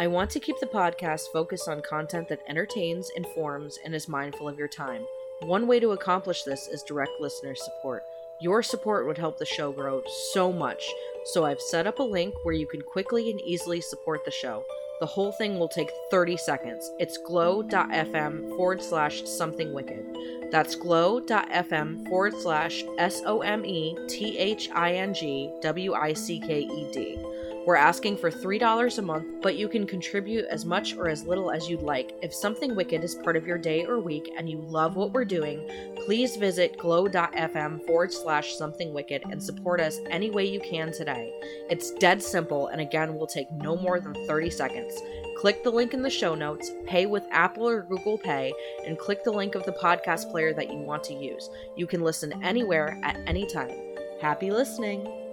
I 0.00 0.06
want 0.06 0.30
to 0.30 0.40
keep 0.40 0.58
the 0.58 0.66
podcast 0.66 1.30
focused 1.30 1.68
on 1.68 1.82
content 1.82 2.30
that 2.30 2.40
entertains, 2.48 3.10
informs, 3.16 3.78
and 3.84 3.94
is 3.94 4.08
mindful 4.08 4.48
of 4.48 4.58
your 4.58 4.66
time. 4.66 5.04
One 5.40 5.66
way 5.66 5.78
to 5.78 5.90
accomplish 5.90 6.42
this 6.42 6.68
is 6.68 6.82
direct 6.82 7.20
listener 7.20 7.54
support. 7.54 8.02
Your 8.40 8.62
support 8.62 9.06
would 9.06 9.18
help 9.18 9.38
the 9.38 9.44
show 9.44 9.72
grow 9.72 10.02
so 10.32 10.54
much, 10.54 10.82
so 11.26 11.44
I've 11.44 11.60
set 11.60 11.86
up 11.86 11.98
a 11.98 12.02
link 12.02 12.34
where 12.44 12.54
you 12.54 12.66
can 12.66 12.80
quickly 12.80 13.30
and 13.30 13.42
easily 13.42 13.82
support 13.82 14.24
the 14.24 14.30
show. 14.30 14.64
The 15.00 15.06
whole 15.06 15.32
thing 15.32 15.58
will 15.58 15.68
take 15.68 15.90
30 16.10 16.38
seconds. 16.38 16.90
It's 16.98 17.18
glow.fm 17.18 18.56
forward 18.56 18.82
slash 18.82 19.24
something 19.26 19.74
wicked. 19.74 20.16
That's 20.50 20.76
glow.fm 20.76 22.08
forward 22.08 22.40
slash 22.40 22.84
S 22.96 23.20
O 23.26 23.42
M 23.42 23.66
E 23.66 23.98
T 24.08 24.38
H 24.38 24.70
I 24.72 24.94
N 24.94 25.12
G 25.12 25.50
W 25.60 25.92
I 25.92 26.14
C 26.14 26.40
K 26.40 26.60
E 26.60 26.90
D. 26.90 27.18
We're 27.66 27.76
asking 27.76 28.16
for 28.16 28.30
$3 28.30 28.98
a 28.98 29.02
month, 29.02 29.42
but 29.42 29.56
you 29.56 29.68
can 29.68 29.86
contribute 29.86 30.46
as 30.46 30.64
much 30.64 30.96
or 30.96 31.10
as 31.10 31.26
little 31.26 31.50
as 31.50 31.68
you'd 31.68 31.82
like. 31.82 32.14
If 32.22 32.32
something 32.32 32.74
wicked 32.74 33.04
is 33.04 33.16
part 33.16 33.36
of 33.36 33.46
your 33.46 33.58
day 33.58 33.84
or 33.84 34.00
week 34.00 34.32
and 34.36 34.48
you 34.48 34.62
love 34.62 34.96
what 34.96 35.12
we're 35.12 35.26
doing, 35.26 35.94
please 36.06 36.36
visit 36.36 36.78
glow.fm 36.78 37.84
forward 37.86 38.14
slash 38.14 38.54
something 38.54 38.94
wicked 38.94 39.24
and 39.30 39.42
support 39.42 39.78
us 39.78 39.98
any 40.08 40.30
way 40.30 40.46
you 40.46 40.58
can 40.60 40.90
today. 40.90 41.34
It's 41.68 41.90
dead 41.92 42.22
simple 42.22 42.68
and 42.68 42.80
again 42.80 43.14
will 43.14 43.26
take 43.26 43.52
no 43.52 43.76
more 43.76 44.00
than 44.00 44.14
30 44.26 44.48
seconds. 44.48 44.98
Click 45.36 45.62
the 45.62 45.70
link 45.70 45.92
in 45.92 46.02
the 46.02 46.08
show 46.08 46.34
notes, 46.34 46.70
pay 46.86 47.04
with 47.04 47.24
Apple 47.30 47.68
or 47.68 47.82
Google 47.82 48.16
Pay, 48.16 48.54
and 48.86 48.98
click 48.98 49.22
the 49.22 49.32
link 49.32 49.54
of 49.54 49.64
the 49.64 49.72
podcast 49.72 50.30
player 50.30 50.54
that 50.54 50.72
you 50.72 50.78
want 50.78 51.04
to 51.04 51.14
use. 51.14 51.50
You 51.76 51.86
can 51.86 52.00
listen 52.00 52.42
anywhere 52.42 52.98
at 53.02 53.18
any 53.26 53.46
time. 53.46 53.72
Happy 54.20 54.50
listening! 54.50 55.29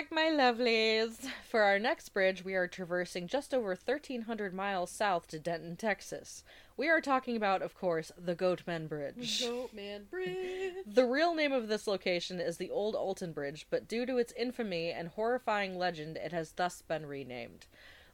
Back, 0.00 0.10
my 0.10 0.30
lovelies. 0.30 1.28
For 1.50 1.62
our 1.62 1.78
next 1.78 2.10
bridge, 2.10 2.42
we 2.42 2.54
are 2.54 2.66
traversing 2.66 3.26
just 3.26 3.52
over 3.52 3.68
1,300 3.68 4.54
miles 4.54 4.90
south 4.90 5.26
to 5.28 5.38
Denton, 5.38 5.76
Texas. 5.76 6.42
We 6.74 6.88
are 6.88 7.02
talking 7.02 7.36
about, 7.36 7.60
of 7.60 7.74
course, 7.74 8.10
the 8.16 8.34
Goatman 8.34 8.88
Bridge. 8.88 9.42
Goatman 9.42 10.08
Bridge. 10.08 10.72
The 10.86 11.04
real 11.04 11.34
name 11.34 11.52
of 11.52 11.68
this 11.68 11.86
location 11.86 12.40
is 12.40 12.56
the 12.56 12.70
Old 12.70 12.94
Alton 12.94 13.32
Bridge, 13.32 13.66
but 13.68 13.88
due 13.88 14.06
to 14.06 14.16
its 14.16 14.32
infamy 14.38 14.90
and 14.90 15.08
horrifying 15.08 15.76
legend, 15.76 16.16
it 16.16 16.32
has 16.32 16.52
thus 16.52 16.80
been 16.80 17.04
renamed. 17.04 17.66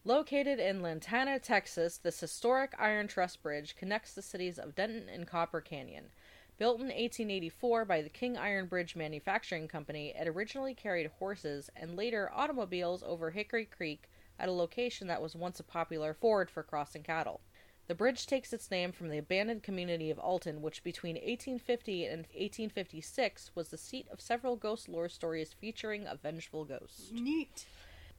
Located 0.05 0.59
in 0.59 0.82
Lantana, 0.82 1.39
Texas, 1.39 1.99
this 1.99 2.18
historic 2.18 2.74
iron 2.80 3.07
truss 3.07 3.37
bridge 3.37 3.76
connects 3.76 4.12
the 4.12 4.22
cities 4.22 4.59
of 4.59 4.74
Denton 4.74 5.09
and 5.09 5.26
Copper 5.26 5.61
Canyon. 5.61 6.07
Built 6.59 6.76
in 6.80 6.86
1884 6.86 7.84
by 7.84 8.00
the 8.00 8.09
King 8.09 8.38
Iron 8.38 8.66
Bridge 8.66 8.96
Manufacturing 8.96 9.68
Company, 9.68 10.14
it 10.18 10.26
originally 10.26 10.74
carried 10.74 11.11
horses 11.18 11.68
and 11.76 11.96
later 11.96 12.30
automobiles 12.32 13.02
over 13.02 13.30
Hickory 13.30 13.66
Creek 13.66 14.09
at 14.38 14.48
a 14.48 14.52
location 14.52 15.07
that 15.09 15.20
was 15.20 15.36
once 15.36 15.61
a 15.61 15.64
popular 15.64 16.14
ford 16.14 16.50
for 16.50 16.62
crossing 16.62 17.02
cattle. 17.02 17.42
The 17.88 17.94
bridge 17.94 18.26
takes 18.26 18.54
its 18.54 18.70
name 18.70 18.90
from 18.90 19.11
the 19.11 19.18
abandoned 19.18 19.62
community 19.62 20.11
of 20.11 20.18
Alton, 20.18 20.62
which 20.62 20.82
between 20.82 21.16
1850 21.16 22.07
and 22.07 22.20
1856 22.20 23.50
was 23.54 23.68
the 23.68 23.76
seat 23.76 24.09
of 24.11 24.22
several 24.22 24.57
ghost 24.57 24.88
lore 24.88 25.11
stories 25.11 25.52
featuring 25.52 26.07
a 26.07 26.16
vengeful 26.16 26.64
ghost. 26.64 27.12
Neat. 27.12 27.66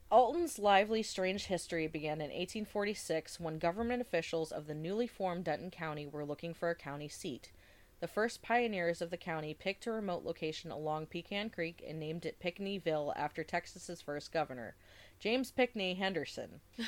Alton's 0.09 0.57
lively, 0.57 1.03
strange 1.03 1.47
history 1.47 1.88
began 1.88 2.21
in 2.21 2.29
1846 2.29 3.39
when 3.39 3.57
government 3.57 4.01
officials 4.01 4.51
of 4.51 4.68
the 4.68 4.76
newly 4.76 5.07
formed 5.07 5.43
Denton 5.43 5.72
County 5.72 6.05
were 6.05 6.23
looking 6.23 6.53
for 6.53 6.69
a 6.69 6.76
county 6.76 7.09
seat. 7.09 7.51
The 7.99 8.07
first 8.07 8.41
pioneers 8.44 9.02
of 9.02 9.10
the 9.10 9.18
county 9.18 9.53
picked 9.53 9.88
a 9.88 9.91
remote 9.91 10.24
location 10.24 10.69
along 10.72 11.07
Pecan 11.07 11.49
Creek 11.49 11.84
and 11.88 11.99
named 11.99 12.26
it 12.26 12.40
Pinckneyville 12.40 13.11
after 13.15 13.44
Texas's 13.44 14.02
first 14.02 14.32
governor, 14.32 14.76
James 15.19 15.52
Pinckney 15.52 15.95
Henderson. 15.95 16.61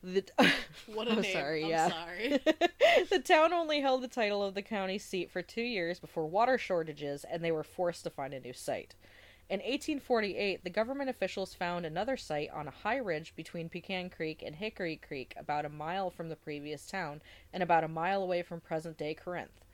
The 0.00 0.22
What 0.86 1.08
a 1.08 1.10
Oh, 1.16 1.20
name. 1.20 1.32
sorry, 1.32 1.64
I'm 1.64 1.70
yeah. 1.70 1.88
sorry. 1.88 2.38
the 3.10 3.18
town 3.18 3.52
only 3.52 3.80
held 3.80 4.00
the 4.02 4.06
title 4.08 4.44
of 4.44 4.54
the 4.54 4.62
county 4.62 4.96
seat 4.96 5.28
for 5.28 5.42
two 5.42 5.60
years 5.62 5.98
before 5.98 6.24
water 6.26 6.56
shortages, 6.56 7.24
and 7.24 7.42
they 7.44 7.50
were 7.50 7.64
forced 7.64 8.04
to 8.04 8.10
find 8.10 8.32
a 8.32 8.38
new 8.38 8.52
site. 8.52 8.94
In 9.50 9.58
1848, 9.58 10.62
the 10.62 10.70
government 10.70 11.10
officials 11.10 11.52
found 11.52 11.84
another 11.84 12.16
site 12.16 12.48
on 12.50 12.68
a 12.68 12.70
high 12.70 12.98
ridge 12.98 13.34
between 13.34 13.68
Pecan 13.68 14.08
Creek 14.08 14.40
and 14.46 14.54
Hickory 14.54 14.94
Creek, 14.96 15.34
about 15.36 15.64
a 15.64 15.68
mile 15.68 16.10
from 16.10 16.28
the 16.28 16.36
previous 16.36 16.86
town 16.86 17.20
and 17.52 17.60
about 17.60 17.82
a 17.82 17.88
mile 17.88 18.22
away 18.22 18.42
from 18.42 18.60
present 18.60 18.96
day 18.96 19.14
Corinth. 19.14 19.64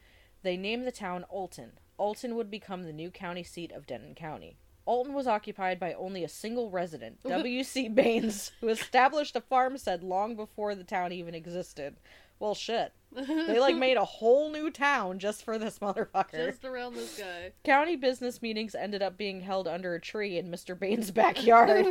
They 0.45 0.59
named 0.59 0.87
the 0.87 0.93
town 0.93 1.25
Alton. 1.25 1.73
Alton 1.97 2.37
would 2.37 2.51
become 2.51 2.85
the 2.85 2.93
new 2.93 3.11
county 3.11 3.43
seat 3.43 3.73
of 3.73 3.87
Denton 3.87 4.15
County. 4.15 4.59
Alton 4.85 5.15
was 5.15 5.27
occupied 5.27 5.81
by 5.81 5.95
only 5.95 6.23
a 6.23 6.29
single 6.29 6.71
resident, 6.71 7.23
W.C. 7.27 7.89
Baines, 7.89 8.53
who 8.61 8.69
established 8.69 9.35
a 9.35 9.41
farmstead 9.41 10.05
long 10.05 10.37
before 10.37 10.75
the 10.75 10.85
town 10.85 11.13
even 11.13 11.35
existed. 11.35 11.97
Well, 12.39 12.55
shit. 12.55 12.93
They 13.15 13.61
like 13.61 13.77
made 13.77 13.97
a 13.97 14.05
whole 14.05 14.51
new 14.51 14.71
town 14.71 15.21
just 15.21 15.45
for 15.45 15.57
this 15.57 15.79
motherfucker. 15.79 16.33
Just 16.33 16.65
around 16.65 16.95
this 16.95 17.17
guy. 17.17 17.53
County 17.63 17.97
business 17.97 18.43
meetings 18.43 18.75
ended 18.75 19.03
up 19.03 19.17
being 19.17 19.41
held 19.41 19.69
under 19.69 19.95
a 19.95 20.01
tree 20.01 20.37
in 20.37 20.51
Mr. 20.51 20.79
Baines' 20.79 21.13
backyard. 21.13 21.87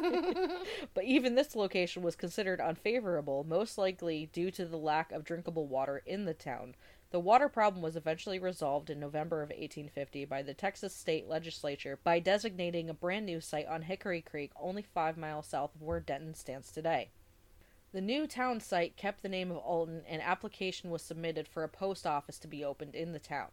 but 0.94 1.06
even 1.06 1.34
this 1.34 1.56
location 1.56 2.04
was 2.04 2.18
considered 2.18 2.60
unfavorable, 2.60 3.46
most 3.46 3.78
likely 3.78 4.30
due 4.34 4.52
to 4.52 4.66
the 4.66 4.78
lack 4.78 5.12
of 5.12 5.24
drinkable 5.24 5.66
water 5.66 6.04
in 6.06 6.26
the 6.26 6.34
town. 6.34 6.76
The 7.14 7.20
water 7.20 7.48
problem 7.48 7.84
was 7.84 7.96
eventually 7.96 8.40
resolved 8.40 8.90
in 8.90 9.00
November 9.00 9.44
of 9.44 9.50
1850 9.50 10.26
by 10.26 10.42
the 10.42 10.56
Texas 10.56 10.96
state 10.96 11.28
legislature 11.28 12.00
by 12.04 12.18
designating 12.18 12.90
a 12.90 12.94
brand 12.96 13.28
new 13.28 13.40
site 13.40 13.68
on 13.68 13.84
Hickory 13.84 14.20
Creek, 14.20 14.52
only 14.56 14.82
five 14.82 15.16
miles 15.16 15.46
south 15.46 15.76
of 15.76 15.84
where 15.84 16.00
Denton 16.00 16.34
stands 16.34 16.72
today. 16.72 17.12
The 17.92 18.02
new 18.02 18.26
town 18.26 18.62
site 18.62 18.98
kept 18.98 19.22
the 19.22 19.30
name 19.30 19.52
of 19.52 19.58
Alton, 19.58 20.02
and 20.08 20.24
application 20.24 20.90
was 20.90 21.04
submitted 21.04 21.48
for 21.48 21.64
a 21.64 21.70
post 21.70 22.08
office 22.08 22.40
to 22.40 22.48
be 22.48 22.66
opened 22.66 22.96
in 22.96 23.12
the 23.12 23.20
town. 23.20 23.50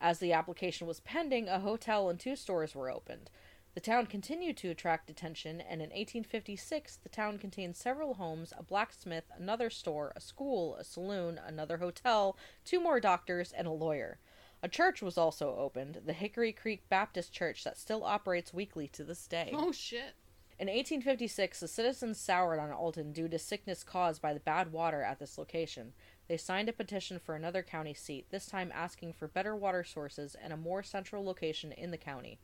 As 0.00 0.18
the 0.18 0.32
application 0.32 0.88
was 0.88 0.98
pending, 0.98 1.48
a 1.48 1.60
hotel 1.60 2.10
and 2.10 2.18
two 2.18 2.34
stores 2.34 2.74
were 2.74 2.90
opened. 2.90 3.30
The 3.76 3.82
town 3.82 4.06
continued 4.06 4.56
to 4.56 4.70
attract 4.70 5.10
attention, 5.10 5.60
and 5.60 5.82
in 5.82 5.90
1856 5.90 6.96
the 6.96 7.10
town 7.10 7.36
contained 7.36 7.76
several 7.76 8.14
homes, 8.14 8.54
a 8.56 8.62
blacksmith, 8.62 9.24
another 9.36 9.68
store, 9.68 10.14
a 10.16 10.20
school, 10.22 10.76
a 10.76 10.82
saloon, 10.82 11.38
another 11.46 11.76
hotel, 11.76 12.38
two 12.64 12.80
more 12.80 13.00
doctors, 13.00 13.52
and 13.52 13.68
a 13.68 13.70
lawyer. 13.70 14.18
A 14.62 14.68
church 14.68 15.02
was 15.02 15.18
also 15.18 15.54
opened, 15.58 16.00
the 16.06 16.14
Hickory 16.14 16.52
Creek 16.52 16.88
Baptist 16.88 17.34
Church, 17.34 17.64
that 17.64 17.76
still 17.76 18.02
operates 18.02 18.54
weekly 18.54 18.88
to 18.88 19.04
this 19.04 19.26
day. 19.26 19.50
Oh 19.52 19.72
shit. 19.72 20.14
In 20.58 20.68
1856, 20.68 21.60
the 21.60 21.68
citizens 21.68 22.18
soured 22.18 22.58
on 22.58 22.72
Alton 22.72 23.12
due 23.12 23.28
to 23.28 23.38
sickness 23.38 23.84
caused 23.84 24.22
by 24.22 24.32
the 24.32 24.40
bad 24.40 24.72
water 24.72 25.02
at 25.02 25.18
this 25.18 25.36
location. 25.36 25.92
They 26.28 26.38
signed 26.38 26.70
a 26.70 26.72
petition 26.72 27.18
for 27.18 27.34
another 27.34 27.62
county 27.62 27.92
seat, 27.92 28.30
this 28.30 28.46
time 28.46 28.72
asking 28.74 29.12
for 29.12 29.28
better 29.28 29.54
water 29.54 29.84
sources 29.84 30.34
and 30.34 30.54
a 30.54 30.56
more 30.56 30.82
central 30.82 31.22
location 31.22 31.72
in 31.72 31.90
the 31.90 31.98
county. 31.98 32.38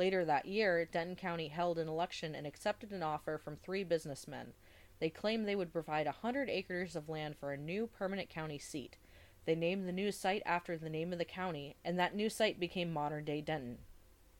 Later 0.00 0.24
that 0.24 0.46
year, 0.46 0.86
Denton 0.86 1.14
County 1.14 1.48
held 1.48 1.78
an 1.78 1.86
election 1.86 2.34
and 2.34 2.46
accepted 2.46 2.90
an 2.90 3.02
offer 3.02 3.36
from 3.36 3.56
three 3.56 3.84
businessmen. 3.84 4.54
They 4.98 5.10
claimed 5.10 5.46
they 5.46 5.54
would 5.54 5.74
provide 5.74 6.06
hundred 6.06 6.48
acres 6.48 6.96
of 6.96 7.10
land 7.10 7.36
for 7.36 7.52
a 7.52 7.58
new 7.58 7.86
permanent 7.86 8.30
county 8.30 8.58
seat. 8.58 8.96
They 9.44 9.54
named 9.54 9.86
the 9.86 9.92
new 9.92 10.10
site 10.10 10.42
after 10.46 10.78
the 10.78 10.88
name 10.88 11.12
of 11.12 11.18
the 11.18 11.26
county, 11.26 11.76
and 11.84 11.98
that 11.98 12.14
new 12.14 12.30
site 12.30 12.58
became 12.58 12.90
modern 12.90 13.26
day 13.26 13.42
Denton. 13.42 13.80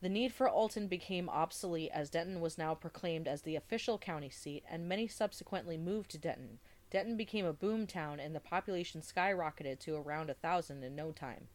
The 0.00 0.08
need 0.08 0.32
for 0.32 0.48
Alton 0.48 0.88
became 0.88 1.28
obsolete 1.28 1.90
as 1.92 2.08
Denton 2.08 2.40
was 2.40 2.56
now 2.56 2.74
proclaimed 2.74 3.28
as 3.28 3.42
the 3.42 3.56
official 3.56 3.98
county 3.98 4.30
seat, 4.30 4.64
and 4.66 4.88
many 4.88 5.06
subsequently 5.08 5.76
moved 5.76 6.10
to 6.12 6.18
Denton. 6.18 6.58
Denton 6.90 7.18
became 7.18 7.44
a 7.44 7.52
boom 7.52 7.86
town, 7.86 8.18
and 8.18 8.34
the 8.34 8.40
population 8.40 9.02
skyrocketed 9.02 9.78
to 9.80 9.94
around 9.94 10.30
a 10.30 10.34
thousand 10.34 10.82
in 10.82 10.96
no 10.96 11.12
time. 11.12 11.48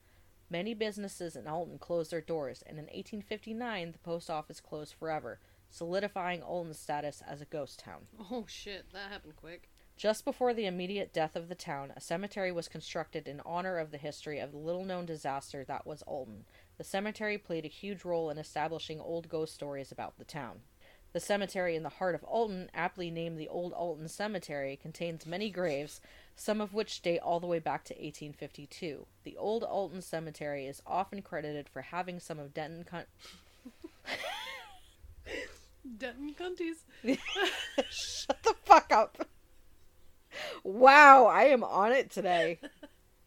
Many 0.50 0.74
businesses 0.74 1.36
in 1.36 1.48
Alton 1.48 1.80
closed 1.80 2.12
their 2.12 2.22
doors, 2.22 2.64
and 2.68 2.78
in 2.78 2.86
1859 2.86 3.92
the 3.92 3.98
post 4.00 4.30
office 4.30 4.60
closed 4.60 4.94
forever, 4.94 5.40
solidifying 5.70 6.44
Alton's 6.44 6.80
status 6.80 7.24
as 7.28 7.42
a 7.42 7.46
ghost 7.46 7.80
town. 7.80 8.08
Oh 8.32 8.46
shit, 8.48 8.92
that 8.94 9.12
happened 9.12 9.36
quick. 9.36 9.70
Just 9.98 10.26
before 10.26 10.54
the 10.54 10.66
immediate 10.66 11.14
death 11.14 11.38
of 11.38 11.48
the 11.48 11.56
town, 11.56 11.94
a 11.96 12.02
cemetery 12.02 12.52
was 12.52 12.68
constructed 12.68 13.28
in 13.28 13.42
honor 13.46 13.78
of 13.78 13.92
the 13.92 13.98
history 13.98 14.40
of 14.40 14.52
the 14.52 14.58
little 14.58 14.84
known 14.84 15.06
disaster 15.06 15.64
that 15.64 15.88
was 15.88 16.02
Alton. 16.02 16.44
The 16.78 16.84
cemetery 16.84 17.38
played 17.38 17.66
a 17.66 17.70
huge 17.70 18.04
role 18.04 18.30
in 18.30 18.38
establishing 18.38 19.00
old 19.00 19.30
ghost 19.30 19.54
stories 19.54 19.94
about 19.94 20.18
the 20.18 20.26
town. 20.26 20.60
The 21.14 21.22
cemetery 21.22 21.78
in 21.78 21.84
the 21.84 21.90
heart 21.90 22.14
of 22.14 22.26
Alton, 22.26 22.70
aptly 22.74 23.10
named 23.10 23.40
the 23.40 23.48
Old 23.48 23.72
Alton 23.72 24.10
Cemetery, 24.10 24.76
contains 24.76 25.26
many 25.26 25.50
graves, 25.50 26.02
some 26.36 26.62
of 26.62 26.74
which 26.74 27.02
date 27.02 27.20
all 27.20 27.40
the 27.40 27.48
way 27.48 27.60
back 27.60 27.84
to 27.86 27.94
1852. 27.94 29.06
The 29.24 29.38
Old 29.38 29.64
Alton 29.64 30.02
Cemetery 30.02 30.68
is 30.68 30.82
often 30.86 31.22
credited 31.22 31.70
for 31.70 31.82
having 31.82 32.20
some 32.20 32.40
of 32.40 32.54
Denton 32.54 32.84
Con- 32.84 33.06
Denton 35.98 36.36
Cunties. 36.38 36.84
Shut 37.90 38.44
the 38.44 38.56
fuck 38.66 38.92
up. 38.92 39.28
Wow, 40.64 41.26
I 41.26 41.44
am 41.46 41.64
on 41.64 41.92
it 41.94 42.12
today. 42.12 42.60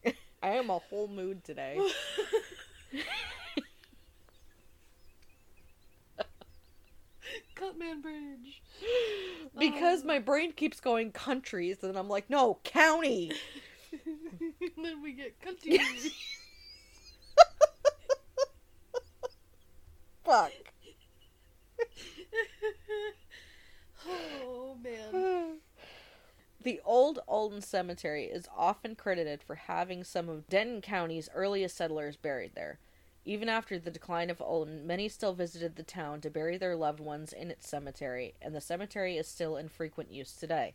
I 0.43 0.51
am 0.51 0.71
a 0.71 0.79
whole 0.79 1.09
mood 1.09 1.45
today. 1.45 1.81
Cutman 7.59 8.01
Bridge. 8.01 8.63
Because 9.59 10.03
Oh. 10.05 10.07
my 10.07 10.19
brain 10.21 10.53
keeps 10.53 10.79
going 10.81 11.11
countries, 11.11 11.83
and 11.83 11.97
I'm 11.97 12.09
like, 12.09 12.31
no, 12.31 12.59
county. 12.63 13.33
then 14.77 15.03
we 15.03 15.13
get 15.13 15.41
Cunties. 15.41 16.13
Fuck. 20.25 20.53
oh 24.09 24.77
man. 24.83 25.57
The 26.61 26.81
old 26.85 27.21
Alton 27.29 27.63
Cemetery 27.63 28.25
is 28.25 28.49
often 28.55 28.97
credited 28.97 29.45
for 29.45 29.55
having 29.55 30.03
some 30.03 30.29
of 30.29 30.49
Denton 30.49 30.81
County's 30.83 31.29
earliest 31.33 31.77
settlers 31.77 32.17
buried 32.17 32.57
there. 32.57 32.81
Even 33.29 33.51
after 33.51 33.79
the 33.79 33.91
decline 33.91 34.31
of 34.31 34.41
Alton, 34.41 34.87
many 34.87 35.07
still 35.07 35.35
visited 35.35 35.77
the 35.77 35.83
town 35.83 36.23
to 36.23 36.31
bury 36.31 36.57
their 36.57 36.75
loved 36.75 36.99
ones 36.99 37.31
in 37.31 37.51
its 37.51 37.69
cemetery, 37.69 38.33
and 38.41 38.55
the 38.55 38.61
cemetery 38.63 39.19
is 39.19 39.29
still 39.29 39.59
in 39.59 39.69
frequent 39.69 40.11
use 40.11 40.33
today. 40.33 40.73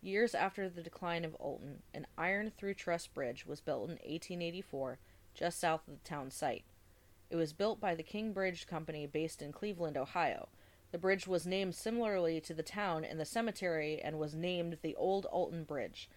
Years 0.00 0.34
after 0.34 0.66
the 0.66 0.80
decline 0.80 1.26
of 1.26 1.34
Alton, 1.34 1.82
an 1.92 2.06
iron 2.16 2.52
through 2.56 2.72
truss 2.72 3.06
bridge 3.06 3.44
was 3.44 3.60
built 3.60 3.82
in 3.82 3.96
1884 3.96 4.98
just 5.34 5.60
south 5.60 5.86
of 5.86 6.02
the 6.02 6.08
town 6.08 6.30
site. 6.30 6.64
It 7.28 7.36
was 7.36 7.52
built 7.52 7.82
by 7.82 7.94
the 7.94 8.02
King 8.02 8.32
Bridge 8.32 8.66
Company 8.66 9.06
based 9.06 9.42
in 9.42 9.52
Cleveland, 9.52 9.98
Ohio. 9.98 10.48
The 10.92 10.98
bridge 10.98 11.26
was 11.26 11.46
named 11.46 11.74
similarly 11.74 12.40
to 12.40 12.54
the 12.54 12.62
town 12.62 13.04
and 13.04 13.20
the 13.20 13.26
cemetery 13.26 14.00
and 14.02 14.18
was 14.18 14.34
named 14.34 14.78
the 14.80 14.96
Old 14.96 15.26
Alton 15.26 15.64
Bridge. 15.64 16.08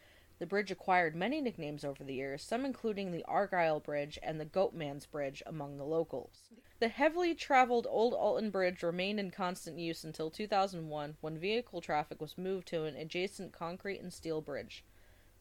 The 0.43 0.47
bridge 0.47 0.71
acquired 0.71 1.15
many 1.15 1.39
nicknames 1.39 1.85
over 1.85 2.03
the 2.03 2.15
years, 2.15 2.43
some 2.43 2.65
including 2.65 3.13
the 3.13 3.23
Argyle 3.23 3.79
Bridge 3.79 4.19
and 4.21 4.41
the 4.41 4.45
Goatman's 4.45 5.05
Bridge 5.05 5.41
among 5.45 5.77
the 5.77 5.85
locals. 5.85 6.49
The 6.79 6.89
heavily 6.89 7.33
traveled 7.33 7.87
Old 7.89 8.13
Alton 8.13 8.49
Bridge 8.49 8.83
remained 8.83 9.21
in 9.21 9.31
constant 9.31 9.79
use 9.79 10.03
until 10.03 10.29
2001 10.29 11.15
when 11.21 11.37
vehicle 11.37 11.79
traffic 11.79 12.19
was 12.19 12.37
moved 12.37 12.67
to 12.67 12.83
an 12.83 12.97
adjacent 12.97 13.53
concrete 13.53 14.01
and 14.01 14.11
steel 14.11 14.41
bridge. 14.41 14.83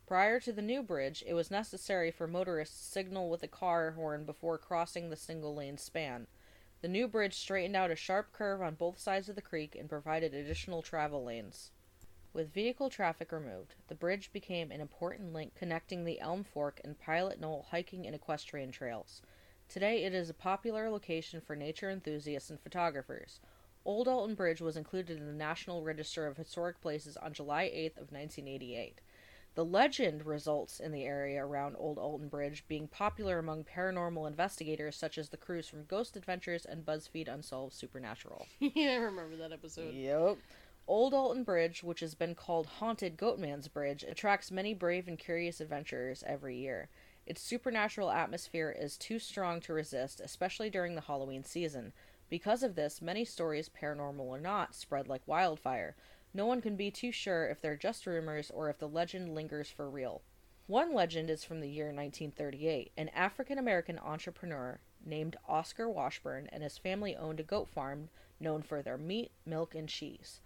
Prior 0.07 0.39
to 0.39 0.53
the 0.53 0.63
new 0.63 0.85
bridge, 0.85 1.25
it 1.27 1.35
was 1.35 1.51
necessary 1.51 2.13
for 2.13 2.29
motorists 2.29 2.79
to 2.79 2.93
signal 2.93 3.29
with 3.29 3.43
a 3.43 3.49
car 3.49 3.91
horn 3.91 4.25
before 4.25 4.57
crossing 4.57 5.11
the 5.11 5.17
single 5.17 5.53
lane 5.53 5.79
span. 5.79 6.29
The 6.81 6.87
new 6.87 7.09
bridge 7.09 7.35
straightened 7.35 7.75
out 7.75 7.91
a 7.91 7.97
sharp 7.97 8.33
curve 8.33 8.63
on 8.63 8.77
both 8.77 9.01
sides 9.01 9.29
of 9.29 9.35
the 9.35 9.43
creek 9.43 9.75
and 9.75 9.89
provided 9.89 10.33
additional 10.33 10.81
travel 10.81 11.25
lanes. 11.25 11.73
With 12.35 12.55
vehicle 12.55 12.89
traffic 12.89 13.31
removed, 13.31 13.75
the 13.89 13.95
bridge 13.95 14.33
became 14.33 14.71
an 14.71 14.81
important 14.81 15.35
link 15.35 15.55
connecting 15.55 16.05
the 16.05 16.19
Elm 16.19 16.45
Fork 16.45 16.81
and 16.83 16.99
Pilot 16.99 17.39
Knoll 17.39 17.67
hiking 17.71 18.07
and 18.07 18.15
equestrian 18.15 18.73
trails. 18.73 19.21
Today 19.69 20.05
it 20.05 20.15
is 20.15 20.31
a 20.31 20.35
popular 20.35 20.89
location 20.89 21.43
for 21.43 21.55
nature 21.55 21.91
enthusiasts 21.91 22.49
and 22.49 22.59
photographers. 22.59 23.41
Old 23.85 24.09
Alton 24.09 24.35
Bridge 24.35 24.63
was 24.63 24.79
included 24.79 25.19
in 25.19 25.27
the 25.27 25.33
National 25.35 25.83
Register 25.83 26.27
of 26.27 26.39
Historic 26.39 26.81
Places 26.81 27.19
on 27.19 27.35
July 27.35 27.65
8th 27.65 27.99
of 27.99 28.13
1988. 28.13 29.03
The 29.55 29.65
legend 29.67 30.25
results 30.25 30.81
in 30.81 30.93
the 30.93 31.05
area 31.05 31.45
around 31.45 31.77
Old 31.79 31.99
Alton 31.99 32.29
Bridge 32.29 32.65
being 32.67 32.89
popular 32.89 33.39
among 33.39 33.65
paranormal 33.65 34.27
investigators 34.27 34.97
such 34.97 35.19
as 35.19 35.29
the 35.29 35.37
crews 35.37 35.69
from 35.69 35.85
Ghost 35.85 36.17
Adventures 36.17 36.65
and 36.65 36.87
BuzzFeed 36.87 37.29
Unsolved 37.29 37.75
Supernatural. 37.75 38.47
yeah, 38.61 38.93
I 38.93 38.97
remember 38.97 39.37
that 39.37 39.53
episode. 39.53 39.93
Yep. 39.93 40.39
Old 40.89 41.15
Alton 41.15 41.45
Bridge, 41.45 41.85
which 41.85 42.01
has 42.01 42.17
been 42.17 42.35
called 42.35 42.67
Haunted 42.67 43.17
Goatman's 43.17 43.69
Bridge, 43.69 44.03
attracts 44.03 44.51
many 44.51 44.75
brave 44.75 45.07
and 45.07 45.17
curious 45.17 45.61
adventurers 45.61 46.25
every 46.27 46.57
year. 46.57 46.89
Its 47.25 47.41
supernatural 47.41 48.11
atmosphere 48.11 48.75
is 48.77 48.97
too 48.97 49.21
strong 49.21 49.61
to 49.61 49.73
resist, 49.73 50.21
especially 50.21 50.71
during 50.71 50.97
the 50.97 51.03
Halloween 51.03 51.45
season. 51.45 51.93
Because 52.29 52.65
of 52.65 52.75
this, 52.75 53.01
many 53.01 53.25
stories, 53.25 53.69
paranormal 53.69 54.25
or 54.25 54.41
not, 54.41 54.75
spread 54.75 55.07
like 55.07 55.23
wildfire. 55.25 55.95
No 56.35 56.47
one 56.47 56.61
can 56.61 56.75
be 56.75 56.91
too 56.91 57.13
sure 57.13 57.47
if 57.47 57.61
they're 57.61 57.77
just 57.77 58.05
rumors 58.05 58.51
or 58.51 58.69
if 58.69 58.79
the 58.79 58.89
legend 58.89 59.37
lingers 59.37 59.71
for 59.71 59.89
real. 59.89 60.23
One 60.67 60.93
legend 60.93 61.31
is 61.31 61.45
from 61.45 61.61
the 61.61 61.71
year 61.71 61.87
1938. 61.87 62.91
An 62.97 63.09
African 63.11 63.57
American 63.57 64.01
entrepreneur 64.01 64.81
named 65.05 65.37
Oscar 65.49 65.89
Washburn 65.89 66.49
and 66.51 66.65
his 66.65 66.77
family 66.77 67.15
owned 67.15 67.39
a 67.39 67.45
goat 67.45 67.69
farm 67.69 68.09
known 68.41 68.63
for 68.63 68.83
their 68.83 68.99
meat, 68.99 69.31
milk, 69.47 69.77
and 69.77 69.89
cheese. 69.89 70.41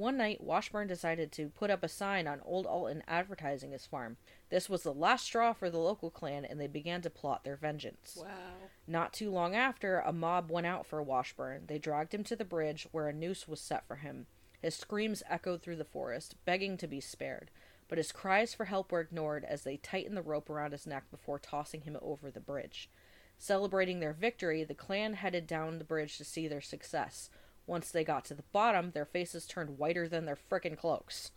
One 0.00 0.16
night, 0.16 0.42
Washburn 0.42 0.88
decided 0.88 1.30
to 1.32 1.50
put 1.50 1.68
up 1.68 1.84
a 1.84 1.88
sign 1.88 2.26
on 2.26 2.40
Old 2.46 2.64
Alton 2.64 3.02
advertising 3.06 3.72
his 3.72 3.84
farm. 3.84 4.16
This 4.48 4.66
was 4.66 4.82
the 4.82 4.94
last 4.94 5.26
straw 5.26 5.52
for 5.52 5.68
the 5.68 5.76
local 5.76 6.10
Klan, 6.10 6.46
and 6.46 6.58
they 6.58 6.68
began 6.68 7.02
to 7.02 7.10
plot 7.10 7.44
their 7.44 7.56
vengeance. 7.56 8.16
Wow. 8.18 8.70
Not 8.86 9.12
too 9.12 9.30
long 9.30 9.54
after, 9.54 9.98
a 9.98 10.10
mob 10.10 10.50
went 10.50 10.66
out 10.66 10.86
for 10.86 11.02
Washburn. 11.02 11.64
They 11.66 11.76
dragged 11.76 12.14
him 12.14 12.24
to 12.24 12.34
the 12.34 12.46
bridge, 12.46 12.88
where 12.92 13.08
a 13.08 13.12
noose 13.12 13.46
was 13.46 13.60
set 13.60 13.86
for 13.86 13.96
him. 13.96 14.24
His 14.62 14.74
screams 14.74 15.22
echoed 15.28 15.60
through 15.60 15.76
the 15.76 15.84
forest, 15.84 16.34
begging 16.46 16.78
to 16.78 16.86
be 16.86 17.02
spared, 17.02 17.50
but 17.86 17.98
his 17.98 18.10
cries 18.10 18.54
for 18.54 18.64
help 18.64 18.92
were 18.92 19.00
ignored 19.00 19.44
as 19.44 19.64
they 19.64 19.76
tightened 19.76 20.16
the 20.16 20.22
rope 20.22 20.48
around 20.48 20.72
his 20.72 20.86
neck 20.86 21.10
before 21.10 21.38
tossing 21.38 21.82
him 21.82 21.98
over 22.00 22.30
the 22.30 22.40
bridge. 22.40 22.88
Celebrating 23.36 24.00
their 24.00 24.14
victory, 24.14 24.64
the 24.64 24.74
Klan 24.74 25.12
headed 25.12 25.46
down 25.46 25.76
the 25.76 25.84
bridge 25.84 26.16
to 26.16 26.24
see 26.24 26.48
their 26.48 26.62
success. 26.62 27.28
Once 27.70 27.92
they 27.92 28.02
got 28.02 28.24
to 28.24 28.34
the 28.34 28.42
bottom, 28.50 28.90
their 28.90 29.04
faces 29.04 29.46
turned 29.46 29.78
whiter 29.78 30.08
than 30.08 30.24
their 30.24 30.36
frickin' 30.36 30.76
cloaks. 30.76 31.30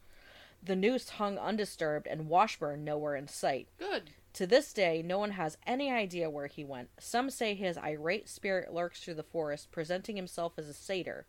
The 0.63 0.75
noose 0.75 1.09
hung 1.09 1.37
undisturbed 1.37 2.07
and 2.07 2.27
Washburn 2.27 2.83
nowhere 2.83 3.15
in 3.15 3.27
sight. 3.27 3.67
Good. 3.77 4.09
To 4.33 4.47
this 4.47 4.73
day, 4.73 5.03
no 5.05 5.19
one 5.19 5.31
has 5.31 5.59
any 5.67 5.91
idea 5.91 6.31
where 6.31 6.47
he 6.47 6.63
went. 6.63 6.89
Some 6.99 7.29
say 7.29 7.53
his 7.53 7.77
irate 7.77 8.27
spirit 8.27 8.73
lurks 8.73 8.99
through 9.03 9.13
the 9.13 9.21
forest, 9.21 9.71
presenting 9.71 10.15
himself 10.15 10.53
as 10.57 10.67
a 10.67 10.73
satyr. 10.73 11.27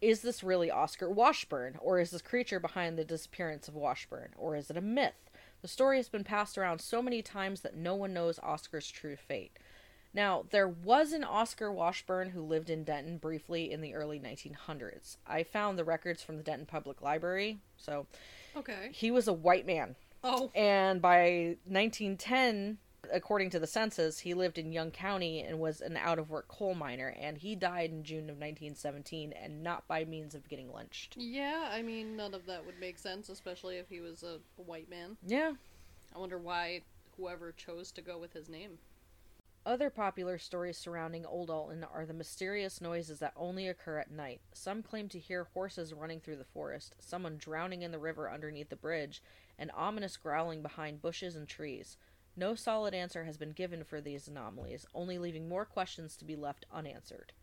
Is 0.00 0.22
this 0.22 0.44
really 0.44 0.70
Oscar 0.70 1.10
Washburn, 1.10 1.76
or 1.80 1.98
is 1.98 2.12
this 2.12 2.22
creature 2.22 2.60
behind 2.60 2.96
the 2.96 3.04
disappearance 3.04 3.66
of 3.66 3.74
Washburn, 3.74 4.34
or 4.36 4.54
is 4.54 4.70
it 4.70 4.76
a 4.76 4.80
myth? 4.80 5.30
The 5.62 5.68
story 5.68 5.96
has 5.96 6.08
been 6.08 6.22
passed 6.22 6.56
around 6.56 6.80
so 6.80 7.02
many 7.02 7.22
times 7.22 7.62
that 7.62 7.76
no 7.76 7.96
one 7.96 8.14
knows 8.14 8.38
Oscar's 8.38 8.88
true 8.88 9.16
fate. 9.16 9.58
Now, 10.18 10.46
there 10.50 10.66
was 10.66 11.12
an 11.12 11.22
Oscar 11.22 11.70
Washburn 11.70 12.30
who 12.30 12.42
lived 12.42 12.70
in 12.70 12.82
Denton 12.82 13.18
briefly 13.18 13.70
in 13.70 13.82
the 13.82 13.94
early 13.94 14.18
1900s. 14.18 15.16
I 15.24 15.44
found 15.44 15.78
the 15.78 15.84
records 15.84 16.24
from 16.24 16.36
the 16.36 16.42
Denton 16.42 16.66
Public 16.66 17.00
Library, 17.00 17.60
so 17.76 18.08
Okay. 18.56 18.90
he 18.92 19.12
was 19.12 19.28
a 19.28 19.32
white 19.32 19.64
man. 19.64 19.94
Oh. 20.24 20.50
And 20.56 21.00
by 21.00 21.56
1910, 21.66 22.78
according 23.12 23.50
to 23.50 23.60
the 23.60 23.68
census, 23.68 24.18
he 24.18 24.34
lived 24.34 24.58
in 24.58 24.72
Young 24.72 24.90
County 24.90 25.38
and 25.40 25.60
was 25.60 25.80
an 25.80 25.96
out 25.96 26.18
of 26.18 26.30
work 26.30 26.48
coal 26.48 26.74
miner, 26.74 27.14
and 27.16 27.38
he 27.38 27.54
died 27.54 27.90
in 27.90 28.02
June 28.02 28.28
of 28.28 28.38
1917, 28.38 29.32
and 29.34 29.62
not 29.62 29.86
by 29.86 30.04
means 30.04 30.34
of 30.34 30.48
getting 30.48 30.72
lynched. 30.72 31.14
Yeah, 31.16 31.68
I 31.70 31.80
mean, 31.82 32.16
none 32.16 32.34
of 32.34 32.44
that 32.46 32.66
would 32.66 32.80
make 32.80 32.98
sense, 32.98 33.28
especially 33.28 33.76
if 33.76 33.88
he 33.88 34.00
was 34.00 34.24
a 34.24 34.40
white 34.56 34.90
man. 34.90 35.16
Yeah. 35.24 35.52
I 36.12 36.18
wonder 36.18 36.38
why 36.38 36.82
whoever 37.16 37.52
chose 37.52 37.92
to 37.92 38.00
go 38.02 38.18
with 38.18 38.32
his 38.32 38.48
name. 38.48 38.78
Other 39.68 39.90
popular 39.90 40.38
stories 40.38 40.78
surrounding 40.78 41.26
Old 41.26 41.50
Alton 41.50 41.84
are 41.84 42.06
the 42.06 42.14
mysterious 42.14 42.80
noises 42.80 43.18
that 43.18 43.34
only 43.36 43.68
occur 43.68 43.98
at 43.98 44.10
night. 44.10 44.40
Some 44.54 44.82
claim 44.82 45.10
to 45.10 45.18
hear 45.18 45.44
horses 45.52 45.92
running 45.92 46.20
through 46.20 46.36
the 46.36 46.44
forest, 46.44 46.94
someone 46.98 47.36
drowning 47.36 47.82
in 47.82 47.92
the 47.92 47.98
river 47.98 48.30
underneath 48.30 48.70
the 48.70 48.76
bridge, 48.76 49.22
and 49.58 49.70
ominous 49.74 50.16
growling 50.16 50.62
behind 50.62 51.02
bushes 51.02 51.36
and 51.36 51.46
trees. 51.46 51.98
No 52.34 52.54
solid 52.54 52.94
answer 52.94 53.24
has 53.24 53.36
been 53.36 53.52
given 53.52 53.84
for 53.84 54.00
these 54.00 54.26
anomalies, 54.26 54.86
only 54.94 55.18
leaving 55.18 55.50
more 55.50 55.66
questions 55.66 56.16
to 56.16 56.24
be 56.24 56.34
left 56.34 56.64
unanswered. 56.72 57.34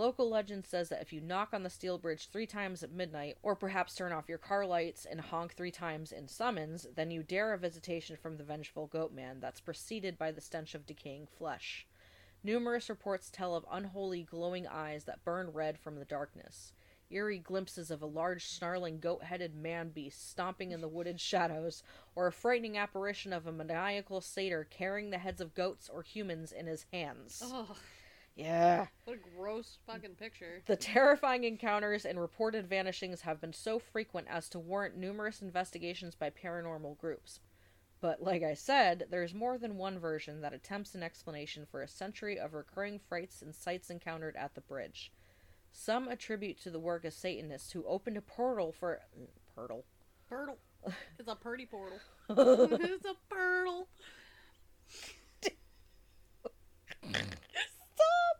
Local 0.00 0.30
legend 0.30 0.64
says 0.64 0.88
that 0.88 1.02
if 1.02 1.12
you 1.12 1.20
knock 1.20 1.50
on 1.52 1.62
the 1.62 1.68
steel 1.68 1.98
bridge 1.98 2.30
three 2.30 2.46
times 2.46 2.82
at 2.82 2.90
midnight, 2.90 3.36
or 3.42 3.54
perhaps 3.54 3.94
turn 3.94 4.12
off 4.12 4.30
your 4.30 4.38
car 4.38 4.64
lights 4.64 5.04
and 5.04 5.20
honk 5.20 5.52
three 5.52 5.70
times 5.70 6.10
in 6.10 6.26
summons, 6.26 6.86
then 6.96 7.10
you 7.10 7.22
dare 7.22 7.52
a 7.52 7.58
visitation 7.58 8.16
from 8.16 8.38
the 8.38 8.42
vengeful 8.42 8.88
goatman 8.88 9.42
that's 9.42 9.60
preceded 9.60 10.16
by 10.16 10.32
the 10.32 10.40
stench 10.40 10.74
of 10.74 10.86
decaying 10.86 11.26
flesh. 11.26 11.86
Numerous 12.42 12.88
reports 12.88 13.28
tell 13.30 13.54
of 13.54 13.66
unholy 13.70 14.22
glowing 14.22 14.66
eyes 14.66 15.04
that 15.04 15.22
burn 15.22 15.50
red 15.52 15.78
from 15.78 15.96
the 15.96 16.06
darkness. 16.06 16.72
Eerie 17.10 17.38
glimpses 17.38 17.90
of 17.90 18.00
a 18.00 18.06
large 18.06 18.46
snarling 18.46 19.00
goat 19.00 19.24
headed 19.24 19.54
man 19.54 19.90
beast 19.90 20.30
stomping 20.30 20.72
in 20.72 20.80
the 20.80 20.88
wooded 20.88 21.20
shadows, 21.20 21.82
or 22.14 22.26
a 22.26 22.32
frightening 22.32 22.78
apparition 22.78 23.34
of 23.34 23.46
a 23.46 23.52
maniacal 23.52 24.22
satyr 24.22 24.66
carrying 24.70 25.10
the 25.10 25.18
heads 25.18 25.42
of 25.42 25.54
goats 25.54 25.90
or 25.90 26.00
humans 26.00 26.52
in 26.52 26.66
his 26.66 26.86
hands. 26.90 27.42
Oh, 27.44 27.76
Yeah. 28.36 28.86
what 29.04 29.16
a 29.16 29.36
gross 29.36 29.78
fucking 29.86 30.14
picture. 30.14 30.62
The 30.66 30.76
terrifying 30.76 31.44
encounters 31.44 32.04
and 32.06 32.18
reported 32.18 32.66
vanishings 32.68 33.20
have 33.22 33.40
been 33.40 33.52
so 33.52 33.78
frequent 33.78 34.28
as 34.30 34.48
to 34.50 34.58
warrant 34.58 34.96
numerous 34.96 35.42
investigations 35.42 36.14
by 36.14 36.30
paranormal 36.30 36.96
groups. 36.98 37.40
But, 38.00 38.22
like 38.22 38.42
I 38.42 38.54
said, 38.54 39.06
there's 39.10 39.34
more 39.34 39.58
than 39.58 39.76
one 39.76 39.98
version 39.98 40.40
that 40.40 40.54
attempts 40.54 40.94
an 40.94 41.02
explanation 41.02 41.66
for 41.70 41.82
a 41.82 41.88
century 41.88 42.38
of 42.38 42.54
recurring 42.54 42.98
frights 42.98 43.42
and 43.42 43.54
sights 43.54 43.90
encountered 43.90 44.36
at 44.36 44.54
the 44.54 44.62
bridge. 44.62 45.12
Some 45.72 46.08
attribute 46.08 46.58
to 46.62 46.70
the 46.70 46.80
work 46.80 47.04
of 47.04 47.12
Satanists 47.12 47.72
who 47.72 47.84
opened 47.84 48.16
a 48.16 48.22
portal 48.22 48.72
for. 48.72 49.00
Portal. 49.54 49.84
Portal. 50.28 50.58
It's 51.18 51.28
a 51.28 51.34
purdy 51.36 51.66
portal. 51.66 51.98
it's 52.30 53.04
a 53.04 53.14
portal. 53.28 53.86
Stop! 57.02 58.36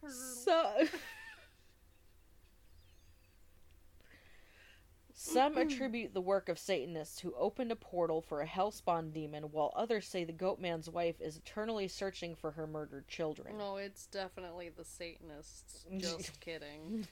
Portal. 0.00 0.29
So. 0.44 0.86
Some 5.22 5.56
mm. 5.56 5.60
attribute 5.60 6.14
the 6.14 6.20
work 6.22 6.48
of 6.48 6.58
Satanists 6.58 7.20
who 7.20 7.34
opened 7.38 7.70
a 7.70 7.76
portal 7.76 8.22
for 8.22 8.40
a 8.40 8.46
hellspawn 8.46 9.12
demon, 9.12 9.44
while 9.44 9.70
others 9.76 10.06
say 10.08 10.24
the 10.24 10.32
Goatman's 10.32 10.88
wife 10.88 11.20
is 11.20 11.36
eternally 11.36 11.88
searching 11.88 12.34
for 12.34 12.52
her 12.52 12.66
murdered 12.66 13.06
children. 13.06 13.58
No, 13.58 13.76
it's 13.76 14.06
definitely 14.06 14.70
the 14.70 14.84
Satanists. 14.84 15.84
Just 15.98 16.40
kidding. 16.40 17.06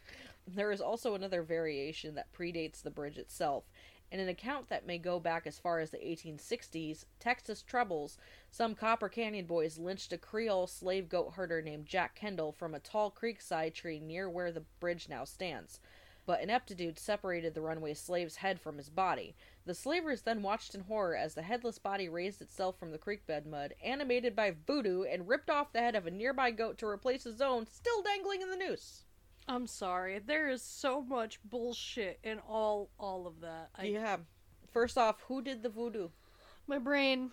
There 0.46 0.72
is 0.72 0.80
also 0.80 1.14
another 1.14 1.42
variation 1.42 2.14
that 2.14 2.32
predates 2.32 2.80
the 2.80 2.90
bridge 2.90 3.18
itself. 3.18 3.64
In 4.10 4.20
an 4.20 4.28
account 4.30 4.70
that 4.70 4.86
may 4.86 4.96
go 4.96 5.20
back 5.20 5.46
as 5.46 5.58
far 5.58 5.80
as 5.80 5.90
the 5.90 5.98
1860s, 5.98 7.04
Texas 7.20 7.60
Troubles, 7.60 8.16
some 8.50 8.74
Copper 8.74 9.10
Canyon 9.10 9.44
boys 9.44 9.76
lynched 9.76 10.14
a 10.14 10.18
Creole 10.18 10.66
slave 10.66 11.10
goat 11.10 11.34
herder 11.34 11.60
named 11.60 11.84
Jack 11.84 12.14
Kendall 12.14 12.50
from 12.52 12.74
a 12.74 12.80
tall 12.80 13.10
creekside 13.10 13.74
tree 13.74 14.00
near 14.00 14.30
where 14.30 14.50
the 14.50 14.64
bridge 14.80 15.10
now 15.10 15.24
stands. 15.24 15.78
But 16.24 16.40
ineptitude 16.40 16.98
separated 16.98 17.52
the 17.52 17.60
runaway 17.60 17.92
slave's 17.92 18.36
head 18.36 18.60
from 18.60 18.78
his 18.78 18.88
body. 18.88 19.34
The 19.66 19.74
slavers 19.74 20.22
then 20.22 20.42
watched 20.42 20.74
in 20.74 20.82
horror 20.82 21.14
as 21.14 21.34
the 21.34 21.42
headless 21.42 21.78
body 21.78 22.08
raised 22.08 22.40
itself 22.40 22.78
from 22.78 22.92
the 22.92 22.98
creek 22.98 23.26
bed 23.26 23.46
mud, 23.46 23.74
animated 23.82 24.34
by 24.34 24.54
voodoo, 24.66 25.02
and 25.02 25.28
ripped 25.28 25.50
off 25.50 25.72
the 25.72 25.80
head 25.80 25.94
of 25.94 26.06
a 26.06 26.10
nearby 26.10 26.50
goat 26.50 26.78
to 26.78 26.86
replace 26.86 27.24
his 27.24 27.42
own, 27.42 27.66
still 27.66 28.02
dangling 28.02 28.40
in 28.40 28.48
the 28.48 28.56
noose. 28.56 29.04
I'm 29.48 29.66
sorry. 29.66 30.18
There 30.18 30.48
is 30.48 30.62
so 30.62 31.02
much 31.02 31.40
bullshit 31.42 32.18
in 32.22 32.38
all 32.40 32.90
all 32.98 33.26
of 33.26 33.40
that. 33.40 33.70
I, 33.76 33.84
yeah. 33.84 34.16
First 34.72 34.98
off, 34.98 35.22
who 35.26 35.42
did 35.42 35.62
the 35.62 35.70
voodoo? 35.70 36.08
My 36.66 36.78
brain. 36.78 37.30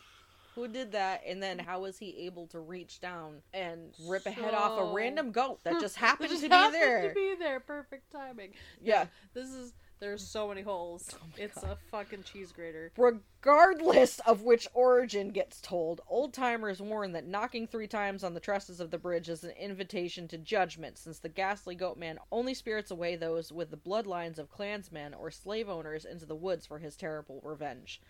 Who 0.56 0.70
did 0.70 0.94
that? 0.94 1.22
And 1.28 1.44
then 1.44 1.60
how 1.60 1.82
was 1.82 1.98
he 1.98 2.26
able 2.26 2.48
to 2.48 2.62
reach 2.62 3.02
down 3.02 3.42
and 3.54 3.94
rip 4.08 4.26
a 4.26 4.32
head 4.32 4.54
off 4.54 4.80
a 4.80 4.94
random 4.94 5.32
goat 5.32 5.60
that 5.66 5.80
just 5.82 5.98
happened 5.98 6.30
Just 6.30 6.44
to 6.44 6.50
be 6.50 6.56
happened 6.56 6.76
there? 6.76 7.10
To 7.10 7.14
be 7.14 7.36
there. 7.38 7.60
Perfect 7.60 8.10
timing. 8.12 8.54
Yeah. 8.82 9.08
This 9.34 9.50
is. 9.50 9.74
There's 10.00 10.28
so 10.28 10.50
many 10.50 10.62
holes. 10.62 11.10
Oh 11.14 11.26
it's 11.38 11.62
God. 11.62 11.72
a 11.72 11.78
fucking 11.90 12.24
cheese 12.24 12.52
grater. 12.52 12.92
Regardless 12.98 14.20
of 14.20 14.42
which 14.42 14.68
origin 14.74 15.30
gets 15.30 15.62
told, 15.62 16.02
old 16.08 16.34
timers 16.34 16.82
warn 16.82 17.14
that 17.14 17.26
knocking 17.26 17.66
three 17.66 17.88
times 17.88 18.24
on 18.24 18.34
the 18.34 18.40
trusses 18.40 18.80
of 18.80 18.92
the 18.92 18.98
bridge 18.98 19.30
is 19.30 19.44
an 19.44 19.52
invitation 19.52 20.28
to 20.28 20.38
judgment, 20.38 20.98
since 20.98 21.20
the 21.20 21.30
ghastly 21.30 21.76
goat 21.76 21.98
man 21.98 22.20
only 22.32 22.54
spirits 22.54 22.92
away 22.92 23.16
those 23.16 23.52
with 23.52 23.72
the 23.72 23.78
bloodlines 23.78 24.38
of 24.38 24.52
Klansmen 24.52 25.14
or 25.14 25.32
slave 25.32 25.70
owners 25.70 26.06
into 26.06 26.26
the 26.26 26.36
woods 26.36 26.66
for 26.66 26.80
his 26.80 26.98
terrible 26.98 27.40
revenge. 27.44 28.02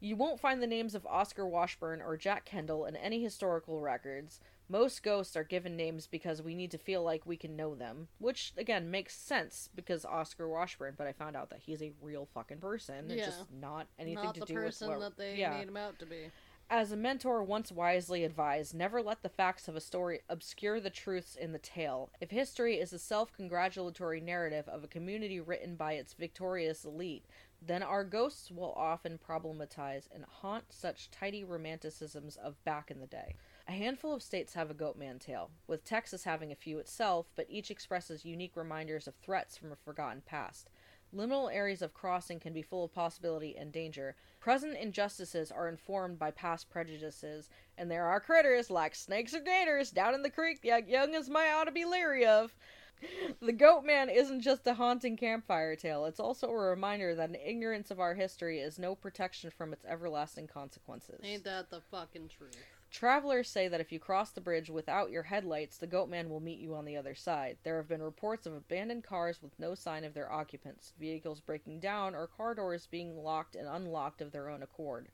You 0.00 0.16
won't 0.16 0.40
find 0.40 0.60
the 0.60 0.66
names 0.66 0.96
of 0.96 1.06
Oscar 1.06 1.46
Washburn 1.46 2.02
or 2.02 2.16
Jack 2.16 2.44
Kendall 2.44 2.86
in 2.86 2.96
any 2.96 3.22
historical 3.22 3.80
records. 3.80 4.40
Most 4.68 5.02
ghosts 5.02 5.36
are 5.36 5.44
given 5.44 5.76
names 5.76 6.06
because 6.06 6.40
we 6.40 6.54
need 6.54 6.70
to 6.70 6.78
feel 6.78 7.02
like 7.02 7.26
we 7.26 7.36
can 7.36 7.56
know 7.56 7.74
them, 7.74 8.08
which 8.18 8.52
again 8.56 8.90
makes 8.90 9.14
sense 9.14 9.68
because 9.74 10.04
Oscar 10.04 10.48
Washburn. 10.48 10.94
But 10.96 11.06
I 11.06 11.12
found 11.12 11.36
out 11.36 11.50
that 11.50 11.60
he's 11.60 11.82
a 11.82 11.92
real 12.00 12.26
fucking 12.32 12.58
person. 12.58 13.10
It's 13.10 13.14
Yeah. 13.14 13.26
just 13.26 13.50
not 13.52 13.88
anything 13.98 14.24
Not 14.24 14.34
to 14.36 14.40
do 14.42 14.54
with 14.54 14.80
what, 14.80 15.00
that 15.00 15.16
they 15.16 15.36
yeah. 15.36 15.58
made 15.58 15.68
him 15.68 15.76
out 15.76 15.98
to 15.98 16.06
be. 16.06 16.30
As 16.70 16.90
a 16.90 16.96
mentor 16.96 17.42
once 17.44 17.70
wisely 17.70 18.24
advised, 18.24 18.72
never 18.74 19.02
let 19.02 19.22
the 19.22 19.28
facts 19.28 19.68
of 19.68 19.76
a 19.76 19.80
story 19.80 20.20
obscure 20.30 20.80
the 20.80 20.88
truths 20.88 21.36
in 21.36 21.52
the 21.52 21.58
tale. 21.58 22.10
If 22.18 22.30
history 22.30 22.76
is 22.80 22.94
a 22.94 22.98
self 22.98 23.30
congratulatory 23.30 24.22
narrative 24.22 24.68
of 24.68 24.82
a 24.82 24.88
community 24.88 25.38
written 25.38 25.76
by 25.76 25.94
its 25.94 26.14
victorious 26.14 26.86
elite, 26.86 27.26
then 27.60 27.82
our 27.82 28.04
ghosts 28.04 28.50
will 28.50 28.72
often 28.72 29.18
problematize 29.18 30.08
and 30.14 30.24
haunt 30.24 30.72
such 30.72 31.10
tidy 31.10 31.44
romanticisms 31.44 32.36
of 32.36 32.62
back 32.64 32.90
in 32.90 33.00
the 33.00 33.06
day. 33.06 33.34
A 33.68 33.72
handful 33.72 34.12
of 34.12 34.22
states 34.22 34.54
have 34.54 34.70
a 34.70 34.74
goatman 34.74 35.20
tale, 35.20 35.50
with 35.68 35.84
Texas 35.84 36.24
having 36.24 36.50
a 36.50 36.56
few 36.56 36.78
itself, 36.78 37.30
but 37.36 37.46
each 37.48 37.70
expresses 37.70 38.24
unique 38.24 38.56
reminders 38.56 39.06
of 39.06 39.14
threats 39.14 39.56
from 39.56 39.70
a 39.70 39.76
forgotten 39.76 40.20
past. 40.26 40.68
Liminal 41.14 41.54
areas 41.54 41.80
of 41.80 41.94
crossing 41.94 42.40
can 42.40 42.52
be 42.52 42.62
full 42.62 42.84
of 42.84 42.92
possibility 42.92 43.56
and 43.56 43.70
danger. 43.70 44.16
Present 44.40 44.76
injustices 44.76 45.52
are 45.52 45.68
informed 45.68 46.18
by 46.18 46.30
past 46.32 46.70
prejudices, 46.70 47.50
and 47.78 47.90
there 47.90 48.06
are 48.06 48.18
critters 48.18 48.70
like 48.70 48.94
snakes 48.94 49.34
or 49.34 49.40
gators 49.40 49.90
down 49.90 50.14
in 50.14 50.22
the 50.22 50.30
creek 50.30 50.60
young 50.64 51.14
as 51.14 51.28
my 51.28 51.52
ought 51.52 51.64
to 51.64 51.70
be 51.70 51.84
leery 51.84 52.26
of. 52.26 52.56
The 53.40 53.52
Goat 53.52 53.84
Man 53.84 54.08
isn't 54.08 54.40
just 54.40 54.66
a 54.66 54.74
haunting 54.74 55.16
campfire 55.16 55.76
tale, 55.76 56.04
it's 56.06 56.20
also 56.20 56.48
a 56.48 56.56
reminder 56.56 57.14
that 57.14 57.30
an 57.30 57.36
ignorance 57.36 57.90
of 57.90 58.00
our 58.00 58.14
history 58.14 58.60
is 58.60 58.78
no 58.78 58.94
protection 58.94 59.50
from 59.50 59.72
its 59.72 59.84
everlasting 59.84 60.46
consequences. 60.46 61.20
Ain't 61.24 61.44
that 61.44 61.70
the 61.70 61.80
fucking 61.90 62.28
truth? 62.28 62.56
Travelers 62.92 63.48
say 63.48 63.68
that 63.68 63.80
if 63.80 63.90
you 63.90 63.98
cross 63.98 64.32
the 64.32 64.40
bridge 64.42 64.68
without 64.68 65.10
your 65.10 65.22
headlights, 65.22 65.78
the 65.78 65.86
Goatman 65.86 66.28
will 66.28 66.40
meet 66.40 66.58
you 66.58 66.74
on 66.74 66.84
the 66.84 66.96
other 66.96 67.14
side. 67.14 67.56
There 67.64 67.78
have 67.78 67.88
been 67.88 68.02
reports 68.02 68.46
of 68.46 68.52
abandoned 68.52 69.02
cars 69.02 69.40
with 69.40 69.58
no 69.58 69.74
sign 69.74 70.04
of 70.04 70.12
their 70.12 70.30
occupants, 70.30 70.92
vehicles 71.00 71.40
breaking 71.40 71.80
down, 71.80 72.14
or 72.14 72.26
car 72.26 72.54
doors 72.54 72.86
being 72.90 73.16
locked 73.16 73.56
and 73.56 73.66
unlocked 73.66 74.20
of 74.20 74.30
their 74.30 74.50
own 74.50 74.62
accord. 74.62 75.08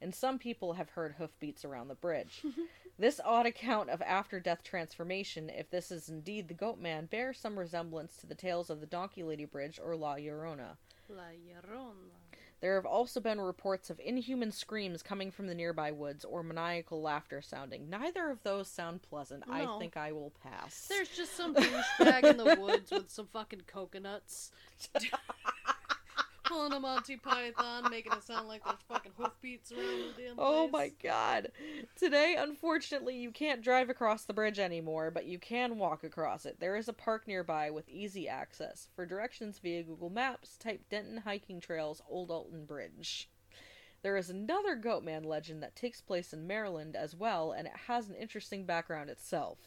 And 0.00 0.14
some 0.14 0.38
people 0.38 0.74
have 0.74 0.90
heard 0.90 1.14
hoofbeats 1.18 1.64
around 1.64 1.88
the 1.88 1.94
bridge. 1.94 2.42
this 2.98 3.20
odd 3.24 3.46
account 3.46 3.90
of 3.90 4.00
after 4.02 4.40
death 4.40 4.62
transformation, 4.62 5.50
if 5.50 5.70
this 5.70 5.90
is 5.90 6.08
indeed 6.08 6.48
the 6.48 6.54
goat 6.54 6.78
man, 6.78 7.06
bears 7.06 7.38
some 7.38 7.58
resemblance 7.58 8.16
to 8.18 8.26
the 8.26 8.34
tales 8.34 8.70
of 8.70 8.80
the 8.80 8.86
Donkey 8.86 9.22
Lady 9.22 9.44
Bridge 9.44 9.80
or 9.82 9.96
La 9.96 10.14
Llorona. 10.14 10.76
La 11.08 11.22
Llorona. 11.22 12.18
There 12.60 12.74
have 12.74 12.86
also 12.86 13.20
been 13.20 13.40
reports 13.40 13.88
of 13.88 14.00
inhuman 14.00 14.50
screams 14.50 15.00
coming 15.02 15.30
from 15.30 15.46
the 15.46 15.54
nearby 15.54 15.92
woods 15.92 16.24
or 16.24 16.42
maniacal 16.42 17.00
laughter 17.00 17.40
sounding. 17.40 17.88
Neither 17.88 18.30
of 18.30 18.42
those 18.42 18.66
sound 18.66 19.02
pleasant. 19.02 19.44
I 19.48 19.78
think 19.78 19.96
I 19.96 20.10
will 20.10 20.32
pass. 20.42 20.86
There's 20.88 21.08
just 21.08 21.36
some 21.36 21.54
douchebag 21.54 22.24
in 22.24 22.36
the 22.36 22.56
woods 22.60 22.90
with 22.90 23.10
some 23.10 23.26
fucking 23.26 23.62
coconuts. 23.68 24.50
Pulling 26.48 26.72
a 26.72 26.80
Monty 26.80 27.16
Python, 27.16 27.90
making 27.90 28.12
it 28.12 28.22
sound 28.24 28.48
like 28.48 28.64
there's 28.64 28.78
fucking 28.88 29.12
hoofbeats 29.18 29.70
around 29.70 30.14
the 30.16 30.22
damn 30.22 30.38
oh 30.38 30.42
place. 30.42 30.46
Oh 30.46 30.68
my 30.68 30.92
god. 31.02 31.52
Today, 31.94 32.36
unfortunately, 32.38 33.16
you 33.16 33.30
can't 33.30 33.62
drive 33.62 33.90
across 33.90 34.24
the 34.24 34.32
bridge 34.32 34.58
anymore, 34.58 35.10
but 35.10 35.26
you 35.26 35.38
can 35.38 35.78
walk 35.78 36.04
across 36.04 36.46
it. 36.46 36.58
There 36.58 36.76
is 36.76 36.88
a 36.88 36.94
park 36.94 37.28
nearby 37.28 37.70
with 37.70 37.88
easy 37.88 38.28
access. 38.28 38.88
For 38.96 39.04
directions 39.04 39.58
via 39.58 39.82
Google 39.82 40.10
Maps, 40.10 40.56
type 40.56 40.88
Denton 40.88 41.18
Hiking 41.18 41.60
Trails 41.60 42.00
Old 42.08 42.30
Alton 42.30 42.64
Bridge. 42.64 43.28
There 44.02 44.16
is 44.16 44.30
another 44.30 44.76
Goatman 44.76 45.26
legend 45.26 45.62
that 45.62 45.76
takes 45.76 46.00
place 46.00 46.32
in 46.32 46.46
Maryland 46.46 46.94
as 46.94 47.16
well, 47.16 47.52
and 47.52 47.66
it 47.66 47.76
has 47.88 48.08
an 48.08 48.14
interesting 48.14 48.64
background 48.64 49.10
itself. 49.10 49.58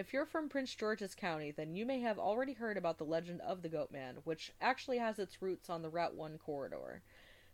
If 0.00 0.14
you're 0.14 0.24
from 0.24 0.48
Prince 0.48 0.74
George's 0.74 1.14
County, 1.14 1.50
then 1.50 1.76
you 1.76 1.84
may 1.84 2.00
have 2.00 2.18
already 2.18 2.54
heard 2.54 2.78
about 2.78 2.96
the 2.96 3.04
legend 3.04 3.42
of 3.42 3.60
the 3.60 3.68
Goatman, 3.68 4.22
which 4.24 4.50
actually 4.58 4.96
has 4.96 5.18
its 5.18 5.42
roots 5.42 5.68
on 5.68 5.82
the 5.82 5.90
Route 5.90 6.14
1 6.14 6.38
corridor. 6.38 7.02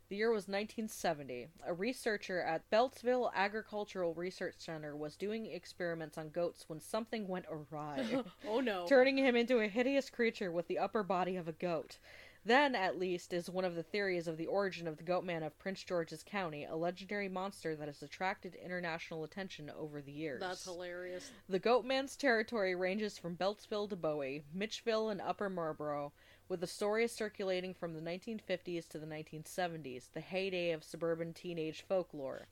The 0.09 0.15
year 0.15 0.31
was 0.31 0.47
1970. 0.47 1.49
A 1.67 1.75
researcher 1.75 2.41
at 2.41 2.71
Beltsville 2.71 3.33
Agricultural 3.35 4.15
Research 4.15 4.55
Center 4.59 4.95
was 4.95 5.17
doing 5.17 5.47
experiments 5.47 6.19
on 6.19 6.29
goats 6.29 6.67
when 6.69 6.79
something 6.79 7.27
went 7.27 7.47
awry, 7.51 8.23
oh 8.47 8.61
no. 8.61 8.87
turning 8.87 9.19
him 9.19 9.35
into 9.35 9.59
a 9.59 9.67
hideous 9.67 10.09
creature 10.09 10.53
with 10.53 10.69
the 10.69 10.79
upper 10.79 11.03
body 11.03 11.35
of 11.35 11.49
a 11.49 11.53
goat. 11.53 11.99
Then, 12.47 12.77
at 12.77 12.97
least, 12.97 13.33
is 13.33 13.51
one 13.51 13.65
of 13.65 13.75
the 13.75 13.83
theories 13.83 14.29
of 14.29 14.37
the 14.37 14.47
origin 14.47 14.87
of 14.87 14.99
the 14.99 15.03
Goatman 15.03 15.45
of 15.45 15.59
Prince 15.59 15.83
George's 15.83 16.23
County, 16.23 16.65
a 16.65 16.77
legendary 16.77 17.29
monster 17.29 17.75
that 17.75 17.89
has 17.89 18.05
attracted 18.05 18.55
international 18.55 19.25
attention 19.25 19.69
over 19.77 20.01
the 20.01 20.13
years. 20.13 20.39
That's 20.41 20.63
hilarious. 20.63 21.33
The 21.49 21.59
Goatman's 21.59 22.15
territory 22.15 22.77
ranges 22.77 23.19
from 23.19 23.35
Beltsville 23.35 23.89
to 23.89 23.97
Bowie, 23.97 24.45
Mitchellville, 24.57 25.11
and 25.11 25.21
Upper 25.21 25.51
Marlboro, 25.51 26.13
with 26.49 26.61
the 26.61 26.69
stories 26.69 27.11
circulating 27.11 27.75
from 27.75 27.95
the 27.95 28.01
1950s 28.01 28.89
to 28.91 29.01
the 29.01 29.07
1970s, 29.07 30.13
the 30.13 30.21
heyday 30.21 30.71
of 30.71 30.85
suburban 30.85 31.33
teenage 31.33 31.83
folklore. 31.83 32.47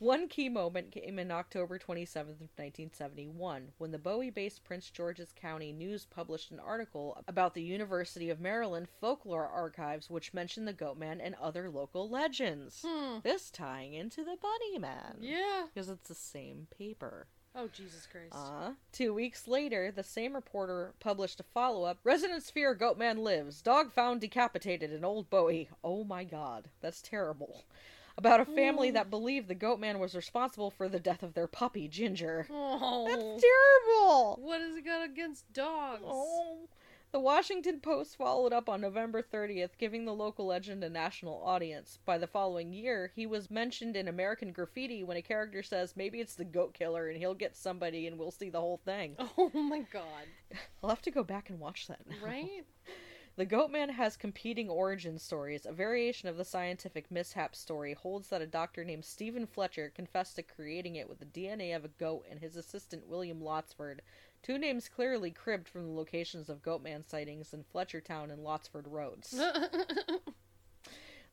One 0.00 0.28
key 0.28 0.48
moment 0.48 0.92
came 0.92 1.18
in 1.18 1.30
October 1.30 1.78
27th 1.78 2.40
of 2.40 2.48
1971, 2.56 3.72
when 3.76 3.90
the 3.90 3.98
Bowie-based 3.98 4.64
Prince 4.64 4.90
George's 4.90 5.34
County 5.38 5.74
News 5.74 6.06
published 6.06 6.50
an 6.50 6.58
article 6.58 7.22
about 7.28 7.52
the 7.52 7.62
University 7.62 8.30
of 8.30 8.40
Maryland 8.40 8.88
folklore 8.98 9.46
archives 9.46 10.08
which 10.08 10.32
mentioned 10.32 10.66
the 10.66 10.72
Goatman 10.72 11.20
and 11.22 11.34
other 11.34 11.68
local 11.68 12.08
legends. 12.08 12.82
Hmm. 12.82 13.18
This 13.22 13.50
tying 13.50 13.92
into 13.92 14.24
the 14.24 14.38
Bunny 14.40 14.78
Man. 14.78 15.18
Yeah. 15.20 15.66
Because 15.74 15.90
it's 15.90 16.08
the 16.08 16.14
same 16.14 16.66
paper. 16.78 17.26
Oh 17.54 17.68
Jesus 17.68 18.08
Christ. 18.10 18.32
Uh, 18.32 18.70
two 18.92 19.12
weeks 19.12 19.46
later, 19.46 19.92
the 19.94 20.02
same 20.02 20.34
reporter 20.34 20.94
published 20.98 21.40
a 21.40 21.42
follow 21.42 21.84
up 21.84 21.98
Residents 22.04 22.50
fear 22.50 22.74
Goatman 22.74 23.18
lives. 23.18 23.60
Dog 23.60 23.92
found 23.92 24.22
decapitated 24.22 24.94
in 24.94 25.04
Old 25.04 25.28
Bowie. 25.28 25.68
Oh 25.84 26.04
my 26.04 26.24
god, 26.24 26.70
that's 26.80 27.02
terrible. 27.02 27.64
About 28.20 28.40
a 28.40 28.44
family 28.44 28.90
Mm. 28.90 28.94
that 28.94 29.08
believed 29.08 29.48
the 29.48 29.54
Goatman 29.54 29.98
was 29.98 30.14
responsible 30.14 30.70
for 30.70 30.90
the 30.90 31.00
death 31.00 31.22
of 31.22 31.32
their 31.32 31.46
puppy, 31.46 31.88
Ginger. 31.88 32.46
oh. 32.50 33.08
That's 33.08 33.42
terrible! 33.42 34.36
What 34.42 34.60
has 34.60 34.76
it 34.76 34.84
got 34.84 35.02
against 35.06 35.50
dogs? 35.54 36.02
Oh. 36.04 36.68
The 37.12 37.18
Washington 37.18 37.80
Post 37.80 38.16
followed 38.16 38.52
up 38.52 38.68
on 38.68 38.82
November 38.82 39.22
30th, 39.22 39.78
giving 39.78 40.04
the 40.04 40.12
local 40.14 40.46
legend 40.46 40.84
a 40.84 40.90
national 40.90 41.42
audience. 41.42 41.98
By 42.04 42.18
the 42.18 42.26
following 42.26 42.74
year, 42.74 43.10
he 43.16 43.24
was 43.26 43.50
mentioned 43.50 43.96
in 43.96 44.06
American 44.06 44.52
Graffiti 44.52 45.02
when 45.02 45.16
a 45.16 45.22
character 45.22 45.62
says, 45.62 45.96
maybe 45.96 46.20
it's 46.20 46.34
the 46.36 46.44
goat 46.44 46.74
killer 46.74 47.08
and 47.08 47.16
he'll 47.18 47.34
get 47.34 47.56
somebody 47.56 48.06
and 48.06 48.18
we'll 48.18 48.30
see 48.30 48.50
the 48.50 48.60
whole 48.60 48.80
thing. 48.84 49.16
Oh 49.38 49.48
my 49.54 49.80
god. 49.92 50.26
I'll 50.84 50.90
have 50.90 51.02
to 51.02 51.10
go 51.10 51.24
back 51.24 51.48
and 51.48 51.58
watch 51.58 51.86
that 51.88 52.00
now. 52.06 52.14
Right? 52.24 52.64
The 53.40 53.46
Goatman 53.46 53.92
has 53.92 54.18
competing 54.18 54.68
origin 54.68 55.18
stories. 55.18 55.64
A 55.64 55.72
variation 55.72 56.28
of 56.28 56.36
the 56.36 56.44
scientific 56.44 57.10
mishap 57.10 57.56
story 57.56 57.94
holds 57.94 58.28
that 58.28 58.42
a 58.42 58.46
doctor 58.46 58.84
named 58.84 59.06
Stephen 59.06 59.46
Fletcher 59.46 59.88
confessed 59.88 60.36
to 60.36 60.42
creating 60.42 60.96
it 60.96 61.08
with 61.08 61.20
the 61.20 61.24
DNA 61.24 61.74
of 61.74 61.82
a 61.82 61.88
goat 61.88 62.26
and 62.30 62.38
his 62.38 62.54
assistant 62.54 63.08
William 63.08 63.40
Lottsford, 63.40 64.00
two 64.42 64.58
names 64.58 64.90
clearly 64.90 65.30
cribbed 65.30 65.70
from 65.70 65.86
the 65.86 65.92
locations 65.94 66.50
of 66.50 66.60
Goatman 66.60 67.08
sightings 67.08 67.54
in 67.54 67.64
Fletchertown 67.64 68.30
and 68.30 68.44
Lottsford 68.44 68.84
Roads. 68.84 69.34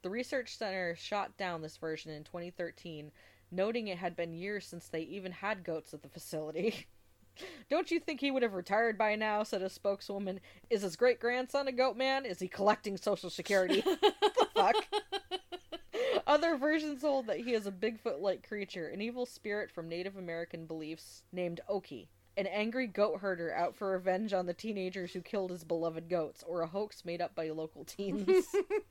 The 0.02 0.10
research 0.10 0.56
center 0.56 0.96
shot 0.96 1.36
down 1.36 1.62
this 1.62 1.76
version 1.76 2.14
in 2.14 2.24
2013, 2.24 3.12
noting 3.52 3.90
it 3.90 3.98
had 3.98 4.16
been 4.16 4.34
years 4.34 4.66
since 4.66 4.88
they 4.88 5.02
even 5.02 5.34
had 5.34 5.66
goats 5.66 5.94
at 5.94 6.04
the 6.04 6.08
facility. 6.08 6.88
Don't 7.70 7.92
you 7.92 8.00
think 8.00 8.20
he 8.20 8.32
would 8.32 8.44
have 8.44 8.54
retired 8.54 8.98
by 8.98 9.16
now? 9.16 9.44
said 9.44 9.62
a 9.62 9.70
spokeswoman. 9.70 10.40
Is 10.70 10.82
his 10.82 10.96
great 10.96 11.20
grandson 11.20 11.68
a 11.68 11.72
goat 11.72 11.98
man? 11.98 12.26
Is 12.26 12.40
he 12.40 12.48
collecting 12.48 12.98
Social 12.98 13.30
Security? 13.30 13.82
the 13.86 14.48
fuck? 14.54 14.76
Other 16.26 16.58
versions 16.58 17.02
hold 17.02 17.28
that 17.28 17.40
he 17.40 17.54
is 17.54 17.66
a 17.68 17.72
Bigfoot 17.72 18.20
like 18.20 18.48
creature, 18.48 18.88
an 18.88 19.02
evil 19.02 19.26
spirit 19.26 19.72
from 19.72 19.88
Native 19.88 20.18
American 20.18 20.66
beliefs 20.66 21.24
named 21.32 21.62
Oki, 21.70 22.10
an 22.36 22.48
angry 22.48 22.86
goat 22.86 23.22
herder 23.22 23.54
out 23.54 23.76
for 23.76 23.92
revenge 23.92 24.34
on 24.34 24.46
the 24.46 24.54
teenagers 24.54 25.14
who 25.14 25.22
killed 25.22 25.52
his 25.52 25.64
beloved 25.64 26.10
goats, 26.10 26.44
or 26.46 26.62
a 26.62 26.68
hoax 26.68 27.06
made 27.06 27.22
up 27.22 27.34
by 27.34 27.50
local 27.50 27.86
teens. 27.86 28.46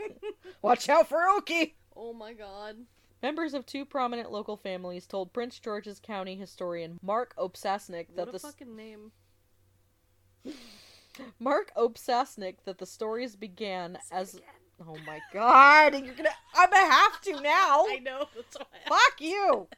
Watch 0.62 0.89
out 0.89 1.09
for 1.09 1.28
Oki! 1.28 1.77
oh 1.94 2.12
my 2.12 2.32
god. 2.32 2.77
Members 3.22 3.55
of 3.55 3.66
two 3.66 3.84
prominent 3.84 4.30
local 4.30 4.56
families 4.56 5.06
told 5.06 5.32
Prince 5.32 5.59
George's 5.59 6.01
County 6.01 6.36
historian 6.36 6.98
Mark 7.02 7.34
Opsasnik 7.36 8.09
that 8.14 8.26
What 8.26 8.28
a 8.28 8.32
the 8.32 8.38
fucking 8.38 8.76
name. 8.76 9.12
Mark 11.40 11.72
Opsasnik 11.76 12.56
that 12.64 12.78
the 12.78 12.86
stories 12.86 13.36
began 13.36 13.98
as 14.12 14.40
Oh 14.86 14.97
my 15.06 15.20
god, 15.32 15.94
you're 16.05 16.14
gonna 16.14 16.28
I'm 16.55 16.70
gonna 16.70 16.93
have 16.93 17.20
to 17.22 17.32
now. 17.40 17.86
I 17.88 17.98
know. 18.02 18.26
That's 18.34 18.59
why. 18.59 18.66
Fuck 18.86 19.20
you. 19.20 19.68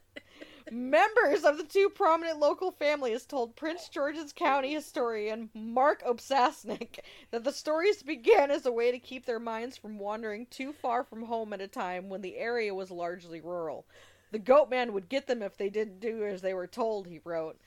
Members 0.70 1.44
of 1.44 1.56
the 1.56 1.64
two 1.64 1.88
prominent 1.88 2.38
local 2.38 2.72
families 2.72 3.24
told 3.24 3.56
Prince 3.56 3.88
George's 3.88 4.32
County 4.32 4.74
historian 4.74 5.48
Mark 5.54 6.02
Opsasnik 6.04 6.98
that 7.30 7.44
the 7.44 7.52
stories 7.52 8.02
began 8.02 8.50
as 8.50 8.66
a 8.66 8.72
way 8.72 8.90
to 8.90 8.98
keep 8.98 9.24
their 9.24 9.38
minds 9.38 9.76
from 9.76 9.98
wandering 9.98 10.46
too 10.46 10.72
far 10.72 11.04
from 11.04 11.22
home 11.22 11.52
at 11.52 11.60
a 11.60 11.68
time 11.68 12.08
when 12.08 12.20
the 12.20 12.36
area 12.36 12.74
was 12.74 12.90
largely 12.90 13.40
rural. 13.40 13.86
The 14.30 14.38
goat 14.38 14.68
man 14.68 14.92
would 14.92 15.08
get 15.08 15.26
them 15.26 15.42
if 15.42 15.56
they 15.56 15.70
didn't 15.70 16.00
do 16.00 16.24
as 16.24 16.42
they 16.42 16.54
were 16.54 16.66
told, 16.66 17.06
he 17.06 17.20
wrote. 17.24 17.58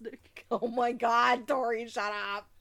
Nick. 0.00 0.46
Oh 0.50 0.68
my 0.68 0.92
god, 0.92 1.46
Tori, 1.46 1.88
shut 1.88 2.12
up. 2.34 2.48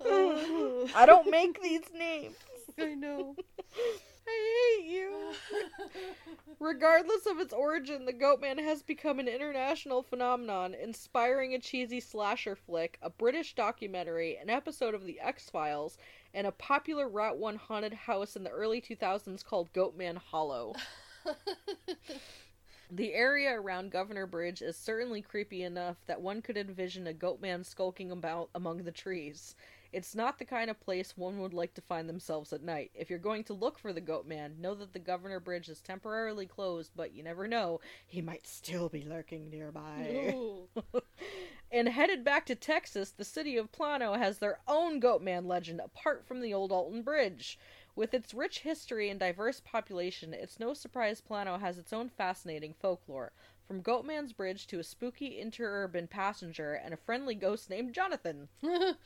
I 0.04 1.06
don't 1.06 1.30
make 1.30 1.62
these 1.62 1.82
names. 1.96 2.36
I 2.78 2.94
know. 2.94 3.36
I 4.26 4.78
hate 4.80 4.90
you. 4.90 5.32
Regardless 6.60 7.26
of 7.26 7.40
its 7.40 7.52
origin, 7.52 8.04
the 8.04 8.12
Goatman 8.12 8.62
has 8.62 8.82
become 8.82 9.18
an 9.18 9.28
international 9.28 10.02
phenomenon, 10.02 10.74
inspiring 10.74 11.54
a 11.54 11.58
cheesy 11.58 12.00
slasher 12.00 12.56
flick, 12.56 12.98
a 13.02 13.10
British 13.10 13.54
documentary, 13.54 14.36
an 14.36 14.50
episode 14.50 14.94
of 14.94 15.04
The 15.04 15.20
X 15.20 15.50
Files, 15.50 15.98
and 16.34 16.46
a 16.46 16.52
popular 16.52 17.08
Route 17.08 17.38
1 17.38 17.56
haunted 17.56 17.94
house 17.94 18.36
in 18.36 18.44
the 18.44 18.50
early 18.50 18.80
2000s 18.80 19.44
called 19.44 19.72
Goatman 19.72 20.16
Hollow. 20.16 20.74
The 22.94 23.14
area 23.14 23.58
around 23.58 23.90
Governor 23.90 24.26
Bridge 24.26 24.60
is 24.60 24.76
certainly 24.76 25.22
creepy 25.22 25.62
enough 25.62 25.96
that 26.04 26.20
one 26.20 26.42
could 26.42 26.58
envision 26.58 27.06
a 27.06 27.14
goatman 27.14 27.64
skulking 27.64 28.10
about 28.10 28.50
among 28.54 28.84
the 28.84 28.92
trees. 28.92 29.56
It's 29.92 30.14
not 30.14 30.38
the 30.38 30.44
kind 30.44 30.70
of 30.70 30.80
place 30.80 31.16
one 31.16 31.38
would 31.40 31.52
like 31.52 31.74
to 31.74 31.80
find 31.82 32.08
themselves 32.08 32.52
at 32.52 32.62
night. 32.62 32.90
If 32.94 33.10
you're 33.10 33.18
going 33.18 33.44
to 33.44 33.52
look 33.52 33.78
for 33.78 33.92
the 33.92 34.00
goatman, 34.00 34.58
know 34.58 34.74
that 34.74 34.92
the 34.92 34.98
Governor 34.98 35.38
Bridge 35.38 35.68
is 35.68 35.80
temporarily 35.80 36.46
closed, 36.46 36.92
but 36.96 37.12
you 37.12 37.22
never 37.22 37.46
know. 37.46 37.80
He 38.06 38.22
might 38.22 38.46
still 38.46 38.88
be 38.88 39.04
lurking 39.04 39.50
nearby. 39.50 40.34
And 41.74 41.88
headed 41.88 42.22
back 42.22 42.44
to 42.46 42.54
Texas, 42.54 43.12
the 43.12 43.24
city 43.24 43.56
of 43.56 43.72
Plano 43.72 44.12
has 44.12 44.38
their 44.38 44.58
own 44.68 45.00
goatman 45.00 45.46
legend 45.46 45.80
apart 45.80 46.26
from 46.26 46.42
the 46.42 46.52
old 46.52 46.70
Alton 46.70 47.00
Bridge. 47.00 47.58
With 47.96 48.12
its 48.12 48.34
rich 48.34 48.58
history 48.58 49.08
and 49.08 49.18
diverse 49.18 49.60
population, 49.60 50.34
it's 50.34 50.60
no 50.60 50.74
surprise 50.74 51.22
Plano 51.22 51.56
has 51.56 51.78
its 51.78 51.90
own 51.90 52.10
fascinating 52.10 52.74
folklore. 52.74 53.32
From 53.72 53.82
Goatman's 53.82 54.34
Bridge 54.34 54.66
to 54.66 54.80
a 54.80 54.84
spooky 54.84 55.42
interurban 55.42 56.10
passenger 56.10 56.74
and 56.74 56.92
a 56.92 56.98
friendly 56.98 57.34
ghost 57.34 57.70
named 57.70 57.94
Jonathan. 57.94 58.50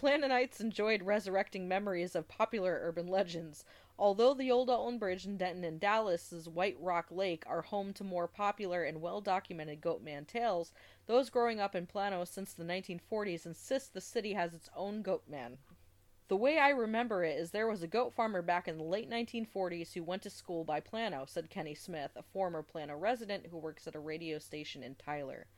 Planonites 0.00 0.58
enjoyed 0.58 1.02
resurrecting 1.02 1.68
memories 1.68 2.16
of 2.16 2.26
popular 2.26 2.80
urban 2.82 3.08
legends. 3.08 3.62
Although 3.98 4.32
the 4.32 4.50
old 4.50 4.70
Alton 4.70 4.98
Bridge 4.98 5.26
in 5.26 5.36
Denton 5.36 5.64
and 5.64 5.78
Dallas's 5.78 6.48
White 6.48 6.78
Rock 6.80 7.08
Lake 7.10 7.44
are 7.46 7.60
home 7.60 7.92
to 7.92 8.02
more 8.02 8.26
popular 8.26 8.84
and 8.84 9.02
well 9.02 9.20
documented 9.20 9.82
Goatman 9.82 10.26
tales, 10.26 10.72
those 11.04 11.28
growing 11.28 11.60
up 11.60 11.74
in 11.74 11.84
Plano 11.86 12.24
since 12.24 12.54
the 12.54 12.64
1940s 12.64 13.44
insist 13.44 13.92
the 13.92 14.00
city 14.00 14.32
has 14.32 14.54
its 14.54 14.70
own 14.74 15.02
Goatman. 15.02 15.58
The 16.30 16.36
way 16.36 16.60
I 16.60 16.68
remember 16.68 17.24
it 17.24 17.40
is 17.40 17.50
there 17.50 17.66
was 17.66 17.82
a 17.82 17.88
goat 17.88 18.14
farmer 18.14 18.40
back 18.40 18.68
in 18.68 18.78
the 18.78 18.84
late 18.84 19.10
1940s 19.10 19.92
who 19.92 20.04
went 20.04 20.22
to 20.22 20.30
school 20.30 20.62
by 20.62 20.78
Plano, 20.78 21.24
said 21.26 21.50
Kenny 21.50 21.74
Smith, 21.74 22.12
a 22.14 22.22
former 22.22 22.62
Plano 22.62 22.96
resident 22.96 23.46
who 23.50 23.58
works 23.58 23.88
at 23.88 23.96
a 23.96 23.98
radio 23.98 24.38
station 24.38 24.84
in 24.84 24.94
Tyler. 24.94 25.48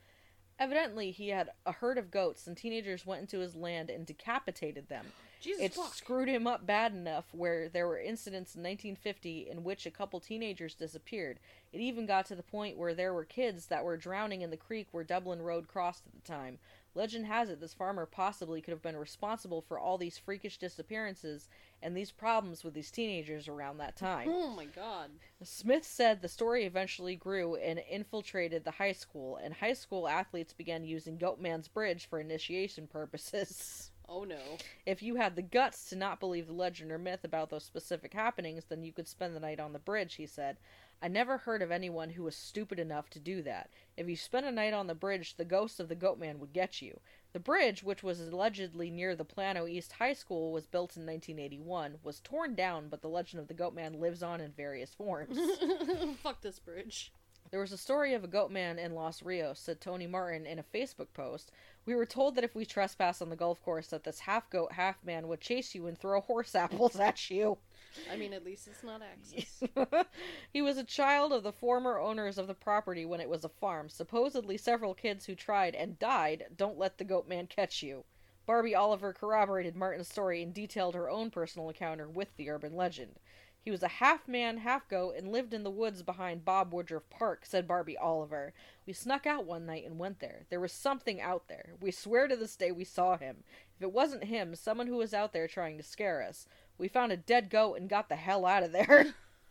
Evidently, 0.59 1.11
he 1.11 1.28
had 1.28 1.51
a 1.66 1.73
herd 1.73 1.99
of 1.99 2.11
goats, 2.11 2.47
and 2.47 2.57
teenagers 2.57 3.05
went 3.05 3.20
into 3.20 3.40
his 3.40 3.55
land 3.55 3.90
and 3.90 4.07
decapitated 4.07 4.89
them. 4.89 5.05
Jesus 5.43 5.62
it 5.62 5.74
fuck. 5.74 5.93
screwed 5.93 6.28
him 6.28 6.47
up 6.47 6.65
bad 6.65 6.94
enough 6.94 7.27
where 7.32 7.69
there 7.69 7.86
were 7.86 7.99
incidents 7.99 8.55
in 8.55 8.62
1950 8.62 9.51
in 9.51 9.65
which 9.65 9.85
a 9.85 9.90
couple 9.90 10.20
teenagers 10.20 10.74
disappeared. 10.74 11.39
It 11.73 11.81
even 11.81 12.07
got 12.07 12.24
to 12.27 12.35
the 12.35 12.43
point 12.43 12.78
where 12.78 12.94
there 12.94 13.12
were 13.12 13.27
kids 13.27 13.66
that 13.66 13.85
were 13.85 13.99
drowning 13.99 14.40
in 14.40 14.51
the 14.51 14.57
creek 14.57 14.89
where 14.93 15.05
Dublin 15.05 15.43
Road 15.43 15.69
crossed 15.69 16.07
at 16.07 16.15
the 16.15 16.32
time. 16.32 16.61
Legend 16.94 17.27
has 17.27 17.48
it 17.48 17.60
this 17.60 17.73
farmer 17.73 18.05
possibly 18.05 18.60
could 18.60 18.73
have 18.73 18.82
been 18.82 18.97
responsible 18.97 19.62
for 19.62 19.78
all 19.78 19.97
these 19.97 20.19
freakish 20.19 20.59
disappearances 20.59 21.48
and 21.82 21.97
these 21.97 22.10
problems 22.10 22.62
with 22.62 22.74
these 22.74 22.90
teenagers 22.90 23.48
around 23.48 23.78
that 23.78 23.97
time. 23.97 24.28
Oh 24.31 24.51
my 24.51 24.66
god. 24.66 25.10
Smith 25.43 25.85
said 25.85 26.20
the 26.20 26.28
story 26.28 26.64
eventually 26.64 27.16
grew 27.16 27.56
and 27.56 27.81
infiltrated 27.90 28.64
the 28.64 28.73
high 28.73 28.93
school, 28.93 29.36
and 29.36 29.55
high 29.55 29.73
school 29.73 30.06
athletes 30.06 30.52
began 30.52 30.85
using 30.85 31.19
Goatman's 31.19 31.69
Bridge 31.69 32.06
for 32.09 32.20
initiation 32.20 32.86
purposes. 32.86 33.90
Oh 34.09 34.24
no. 34.24 34.59
If 34.85 35.02
you 35.02 35.16
had 35.16 35.36
the 35.36 35.43
guts 35.43 35.89
to 35.89 35.97
not 35.97 36.20
believe 36.20 36.47
the 36.47 36.52
legend 36.52 36.93
or 36.93 36.98
myth 36.98 37.24
about 37.24 37.48
those 37.48 37.64
specific 37.64 38.12
happenings, 38.12 38.64
then 38.69 38.82
you 38.82 38.93
could 38.93 39.09
spend 39.09 39.35
the 39.35 39.40
night 39.40 39.59
on 39.59 39.73
the 39.73 39.78
bridge, 39.78 40.16
he 40.16 40.27
said. 40.27 40.59
I 41.04 41.08
never 41.08 41.38
heard 41.38 41.62
of 41.62 41.72
anyone 41.72 42.10
who 42.10 42.22
was 42.22 42.36
stupid 42.36 42.78
enough 42.78 43.10
to 43.10 43.18
do 43.18 43.42
that. 43.42 43.70
If 43.96 44.08
you 44.08 44.14
spent 44.14 44.46
a 44.46 44.52
night 44.52 44.72
on 44.72 44.86
the 44.86 44.94
bridge, 44.94 45.34
the 45.34 45.44
ghost 45.44 45.80
of 45.80 45.88
the 45.88 45.96
Goatman 45.96 46.38
would 46.38 46.52
get 46.52 46.80
you. 46.80 47.00
The 47.32 47.40
bridge, 47.40 47.82
which 47.82 48.04
was 48.04 48.20
allegedly 48.20 48.88
near 48.88 49.16
the 49.16 49.24
Plano 49.24 49.66
East 49.66 49.92
High 49.92 50.12
School, 50.12 50.52
was 50.52 50.68
built 50.68 50.96
in 50.96 51.04
1981, 51.04 51.98
was 52.04 52.20
torn 52.20 52.54
down, 52.54 52.88
but 52.88 53.02
the 53.02 53.08
legend 53.08 53.40
of 53.40 53.48
the 53.48 53.54
Goatman 53.54 53.98
lives 53.98 54.22
on 54.22 54.40
in 54.40 54.52
various 54.52 54.94
forms. 54.94 55.36
Fuck 56.22 56.40
this 56.40 56.60
bridge. 56.60 57.12
There 57.50 57.60
was 57.60 57.72
a 57.72 57.78
story 57.78 58.14
of 58.14 58.22
a 58.22 58.28
goat 58.28 58.52
man 58.52 58.78
in 58.78 58.94
Los 58.94 59.22
Rios, 59.22 59.58
said 59.58 59.80
Tony 59.80 60.06
Martin 60.06 60.46
in 60.46 60.58
a 60.58 60.62
Facebook 60.62 61.12
post. 61.12 61.50
We 61.84 61.96
were 61.96 62.06
told 62.06 62.36
that 62.36 62.44
if 62.44 62.54
we 62.54 62.64
trespass 62.64 63.20
on 63.20 63.28
the 63.28 63.36
golf 63.36 63.60
course 63.60 63.88
that 63.88 64.04
this 64.04 64.20
half 64.20 64.48
goat, 64.48 64.72
half 64.72 65.02
man 65.04 65.26
would 65.28 65.40
chase 65.40 65.74
you 65.74 65.86
and 65.88 65.98
throw 65.98 66.20
horse 66.20 66.54
apples 66.54 66.98
at 67.00 67.28
you. 67.28 67.58
I 68.10 68.16
mean, 68.16 68.32
at 68.32 68.44
least 68.44 68.69
it's 68.69 68.82
not 68.82 69.02
Axis. 69.02 69.62
he 70.52 70.62
was 70.62 70.77
a 70.78 70.85
child 70.85 71.32
of 71.32 71.43
the 71.43 71.52
former 71.52 71.98
owners 71.98 72.39
of 72.39 72.47
the 72.47 72.55
property 72.55 73.05
when 73.05 73.20
it 73.20 73.28
was 73.28 73.44
a 73.44 73.48
farm. 73.48 73.89
Supposedly 73.89 74.56
several 74.56 74.94
kids 74.94 75.27
who 75.27 75.35
tried 75.35 75.74
and 75.74 75.98
died 75.98 76.47
don't 76.56 76.78
let 76.78 76.98
the 76.98 77.05
goat 77.05 77.28
man 77.28 77.47
catch 77.47 77.82
you. 77.82 78.05
Barbie 78.44 78.74
Oliver 78.74 79.12
corroborated 79.12 79.77
Martin's 79.77 80.09
story 80.09 80.43
and 80.43 80.52
detailed 80.52 80.94
her 80.94 81.09
own 81.09 81.31
personal 81.31 81.69
encounter 81.69 82.09
with 82.09 82.36
the 82.36 82.51
urban 82.51 82.74
legend. 82.74 83.20
He 83.64 83.70
was 83.70 83.85
a 83.85 83.89
half 83.89 84.27
man, 84.27 84.59
half 84.59 84.89
goat, 84.89 85.14
and 85.16 85.31
lived 85.31 85.55
in 85.55 85.62
the 85.62 85.70
woods 85.70 86.02
behind 86.02 86.44
Bob 86.44 86.74
Woodruff 86.74 87.09
Park, 87.10 87.47
said 87.47 87.69
Barbie 87.69 87.97
Oliver. 87.97 88.52
We 88.86 88.93
snuck 88.93 89.24
out 89.24 89.44
one 89.44 89.66
night 89.66 89.86
and 89.86 90.01
went 90.01 90.19
there. 90.19 90.47
There 90.51 90.59
was 90.59 90.73
something 90.73 91.20
out 91.20 91.47
there. 91.47 91.74
We 91.81 91.93
swear 91.93 92.27
to 92.27 92.35
this 92.35 92.56
day 92.56 92.73
we 92.73 92.82
saw 92.82 93.16
him. 93.16 93.44
If 93.77 93.82
it 93.82 93.93
wasn't 93.93 94.24
him, 94.24 94.56
someone 94.56 94.89
who 94.89 94.97
was 94.97 95.14
out 95.14 95.32
there 95.32 95.47
trying 95.47 95.77
to 95.77 95.85
scare 95.85 96.23
us. 96.23 96.48
We 96.78 96.89
found 96.89 97.12
a 97.12 97.16
dead 97.16 97.51
goat 97.51 97.74
and 97.74 97.89
got 97.89 98.09
the 98.09 98.16
hell 98.16 98.44
out 98.44 98.62
of 98.62 98.73
there. 98.73 99.15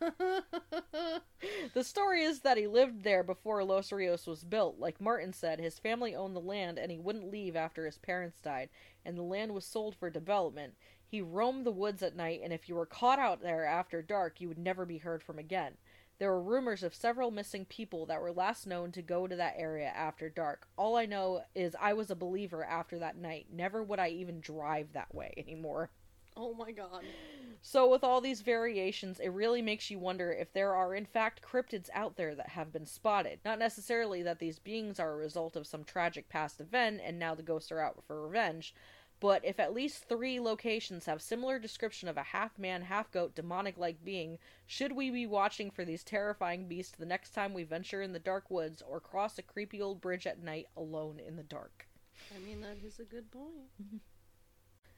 the 1.74 1.84
story 1.84 2.22
is 2.22 2.40
that 2.40 2.56
he 2.56 2.66
lived 2.66 3.04
there 3.04 3.22
before 3.22 3.62
Los 3.64 3.92
Rios 3.92 4.26
was 4.26 4.44
built. 4.44 4.78
Like 4.78 5.00
Martin 5.00 5.32
said, 5.32 5.60
his 5.60 5.78
family 5.78 6.14
owned 6.14 6.34
the 6.34 6.40
land 6.40 6.78
and 6.78 6.90
he 6.90 6.98
wouldn't 6.98 7.30
leave 7.30 7.54
after 7.56 7.86
his 7.86 7.98
parents 7.98 8.40
died, 8.40 8.68
and 9.04 9.16
the 9.16 9.22
land 9.22 9.54
was 9.54 9.64
sold 9.64 9.94
for 9.94 10.10
development. 10.10 10.74
He 11.06 11.20
roamed 11.20 11.66
the 11.66 11.70
woods 11.70 12.02
at 12.02 12.16
night, 12.16 12.40
and 12.42 12.52
if 12.52 12.68
you 12.68 12.74
were 12.74 12.86
caught 12.86 13.18
out 13.18 13.42
there 13.42 13.64
after 13.64 14.02
dark, 14.02 14.40
you 14.40 14.48
would 14.48 14.58
never 14.58 14.84
be 14.84 14.98
heard 14.98 15.22
from 15.22 15.38
again. 15.38 15.76
There 16.18 16.30
were 16.30 16.42
rumors 16.42 16.82
of 16.82 16.94
several 16.94 17.30
missing 17.30 17.64
people 17.64 18.06
that 18.06 18.20
were 18.20 18.32
last 18.32 18.66
known 18.66 18.92
to 18.92 19.02
go 19.02 19.26
to 19.26 19.36
that 19.36 19.54
area 19.56 19.88
after 19.88 20.28
dark. 20.28 20.68
All 20.76 20.96
I 20.96 21.04
know 21.04 21.42
is 21.54 21.76
I 21.80 21.92
was 21.94 22.10
a 22.10 22.16
believer 22.16 22.64
after 22.64 22.98
that 23.00 23.16
night. 23.16 23.46
Never 23.52 23.82
would 23.82 23.98
I 23.98 24.08
even 24.08 24.40
drive 24.40 24.92
that 24.92 25.14
way 25.14 25.34
anymore. 25.36 25.90
Oh 26.36 26.54
my 26.54 26.72
god. 26.72 27.04
So, 27.64 27.88
with 27.88 28.02
all 28.02 28.20
these 28.20 28.40
variations, 28.40 29.20
it 29.20 29.28
really 29.28 29.62
makes 29.62 29.88
you 29.88 29.98
wonder 29.98 30.32
if 30.32 30.52
there 30.52 30.74
are, 30.74 30.96
in 30.96 31.06
fact, 31.06 31.42
cryptids 31.42 31.88
out 31.94 32.16
there 32.16 32.34
that 32.34 32.48
have 32.50 32.72
been 32.72 32.86
spotted. 32.86 33.38
Not 33.44 33.60
necessarily 33.60 34.20
that 34.24 34.40
these 34.40 34.58
beings 34.58 34.98
are 34.98 35.12
a 35.12 35.16
result 35.16 35.54
of 35.54 35.66
some 35.66 35.84
tragic 35.84 36.28
past 36.28 36.60
event 36.60 37.00
and 37.04 37.20
now 37.20 37.36
the 37.36 37.42
ghosts 37.42 37.70
are 37.70 37.78
out 37.78 38.02
for 38.04 38.26
revenge, 38.26 38.74
but 39.22 39.44
if 39.44 39.60
at 39.60 39.72
least 39.72 40.08
three 40.08 40.40
locations 40.40 41.06
have 41.06 41.22
similar 41.22 41.60
description 41.60 42.08
of 42.08 42.16
a 42.16 42.24
half 42.24 42.58
man, 42.58 42.82
half 42.82 43.12
goat, 43.12 43.36
demonic 43.36 43.78
like 43.78 44.04
being, 44.04 44.38
should 44.66 44.90
we 44.90 45.10
be 45.10 45.26
watching 45.26 45.70
for 45.70 45.84
these 45.84 46.02
terrifying 46.02 46.66
beasts 46.66 46.96
the 46.98 47.06
next 47.06 47.30
time 47.30 47.54
we 47.54 47.62
venture 47.62 48.02
in 48.02 48.12
the 48.12 48.18
dark 48.18 48.50
woods 48.50 48.82
or 48.82 48.98
cross 48.98 49.38
a 49.38 49.42
creepy 49.42 49.80
old 49.80 50.00
bridge 50.00 50.26
at 50.26 50.42
night 50.42 50.66
alone 50.76 51.20
in 51.24 51.36
the 51.36 51.44
dark? 51.44 51.86
I 52.34 52.40
mean, 52.40 52.62
that 52.62 52.78
is 52.84 52.98
a 52.98 53.04
good 53.04 53.30
point. 53.30 54.00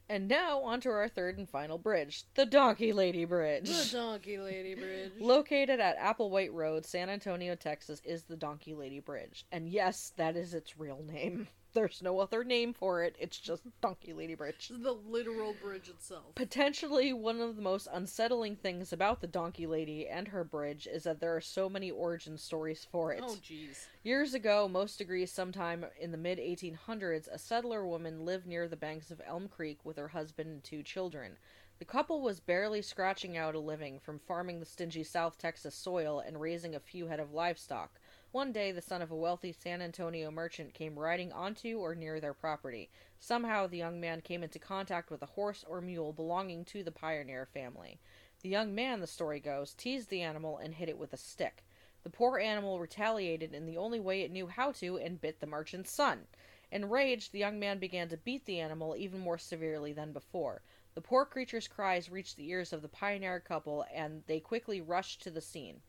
And 0.08 0.28
now, 0.28 0.60
onto 0.60 0.90
our 0.90 1.08
third 1.08 1.38
and 1.38 1.48
final 1.48 1.78
bridge 1.78 2.24
the 2.34 2.44
Donkey 2.44 2.92
Lady 2.92 3.24
Bridge. 3.24 3.68
The 3.68 3.96
Donkey 3.96 4.38
Lady 4.38 4.74
Bridge. 4.80 5.12
Located 5.18 5.80
at 5.80 5.98
Applewhite 5.98 6.52
Road, 6.52 6.84
San 6.84 7.08
Antonio, 7.08 7.54
Texas, 7.54 8.02
is 8.04 8.24
the 8.24 8.36
Donkey 8.36 8.74
Lady 8.74 9.00
Bridge. 9.00 9.46
And 9.50 9.68
yes, 9.68 10.12
that 10.16 10.36
is 10.36 10.52
its 10.54 10.78
real 10.78 11.02
name. 11.06 11.48
There's 11.74 12.02
no 12.02 12.20
other 12.20 12.44
name 12.44 12.72
for 12.72 13.02
it, 13.02 13.16
it's 13.18 13.36
just 13.36 13.64
Donkey 13.80 14.12
Lady 14.12 14.36
Bridge. 14.36 14.70
the 14.72 14.92
literal 14.92 15.54
bridge 15.60 15.88
itself. 15.88 16.34
Potentially 16.36 17.12
one 17.12 17.40
of 17.40 17.56
the 17.56 17.62
most 17.62 17.88
unsettling 17.92 18.54
things 18.54 18.92
about 18.92 19.20
the 19.20 19.26
Donkey 19.26 19.66
Lady 19.66 20.06
and 20.06 20.28
her 20.28 20.44
bridge 20.44 20.86
is 20.86 21.02
that 21.02 21.18
there 21.18 21.34
are 21.34 21.40
so 21.40 21.68
many 21.68 21.90
origin 21.90 22.38
stories 22.38 22.86
for 22.90 23.12
it. 23.12 23.24
Oh 23.24 23.36
jeez. 23.42 23.86
Years 24.04 24.34
ago, 24.34 24.68
most 24.68 25.00
agree 25.00 25.26
sometime 25.26 25.84
in 26.00 26.12
the 26.12 26.16
mid 26.16 26.38
1800s, 26.38 27.26
a 27.26 27.38
settler 27.38 27.84
woman 27.84 28.24
lived 28.24 28.46
near 28.46 28.68
the 28.68 28.76
banks 28.76 29.10
of 29.10 29.20
Elm 29.26 29.48
Creek 29.48 29.84
with 29.84 29.96
her 29.96 30.08
husband 30.08 30.50
and 30.50 30.62
two 30.62 30.82
children. 30.84 31.36
The 31.80 31.84
couple 31.84 32.20
was 32.20 32.38
barely 32.38 32.82
scratching 32.82 33.36
out 33.36 33.56
a 33.56 33.58
living 33.58 33.98
from 33.98 34.20
farming 34.20 34.60
the 34.60 34.66
stingy 34.66 35.02
South 35.02 35.38
Texas 35.38 35.74
soil 35.74 36.20
and 36.20 36.40
raising 36.40 36.76
a 36.76 36.80
few 36.80 37.08
head 37.08 37.18
of 37.18 37.32
livestock. 37.32 37.98
One 38.34 38.50
day, 38.50 38.72
the 38.72 38.82
son 38.82 39.00
of 39.00 39.12
a 39.12 39.16
wealthy 39.16 39.52
San 39.52 39.80
Antonio 39.80 40.28
merchant 40.28 40.74
came 40.74 40.98
riding 40.98 41.30
onto 41.30 41.78
or 41.78 41.94
near 41.94 42.18
their 42.18 42.34
property. 42.34 42.90
Somehow, 43.20 43.68
the 43.68 43.78
young 43.78 44.00
man 44.00 44.22
came 44.22 44.42
into 44.42 44.58
contact 44.58 45.08
with 45.08 45.22
a 45.22 45.26
horse 45.38 45.64
or 45.68 45.80
mule 45.80 46.12
belonging 46.12 46.64
to 46.64 46.82
the 46.82 46.90
pioneer 46.90 47.46
family. 47.46 48.00
The 48.42 48.48
young 48.48 48.74
man, 48.74 48.98
the 48.98 49.06
story 49.06 49.38
goes, 49.38 49.72
teased 49.72 50.10
the 50.10 50.22
animal 50.22 50.58
and 50.58 50.74
hit 50.74 50.88
it 50.88 50.98
with 50.98 51.12
a 51.12 51.16
stick. 51.16 51.62
The 52.02 52.10
poor 52.10 52.40
animal 52.40 52.80
retaliated 52.80 53.54
in 53.54 53.66
the 53.66 53.76
only 53.76 54.00
way 54.00 54.22
it 54.22 54.32
knew 54.32 54.48
how 54.48 54.72
to 54.72 54.98
and 54.98 55.20
bit 55.20 55.38
the 55.38 55.46
merchant's 55.46 55.92
son. 55.92 56.26
Enraged, 56.72 57.30
the 57.30 57.38
young 57.38 57.60
man 57.60 57.78
began 57.78 58.08
to 58.08 58.16
beat 58.16 58.46
the 58.46 58.58
animal 58.58 58.96
even 58.96 59.20
more 59.20 59.38
severely 59.38 59.92
than 59.92 60.12
before. 60.12 60.60
The 60.96 61.00
poor 61.00 61.24
creature's 61.24 61.68
cries 61.68 62.10
reached 62.10 62.36
the 62.36 62.48
ears 62.48 62.72
of 62.72 62.82
the 62.82 62.88
pioneer 62.88 63.38
couple, 63.38 63.84
and 63.94 64.24
they 64.26 64.40
quickly 64.40 64.80
rushed 64.80 65.22
to 65.22 65.30
the 65.30 65.40
scene. 65.40 65.82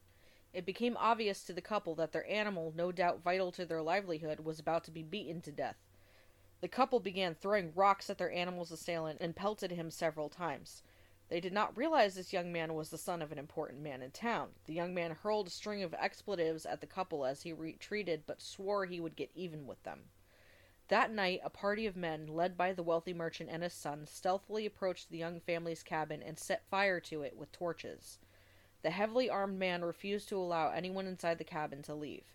It 0.56 0.66
became 0.66 0.96
obvious 0.96 1.44
to 1.44 1.54
the 1.54 1.62
couple 1.62 1.96
that 1.96 2.14
their 2.14 2.26
animal, 2.30 2.72
no 2.74 2.94
doubt 2.94 3.22
vital 3.22 3.52
to 3.52 3.66
their 3.66 3.82
livelihood, 3.82 4.40
was 4.40 4.58
about 4.58 4.86
to 4.86 4.92
be 4.92 5.04
beaten 5.04 5.42
to 5.42 5.52
death. 5.52 5.76
The 6.62 6.70
couple 6.70 7.02
began 7.02 7.36
throwing 7.36 7.74
rocks 7.76 8.10
at 8.10 8.18
their 8.18 8.32
animal's 8.32 8.72
assailant 8.72 9.20
and 9.20 9.36
pelted 9.36 9.72
him 9.72 9.92
several 9.92 10.30
times. 10.30 10.82
They 11.28 11.42
did 11.42 11.52
not 11.52 11.76
realize 11.76 12.16
this 12.16 12.32
young 12.32 12.54
man 12.54 12.74
was 12.74 12.90
the 12.90 12.98
son 12.98 13.22
of 13.22 13.34
an 13.34 13.38
important 13.38 13.82
man 13.82 14.02
in 14.02 14.12
town. 14.12 14.52
The 14.66 14.74
young 14.74 14.94
man 14.94 15.12
hurled 15.12 15.48
a 15.48 15.50
string 15.50 15.84
of 15.84 15.94
expletives 15.94 16.66
at 16.66 16.80
the 16.80 16.88
couple 16.88 17.26
as 17.26 17.42
he 17.42 17.52
retreated, 17.52 18.24
but 18.26 18.40
swore 18.40 18.86
he 18.86 19.02
would 19.02 19.18
get 19.18 19.32
even 19.36 19.68
with 19.68 19.84
them. 19.84 20.06
That 20.88 21.12
night, 21.12 21.42
a 21.44 21.50
party 21.50 21.86
of 21.86 21.98
men, 21.98 22.28
led 22.28 22.56
by 22.56 22.72
the 22.72 22.82
wealthy 22.82 23.14
merchant 23.14 23.50
and 23.52 23.62
his 23.62 23.74
son, 23.74 24.08
stealthily 24.08 24.66
approached 24.66 25.10
the 25.10 25.18
young 25.18 25.42
family's 25.42 25.84
cabin 25.84 26.24
and 26.24 26.40
set 26.40 26.66
fire 26.70 27.02
to 27.02 27.24
it 27.24 27.36
with 27.36 27.52
torches. 27.52 28.20
The 28.86 28.92
heavily 28.92 29.32
armed 29.32 29.58
man 29.58 29.84
refused 29.84 30.30
to 30.30 30.38
allow 30.38 30.70
anyone 30.70 31.08
inside 31.08 31.40
the 31.40 31.44
cabin 31.44 31.82
to 31.82 31.96
leave. 31.96 32.35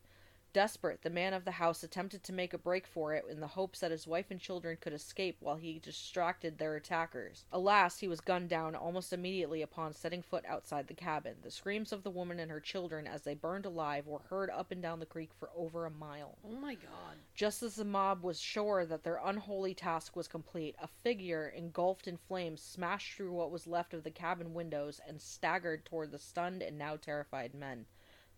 Desperate, 0.53 1.03
the 1.03 1.11
man 1.11 1.33
of 1.33 1.45
the 1.45 1.53
house 1.53 1.85
attempted 1.85 2.25
to 2.25 2.33
make 2.33 2.53
a 2.53 2.59
break 2.59 2.85
for 2.85 3.15
it 3.15 3.25
in 3.31 3.39
the 3.39 3.47
hopes 3.47 3.79
that 3.79 3.93
his 3.93 4.07
wife 4.07 4.33
and 4.33 4.41
children 4.41 4.77
could 4.81 4.93
escape 4.93 5.37
while 5.39 5.55
he 5.55 5.79
distracted 5.79 6.59
their 6.59 6.75
attackers. 6.75 7.45
Alas, 7.53 7.99
he 7.99 8.09
was 8.09 8.21
gunned 8.21 8.49
down 8.49 8.75
almost 8.75 9.13
immediately 9.13 9.63
upon 9.63 9.93
setting 9.93 10.23
foot 10.23 10.45
outside 10.47 10.89
the 10.89 10.95
cabin. 10.95 11.37
The 11.43 11.53
screams 11.53 11.93
of 11.93 12.03
the 12.03 12.11
woman 12.11 12.41
and 12.41 12.51
her 12.51 12.59
children 12.59 13.07
as 13.07 13.23
they 13.23 13.35
burned 13.35 13.65
alive 13.65 14.09
were 14.09 14.19
heard 14.29 14.51
up 14.51 14.73
and 14.73 14.83
down 14.83 14.99
the 14.99 15.07
creek 15.07 15.31
for 15.39 15.51
over 15.57 15.87
a 15.87 15.91
mile. 15.91 16.37
Oh 16.45 16.57
my 16.57 16.75
god. 16.75 17.17
Just 17.35 17.63
as 17.63 17.77
the 17.77 17.85
mob 17.85 18.25
was 18.25 18.41
sure 18.41 18.85
that 18.85 19.05
their 19.05 19.21
unholy 19.25 19.75
task 19.75 20.17
was 20.17 20.27
complete, 20.27 20.75
a 20.83 20.89
figure 20.89 21.49
engulfed 21.49 22.09
in 22.09 22.17
flames 22.17 22.61
smashed 22.61 23.17
through 23.17 23.33
what 23.33 23.53
was 23.53 23.69
left 23.69 23.95
of 23.95 24.03
the 24.03 24.11
cabin 24.11 24.53
windows 24.53 25.01
and 25.07 25.21
staggered 25.21 25.85
toward 25.85 26.11
the 26.11 26.19
stunned 26.19 26.61
and 26.61 26.77
now 26.77 26.97
terrified 26.97 27.55
men. 27.55 27.87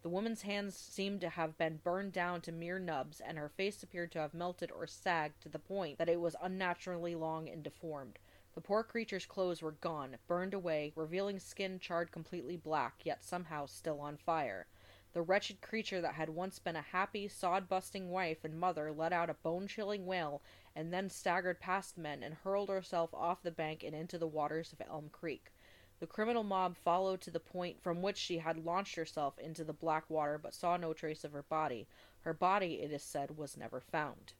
The 0.02 0.08
woman's 0.08 0.42
hands 0.42 0.76
seemed 0.76 1.20
to 1.20 1.28
have 1.28 1.56
been 1.56 1.76
burned 1.76 2.12
down 2.12 2.40
to 2.42 2.50
mere 2.50 2.80
nubs, 2.80 3.20
and 3.20 3.38
her 3.38 3.48
face 3.48 3.84
appeared 3.84 4.10
to 4.12 4.18
have 4.18 4.34
melted 4.34 4.72
or 4.72 4.84
sagged 4.88 5.40
to 5.42 5.48
the 5.48 5.60
point 5.60 5.98
that 5.98 6.08
it 6.08 6.20
was 6.20 6.34
unnaturally 6.42 7.14
long 7.14 7.48
and 7.48 7.62
deformed. 7.62 8.18
The 8.54 8.60
poor 8.60 8.82
creature's 8.82 9.26
clothes 9.26 9.62
were 9.62 9.70
gone, 9.70 10.18
burned 10.26 10.54
away, 10.54 10.92
revealing 10.96 11.38
skin 11.38 11.78
charred 11.78 12.10
completely 12.10 12.56
black, 12.56 13.06
yet 13.06 13.22
somehow 13.22 13.66
still 13.66 14.00
on 14.00 14.16
fire. 14.16 14.66
The 15.12 15.22
wretched 15.22 15.60
creature 15.60 16.00
that 16.00 16.14
had 16.14 16.30
once 16.30 16.58
been 16.58 16.74
a 16.74 16.82
happy, 16.82 17.28
sod 17.28 17.68
busting 17.68 18.10
wife 18.10 18.44
and 18.44 18.58
mother 18.58 18.90
let 18.90 19.12
out 19.12 19.30
a 19.30 19.34
bone 19.34 19.68
chilling 19.68 20.04
wail 20.04 20.42
and 20.74 20.92
then 20.92 21.10
staggered 21.10 21.60
past 21.60 21.94
the 21.94 22.00
men 22.00 22.24
and 22.24 22.34
hurled 22.34 22.70
herself 22.70 23.14
off 23.14 23.42
the 23.42 23.52
bank 23.52 23.84
and 23.84 23.94
into 23.94 24.18
the 24.18 24.26
waters 24.26 24.72
of 24.72 24.80
Elm 24.80 25.10
Creek. 25.10 25.52
The 26.02 26.08
criminal 26.08 26.42
mob 26.42 26.76
followed 26.76 27.20
to 27.20 27.30
the 27.30 27.38
point 27.38 27.80
from 27.80 28.02
which 28.02 28.16
she 28.16 28.38
had 28.38 28.64
launched 28.64 28.96
herself 28.96 29.38
into 29.38 29.62
the 29.62 29.72
black 29.72 30.10
water 30.10 30.36
but 30.36 30.52
saw 30.52 30.76
no 30.76 30.92
trace 30.92 31.22
of 31.22 31.30
her 31.30 31.44
body. 31.44 31.86
Her 32.22 32.34
body, 32.34 32.82
it 32.82 32.90
is 32.90 33.04
said, 33.04 33.38
was 33.38 33.56
never 33.56 33.78
found. 33.80 34.32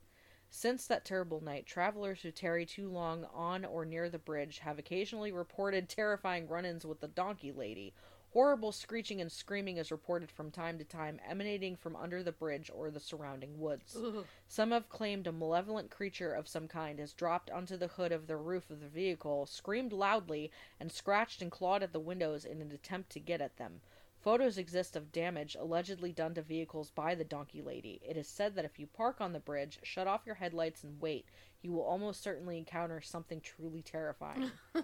Since 0.51 0.89
that 0.89 1.05
terrible 1.05 1.41
night, 1.41 1.65
travelers 1.65 2.23
who 2.23 2.33
tarry 2.33 2.67
too 2.67 2.89
long 2.89 3.27
on 3.27 3.65
or 3.65 3.85
near 3.85 4.11
the 4.11 4.19
bridge 4.19 4.59
have 4.59 4.77
occasionally 4.77 5.31
reported 5.31 5.89
terrifying 5.89 6.49
run 6.49 6.65
ins 6.65 6.85
with 6.85 6.99
the 6.99 7.07
donkey 7.07 7.53
lady. 7.53 7.95
Horrible 8.33 8.73
screeching 8.73 9.21
and 9.21 9.31
screaming 9.31 9.77
is 9.77 9.91
reported 9.91 10.31
from 10.31 10.51
time 10.51 10.79
to 10.79 10.85
time, 10.85 11.21
emanating 11.29 11.77
from 11.77 11.95
under 11.95 12.23
the 12.23 12.33
bridge 12.33 12.71
or 12.75 12.91
the 12.91 12.99
surrounding 12.99 13.61
woods. 13.61 13.95
Ugh. 13.95 14.25
Some 14.49 14.71
have 14.71 14.89
claimed 14.89 15.27
a 15.27 15.33
malevolent 15.33 15.91
creature 15.91 16.33
of 16.33 16.49
some 16.49 16.67
kind 16.67 16.99
has 16.99 17.13
dropped 17.13 17.51
onto 17.51 17.77
the 17.77 17.89
hood 17.89 18.11
of 18.11 18.29
the 18.29 18.39
roof 18.39 18.71
of 18.71 18.81
the 18.81 18.89
vehicle, 18.89 19.45
screamed 19.45 19.93
loudly, 19.93 20.51
and 20.81 20.91
scratched 20.91 21.43
and 21.43 21.51
clawed 21.51 21.83
at 21.83 21.93
the 21.93 22.01
windows 22.01 22.47
in 22.47 22.63
an 22.63 22.73
attempt 22.73 23.11
to 23.11 23.21
get 23.21 23.43
at 23.43 23.59
them. 23.59 23.83
Photos 24.23 24.57
exist 24.57 24.97
of 24.97 25.13
damage 25.13 25.55
allegedly 25.55 26.11
done 26.11 26.33
to 26.33 26.41
vehicles 26.41 26.91
by 26.91 27.15
the 27.15 27.25
donkey 27.25 27.61
lady. 27.61 28.01
It 28.03 28.17
is 28.17 28.29
said 28.29 28.55
that 28.55 28.65
if 28.65 28.79
you 28.79 28.87
park 28.87 29.21
on 29.21 29.35
the 29.35 29.41
bridge, 29.41 29.79
shut 29.83 30.07
off 30.07 30.25
your 30.25 30.37
headlights, 30.37 30.85
and 30.85 30.99
wait, 31.03 31.27
you 31.61 31.73
will 31.73 31.83
almost 31.83 32.23
certainly 32.23 32.57
encounter 32.57 33.03
something 33.03 33.43
truly 33.43 33.83
terrifying. 33.83 34.53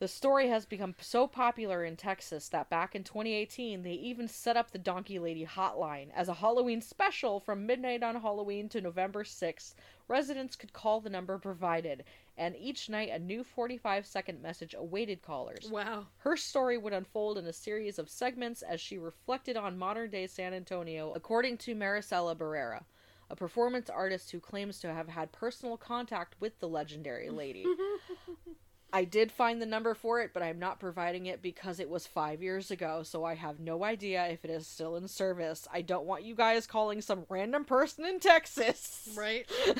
The 0.00 0.08
story 0.08 0.48
has 0.48 0.66
become 0.66 0.96
so 1.00 1.28
popular 1.28 1.84
in 1.84 1.96
Texas 1.96 2.48
that 2.48 2.68
back 2.68 2.96
in 2.96 3.04
2018 3.04 3.82
they 3.82 3.92
even 3.92 4.26
set 4.26 4.56
up 4.56 4.70
the 4.70 4.78
Donkey 4.78 5.20
Lady 5.20 5.46
hotline 5.46 6.08
as 6.14 6.28
a 6.28 6.34
Halloween 6.34 6.82
special 6.82 7.38
from 7.38 7.64
midnight 7.64 8.02
on 8.02 8.20
Halloween 8.20 8.68
to 8.70 8.80
November 8.80 9.22
6th. 9.22 9.74
Residents 10.08 10.56
could 10.56 10.72
call 10.72 11.00
the 11.00 11.08
number 11.08 11.38
provided, 11.38 12.02
and 12.36 12.56
each 12.56 12.88
night 12.88 13.08
a 13.10 13.18
new 13.20 13.44
45 13.44 14.04
second 14.04 14.42
message 14.42 14.74
awaited 14.74 15.22
callers. 15.22 15.70
Wow. 15.70 16.06
Her 16.18 16.36
story 16.36 16.76
would 16.76 16.92
unfold 16.92 17.38
in 17.38 17.46
a 17.46 17.52
series 17.52 18.00
of 18.00 18.10
segments 18.10 18.62
as 18.62 18.80
she 18.80 18.98
reflected 18.98 19.56
on 19.56 19.78
modern 19.78 20.10
day 20.10 20.26
San 20.26 20.52
Antonio, 20.52 21.12
according 21.14 21.56
to 21.58 21.76
Maricela 21.76 22.36
Barrera, 22.36 22.82
a 23.30 23.36
performance 23.36 23.88
artist 23.88 24.32
who 24.32 24.40
claims 24.40 24.80
to 24.80 24.92
have 24.92 25.08
had 25.08 25.30
personal 25.30 25.76
contact 25.76 26.34
with 26.40 26.58
the 26.58 26.68
legendary 26.68 27.30
lady. 27.30 27.64
I 28.94 29.02
did 29.04 29.32
find 29.32 29.60
the 29.60 29.66
number 29.66 29.92
for 29.94 30.20
it, 30.20 30.30
but 30.32 30.42
I'm 30.42 30.60
not 30.60 30.78
providing 30.78 31.26
it 31.26 31.42
because 31.42 31.80
it 31.80 31.90
was 31.90 32.06
five 32.06 32.40
years 32.40 32.70
ago, 32.70 33.02
so 33.02 33.24
I 33.24 33.34
have 33.34 33.58
no 33.58 33.82
idea 33.82 34.24
if 34.28 34.44
it 34.44 34.50
is 34.52 34.68
still 34.68 34.94
in 34.94 35.08
service. 35.08 35.66
I 35.72 35.82
don't 35.82 36.06
want 36.06 36.22
you 36.22 36.36
guys 36.36 36.66
calling 36.68 37.00
some 37.02 37.26
random 37.28 37.64
person 37.64 38.04
in 38.04 38.20
Texas 38.20 39.08
Right? 39.16 39.50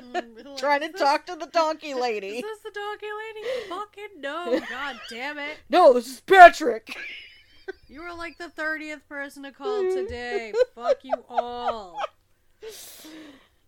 Mm, 0.00 0.56
trying 0.58 0.80
to 0.80 0.88
this- 0.88 1.00
talk 1.00 1.26
to 1.26 1.36
the 1.36 1.46
donkey 1.46 1.88
Is 1.90 1.96
lady. 1.96 2.40
this 2.40 2.58
the 2.60 2.70
donkey 2.74 3.06
lady? 3.06 3.46
Fucking 3.68 4.20
no. 4.20 4.60
God 4.68 4.96
damn 5.10 5.38
it. 5.38 5.58
No, 5.68 5.92
this 5.92 6.06
is 6.08 6.20
Patrick. 6.22 6.96
You 7.86 8.02
were 8.02 8.12
like 8.14 8.38
the 8.38 8.48
30th 8.48 9.06
person 9.08 9.42
to 9.44 9.52
call 9.52 9.82
today. 9.82 10.52
Fuck 10.74 11.04
you 11.04 11.14
all. 11.28 12.00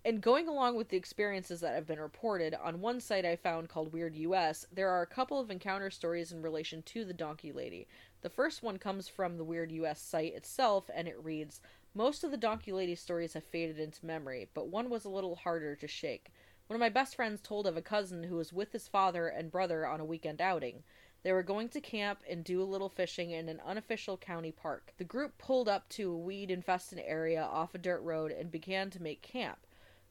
And 0.05 0.21
going 0.21 0.49
along 0.49 0.75
with 0.75 0.89
the 0.89 0.97
experiences 0.97 1.61
that 1.61 1.77
have 1.77 1.87
been 1.87 2.01
reported, 2.01 2.55
on 2.55 2.81
one 2.81 2.99
site 3.01 3.25
I 3.25 3.37
found 3.37 3.69
called 3.69 3.93
Weird 3.93 4.17
US, 4.17 4.67
there 4.73 4.89
are 4.89 5.01
a 5.01 5.07
couple 5.07 5.39
of 5.39 5.49
encounter 5.49 5.91
stories 5.91 6.33
in 6.33 6.43
relation 6.43 6.83
to 6.83 7.05
the 7.05 7.15
Donkey 7.15 7.53
Lady. 7.53 7.87
The 8.23 8.29
first 8.29 8.65
one 8.65 8.79
comes 8.79 9.07
from 9.07 9.37
the 9.37 9.45
Weird 9.45 9.71
US 9.71 10.01
site 10.01 10.35
itself, 10.35 10.91
and 10.93 11.07
it 11.07 11.23
reads 11.23 11.61
Most 11.95 12.25
of 12.25 12.33
the 12.33 12.37
Donkey 12.37 12.73
Lady 12.73 12.97
stories 12.97 13.35
have 13.35 13.45
faded 13.45 13.79
into 13.79 14.05
memory, 14.05 14.49
but 14.55 14.67
one 14.67 14.91
was 14.91 15.05
a 15.05 15.09
little 15.09 15.37
harder 15.37 15.77
to 15.77 15.87
shake. 15.87 16.33
One 16.67 16.75
of 16.75 16.81
my 16.81 16.89
best 16.89 17.15
friends 17.15 17.41
told 17.41 17.69
of 17.69 17.77
a 17.77 17.81
cousin 17.81 18.25
who 18.25 18.35
was 18.35 18.53
with 18.53 18.73
his 18.73 18.89
father 18.89 19.29
and 19.29 19.53
brother 19.53 19.87
on 19.87 20.01
a 20.01 20.05
weekend 20.05 20.41
outing. 20.41 20.83
They 21.23 21.33
were 21.33 21.45
going 21.45 21.69
to 21.69 21.81
camp 21.81 22.23
and 22.29 22.43
do 22.43 22.61
a 22.61 22.65
little 22.65 22.89
fishing 22.89 23.31
in 23.31 23.49
an 23.49 23.61
unofficial 23.65 24.17
county 24.17 24.51
park. 24.51 24.95
The 24.97 25.05
group 25.05 25.39
pulled 25.39 25.69
up 25.69 25.89
to 25.91 26.11
a 26.11 26.19
weed 26.19 26.51
infested 26.51 27.01
area 27.07 27.45
off 27.45 27.77
a 27.77 27.79
dirt 27.79 28.01
road 28.01 28.33
and 28.33 28.51
began 28.51 28.91
to 28.91 29.01
make 29.01 29.23
camp. 29.23 29.59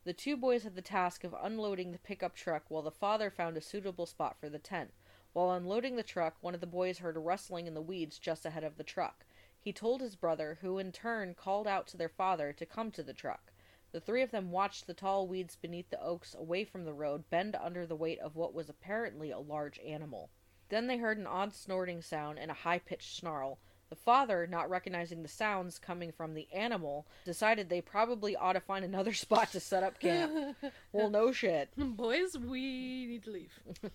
The 0.03 0.13
two 0.13 0.35
boys 0.35 0.63
had 0.63 0.73
the 0.73 0.81
task 0.81 1.23
of 1.23 1.35
unloading 1.39 1.91
the 1.91 1.99
pickup 1.99 2.33
truck 2.33 2.63
while 2.69 2.81
the 2.81 2.89
father 2.89 3.29
found 3.29 3.55
a 3.55 3.61
suitable 3.61 4.07
spot 4.07 4.35
for 4.39 4.49
the 4.49 4.57
tent. 4.57 4.93
While 5.33 5.51
unloading 5.51 5.95
the 5.95 6.01
truck, 6.01 6.37
one 6.41 6.55
of 6.55 6.59
the 6.59 6.65
boys 6.65 6.97
heard 6.97 7.15
a 7.15 7.19
rustling 7.19 7.67
in 7.67 7.75
the 7.75 7.83
weeds 7.83 8.17
just 8.17 8.43
ahead 8.43 8.63
of 8.63 8.77
the 8.77 8.83
truck. 8.83 9.25
He 9.59 9.71
told 9.71 10.01
his 10.01 10.15
brother, 10.15 10.57
who 10.61 10.79
in 10.79 10.91
turn 10.91 11.35
called 11.35 11.67
out 11.67 11.85
to 11.87 11.97
their 11.97 12.09
father 12.09 12.51
to 12.51 12.65
come 12.65 12.89
to 12.91 13.03
the 13.03 13.13
truck. 13.13 13.53
The 13.91 14.01
three 14.01 14.23
of 14.23 14.31
them 14.31 14.51
watched 14.51 14.87
the 14.87 14.95
tall 14.95 15.27
weeds 15.27 15.55
beneath 15.55 15.91
the 15.91 16.01
oaks 16.01 16.33
away 16.33 16.63
from 16.63 16.83
the 16.83 16.93
road 16.93 17.29
bend 17.29 17.55
under 17.55 17.85
the 17.85 17.95
weight 17.95 18.19
of 18.21 18.35
what 18.35 18.55
was 18.55 18.69
apparently 18.69 19.29
a 19.29 19.37
large 19.37 19.77
animal. 19.79 20.31
Then 20.69 20.87
they 20.87 20.97
heard 20.97 21.19
an 21.19 21.27
odd 21.27 21.53
snorting 21.53 22.01
sound 22.01 22.39
and 22.39 22.49
a 22.49 22.55
high 22.55 22.79
pitched 22.79 23.15
snarl. 23.15 23.59
The 23.91 23.97
father, 23.97 24.47
not 24.47 24.69
recognizing 24.69 25.21
the 25.21 25.27
sounds 25.27 25.77
coming 25.77 26.13
from 26.13 26.33
the 26.33 26.47
animal, 26.53 27.05
decided 27.25 27.67
they 27.67 27.81
probably 27.81 28.37
ought 28.37 28.53
to 28.53 28.61
find 28.61 28.85
another 28.85 29.11
spot 29.13 29.51
to 29.51 29.59
set 29.59 29.83
up 29.83 29.99
camp. 29.99 30.55
well, 30.93 31.09
no 31.09 31.33
shit. 31.33 31.69
Boys, 31.77 32.37
we 32.37 33.05
need 33.05 33.23
to 33.25 33.31
leave. 33.31 33.59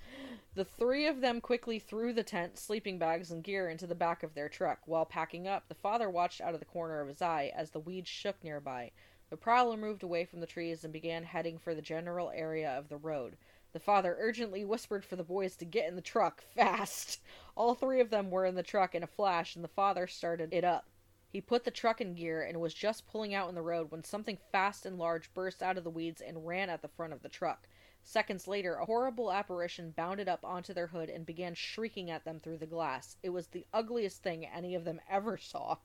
The 0.54 0.64
three 0.64 1.06
of 1.06 1.20
them 1.20 1.42
quickly 1.42 1.78
threw 1.78 2.14
the 2.14 2.22
tent, 2.22 2.58
sleeping 2.58 2.98
bags, 2.98 3.30
and 3.30 3.44
gear 3.44 3.68
into 3.68 3.86
the 3.86 3.94
back 3.94 4.22
of 4.22 4.32
their 4.32 4.48
truck. 4.48 4.78
While 4.86 5.04
packing 5.04 5.46
up, 5.46 5.68
the 5.68 5.74
father 5.74 6.08
watched 6.08 6.40
out 6.40 6.54
of 6.54 6.60
the 6.60 6.66
corner 6.66 7.00
of 7.00 7.08
his 7.08 7.20
eye 7.20 7.52
as 7.54 7.70
the 7.70 7.80
weeds 7.80 8.08
shook 8.08 8.42
nearby. 8.42 8.90
The 9.28 9.36
prowler 9.36 9.76
moved 9.76 10.02
away 10.02 10.24
from 10.24 10.40
the 10.40 10.46
trees 10.46 10.84
and 10.84 10.92
began 10.92 11.24
heading 11.24 11.58
for 11.58 11.74
the 11.74 11.82
general 11.82 12.30
area 12.30 12.70
of 12.70 12.88
the 12.88 12.96
road. 12.96 13.36
The 13.76 13.80
father 13.80 14.16
urgently 14.18 14.64
whispered 14.64 15.04
for 15.04 15.16
the 15.16 15.22
boys 15.22 15.54
to 15.56 15.66
get 15.66 15.86
in 15.86 15.96
the 15.96 16.00
truck 16.00 16.42
fast. 16.54 17.20
All 17.54 17.74
three 17.74 18.00
of 18.00 18.08
them 18.08 18.30
were 18.30 18.46
in 18.46 18.54
the 18.54 18.62
truck 18.62 18.94
in 18.94 19.02
a 19.02 19.06
flash, 19.06 19.54
and 19.54 19.62
the 19.62 19.68
father 19.68 20.06
started 20.06 20.54
it 20.54 20.64
up. 20.64 20.88
He 21.28 21.42
put 21.42 21.64
the 21.64 21.70
truck 21.70 22.00
in 22.00 22.14
gear 22.14 22.40
and 22.40 22.58
was 22.58 22.72
just 22.72 23.06
pulling 23.06 23.34
out 23.34 23.50
in 23.50 23.54
the 23.54 23.60
road 23.60 23.90
when 23.90 24.02
something 24.02 24.38
fast 24.50 24.86
and 24.86 24.96
large 24.96 25.34
burst 25.34 25.62
out 25.62 25.76
of 25.76 25.84
the 25.84 25.90
weeds 25.90 26.22
and 26.22 26.46
ran 26.46 26.70
at 26.70 26.80
the 26.80 26.88
front 26.88 27.12
of 27.12 27.20
the 27.20 27.28
truck. 27.28 27.68
Seconds 28.02 28.48
later, 28.48 28.76
a 28.76 28.86
horrible 28.86 29.30
apparition 29.30 29.90
bounded 29.90 30.26
up 30.26 30.42
onto 30.42 30.72
their 30.72 30.86
hood 30.86 31.10
and 31.10 31.26
began 31.26 31.52
shrieking 31.52 32.10
at 32.10 32.24
them 32.24 32.40
through 32.40 32.56
the 32.56 32.66
glass. 32.66 33.18
It 33.22 33.28
was 33.28 33.48
the 33.48 33.66
ugliest 33.74 34.22
thing 34.22 34.46
any 34.46 34.74
of 34.74 34.84
them 34.84 35.02
ever 35.06 35.36
saw. 35.36 35.76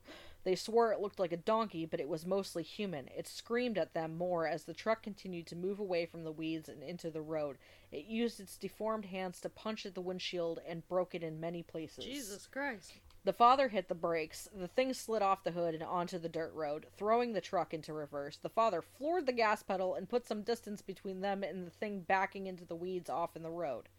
They 0.44 0.56
swore 0.56 0.92
it 0.92 1.00
looked 1.00 1.20
like 1.20 1.32
a 1.32 1.38
donkey, 1.38 1.86
but 1.86 2.00
it 2.00 2.08
was 2.08 2.26
mostly 2.26 2.64
human. 2.64 3.08
It 3.16 3.28
screamed 3.28 3.78
at 3.78 3.94
them 3.94 4.18
more 4.18 4.48
as 4.48 4.64
the 4.64 4.74
truck 4.74 5.04
continued 5.04 5.46
to 5.48 5.56
move 5.56 5.80
away 5.80 6.06
from 6.06 6.24
the 6.24 6.32
weeds 6.32 6.68
and 6.68 6.82
into 6.82 7.12
the 7.12 7.22
road. 7.22 7.58
It 7.92 8.06
used 8.06 8.40
its 8.40 8.58
deformed 8.58 9.06
hands 9.06 9.40
to 9.42 9.50
punch 9.50 9.86
at 9.86 9.94
the 9.94 10.02
windshield 10.02 10.60
and 10.68 10.88
broke 10.88 11.14
it 11.14 11.24
in 11.24 11.40
many 11.40 11.62
places. 11.62 12.06
Jesus 12.06 12.48
Christ. 12.48 12.94
The 13.24 13.34
father 13.34 13.68
hit 13.68 13.88
the 13.88 13.94
brakes. 13.94 14.50
The 14.52 14.68
thing 14.68 14.96
slid 14.96 15.22
off 15.22 15.44
the 15.44 15.52
hood 15.52 15.76
and 15.76 15.84
onto 15.84 16.18
the 16.18 16.30
dirt 16.30 16.54
road, 16.56 16.88
throwing 16.98 17.34
the 17.34 17.42
truck 17.42 17.72
into 17.72 17.94
reverse. 17.94 18.38
The 18.38 18.50
father 18.50 18.82
floored 18.82 19.28
the 19.28 19.32
gas 19.32 19.62
pedal 19.62 19.94
and 19.94 20.10
put 20.10 20.26
some 20.26 20.42
distance 20.42 20.82
between 20.82 21.22
them 21.22 21.44
and 21.44 21.68
the 21.68 21.72
thing 21.72 22.02
backing 22.02 22.48
into 22.48 22.66
the 22.66 22.76
weeds 22.76 23.12
off 23.12 23.36
in 23.36 23.44
the 23.44 23.52
road. 23.52 23.90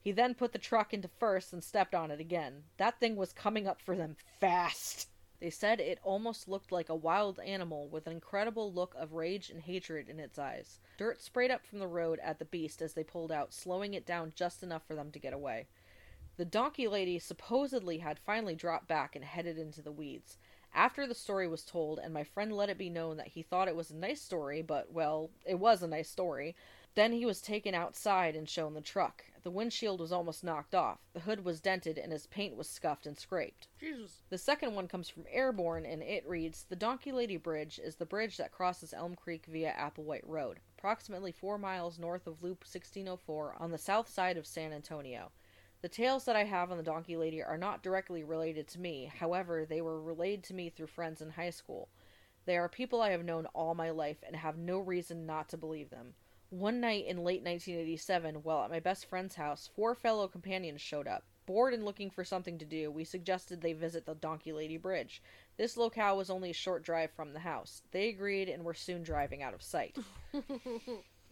He 0.00 0.10
then 0.10 0.34
put 0.34 0.52
the 0.52 0.58
truck 0.58 0.92
into 0.92 1.08
first 1.08 1.52
and 1.52 1.62
stepped 1.62 1.94
on 1.94 2.10
it 2.10 2.18
again. 2.18 2.64
That 2.78 2.98
thing 2.98 3.14
was 3.14 3.32
coming 3.32 3.68
up 3.68 3.80
for 3.80 3.96
them 3.96 4.16
fast. 4.40 5.08
They 5.44 5.50
said 5.50 5.78
it 5.78 5.98
almost 6.02 6.48
looked 6.48 6.72
like 6.72 6.88
a 6.88 6.94
wild 6.94 7.38
animal 7.40 7.86
with 7.88 8.06
an 8.06 8.14
incredible 8.14 8.72
look 8.72 8.94
of 8.96 9.12
rage 9.12 9.50
and 9.50 9.60
hatred 9.60 10.08
in 10.08 10.18
its 10.18 10.38
eyes. 10.38 10.78
Dirt 10.96 11.20
sprayed 11.20 11.50
up 11.50 11.66
from 11.66 11.80
the 11.80 11.86
road 11.86 12.18
at 12.20 12.38
the 12.38 12.46
beast 12.46 12.80
as 12.80 12.94
they 12.94 13.04
pulled 13.04 13.30
out, 13.30 13.52
slowing 13.52 13.92
it 13.92 14.06
down 14.06 14.32
just 14.34 14.62
enough 14.62 14.86
for 14.86 14.94
them 14.94 15.10
to 15.10 15.18
get 15.18 15.34
away. 15.34 15.66
The 16.38 16.46
donkey 16.46 16.88
lady 16.88 17.18
supposedly 17.18 17.98
had 17.98 18.18
finally 18.18 18.54
dropped 18.54 18.88
back 18.88 19.14
and 19.14 19.22
headed 19.22 19.58
into 19.58 19.82
the 19.82 19.92
weeds. 19.92 20.38
After 20.74 21.06
the 21.06 21.14
story 21.14 21.46
was 21.46 21.62
told, 21.62 21.98
and 21.98 22.14
my 22.14 22.24
friend 22.24 22.50
let 22.50 22.70
it 22.70 22.78
be 22.78 22.88
known 22.88 23.18
that 23.18 23.28
he 23.28 23.42
thought 23.42 23.68
it 23.68 23.76
was 23.76 23.90
a 23.90 23.96
nice 23.96 24.22
story, 24.22 24.62
but, 24.62 24.94
well, 24.94 25.28
it 25.44 25.58
was 25.58 25.82
a 25.82 25.86
nice 25.86 26.08
story, 26.08 26.56
then 26.94 27.12
he 27.12 27.26
was 27.26 27.42
taken 27.42 27.74
outside 27.74 28.34
and 28.34 28.48
shown 28.48 28.72
the 28.72 28.80
truck. 28.80 29.26
The 29.44 29.50
windshield 29.50 30.00
was 30.00 30.10
almost 30.10 30.42
knocked 30.42 30.74
off, 30.74 31.00
the 31.12 31.20
hood 31.20 31.44
was 31.44 31.60
dented, 31.60 31.98
and 31.98 32.10
his 32.10 32.26
paint 32.26 32.56
was 32.56 32.66
scuffed 32.66 33.06
and 33.06 33.18
scraped. 33.18 33.68
Jesus. 33.78 34.22
The 34.30 34.38
second 34.38 34.74
one 34.74 34.88
comes 34.88 35.10
from 35.10 35.26
Airborne, 35.30 35.84
and 35.84 36.02
it 36.02 36.26
reads 36.26 36.64
The 36.64 36.76
Donkey 36.76 37.12
Lady 37.12 37.36
Bridge 37.36 37.78
is 37.78 37.96
the 37.96 38.06
bridge 38.06 38.38
that 38.38 38.52
crosses 38.52 38.94
Elm 38.94 39.14
Creek 39.14 39.44
via 39.44 39.74
Applewhite 39.74 40.26
Road, 40.26 40.60
approximately 40.78 41.30
four 41.30 41.58
miles 41.58 41.98
north 41.98 42.26
of 42.26 42.42
Loop 42.42 42.64
1604 42.64 43.56
on 43.58 43.70
the 43.70 43.76
south 43.76 44.08
side 44.08 44.38
of 44.38 44.46
San 44.46 44.72
Antonio. 44.72 45.30
The 45.82 45.90
tales 45.90 46.24
that 46.24 46.36
I 46.36 46.44
have 46.44 46.70
on 46.70 46.78
the 46.78 46.82
Donkey 46.82 47.18
Lady 47.18 47.42
are 47.42 47.58
not 47.58 47.82
directly 47.82 48.24
related 48.24 48.66
to 48.68 48.80
me, 48.80 49.12
however, 49.14 49.66
they 49.66 49.82
were 49.82 50.00
relayed 50.00 50.42
to 50.44 50.54
me 50.54 50.70
through 50.70 50.86
friends 50.86 51.20
in 51.20 51.28
high 51.28 51.50
school. 51.50 51.90
They 52.46 52.56
are 52.56 52.70
people 52.70 53.02
I 53.02 53.10
have 53.10 53.26
known 53.26 53.44
all 53.54 53.74
my 53.74 53.90
life 53.90 54.24
and 54.26 54.36
have 54.36 54.56
no 54.56 54.78
reason 54.78 55.26
not 55.26 55.50
to 55.50 55.58
believe 55.58 55.90
them. 55.90 56.14
One 56.58 56.80
night 56.80 57.06
in 57.06 57.24
late 57.24 57.42
1987, 57.42 58.36
while 58.44 58.62
at 58.62 58.70
my 58.70 58.78
best 58.78 59.06
friend's 59.06 59.34
house, 59.34 59.68
four 59.74 59.92
fellow 59.96 60.28
companions 60.28 60.80
showed 60.80 61.08
up. 61.08 61.24
Bored 61.46 61.74
and 61.74 61.84
looking 61.84 62.10
for 62.10 62.22
something 62.22 62.58
to 62.58 62.64
do, 62.64 62.92
we 62.92 63.02
suggested 63.02 63.60
they 63.60 63.72
visit 63.72 64.06
the 64.06 64.14
Donkey 64.14 64.52
Lady 64.52 64.76
Bridge. 64.76 65.20
This 65.56 65.76
locale 65.76 66.16
was 66.16 66.30
only 66.30 66.50
a 66.50 66.54
short 66.54 66.84
drive 66.84 67.10
from 67.10 67.32
the 67.32 67.40
house. 67.40 67.82
They 67.90 68.08
agreed 68.08 68.48
and 68.48 68.64
were 68.64 68.72
soon 68.72 69.02
driving 69.02 69.42
out 69.42 69.52
of 69.52 69.62
sight. 69.62 69.96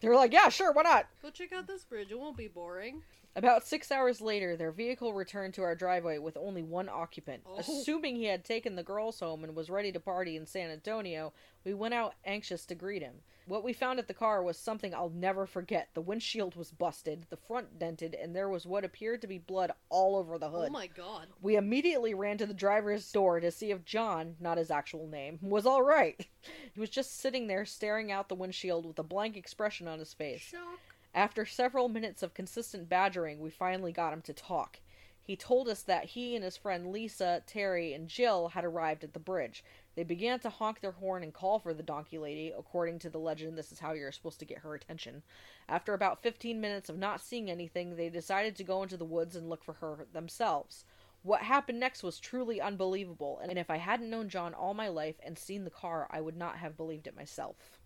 They 0.03 0.09
were 0.09 0.17
like, 0.17 0.33
yeah, 0.33 0.49
sure, 0.49 0.73
why 0.73 0.81
not? 0.81 1.05
Go 1.21 1.29
check 1.29 1.53
out 1.53 1.65
this 1.65 1.85
bridge. 1.85 2.11
It 2.11 2.19
won't 2.19 2.35
be 2.35 2.49
boring. 2.49 3.03
About 3.37 3.65
six 3.65 3.89
hours 3.89 4.19
later, 4.19 4.57
their 4.57 4.73
vehicle 4.73 5.13
returned 5.13 5.53
to 5.53 5.63
our 5.63 5.75
driveway 5.75 6.17
with 6.17 6.35
only 6.35 6.61
one 6.61 6.89
occupant. 6.89 7.43
Oh. 7.47 7.59
Assuming 7.59 8.17
he 8.17 8.25
had 8.25 8.43
taken 8.43 8.75
the 8.75 8.83
girls 8.83 9.21
home 9.21 9.45
and 9.45 9.55
was 9.55 9.69
ready 9.69 9.93
to 9.93 10.01
party 10.01 10.35
in 10.35 10.45
San 10.45 10.69
Antonio, 10.71 11.31
we 11.63 11.73
went 11.73 11.93
out 11.93 12.15
anxious 12.25 12.65
to 12.65 12.75
greet 12.75 13.01
him. 13.01 13.21
What 13.45 13.63
we 13.63 13.73
found 13.73 13.99
at 13.99 14.07
the 14.07 14.13
car 14.13 14.41
was 14.41 14.57
something 14.57 14.93
I'll 14.93 15.09
never 15.09 15.45
forget. 15.45 15.89
The 15.93 16.01
windshield 16.01 16.55
was 16.55 16.71
busted, 16.71 17.25
the 17.29 17.37
front 17.37 17.77
dented, 17.77 18.15
and 18.15 18.35
there 18.35 18.49
was 18.49 18.65
what 18.65 18.85
appeared 18.85 19.21
to 19.21 19.27
be 19.27 19.37
blood 19.37 19.71
all 19.89 20.15
over 20.15 20.37
the 20.37 20.49
hood. 20.49 20.69
Oh 20.69 20.73
my 20.73 20.87
god. 20.87 21.27
We 21.41 21.57
immediately 21.57 22.13
ran 22.13 22.37
to 22.37 22.45
the 22.45 22.53
driver's 22.53 23.11
door 23.11 23.39
to 23.39 23.51
see 23.51 23.71
if 23.71 23.83
John, 23.83 24.35
not 24.39 24.57
his 24.57 24.71
actual 24.71 25.07
name, 25.07 25.39
was 25.41 25.65
all 25.65 25.83
right. 25.83 26.25
He 26.73 26.79
was 26.79 26.89
just 26.89 27.19
sitting 27.19 27.47
there 27.47 27.65
staring 27.65 28.11
out 28.11 28.29
the 28.29 28.35
windshield 28.35 28.85
with 28.85 28.99
a 28.99 29.03
blank 29.03 29.35
expression 29.35 29.87
on 29.87 29.99
his 29.99 30.13
face. 30.13 30.41
Shock. 30.41 30.79
After 31.13 31.45
several 31.45 31.89
minutes 31.89 32.23
of 32.23 32.33
consistent 32.33 32.89
badgering, 32.89 33.39
we 33.39 33.49
finally 33.49 33.91
got 33.91 34.13
him 34.13 34.21
to 34.23 34.33
talk. 34.33 34.79
He 35.21 35.35
told 35.37 35.69
us 35.69 35.83
that 35.83 36.05
he 36.05 36.35
and 36.35 36.43
his 36.43 36.57
friend 36.57 36.91
Lisa, 36.91 37.43
Terry, 37.45 37.93
and 37.93 38.09
Jill 38.09 38.49
had 38.49 38.65
arrived 38.65 39.03
at 39.03 39.13
the 39.13 39.19
bridge. 39.19 39.63
They 39.95 40.03
began 40.03 40.39
to 40.39 40.49
honk 40.49 40.79
their 40.79 40.91
horn 40.91 41.23
and 41.23 41.33
call 41.33 41.59
for 41.59 41.73
the 41.73 41.83
donkey 41.83 42.17
lady. 42.17 42.51
According 42.57 42.99
to 42.99 43.09
the 43.09 43.19
legend, 43.19 43.57
this 43.57 43.71
is 43.71 43.79
how 43.79 43.93
you're 43.93 44.11
supposed 44.11 44.39
to 44.39 44.45
get 44.45 44.59
her 44.59 44.73
attention. 44.73 45.21
After 45.69 45.93
about 45.93 46.21
15 46.21 46.59
minutes 46.59 46.89
of 46.89 46.97
not 46.97 47.21
seeing 47.21 47.51
anything, 47.51 47.95
they 47.95 48.09
decided 48.09 48.55
to 48.55 48.63
go 48.63 48.81
into 48.81 48.97
the 48.97 49.05
woods 49.05 49.35
and 49.35 49.49
look 49.49 49.63
for 49.63 49.73
her 49.73 50.07
themselves. 50.11 50.85
What 51.21 51.43
happened 51.43 51.79
next 51.79 52.03
was 52.03 52.19
truly 52.19 52.59
unbelievable, 52.59 53.39
and 53.39 53.57
if 53.57 53.69
I 53.69 53.77
hadn't 53.77 54.09
known 54.09 54.27
John 54.29 54.53
all 54.53 54.73
my 54.73 54.89
life 54.89 55.15
and 55.23 55.37
seen 55.37 55.63
the 55.63 55.69
car, 55.69 56.07
I 56.11 56.19
would 56.19 56.35
not 56.35 56.57
have 56.57 56.75
believed 56.75 57.07
it 57.07 57.15
myself. 57.15 57.79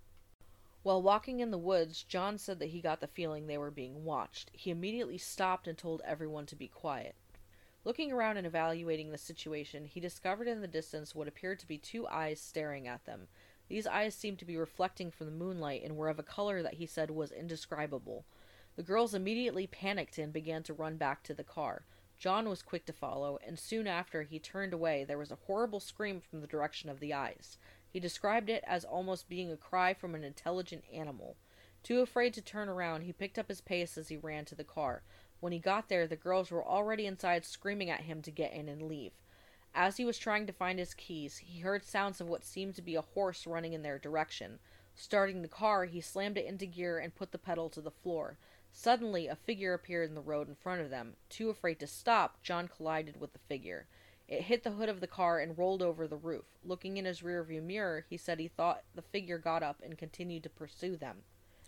While 0.82 1.02
walking 1.02 1.42
in 1.42 1.52
the 1.52 1.58
woods, 1.58 2.02
John 2.02 2.38
said 2.38 2.60
that 2.60 2.70
he 2.70 2.82
got 2.82 3.02
the 3.02 3.08
feeling 3.08 3.46
they 3.46 3.58
were 3.58 3.70
being 3.70 4.06
watched. 4.06 4.50
He 4.54 4.72
immediately 4.72 5.18
stopped 5.18 5.68
and 5.68 5.78
told 5.78 6.02
everyone 6.06 6.46
to 6.48 6.56
be 6.56 6.68
quiet. 6.68 7.16
Looking 7.88 8.12
around 8.12 8.36
and 8.36 8.46
evaluating 8.46 9.12
the 9.12 9.18
situation, 9.18 9.86
he 9.86 10.02
discovered 10.02 10.50
in 10.50 10.60
the 10.60 10.68
distance 10.68 11.16
what 11.16 11.30
appeared 11.30 11.58
to 11.60 11.68
be 11.68 11.78
two 11.78 12.06
eyes 12.06 12.42
staring 12.42 12.86
at 12.86 13.06
them. 13.06 13.30
These 13.70 13.88
eyes 13.88 14.14
seemed 14.14 14.40
to 14.40 14.46
be 14.46 14.58
reflecting 14.58 15.10
from 15.10 15.28
the 15.28 15.32
moonlight 15.32 15.84
and 15.86 15.96
were 15.96 16.10
of 16.10 16.20
a 16.20 16.24
color 16.24 16.62
that 16.62 16.74
he 16.74 16.86
said 16.86 17.10
was 17.10 17.32
indescribable. 17.32 18.26
The 18.76 18.84
girls 18.84 19.14
immediately 19.14 19.68
panicked 19.68 20.18
and 20.18 20.34
began 20.34 20.64
to 20.64 20.74
run 20.74 20.98
back 20.98 21.24
to 21.24 21.34
the 21.34 21.46
car. 21.46 21.86
John 22.18 22.50
was 22.50 22.62
quick 22.62 22.86
to 22.88 22.92
follow, 22.92 23.40
and 23.48 23.58
soon 23.58 23.88
after 23.88 24.24
he 24.24 24.38
turned 24.38 24.74
away, 24.74 25.06
there 25.06 25.18
was 25.18 25.32
a 25.32 25.40
horrible 25.48 25.80
scream 25.80 26.20
from 26.20 26.42
the 26.42 26.48
direction 26.48 26.90
of 26.90 27.00
the 27.00 27.14
eyes. 27.14 27.58
He 27.88 28.02
described 28.02 28.50
it 28.50 28.66
as 28.68 28.84
almost 28.84 29.30
being 29.30 29.50
a 29.50 29.56
cry 29.56 29.94
from 29.94 30.14
an 30.14 30.26
intelligent 30.26 30.84
animal. 30.92 31.38
Too 31.84 32.02
afraid 32.02 32.34
to 32.34 32.42
turn 32.42 32.68
around, 32.68 33.04
he 33.04 33.14
picked 33.14 33.40
up 33.40 33.48
his 33.48 33.62
pace 33.62 33.98
as 33.98 34.10
he 34.10 34.18
ran 34.18 34.44
to 34.44 34.56
the 34.56 34.66
car. 34.66 35.04
When 35.40 35.54
he 35.54 35.60
got 35.60 35.90
there, 35.90 36.08
the 36.08 36.16
girls 36.16 36.52
were 36.52 36.66
already 36.66 37.06
inside 37.06 37.46
screaming 37.46 37.90
at 37.90 38.02
him 38.02 38.22
to 38.24 38.32
get 38.32 38.54
in 38.54 38.68
and 38.68 38.82
leave. 38.82 39.12
As 39.76 39.98
he 39.98 40.06
was 40.06 40.18
trying 40.18 40.48
to 40.48 40.54
find 40.54 40.80
his 40.80 40.96
keys, 40.96 41.38
he 41.38 41.60
heard 41.60 41.84
sounds 41.84 42.20
of 42.20 42.28
what 42.28 42.44
seemed 42.44 42.76
to 42.76 42.82
be 42.82 42.96
a 42.96 43.02
horse 43.02 43.46
running 43.46 43.74
in 43.74 43.84
their 43.84 44.00
direction. 44.00 44.60
Starting 44.96 45.44
the 45.44 45.48
car, 45.48 45.86
he 45.86 46.02
slammed 46.02 46.38
it 46.38 46.46
into 46.46 46.66
gear 46.66 46.98
and 46.98 47.14
put 47.14 47.32
the 47.32 47.38
pedal 47.38 47.70
to 47.70 47.82
the 47.82 47.92
floor. 47.92 48.38
Suddenly, 48.72 49.28
a 49.28 49.36
figure 49.36 49.74
appeared 49.74 50.10
in 50.10 50.16
the 50.16 50.22
road 50.22 50.48
in 50.48 50.56
front 50.56 50.82
of 50.82 50.90
them. 50.90 51.16
Too 51.30 51.50
afraid 51.50 51.80
to 51.80 51.88
stop, 51.88 52.42
John 52.42 52.68
collided 52.68 53.20
with 53.20 53.34
the 53.34 53.40
figure. 53.48 53.86
It 54.28 54.42
hit 54.42 54.64
the 54.64 54.72
hood 54.72 54.90
of 54.90 55.00
the 55.00 55.08
car 55.08 55.40
and 55.40 55.58
rolled 55.58 55.82
over 55.82 56.08
the 56.08 56.18
roof. 56.18 56.46
Looking 56.66 56.98
in 56.98 57.06
his 57.06 57.22
rearview 57.22 57.62
mirror, 57.62 58.06
he 58.10 58.18
said 58.18 58.40
he 58.40 58.48
thought 58.48 58.84
the 58.96 59.02
figure 59.02 59.38
got 59.38 59.64
up 59.64 59.82
and 59.84 59.98
continued 59.98 60.44
to 60.44 60.50
pursue 60.50 60.98
them. 60.98 61.18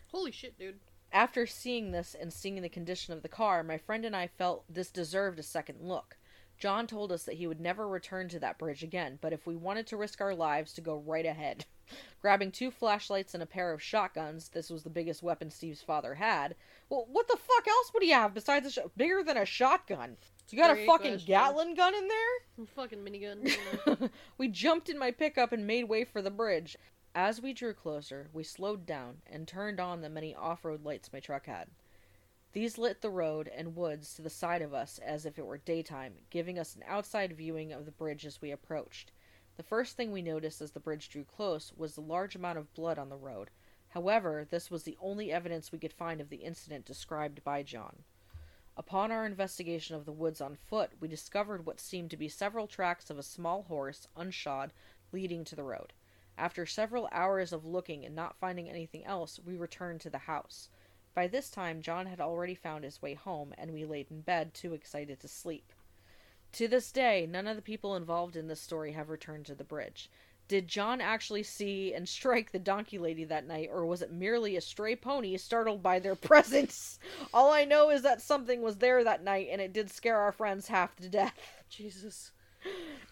Holy 0.08 0.32
shit, 0.32 0.58
dude. 0.58 0.80
After 1.12 1.48
seeing 1.48 1.92
this 1.92 2.16
and 2.16 2.32
seeing 2.32 2.62
the 2.62 2.70
condition 2.70 3.14
of 3.14 3.24
the 3.24 3.30
car, 3.30 3.64
my 3.64 3.78
friend 3.78 4.06
and 4.06 4.16
I 4.16 4.28
felt 4.28 4.64
this 4.70 4.92
deserved 4.92 5.40
a 5.40 5.44
second 5.44 5.82
look. 5.82 6.18
John 6.60 6.88
told 6.88 7.12
us 7.12 7.24
that 7.24 7.36
he 7.36 7.48
would 7.48 7.62
never 7.62 7.88
return 7.88 8.28
to 8.30 8.40
that 8.40 8.58
bridge 8.58 8.84
again, 8.84 9.18
but 9.22 9.34
if 9.34 9.48
we 9.48 9.56
wanted 9.56 9.88
to 9.88 9.98
risk 9.98 10.20
our 10.20 10.36
lives, 10.36 10.74
to 10.74 10.82
go 10.82 10.98
right 10.98 11.26
ahead. 11.26 11.66
Grabbing 12.22 12.52
two 12.52 12.70
flashlights 12.70 13.34
and 13.34 13.42
a 13.42 13.48
pair 13.48 13.72
of 13.72 13.82
shotguns, 13.82 14.50
this 14.50 14.70
was 14.70 14.84
the 14.84 14.90
biggest 14.90 15.24
weapon 15.24 15.50
Steve's 15.50 15.82
father 15.82 16.16
had. 16.16 16.56
Well, 16.90 17.08
what 17.10 17.28
the 17.28 17.38
fuck 17.38 17.68
else 17.68 17.92
would 17.94 18.04
he 18.04 18.12
have 18.12 18.34
besides 18.34 18.68
a 18.68 18.72
sh- 18.72 18.80
bigger 18.96 19.24
than 19.24 19.38
a 19.38 19.46
shotgun? 19.46 20.18
You 20.50 20.58
got 20.58 20.78
a 20.78 20.86
fucking 20.86 21.12
question. 21.12 21.28
Gatling 21.28 21.76
gun 21.76 21.96
in 21.96 22.08
there? 22.08 22.66
Fucking 22.76 23.00
minigun. 23.00 23.48
You 23.48 23.58
know? 23.86 24.10
we 24.38 24.48
jumped 24.48 24.90
in 24.90 24.98
my 24.98 25.12
pickup 25.12 25.52
and 25.52 25.66
made 25.66 25.86
way 25.86 26.04
for 26.04 26.22
the 26.22 26.32
bridge. 26.32 26.76
As 27.16 27.42
we 27.42 27.54
drew 27.54 27.74
closer, 27.74 28.30
we 28.34 28.44
slowed 28.44 28.86
down 28.86 29.24
and 29.26 29.48
turned 29.48 29.80
on 29.80 30.02
the 30.02 30.10
many 30.10 30.36
off 30.36 30.64
road 30.64 30.84
lights 30.84 31.12
my 31.12 31.20
truck 31.20 31.48
had. 31.48 31.70
These 32.54 32.78
lit 32.78 33.02
the 33.02 33.10
road 33.10 33.48
and 33.48 33.76
woods 33.76 34.14
to 34.14 34.22
the 34.22 34.30
side 34.30 34.62
of 34.62 34.74
us 34.74 35.00
as 35.00 35.26
if 35.26 35.40
it 35.40 35.46
were 35.46 35.58
daytime, 35.58 36.16
giving 36.30 36.60
us 36.60 36.76
an 36.76 36.84
outside 36.86 37.36
viewing 37.36 37.72
of 37.74 37.86
the 37.86 37.92
bridge 37.92 38.26
as 38.26 38.42
we 38.42 38.52
approached. 38.52 39.12
The 39.58 39.64
first 39.64 39.98
thing 39.98 40.12
we 40.12 40.22
noticed 40.22 40.62
as 40.62 40.72
the 40.72 40.80
bridge 40.80 41.10
drew 41.10 41.24
close 41.24 41.74
was 41.76 41.96
the 41.96 42.02
large 42.02 42.36
amount 42.36 42.60
of 42.60 42.74
blood 42.76 43.00
on 43.00 43.10
the 43.10 43.18
road. 43.18 43.50
However, 43.90 44.46
this 44.48 44.70
was 44.70 44.84
the 44.84 44.98
only 45.02 45.32
evidence 45.32 45.72
we 45.72 45.80
could 45.80 45.94
find 45.94 46.22
of 46.22 46.30
the 46.30 46.38
incident 46.38 46.86
described 46.86 47.44
by 47.44 47.64
John. 47.64 48.04
Upon 48.78 49.12
our 49.12 49.26
investigation 49.26 49.96
of 49.96 50.06
the 50.06 50.12
woods 50.12 50.42
on 50.42 50.56
foot, 50.56 50.92
we 51.00 51.08
discovered 51.08 51.66
what 51.66 51.80
seemed 51.80 52.12
to 52.12 52.18
be 52.18 52.30
several 52.30 52.68
tracks 52.68 53.10
of 53.10 53.18
a 53.18 53.24
small 53.24 53.64
horse, 53.64 54.08
unshod, 54.16 54.70
leading 55.12 55.44
to 55.46 55.56
the 55.56 55.64
road. 55.64 55.92
After 56.40 56.66
several 56.66 57.10
hours 57.12 57.52
of 57.52 57.66
looking 57.66 58.06
and 58.06 58.16
not 58.16 58.38
finding 58.38 58.70
anything 58.70 59.04
else, 59.04 59.42
we 59.44 59.58
returned 59.58 60.00
to 60.02 60.10
the 60.10 60.20
house. 60.20 60.70
By 61.14 61.28
this 61.28 61.50
time, 61.50 61.82
John 61.82 62.06
had 62.06 62.22
already 62.22 62.56
found 62.56 62.86
his 62.86 63.02
way 63.02 63.14
home, 63.14 63.54
and 63.58 63.74
we 63.74 63.84
laid 63.84 64.10
in 64.10 64.22
bed, 64.22 64.54
too 64.54 64.74
excited 64.74 65.20
to 65.20 65.28
sleep. 65.28 65.74
To 66.54 66.70
this 66.70 66.94
day, 66.94 67.28
none 67.30 67.46
of 67.46 67.58
the 67.58 67.62
people 67.62 67.98
involved 67.98 68.38
in 68.38 68.48
this 68.48 68.62
story 68.62 68.94
have 68.94 69.10
returned 69.10 69.48
to 69.48 69.54
the 69.54 69.66
bridge. 69.66 70.10
Did 70.48 70.70
John 70.70 71.02
actually 71.02 71.44
see 71.44 71.94
and 71.94 72.08
strike 72.18 72.54
the 72.54 72.58
donkey 72.58 73.00
lady 73.00 73.26
that 73.26 73.46
night, 73.46 73.68
or 73.70 73.86
was 73.86 74.02
it 74.02 74.10
merely 74.10 74.56
a 74.56 74.62
stray 74.62 74.96
pony 74.96 75.36
startled 75.36 75.84
by 75.84 76.00
their 76.00 76.16
presence? 76.30 77.00
All 77.34 77.52
I 77.52 77.66
know 77.66 77.90
is 77.90 78.02
that 78.04 78.22
something 78.22 78.62
was 78.62 78.78
there 78.78 79.04
that 79.04 79.26
night, 79.26 79.50
and 79.52 79.60
it 79.60 79.74
did 79.74 79.92
scare 79.92 80.22
our 80.22 80.32
friends 80.32 80.70
half 80.70 80.96
to 80.96 81.10
death. 81.10 81.38
Jesus. 81.70 82.32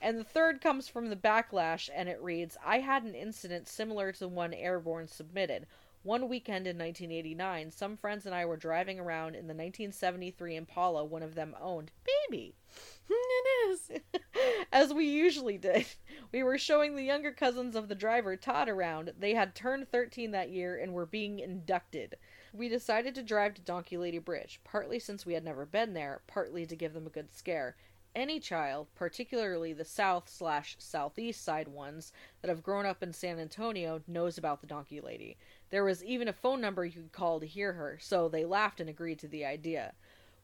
And 0.02 0.20
the 0.20 0.24
third 0.24 0.62
comes 0.62 0.88
from 0.88 1.10
the 1.10 1.16
backlash, 1.16 1.90
and 1.94 2.08
it 2.08 2.22
reads 2.22 2.58
I 2.64 2.80
had 2.80 3.04
an 3.04 3.16
incident 3.16 3.68
similar 3.68 4.12
to 4.12 4.20
the 4.20 4.28
one 4.28 4.54
Airborne 4.54 5.08
submitted. 5.08 5.66
One 6.04 6.30
weekend 6.30 6.68
in 6.68 6.78
1989, 6.78 7.72
some 7.72 7.98
friends 7.98 8.26
and 8.26 8.34
I 8.34 8.46
were 8.46 8.56
driving 8.56 9.00
around 9.00 9.36
in 9.36 9.48
the 9.48 9.54
1973 9.54 10.56
Impala 10.56 11.04
one 11.04 11.24
of 11.24 11.36
them 11.36 11.56
owned. 11.60 11.92
Baby! 12.30 12.56
it 13.10 13.70
is. 13.70 13.92
As 14.72 14.94
we 14.94 15.06
usually 15.06 15.58
did. 15.58 15.86
We 16.32 16.44
were 16.44 16.58
showing 16.58 16.96
the 16.96 17.04
younger 17.04 17.32
cousins 17.32 17.76
of 17.76 17.88
the 17.88 17.96
driver, 17.96 18.38
Todd, 18.38 18.70
around. 18.70 19.14
They 19.18 19.34
had 19.34 19.56
turned 19.56 19.90
13 19.90 20.32
that 20.32 20.50
year 20.50 20.78
and 20.78 20.94
were 20.94 21.06
being 21.06 21.40
inducted. 21.40 22.16
We 22.54 22.70
decided 22.70 23.16
to 23.16 23.24
drive 23.24 23.56
to 23.56 23.62
Donkey 23.62 23.98
Lady 23.98 24.20
Bridge, 24.20 24.62
partly 24.64 25.00
since 25.00 25.26
we 25.26 25.34
had 25.34 25.44
never 25.44 25.66
been 25.66 25.94
there, 25.94 26.22
partly 26.28 26.66
to 26.66 26.76
give 26.76 26.94
them 26.94 27.08
a 27.08 27.12
good 27.12 27.34
scare. 27.34 27.76
Any 28.18 28.40
child, 28.40 28.88
particularly 28.96 29.74
the 29.74 29.86
south 29.86 30.28
slash 30.28 30.76
southeast 30.80 31.44
side 31.44 31.68
ones 31.68 32.12
that 32.42 32.50
have 32.50 32.64
grown 32.64 32.84
up 32.84 33.04
in 33.04 33.14
San 33.14 33.38
Antonio, 33.38 34.02
knows 34.08 34.40
about 34.40 34.60
the 34.60 34.66
Donkey 34.66 35.00
Lady. 35.00 35.38
There 35.70 35.84
was 35.84 36.04
even 36.04 36.28
a 36.28 36.34
phone 36.34 36.60
number 36.60 36.84
you 36.84 36.94
could 36.94 37.12
call 37.12 37.40
to 37.40 37.46
hear 37.46 37.74
her, 37.74 38.00
so 38.02 38.28
they 38.28 38.44
laughed 38.44 38.80
and 38.80 38.90
agreed 38.90 39.20
to 39.20 39.28
the 39.28 39.46
idea. 39.46 39.94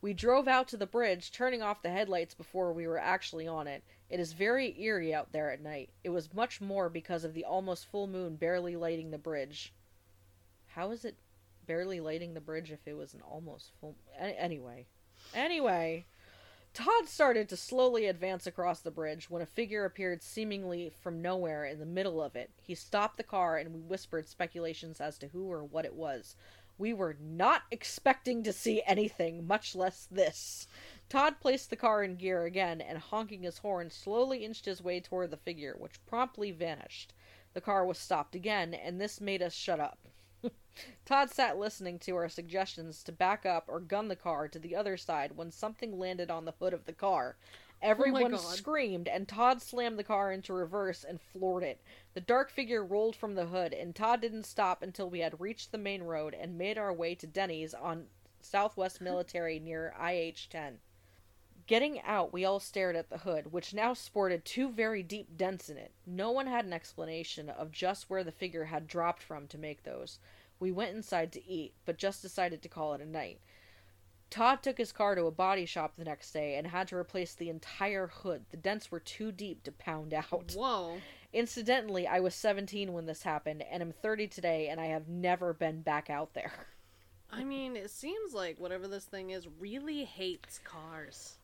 We 0.01 0.13
drove 0.13 0.47
out 0.47 0.67
to 0.67 0.77
the 0.77 0.85
bridge, 0.85 1.31
turning 1.31 1.63
off 1.63 1.81
the 1.81 1.89
headlights 1.89 2.35
before 2.35 2.71
we 2.71 2.85
were 2.85 2.99
actually 2.99 3.47
on 3.47 3.65
it. 3.65 3.83
It 4.07 4.19
is 4.19 4.33
very 4.33 4.79
eerie 4.79 5.11
out 5.11 5.31
there 5.31 5.49
at 5.49 5.59
night. 5.59 5.89
It 6.03 6.09
was 6.09 6.31
much 6.31 6.61
more 6.61 6.89
because 6.89 7.23
of 7.23 7.33
the 7.33 7.45
almost 7.45 7.87
full 7.87 8.05
moon 8.05 8.35
barely 8.35 8.75
lighting 8.75 9.09
the 9.09 9.17
bridge. 9.17 9.73
How 10.67 10.91
is 10.91 11.05
it 11.05 11.15
barely 11.65 11.99
lighting 11.99 12.35
the 12.35 12.39
bridge 12.39 12.71
if 12.71 12.87
it 12.87 12.95
was 12.95 13.15
an 13.15 13.21
almost 13.21 13.71
full. 13.79 13.95
Anyway. 14.19 14.85
Anyway. 15.33 16.05
Todd 16.73 17.07
started 17.07 17.49
to 17.49 17.55
slowly 17.55 18.07
advance 18.07 18.47
across 18.47 18.79
the 18.79 18.89
bridge 18.89 19.29
when 19.29 19.43
a 19.43 19.45
figure 19.45 19.85
appeared 19.85 20.23
seemingly 20.23 20.89
from 20.89 21.21
nowhere 21.21 21.65
in 21.65 21.77
the 21.77 21.85
middle 21.85 22.19
of 22.19 22.35
it. 22.35 22.49
He 22.63 22.73
stopped 22.73 23.17
the 23.17 23.23
car 23.23 23.57
and 23.57 23.75
we 23.75 23.79
whispered 23.79 24.27
speculations 24.27 24.99
as 24.99 25.19
to 25.19 25.27
who 25.27 25.51
or 25.51 25.63
what 25.63 25.85
it 25.85 25.93
was. 25.93 26.35
We 26.79 26.91
were 26.91 27.15
not 27.21 27.61
expecting 27.69 28.41
to 28.41 28.51
see 28.51 28.81
anything, 28.87 29.45
much 29.45 29.75
less 29.75 30.07
this. 30.09 30.67
Todd 31.09 31.39
placed 31.39 31.69
the 31.69 31.75
car 31.75 32.03
in 32.03 32.15
gear 32.15 32.45
again 32.45 32.81
and, 32.81 32.97
honking 32.97 33.43
his 33.43 33.59
horn, 33.59 33.91
slowly 33.91 34.43
inched 34.43 34.65
his 34.65 34.81
way 34.81 34.99
toward 34.99 35.29
the 35.29 35.37
figure, 35.37 35.75
which 35.77 36.03
promptly 36.07 36.49
vanished. 36.49 37.13
The 37.53 37.61
car 37.61 37.85
was 37.85 37.99
stopped 37.99 38.33
again, 38.33 38.73
and 38.73 38.99
this 38.99 39.21
made 39.21 39.43
us 39.43 39.53
shut 39.53 39.79
up. 39.79 39.99
Todd 41.05 41.29
sat 41.29 41.57
listening 41.57 41.99
to 41.99 42.15
our 42.15 42.29
suggestions 42.29 43.03
to 43.03 43.11
back 43.11 43.45
up 43.45 43.65
or 43.67 43.79
gun 43.79 44.07
the 44.07 44.15
car 44.15 44.47
to 44.47 44.57
the 44.57 44.75
other 44.75 44.97
side 44.97 45.37
when 45.37 45.51
something 45.51 45.99
landed 45.99 46.31
on 46.31 46.45
the 46.45 46.53
hood 46.53 46.73
of 46.73 46.85
the 46.85 46.93
car. 46.93 47.35
Oh 47.83 47.87
Everyone 47.89 48.31
God. 48.31 48.39
screamed, 48.39 49.07
and 49.07 49.27
Todd 49.27 49.61
slammed 49.61 49.99
the 49.99 50.03
car 50.03 50.31
into 50.31 50.53
reverse 50.53 51.03
and 51.03 51.19
floored 51.19 51.63
it. 51.63 51.81
The 52.13 52.21
dark 52.21 52.49
figure 52.49 52.83
rolled 52.83 53.15
from 53.15 53.35
the 53.35 53.47
hood, 53.47 53.73
and 53.73 53.93
Todd 53.93 54.21
didn't 54.21 54.45
stop 54.45 54.81
until 54.81 55.09
we 55.09 55.19
had 55.19 55.41
reached 55.41 55.71
the 55.71 55.77
main 55.77 56.03
road 56.03 56.33
and 56.33 56.57
made 56.57 56.77
our 56.77 56.93
way 56.93 57.13
to 57.15 57.27
Denny's 57.27 57.73
on 57.73 58.07
Southwest 58.39 59.01
Military 59.01 59.59
near 59.59 59.93
IH 59.99 60.47
10. 60.49 60.79
Getting 61.65 62.01
out, 62.01 62.33
we 62.33 62.43
all 62.43 62.59
stared 62.59 62.95
at 62.95 63.09
the 63.09 63.19
hood, 63.19 63.51
which 63.51 63.73
now 63.73 63.93
sported 63.93 64.43
two 64.43 64.69
very 64.69 65.01
deep 65.01 65.37
dents 65.37 65.69
in 65.69 65.77
it. 65.77 65.91
No 66.05 66.31
one 66.31 66.47
had 66.47 66.65
an 66.65 66.73
explanation 66.73 67.49
of 67.49 67.71
just 67.71 68.09
where 68.09 68.23
the 68.23 68.31
figure 68.31 68.65
had 68.65 68.87
dropped 68.87 69.23
from 69.23 69.47
to 69.47 69.57
make 69.57 69.83
those. 69.83 70.19
We 70.59 70.71
went 70.71 70.95
inside 70.95 71.31
to 71.33 71.45
eat, 71.47 71.73
but 71.85 71.97
just 71.97 72.21
decided 72.21 72.61
to 72.61 72.69
call 72.69 72.93
it 72.93 73.01
a 73.01 73.05
night. 73.05 73.39
Todd 74.29 74.63
took 74.63 74.79
his 74.79 74.91
car 74.91 75.13
to 75.13 75.25
a 75.25 75.31
body 75.31 75.65
shop 75.65 75.93
the 75.95 76.03
next 76.03 76.31
day 76.31 76.55
and 76.55 76.65
had 76.65 76.87
to 76.87 76.95
replace 76.95 77.35
the 77.35 77.49
entire 77.49 78.07
hood. 78.07 78.45
The 78.49 78.57
dents 78.57 78.89
were 78.89 78.99
too 78.99 79.31
deep 79.31 79.61
to 79.63 79.71
pound 79.71 80.13
out. 80.13 80.53
Whoa. 80.55 80.97
Incidentally, 81.31 82.07
I 82.07 82.19
was 82.19 82.33
17 82.33 82.93
when 82.93 83.05
this 83.05 83.23
happened, 83.23 83.63
and 83.69 83.83
I'm 83.83 83.91
30 83.91 84.27
today, 84.27 84.69
and 84.69 84.81
I 84.81 84.85
have 84.85 85.07
never 85.07 85.53
been 85.53 85.81
back 85.81 86.09
out 86.09 86.33
there. 86.33 86.51
I 87.31 87.43
mean, 87.43 87.75
it 87.75 87.89
seems 87.89 88.33
like 88.33 88.59
whatever 88.59 88.87
this 88.87 89.05
thing 89.05 89.31
is 89.31 89.47
really 89.59 90.03
hates 90.03 90.59
cars. 90.63 91.37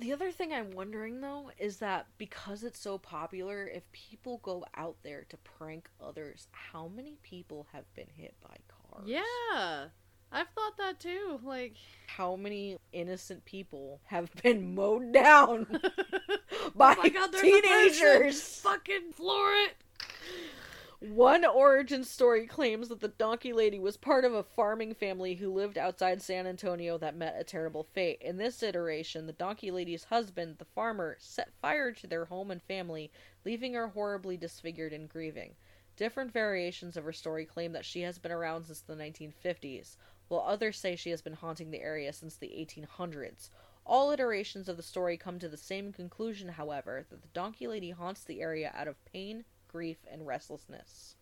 The 0.00 0.14
other 0.14 0.30
thing 0.32 0.50
I'm 0.50 0.70
wondering 0.70 1.20
though 1.20 1.50
is 1.58 1.76
that 1.76 2.06
because 2.16 2.64
it's 2.64 2.80
so 2.80 2.96
popular, 2.96 3.66
if 3.68 3.82
people 3.92 4.38
go 4.42 4.64
out 4.74 4.96
there 5.02 5.26
to 5.28 5.36
prank 5.38 5.90
others, 6.02 6.48
how 6.52 6.88
many 6.88 7.18
people 7.22 7.66
have 7.74 7.84
been 7.94 8.08
hit 8.16 8.34
by 8.42 8.56
cars? 8.66 9.06
Yeah. 9.06 9.88
I've 10.32 10.48
thought 10.54 10.78
that 10.78 11.00
too. 11.00 11.38
Like, 11.44 11.74
How 12.06 12.34
many 12.34 12.78
innocent 12.92 13.44
people 13.44 14.00
have 14.06 14.30
been 14.42 14.74
mowed 14.74 15.12
down 15.12 15.66
by 16.74 16.94
oh 16.96 17.02
my 17.02 17.08
god, 17.10 17.32
there's 17.32 17.44
a 17.44 17.60
person! 17.60 17.62
teenagers? 17.62 18.42
Fucking 18.60 19.12
floor 19.12 19.52
it! 19.52 19.74
One 21.02 21.46
origin 21.46 22.04
story 22.04 22.46
claims 22.46 22.90
that 22.90 23.00
the 23.00 23.08
donkey 23.08 23.54
lady 23.54 23.78
was 23.78 23.96
part 23.96 24.22
of 24.26 24.34
a 24.34 24.42
farming 24.42 24.92
family 24.92 25.34
who 25.36 25.50
lived 25.50 25.78
outside 25.78 26.20
San 26.20 26.46
Antonio 26.46 26.98
that 26.98 27.16
met 27.16 27.40
a 27.40 27.42
terrible 27.42 27.84
fate. 27.84 28.20
In 28.20 28.36
this 28.36 28.62
iteration, 28.62 29.26
the 29.26 29.32
donkey 29.32 29.70
lady's 29.70 30.04
husband, 30.04 30.58
the 30.58 30.66
farmer, 30.66 31.16
set 31.18 31.54
fire 31.54 31.90
to 31.92 32.06
their 32.06 32.26
home 32.26 32.50
and 32.50 32.62
family, 32.62 33.10
leaving 33.46 33.72
her 33.72 33.88
horribly 33.88 34.36
disfigured 34.36 34.92
and 34.92 35.08
grieving. 35.08 35.54
Different 35.96 36.34
variations 36.34 36.98
of 36.98 37.04
her 37.04 37.14
story 37.14 37.46
claim 37.46 37.72
that 37.72 37.86
she 37.86 38.02
has 38.02 38.18
been 38.18 38.30
around 38.30 38.66
since 38.66 38.82
the 38.82 38.94
1950s, 38.94 39.96
while 40.28 40.44
others 40.46 40.78
say 40.78 40.96
she 40.96 41.10
has 41.12 41.22
been 41.22 41.32
haunting 41.32 41.70
the 41.70 41.80
area 41.80 42.12
since 42.12 42.36
the 42.36 42.48
1800s. 42.48 43.48
All 43.86 44.10
iterations 44.10 44.68
of 44.68 44.76
the 44.76 44.82
story 44.82 45.16
come 45.16 45.38
to 45.38 45.48
the 45.48 45.56
same 45.56 45.94
conclusion, 45.94 46.50
however, 46.50 47.06
that 47.08 47.22
the 47.22 47.28
donkey 47.28 47.66
lady 47.66 47.90
haunts 47.90 48.22
the 48.22 48.42
area 48.42 48.70
out 48.74 48.86
of 48.86 49.02
pain, 49.06 49.46
grief, 49.70 49.98
and 50.10 50.26
restlessness. 50.26 51.14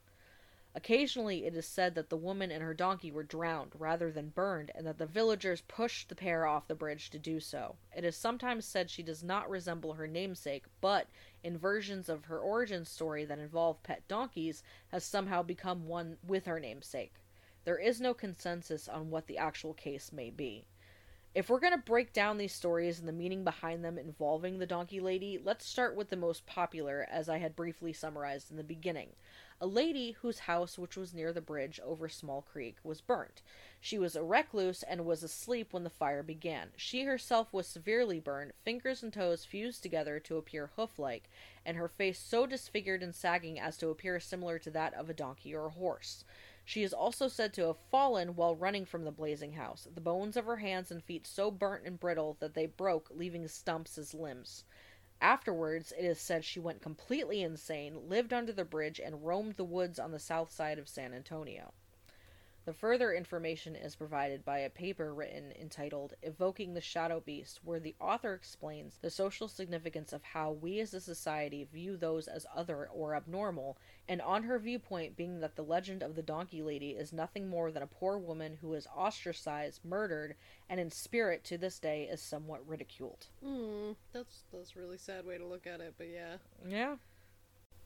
Occasionally, 0.74 1.44
it 1.44 1.56
is 1.56 1.66
said 1.66 1.94
that 1.94 2.08
the 2.08 2.16
woman 2.16 2.50
and 2.50 2.62
her 2.62 2.74
donkey 2.74 3.10
were 3.10 3.22
drowned 3.22 3.72
rather 3.78 4.12
than 4.12 4.28
burned, 4.28 4.70
and 4.74 4.86
that 4.86 4.98
the 4.98 5.06
villagers 5.06 5.62
pushed 5.62 6.08
the 6.08 6.14
pair 6.14 6.46
off 6.46 6.68
the 6.68 6.74
bridge 6.74 7.10
to 7.10 7.18
do 7.18 7.40
so. 7.40 7.76
It 7.96 8.04
is 8.04 8.16
sometimes 8.16 8.64
said 8.64 8.88
she 8.88 9.02
does 9.02 9.24
not 9.24 9.50
resemble 9.50 9.94
her 9.94 10.06
namesake, 10.06 10.66
but 10.80 11.08
in 11.42 11.58
versions 11.58 12.08
of 12.08 12.26
her 12.26 12.38
origin 12.38 12.84
story 12.84 13.24
that 13.24 13.38
involve 13.38 13.82
pet 13.82 14.06
donkeys, 14.08 14.62
has 14.88 15.04
somehow 15.04 15.42
become 15.42 15.88
one 15.88 16.16
with 16.26 16.46
her 16.46 16.60
namesake. 16.60 17.14
There 17.64 17.78
is 17.78 18.00
no 18.00 18.14
consensus 18.14 18.88
on 18.88 19.10
what 19.10 19.26
the 19.26 19.38
actual 19.38 19.74
case 19.74 20.12
may 20.12 20.30
be. 20.30 20.64
If 21.38 21.48
we're 21.48 21.60
going 21.60 21.72
to 21.72 21.78
break 21.78 22.12
down 22.12 22.36
these 22.36 22.52
stories 22.52 22.98
and 22.98 23.06
the 23.06 23.12
meaning 23.12 23.44
behind 23.44 23.84
them 23.84 23.96
involving 23.96 24.58
the 24.58 24.66
Donkey 24.66 24.98
Lady, 24.98 25.38
let's 25.40 25.64
start 25.64 25.94
with 25.94 26.10
the 26.10 26.16
most 26.16 26.46
popular, 26.46 27.06
as 27.08 27.28
I 27.28 27.38
had 27.38 27.54
briefly 27.54 27.92
summarized 27.92 28.50
in 28.50 28.56
the 28.56 28.64
beginning. 28.64 29.10
A 29.60 29.66
lady 29.68 30.16
whose 30.20 30.40
house, 30.40 30.76
which 30.76 30.96
was 30.96 31.14
near 31.14 31.32
the 31.32 31.40
bridge 31.40 31.78
over 31.84 32.08
Small 32.08 32.42
Creek, 32.42 32.78
was 32.82 33.00
burnt. 33.00 33.42
She 33.80 34.00
was 34.00 34.16
a 34.16 34.22
recluse 34.24 34.82
and 34.82 35.06
was 35.06 35.22
asleep 35.22 35.72
when 35.72 35.84
the 35.84 35.90
fire 35.90 36.24
began. 36.24 36.70
She 36.76 37.04
herself 37.04 37.52
was 37.52 37.68
severely 37.68 38.18
burned, 38.18 38.52
fingers 38.64 39.04
and 39.04 39.12
toes 39.12 39.44
fused 39.44 39.84
together 39.84 40.18
to 40.18 40.38
appear 40.38 40.70
hoof 40.74 40.98
like, 40.98 41.30
and 41.64 41.76
her 41.76 41.88
face 41.88 42.18
so 42.18 42.46
disfigured 42.46 43.00
and 43.00 43.14
sagging 43.14 43.60
as 43.60 43.76
to 43.78 43.90
appear 43.90 44.18
similar 44.18 44.58
to 44.58 44.72
that 44.72 44.92
of 44.94 45.08
a 45.08 45.14
donkey 45.14 45.54
or 45.54 45.66
a 45.66 45.70
horse. 45.70 46.24
She 46.68 46.82
is 46.82 46.92
also 46.92 47.28
said 47.28 47.54
to 47.54 47.68
have 47.68 47.78
fallen 47.90 48.36
while 48.36 48.54
running 48.54 48.84
from 48.84 49.04
the 49.06 49.10
blazing 49.10 49.54
house, 49.54 49.88
the 49.90 50.02
bones 50.02 50.36
of 50.36 50.44
her 50.44 50.58
hands 50.58 50.90
and 50.90 51.02
feet 51.02 51.26
so 51.26 51.50
burnt 51.50 51.86
and 51.86 51.98
brittle 51.98 52.36
that 52.40 52.52
they 52.52 52.66
broke, 52.66 53.08
leaving 53.10 53.48
stumps 53.48 53.96
as 53.96 54.12
limbs. 54.12 54.64
Afterwards, 55.18 55.94
it 55.96 56.04
is 56.04 56.20
said 56.20 56.44
she 56.44 56.60
went 56.60 56.82
completely 56.82 57.40
insane, 57.40 58.10
lived 58.10 58.34
under 58.34 58.52
the 58.52 58.66
bridge, 58.66 59.00
and 59.00 59.24
roamed 59.24 59.56
the 59.56 59.64
woods 59.64 59.98
on 59.98 60.12
the 60.12 60.18
south 60.18 60.52
side 60.52 60.78
of 60.78 60.90
San 60.90 61.14
Antonio. 61.14 61.72
The 62.68 62.74
further 62.74 63.14
information 63.14 63.74
is 63.74 63.96
provided 63.96 64.44
by 64.44 64.58
a 64.58 64.68
paper 64.68 65.14
written 65.14 65.52
entitled 65.58 66.12
Evoking 66.22 66.74
the 66.74 66.82
Shadow 66.82 67.18
Beast, 67.18 67.60
where 67.64 67.80
the 67.80 67.94
author 67.98 68.34
explains 68.34 68.98
the 68.98 69.08
social 69.08 69.48
significance 69.48 70.12
of 70.12 70.22
how 70.22 70.50
we 70.52 70.78
as 70.80 70.92
a 70.92 71.00
society 71.00 71.64
view 71.64 71.96
those 71.96 72.28
as 72.28 72.44
other 72.54 72.90
or 72.92 73.14
abnormal, 73.14 73.78
and 74.06 74.20
on 74.20 74.42
her 74.42 74.58
viewpoint 74.58 75.16
being 75.16 75.40
that 75.40 75.56
the 75.56 75.64
legend 75.64 76.02
of 76.02 76.14
the 76.14 76.20
Donkey 76.20 76.62
Lady 76.62 76.90
is 76.90 77.10
nothing 77.10 77.48
more 77.48 77.72
than 77.72 77.82
a 77.82 77.86
poor 77.86 78.18
woman 78.18 78.58
who 78.60 78.74
is 78.74 78.86
ostracized, 78.94 79.82
murdered, 79.82 80.34
and 80.68 80.78
in 80.78 80.90
spirit 80.90 81.44
to 81.44 81.56
this 81.56 81.78
day 81.78 82.04
is 82.04 82.20
somewhat 82.20 82.68
ridiculed. 82.68 83.28
Hmm. 83.42 83.92
That's 84.12 84.44
that's 84.52 84.76
a 84.76 84.78
really 84.78 84.98
sad 84.98 85.24
way 85.24 85.38
to 85.38 85.46
look 85.46 85.66
at 85.66 85.80
it, 85.80 85.94
but 85.96 86.08
yeah. 86.08 86.36
Yeah. 86.68 86.96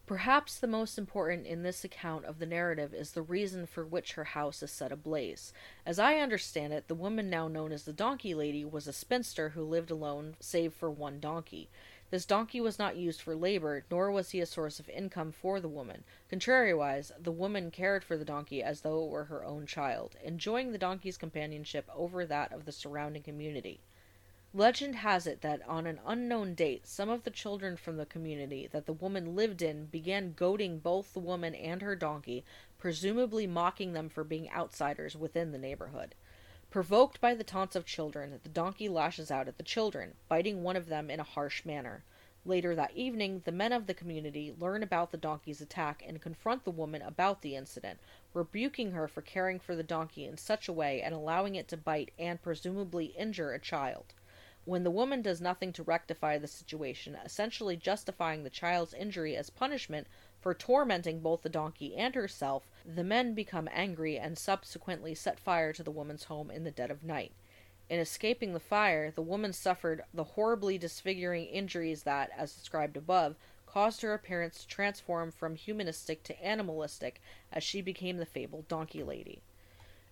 Perhaps 0.04 0.58
the 0.58 0.66
most 0.66 0.98
important 0.98 1.46
in 1.46 1.62
this 1.62 1.84
account 1.84 2.24
of 2.24 2.40
the 2.40 2.46
narrative 2.46 2.92
is 2.92 3.12
the 3.12 3.22
reason 3.22 3.66
for 3.66 3.84
which 3.84 4.14
her 4.14 4.24
house 4.24 4.60
is 4.60 4.70
set 4.72 4.90
ablaze. 4.90 5.52
As 5.86 6.00
I 6.00 6.16
understand 6.16 6.72
it, 6.72 6.88
the 6.88 6.94
woman 6.94 7.30
now 7.30 7.46
known 7.46 7.70
as 7.70 7.84
the 7.84 7.92
Donkey 7.92 8.34
Lady 8.34 8.64
was 8.64 8.88
a 8.88 8.92
spinster 8.92 9.50
who 9.50 9.62
lived 9.62 9.92
alone, 9.92 10.34
save 10.40 10.74
for 10.74 10.90
one 10.90 11.20
donkey. 11.20 11.70
This 12.10 12.26
donkey 12.26 12.60
was 12.60 12.80
not 12.80 12.96
used 12.96 13.22
for 13.22 13.36
labor, 13.36 13.84
nor 13.90 14.10
was 14.10 14.32
he 14.32 14.40
a 14.40 14.46
source 14.46 14.80
of 14.80 14.88
income 14.90 15.30
for 15.30 15.60
the 15.60 15.68
woman. 15.68 16.02
Contrariwise, 16.28 17.12
the 17.18 17.30
woman 17.30 17.70
cared 17.70 18.02
for 18.02 18.16
the 18.16 18.24
donkey 18.24 18.60
as 18.60 18.80
though 18.80 19.04
it 19.04 19.08
were 19.08 19.24
her 19.24 19.44
own 19.44 19.66
child, 19.66 20.16
enjoying 20.22 20.72
the 20.72 20.78
donkey's 20.78 21.16
companionship 21.16 21.88
over 21.94 22.26
that 22.26 22.52
of 22.52 22.64
the 22.64 22.72
surrounding 22.72 23.22
community. 23.22 23.80
Legend 24.54 24.96
has 24.96 25.26
it 25.26 25.40
that 25.40 25.66
on 25.66 25.86
an 25.86 25.98
unknown 26.06 26.52
date, 26.52 26.86
some 26.86 27.08
of 27.08 27.22
the 27.22 27.30
children 27.30 27.74
from 27.74 27.96
the 27.96 28.04
community 28.04 28.66
that 28.66 28.84
the 28.84 28.92
woman 28.92 29.34
lived 29.34 29.62
in 29.62 29.86
began 29.86 30.34
goading 30.34 30.78
both 30.78 31.14
the 31.14 31.20
woman 31.20 31.54
and 31.54 31.80
her 31.80 31.96
donkey, 31.96 32.44
presumably 32.76 33.46
mocking 33.46 33.94
them 33.94 34.10
for 34.10 34.22
being 34.22 34.50
outsiders 34.50 35.16
within 35.16 35.52
the 35.52 35.58
neighborhood. 35.58 36.14
Provoked 36.68 37.18
by 37.18 37.34
the 37.34 37.42
taunts 37.42 37.74
of 37.74 37.86
children, 37.86 38.38
the 38.42 38.50
donkey 38.50 38.90
lashes 38.90 39.30
out 39.30 39.48
at 39.48 39.56
the 39.56 39.62
children, 39.62 40.12
biting 40.28 40.62
one 40.62 40.76
of 40.76 40.88
them 40.88 41.08
in 41.08 41.18
a 41.18 41.24
harsh 41.24 41.64
manner. 41.64 42.04
Later 42.44 42.74
that 42.74 42.94
evening, 42.94 43.40
the 43.46 43.52
men 43.52 43.72
of 43.72 43.86
the 43.86 43.94
community 43.94 44.54
learn 44.58 44.82
about 44.82 45.12
the 45.12 45.16
donkey's 45.16 45.62
attack 45.62 46.04
and 46.06 46.20
confront 46.20 46.64
the 46.64 46.70
woman 46.70 47.00
about 47.00 47.40
the 47.40 47.56
incident, 47.56 48.00
rebuking 48.34 48.90
her 48.90 49.08
for 49.08 49.22
caring 49.22 49.58
for 49.58 49.74
the 49.74 49.82
donkey 49.82 50.26
in 50.26 50.36
such 50.36 50.68
a 50.68 50.74
way 50.74 51.00
and 51.00 51.14
allowing 51.14 51.54
it 51.54 51.68
to 51.68 51.78
bite 51.78 52.10
and 52.18 52.42
presumably 52.42 53.06
injure 53.16 53.54
a 53.54 53.58
child. 53.58 54.12
When 54.64 54.84
the 54.84 54.92
woman 54.92 55.22
does 55.22 55.40
nothing 55.40 55.72
to 55.72 55.82
rectify 55.82 56.38
the 56.38 56.46
situation, 56.46 57.16
essentially 57.16 57.76
justifying 57.76 58.44
the 58.44 58.50
child's 58.50 58.94
injury 58.94 59.36
as 59.36 59.50
punishment 59.50 60.06
for 60.40 60.54
tormenting 60.54 61.18
both 61.18 61.42
the 61.42 61.48
donkey 61.48 61.96
and 61.96 62.14
herself, 62.14 62.70
the 62.84 63.02
men 63.02 63.34
become 63.34 63.68
angry 63.72 64.18
and 64.18 64.38
subsequently 64.38 65.16
set 65.16 65.40
fire 65.40 65.72
to 65.72 65.82
the 65.82 65.90
woman's 65.90 66.24
home 66.24 66.48
in 66.48 66.62
the 66.62 66.70
dead 66.70 66.92
of 66.92 67.02
night. 67.02 67.32
In 67.88 67.98
escaping 67.98 68.52
the 68.52 68.60
fire, 68.60 69.10
the 69.10 69.20
woman 69.20 69.52
suffered 69.52 70.04
the 70.14 70.24
horribly 70.24 70.78
disfiguring 70.78 71.46
injuries 71.46 72.04
that, 72.04 72.30
as 72.36 72.54
described 72.54 72.96
above, 72.96 73.34
caused 73.66 74.02
her 74.02 74.14
appearance 74.14 74.60
to 74.60 74.68
transform 74.68 75.32
from 75.32 75.56
humanistic 75.56 76.22
to 76.22 76.40
animalistic 76.40 77.20
as 77.50 77.64
she 77.64 77.82
became 77.82 78.18
the 78.18 78.26
fabled 78.26 78.68
donkey 78.68 79.02
lady. 79.02 79.42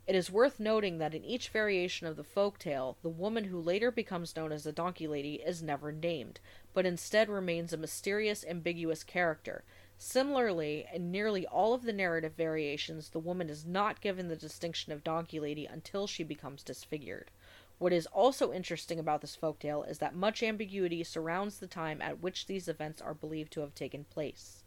It 0.07 0.17
is 0.17 0.31
worth 0.31 0.59
noting 0.59 0.99
that 0.99 1.15
in 1.15 1.25
each 1.25 1.51
variation 1.51 2.07
of 2.07 2.17
the 2.17 2.25
folk 2.25 2.59
tale, 2.59 2.97
the 3.03 3.09
woman 3.09 3.45
who 3.45 3.61
later 3.61 3.91
becomes 3.91 4.35
known 4.35 4.51
as 4.51 4.65
the 4.65 4.73
Donkey 4.73 5.07
Lady 5.07 5.35
is 5.35 5.63
never 5.63 5.93
named, 5.93 6.41
but 6.75 6.87
instead 6.87 7.29
remains 7.29 7.73
a 7.73 7.77
mysterious, 7.77 8.45
ambiguous 8.45 9.05
character. 9.05 9.63
Similarly, 9.99 10.87
in 10.93 11.11
nearly 11.11 11.47
all 11.47 11.75
of 11.75 11.83
the 11.83 11.93
narrative 11.93 12.33
variations, 12.33 13.11
the 13.11 13.19
woman 13.19 13.51
is 13.51 13.67
not 13.67 14.01
given 14.01 14.29
the 14.29 14.37
distinction 14.37 14.93
of 14.93 15.05
Donkey 15.05 15.39
Lady 15.39 15.67
until 15.67 16.07
she 16.07 16.25
becomes 16.25 16.63
disfigured. 16.63 17.31
What 17.79 17.93
is 17.93 18.07
also 18.07 18.53
interesting 18.53 18.99
about 18.99 19.21
this 19.21 19.37
folktale 19.37 19.89
is 19.89 19.99
that 19.99 20.15
much 20.15 20.43
ambiguity 20.43 21.05
surrounds 21.05 21.59
the 21.59 21.67
time 21.67 22.03
at 22.03 22.21
which 22.21 22.47
these 22.47 22.67
events 22.67 23.01
are 23.01 23.15
believed 23.15 23.53
to 23.53 23.61
have 23.61 23.75
taken 23.75 24.05
place. 24.05 24.60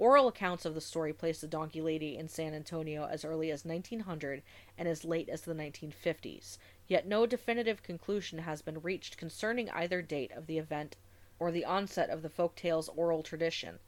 Oral 0.00 0.28
accounts 0.28 0.64
of 0.64 0.74
the 0.74 0.80
story 0.80 1.12
place 1.12 1.42
the 1.42 1.46
Donkey 1.46 1.82
Lady 1.82 2.16
in 2.16 2.26
San 2.26 2.54
Antonio 2.54 3.04
as 3.04 3.22
early 3.22 3.50
as 3.50 3.66
1900 3.66 4.42
and 4.78 4.88
as 4.88 5.04
late 5.04 5.28
as 5.28 5.42
the 5.42 5.52
1950s, 5.52 6.56
yet 6.88 7.06
no 7.06 7.26
definitive 7.26 7.82
conclusion 7.82 8.38
has 8.38 8.62
been 8.62 8.80
reached 8.80 9.18
concerning 9.18 9.68
either 9.68 10.00
date 10.00 10.32
of 10.32 10.46
the 10.46 10.56
event 10.56 10.96
or 11.38 11.52
the 11.52 11.66
onset 11.66 12.08
of 12.08 12.22
the 12.22 12.30
folk 12.30 12.56
tale's 12.56 12.88
oral 12.88 13.22
tradition. 13.22 13.78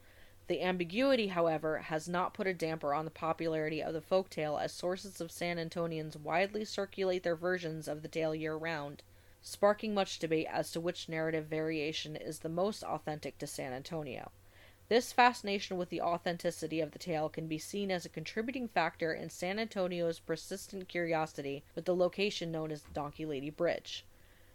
The 0.49 0.61
ambiguity, 0.61 1.29
however, 1.29 1.79
has 1.79 2.07
not 2.07 2.35
put 2.35 2.47
a 2.47 2.53
damper 2.53 2.93
on 2.93 3.07
the 3.07 3.11
popularity 3.11 3.83
of 3.83 3.95
the 3.95 4.03
folk 4.03 4.29
tale 4.29 4.59
as 4.59 4.71
sources 4.71 5.19
of 5.19 5.33
San 5.33 5.57
Antonians 5.57 6.15
widely 6.19 6.67
circulate 6.67 7.23
their 7.23 7.37
versions 7.37 7.89
of 7.89 8.03
the 8.03 8.09
tale 8.09 8.35
year 8.35 8.55
round, 8.55 9.03
sparking 9.41 9.95
much 9.95 10.19
debate 10.19 10.49
as 10.51 10.73
to 10.73 10.81
which 10.81 11.09
narrative 11.09 11.47
variation 11.47 12.17
is 12.17 12.41
the 12.41 12.51
most 12.51 12.85
authentic 12.85 13.39
to 13.39 13.47
San 13.47 13.73
Antonio. 13.73 14.31
This 14.93 15.11
fascination 15.11 15.79
with 15.79 15.89
the 15.89 16.03
authenticity 16.03 16.83
of 16.83 16.91
the 16.91 16.99
tale 16.99 17.31
can 17.31 17.47
be 17.47 17.57
seen 17.57 17.91
as 17.91 18.05
a 18.05 18.11
contributing 18.11 18.69
factor 18.69 19.15
in 19.15 19.31
San 19.31 19.59
Antonio's 19.59 20.19
persistent 20.19 20.87
curiosity 20.87 21.65
with 21.75 21.87
the 21.87 21.97
location 21.97 22.53
known 22.53 22.71
as 22.71 22.85
Donkey 22.93 23.25
Lady 23.25 23.49
Bridge. 23.49 24.05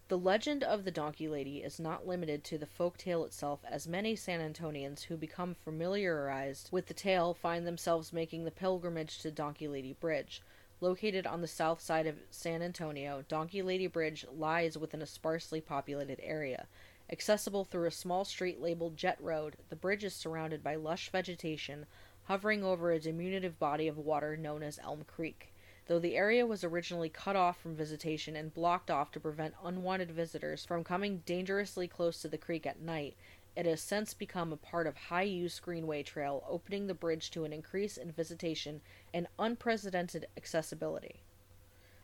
The 0.10 0.18
legend 0.20 0.64
of 0.64 0.84
the 0.84 0.92
Donkey 0.92 1.28
Lady 1.28 1.64
is 1.64 1.80
not 1.80 2.06
limited 2.06 2.44
to 2.44 2.60
the 2.60 2.68
folk 2.68 2.98
tale 2.98 3.26
itself, 3.26 3.62
as 3.68 3.88
many 3.88 4.16
San 4.16 4.40
Antonians 4.40 5.06
who 5.06 5.18
become 5.18 5.56
familiarized 5.56 6.70
with 6.72 6.86
the 6.86 6.94
tale 6.94 7.34
find 7.34 7.66
themselves 7.66 8.14
making 8.14 8.46
the 8.46 8.52
pilgrimage 8.52 9.18
to 9.24 9.32
Donkey 9.32 9.68
Lady 9.68 9.94
Bridge. 9.94 10.44
Located 10.80 11.26
on 11.26 11.42
the 11.42 11.48
south 11.48 11.82
side 11.82 12.06
of 12.06 12.20
San 12.30 12.62
Antonio, 12.62 13.24
Donkey 13.28 13.64
Lady 13.64 13.88
Bridge 13.88 14.24
lies 14.32 14.78
within 14.78 15.02
a 15.02 15.08
sparsely 15.08 15.62
populated 15.62 16.20
area. 16.22 16.68
Accessible 17.10 17.64
through 17.64 17.88
a 17.88 17.92
small 17.92 18.26
street 18.26 18.60
labeled 18.60 18.98
Jett 18.98 19.18
Road, 19.22 19.56
the 19.70 19.78
bridge 19.78 20.04
is 20.04 20.14
surrounded 20.14 20.62
by 20.62 20.76
lush 20.76 21.10
vegetation, 21.10 21.86
hovering 22.24 22.66
over 22.66 22.92
a 22.92 23.00
diminutive 23.00 23.58
body 23.58 23.88
of 23.88 23.98
water 23.98 24.36
known 24.36 24.62
as 24.62 24.78
Elm 24.80 25.06
Creek. 25.06 25.54
Though 25.86 26.00
the 26.00 26.18
area 26.18 26.46
was 26.46 26.66
originally 26.66 27.08
cut 27.08 27.38
off 27.38 27.62
from 27.62 27.78
visitation 27.78 28.36
and 28.36 28.54
blocked 28.54 28.92
off 28.92 29.10
to 29.12 29.22
prevent 29.22 29.56
unwanted 29.64 30.12
visitors 30.12 30.66
from 30.66 30.84
coming 30.84 31.24
dangerously 31.26 31.88
close 31.88 32.22
to 32.22 32.28
the 32.28 32.38
creek 32.38 32.66
at 32.66 32.82
night, 32.82 33.16
it 33.56 33.66
has 33.66 33.80
since 33.80 34.14
become 34.14 34.52
a 34.52 34.58
part 34.58 34.86
of 34.86 34.98
high 34.98 35.22
use 35.22 35.62
Greenway 35.62 36.04
Trail, 36.04 36.44
opening 36.46 36.88
the 36.88 36.94
bridge 36.94 37.32
to 37.32 37.46
an 37.46 37.54
increase 37.54 37.96
in 37.96 38.12
visitation 38.12 38.82
and 39.14 39.28
unprecedented 39.40 40.28
accessibility. 40.36 41.24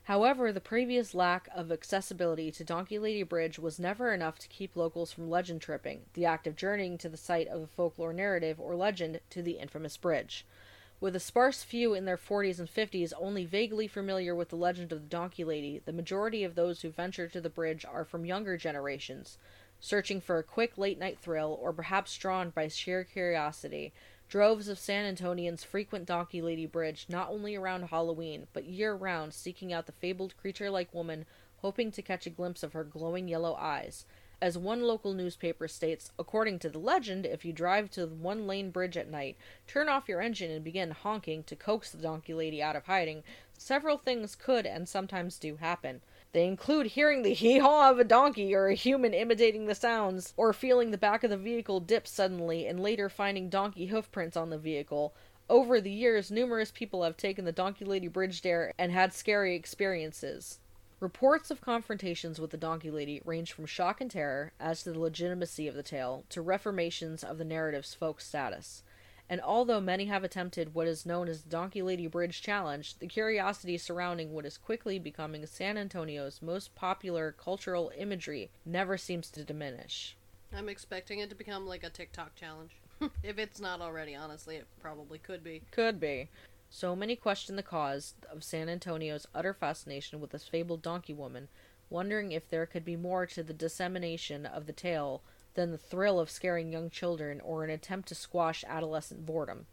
However, 0.04 0.52
the 0.52 0.60
previous 0.60 1.14
lack 1.14 1.48
of 1.54 1.72
accessibility 1.72 2.50
to 2.52 2.64
Donkey 2.64 2.98
Lady 2.98 3.22
Bridge 3.22 3.58
was 3.58 3.78
never 3.78 4.12
enough 4.12 4.38
to 4.40 4.48
keep 4.48 4.76
locals 4.76 5.12
from 5.12 5.30
legend 5.30 5.62
tripping, 5.62 6.04
the 6.12 6.26
act 6.26 6.46
of 6.46 6.56
journeying 6.56 6.98
to 6.98 7.08
the 7.08 7.16
site 7.16 7.48
of 7.48 7.62
a 7.62 7.66
folklore 7.66 8.12
narrative 8.12 8.60
or 8.60 8.76
legend 8.76 9.20
to 9.30 9.40
the 9.42 9.52
infamous 9.52 9.96
bridge. 9.96 10.44
With 11.00 11.16
a 11.16 11.20
sparse 11.20 11.62
few 11.62 11.94
in 11.94 12.04
their 12.04 12.18
40s 12.18 12.58
and 12.58 12.68
50s 12.68 13.14
only 13.16 13.46
vaguely 13.46 13.88
familiar 13.88 14.34
with 14.34 14.50
the 14.50 14.56
legend 14.56 14.92
of 14.92 15.00
the 15.00 15.08
Donkey 15.08 15.42
Lady, 15.42 15.80
the 15.82 15.92
majority 15.92 16.44
of 16.44 16.54
those 16.54 16.82
who 16.82 16.90
venture 16.90 17.26
to 17.28 17.40
the 17.40 17.48
bridge 17.48 17.86
are 17.86 18.04
from 18.04 18.26
younger 18.26 18.58
generations, 18.58 19.38
searching 19.80 20.20
for 20.20 20.38
a 20.38 20.42
quick 20.42 20.76
late 20.76 20.98
night 20.98 21.18
thrill 21.18 21.58
or 21.62 21.72
perhaps 21.72 22.16
drawn 22.18 22.50
by 22.50 22.68
sheer 22.68 23.04
curiosity 23.04 23.94
Droves 24.34 24.66
of 24.66 24.80
San 24.80 25.04
Antonians 25.14 25.64
frequent 25.64 26.06
Donkey 26.06 26.42
Lady 26.42 26.66
Bridge 26.66 27.06
not 27.08 27.30
only 27.30 27.54
around 27.54 27.84
Halloween, 27.84 28.48
but 28.52 28.64
year 28.64 28.92
round, 28.92 29.32
seeking 29.32 29.72
out 29.72 29.86
the 29.86 29.92
fabled 29.92 30.36
creature 30.36 30.70
like 30.70 30.92
woman, 30.92 31.24
hoping 31.58 31.92
to 31.92 32.02
catch 32.02 32.26
a 32.26 32.30
glimpse 32.30 32.64
of 32.64 32.72
her 32.72 32.82
glowing 32.82 33.28
yellow 33.28 33.54
eyes. 33.54 34.06
As 34.42 34.58
one 34.58 34.82
local 34.82 35.14
newspaper 35.14 35.68
states, 35.68 36.10
according 36.18 36.58
to 36.58 36.68
the 36.68 36.80
legend, 36.80 37.26
if 37.26 37.44
you 37.44 37.52
drive 37.52 37.92
to 37.92 38.06
the 38.06 38.14
one 38.16 38.48
lane 38.48 38.72
bridge 38.72 38.96
at 38.96 39.08
night, 39.08 39.36
turn 39.68 39.88
off 39.88 40.08
your 40.08 40.20
engine 40.20 40.50
and 40.50 40.64
begin 40.64 40.90
honking 40.90 41.44
to 41.44 41.54
coax 41.54 41.92
the 41.92 41.98
Donkey 41.98 42.34
Lady 42.34 42.60
out 42.60 42.74
of 42.74 42.86
hiding, 42.86 43.22
several 43.56 43.98
things 43.98 44.34
could 44.34 44.66
and 44.66 44.88
sometimes 44.88 45.38
do 45.38 45.58
happen. 45.58 46.00
They 46.34 46.48
include 46.48 46.88
hearing 46.88 47.22
the 47.22 47.32
hee 47.34 47.58
haw 47.58 47.92
of 47.92 48.00
a 48.00 48.04
donkey 48.04 48.56
or 48.56 48.66
a 48.66 48.74
human 48.74 49.14
imitating 49.14 49.66
the 49.66 49.74
sounds, 49.74 50.34
or 50.36 50.52
feeling 50.52 50.90
the 50.90 50.98
back 50.98 51.22
of 51.22 51.30
the 51.30 51.36
vehicle 51.36 51.78
dip 51.78 52.08
suddenly 52.08 52.66
and 52.66 52.80
later 52.80 53.08
finding 53.08 53.48
donkey 53.48 53.86
hoofprints 53.86 54.36
on 54.36 54.50
the 54.50 54.58
vehicle. 54.58 55.14
Over 55.48 55.80
the 55.80 55.92
years, 55.92 56.32
numerous 56.32 56.72
people 56.72 57.04
have 57.04 57.16
taken 57.16 57.44
the 57.44 57.52
Donkey 57.52 57.84
Lady 57.84 58.08
Bridge 58.08 58.42
dare 58.42 58.72
and 58.76 58.90
had 58.90 59.12
scary 59.12 59.54
experiences. 59.54 60.58
Reports 60.98 61.52
of 61.52 61.60
confrontations 61.60 62.40
with 62.40 62.50
the 62.50 62.56
Donkey 62.56 62.90
Lady 62.90 63.22
range 63.24 63.52
from 63.52 63.66
shock 63.66 64.00
and 64.00 64.10
terror 64.10 64.52
as 64.58 64.82
to 64.82 64.90
the 64.90 64.98
legitimacy 64.98 65.68
of 65.68 65.76
the 65.76 65.82
tale 65.84 66.24
to 66.30 66.42
reformations 66.42 67.22
of 67.22 67.38
the 67.38 67.44
narrative's 67.44 67.94
folk 67.94 68.20
status 68.20 68.82
and 69.28 69.40
although 69.40 69.80
many 69.80 70.04
have 70.06 70.22
attempted 70.22 70.74
what 70.74 70.86
is 70.86 71.06
known 71.06 71.28
as 71.28 71.42
the 71.42 71.48
Donkey 71.48 71.82
Lady 71.82 72.06
Bridge 72.06 72.42
Challenge, 72.42 72.98
the 72.98 73.06
curiosity 73.06 73.78
surrounding 73.78 74.32
what 74.32 74.44
is 74.44 74.58
quickly 74.58 74.98
becoming 74.98 75.46
San 75.46 75.78
Antonio's 75.78 76.42
most 76.42 76.74
popular 76.74 77.32
cultural 77.32 77.90
imagery 77.96 78.50
never 78.66 78.98
seems 78.98 79.30
to 79.30 79.44
diminish. 79.44 80.16
I'm 80.54 80.68
expecting 80.68 81.20
it 81.20 81.30
to 81.30 81.36
become 81.36 81.66
like 81.66 81.84
a 81.84 81.90
TikTok 81.90 82.34
challenge. 82.34 82.72
if 83.22 83.38
it's 83.38 83.60
not 83.60 83.80
already, 83.80 84.14
honestly, 84.14 84.56
it 84.56 84.66
probably 84.80 85.18
could 85.18 85.42
be. 85.42 85.62
Could 85.70 85.98
be. 85.98 86.28
So 86.70 86.94
many 86.94 87.16
question 87.16 87.56
the 87.56 87.62
cause 87.62 88.14
of 88.30 88.44
San 88.44 88.68
Antonio's 88.68 89.26
utter 89.34 89.54
fascination 89.54 90.20
with 90.20 90.30
this 90.30 90.48
fabled 90.48 90.82
donkey 90.82 91.14
woman, 91.14 91.48
wondering 91.88 92.32
if 92.32 92.48
there 92.48 92.66
could 92.66 92.84
be 92.84 92.96
more 92.96 93.26
to 93.26 93.42
the 93.42 93.52
dissemination 93.52 94.44
of 94.44 94.66
the 94.66 94.72
tale 94.72 95.22
than 95.54 95.70
the 95.70 95.78
thrill 95.78 96.20
of 96.20 96.30
scaring 96.30 96.72
young 96.72 96.90
children 96.90 97.40
or 97.40 97.64
an 97.64 97.70
attempt 97.70 98.08
to 98.08 98.14
squash 98.14 98.64
adolescent 98.66 99.24
boredom. 99.24 99.66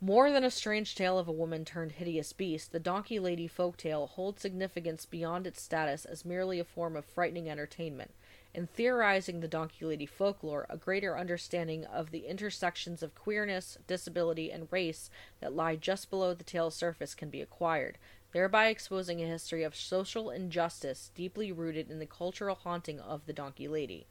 More 0.00 0.30
than 0.30 0.44
a 0.44 0.50
strange 0.50 0.94
tale 0.94 1.18
of 1.18 1.28
a 1.28 1.32
woman 1.32 1.64
turned 1.64 1.92
hideous 1.92 2.34
beast, 2.34 2.72
the 2.72 2.78
Donkey 2.78 3.18
Lady 3.18 3.48
folk 3.48 3.78
tale 3.78 4.06
holds 4.06 4.42
significance 4.42 5.06
beyond 5.06 5.46
its 5.46 5.62
status 5.62 6.04
as 6.04 6.26
merely 6.26 6.60
a 6.60 6.64
form 6.64 6.94
of 6.94 7.06
frightening 7.06 7.48
entertainment. 7.48 8.10
In 8.52 8.66
theorizing 8.66 9.40
the 9.40 9.48
Donkey 9.48 9.86
Lady 9.86 10.04
folklore, 10.04 10.66
a 10.68 10.76
greater 10.76 11.16
understanding 11.16 11.86
of 11.86 12.10
the 12.10 12.26
intersections 12.26 13.02
of 13.02 13.14
queerness, 13.14 13.78
disability, 13.86 14.52
and 14.52 14.68
race 14.70 15.08
that 15.40 15.56
lie 15.56 15.74
just 15.74 16.10
below 16.10 16.34
the 16.34 16.44
tale's 16.44 16.76
surface 16.76 17.14
can 17.14 17.30
be 17.30 17.40
acquired, 17.40 17.96
thereby 18.32 18.66
exposing 18.66 19.22
a 19.22 19.26
history 19.26 19.62
of 19.62 19.74
social 19.74 20.30
injustice 20.30 21.10
deeply 21.14 21.50
rooted 21.50 21.90
in 21.90 21.98
the 21.98 22.06
cultural 22.06 22.56
haunting 22.56 23.00
of 23.00 23.24
the 23.24 23.32
Donkey 23.32 23.68
Lady 23.68 24.06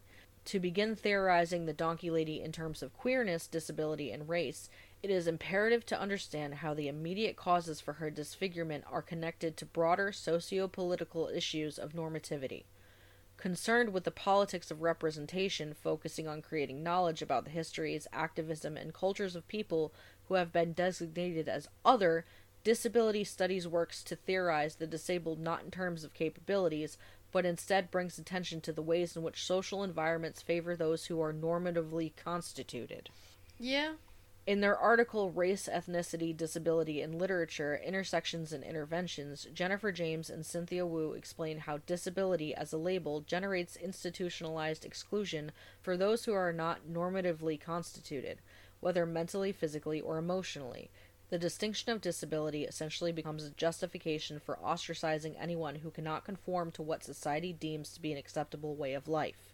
to 0.46 0.60
begin 0.60 0.96
theorizing 0.96 1.66
the 1.66 1.74
Donkey 1.74 2.10
Lady 2.10 2.42
in 2.42 2.52
terms 2.52 2.84
of 2.84 2.98
queerness, 2.98 3.48
disability, 3.48 4.12
and 4.12 4.28
race, 4.28 4.70
it 5.02 5.10
is 5.10 5.28
imperative 5.28 5.86
to 5.88 6.00
understand 6.00 6.56
how 6.56 6.74
the 6.74 6.88
immediate 6.88 7.36
causes 7.36 7.82
for 7.82 7.94
her 7.94 8.10
disfigurement 8.10 8.84
are 8.90 9.02
connected 9.02 9.58
to 9.58 9.66
broader 9.66 10.12
socio 10.12 10.68
political 10.68 11.28
issues 11.28 11.78
of 11.78 11.94
normativity. 11.94 12.64
Concerned 13.38 13.92
with 13.92 14.06
the 14.06 14.12
politics 14.12 14.72
of 14.72 14.82
representation, 14.82 15.74
focusing 15.74 16.28
on 16.28 16.42
creating 16.42 16.84
knowledge 16.84 17.22
about 17.22 17.44
the 17.46 17.52
histories, 17.52 18.08
activism, 18.14 18.78
and 18.78 18.94
cultures 18.94 19.36
of 19.36 19.48
people 19.48 19.94
who 20.28 20.36
have 20.36 20.54
been 20.54 20.72
designated 20.72 21.50
as 21.50 21.68
other, 21.84 22.26
disability 22.64 23.24
studies 23.24 23.68
works 23.68 24.04
to 24.04 24.16
theorize 24.16 24.76
the 24.76 24.88
disabled 24.88 25.40
not 25.40 25.64
in 25.64 25.72
terms 25.72 26.04
of 26.04 26.14
capabilities, 26.14 26.98
but 27.34 27.46
instead 27.46 27.92
brings 27.92 28.18
attention 28.18 28.62
to 28.62 28.72
the 28.72 28.82
ways 28.82 29.18
in 29.18 29.24
which 29.24 29.44
social 29.44 29.84
environments 29.84 30.42
favor 30.42 30.76
those 30.76 31.08
who 31.08 31.20
are 31.20 31.34
normatively 31.34 32.14
constituted. 32.16 33.10
Yeah. 33.60 33.94
In 34.46 34.60
their 34.60 34.78
article 34.78 35.32
Race, 35.32 35.70
Ethnicity, 35.72 36.36
Disability, 36.36 37.02
and 37.02 37.16
Literature 37.16 37.80
Intersections 37.84 38.52
and 38.52 38.64
Interventions, 38.64 39.48
Jennifer 39.54 39.92
James 39.92 40.30
and 40.30 40.46
Cynthia 40.46 40.86
Wu 40.86 41.14
explain 41.14 41.60
how 41.60 41.78
disability 41.86 42.54
as 42.54 42.72
a 42.72 42.78
label 42.78 43.22
generates 43.22 43.78
institutionalized 43.78 44.86
exclusion 44.86 45.54
for 45.82 45.98
those 45.98 46.26
who 46.26 46.34
are 46.34 46.54
not 46.54 46.82
normatively 46.92 47.60
constituted, 47.60 48.40
whether 48.82 49.06
mentally, 49.06 49.54
physically, 49.54 50.02
or 50.02 50.18
emotionally, 50.18 50.92
the 51.34 51.40
distinction 51.40 51.92
of 51.92 52.00
disability 52.00 52.64
essentially 52.64 53.12
becomes 53.12 53.44
a 53.44 53.50
justification 53.50 54.40
for 54.40 54.60
ostracizing 54.64 55.34
anyone 55.40 55.74
who 55.74 55.90
cannot 55.90 56.24
conform 56.24 56.70
to 56.70 56.84
what 56.84 57.04
society 57.04 57.52
deems 57.52 57.90
to 57.92 58.00
be 58.00 58.12
an 58.12 58.20
acceptable 58.20 58.76
way 58.76 58.94
of 58.94 59.08
life. 59.08 59.52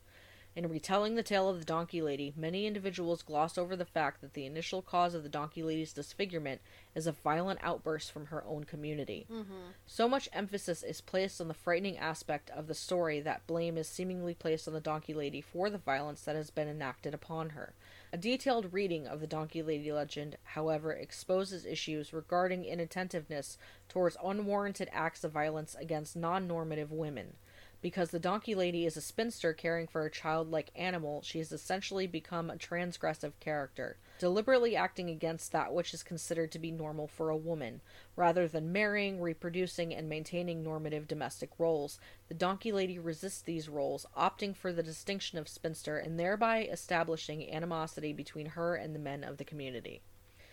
In 0.57 0.68
retelling 0.68 1.15
the 1.15 1.23
tale 1.23 1.47
of 1.47 1.57
the 1.57 1.64
Donkey 1.64 2.01
Lady, 2.01 2.34
many 2.35 2.68
individuals 2.68 3.22
gloss 3.22 3.57
over 3.57 3.77
the 3.77 3.85
fact 3.85 4.19
that 4.19 4.34
the 4.34 4.45
initial 4.45 4.81
cause 4.81 5.14
of 5.14 5.23
the 5.23 5.30
Donkey 5.30 5.64
Lady's 5.64 5.93
disfigurement 5.93 6.60
is 6.95 7.07
a 7.07 7.14
violent 7.14 7.61
outburst 7.64 8.11
from 8.11 8.26
her 8.26 8.43
own 8.45 8.65
community. 8.65 9.26
Mm-hmm. 9.31 9.69
So 9.85 10.10
much 10.10 10.27
emphasis 10.34 10.84
is 10.84 10.99
placed 10.99 11.39
on 11.39 11.47
the 11.47 11.53
frightening 11.53 11.97
aspect 11.97 12.49
of 12.49 12.68
the 12.68 12.76
story 12.76 13.22
that 13.22 13.47
blame 13.47 13.77
is 13.77 13.88
seemingly 13.88 14.34
placed 14.34 14.68
on 14.68 14.73
the 14.73 14.81
Donkey 14.81 15.14
Lady 15.14 15.39
for 15.39 15.69
the 15.69 15.77
violence 15.77 16.23
that 16.23 16.35
has 16.35 16.49
been 16.49 16.68
enacted 16.68 17.14
upon 17.14 17.51
her. 17.51 17.73
A 18.11 18.18
detailed 18.18 18.73
reading 18.73 19.06
of 19.06 19.19
the 19.19 19.27
Donkey 19.27 19.61
Lady 19.61 19.91
legend, 19.91 20.38
however, 20.44 20.91
exposes 20.91 21.64
issues 21.64 22.11
regarding 22.11 22.65
inattentiveness 22.65 23.56
towards 23.88 24.18
unwarranted 24.23 24.90
acts 24.91 25.23
of 25.23 25.31
violence 25.31 25.76
against 25.76 26.15
non 26.15 26.48
normative 26.48 26.91
women. 26.91 27.36
Because 27.81 28.10
the 28.10 28.19
donkey 28.19 28.56
lady 28.56 28.86
is 28.88 28.98
a 28.98 29.02
spinster 29.02 29.53
caring 29.53 29.86
for 29.86 30.06
a 30.06 30.11
childlike 30.11 30.72
animal, 30.76 31.22
she 31.22 31.38
has 31.38 31.52
essentially 31.52 32.07
become 32.07 32.49
a 32.49 32.56
transgressive 32.56 33.34
character, 33.40 33.98
deliberately 34.19 34.75
acting 34.75 35.09
against 35.09 35.51
that 35.51 35.73
which 35.73 35.93
is 35.93 36.03
considered 36.03 36.51
to 36.51 36.59
be 36.59 36.69
normal 36.69 37.07
for 37.07 37.29
a 37.29 37.37
woman. 37.37 37.81
Rather 38.15 38.47
than 38.47 38.71
marrying, 38.71 39.19
reproducing, 39.19 39.95
and 39.95 40.07
maintaining 40.07 40.61
normative 40.61 41.07
domestic 41.07 41.49
roles, 41.57 41.99
the 42.27 42.33
donkey 42.35 42.71
lady 42.71 42.99
resists 42.99 43.41
these 43.41 43.67
roles, 43.67 44.05
opting 44.15 44.55
for 44.55 44.71
the 44.71 44.83
distinction 44.83 45.39
of 45.39 45.47
spinster 45.47 45.97
and 45.97 46.19
thereby 46.19 46.65
establishing 46.65 47.51
animosity 47.51 48.13
between 48.13 48.45
her 48.47 48.75
and 48.75 48.93
the 48.93 48.99
men 48.99 49.23
of 49.23 49.37
the 49.37 49.45
community. 49.45 50.01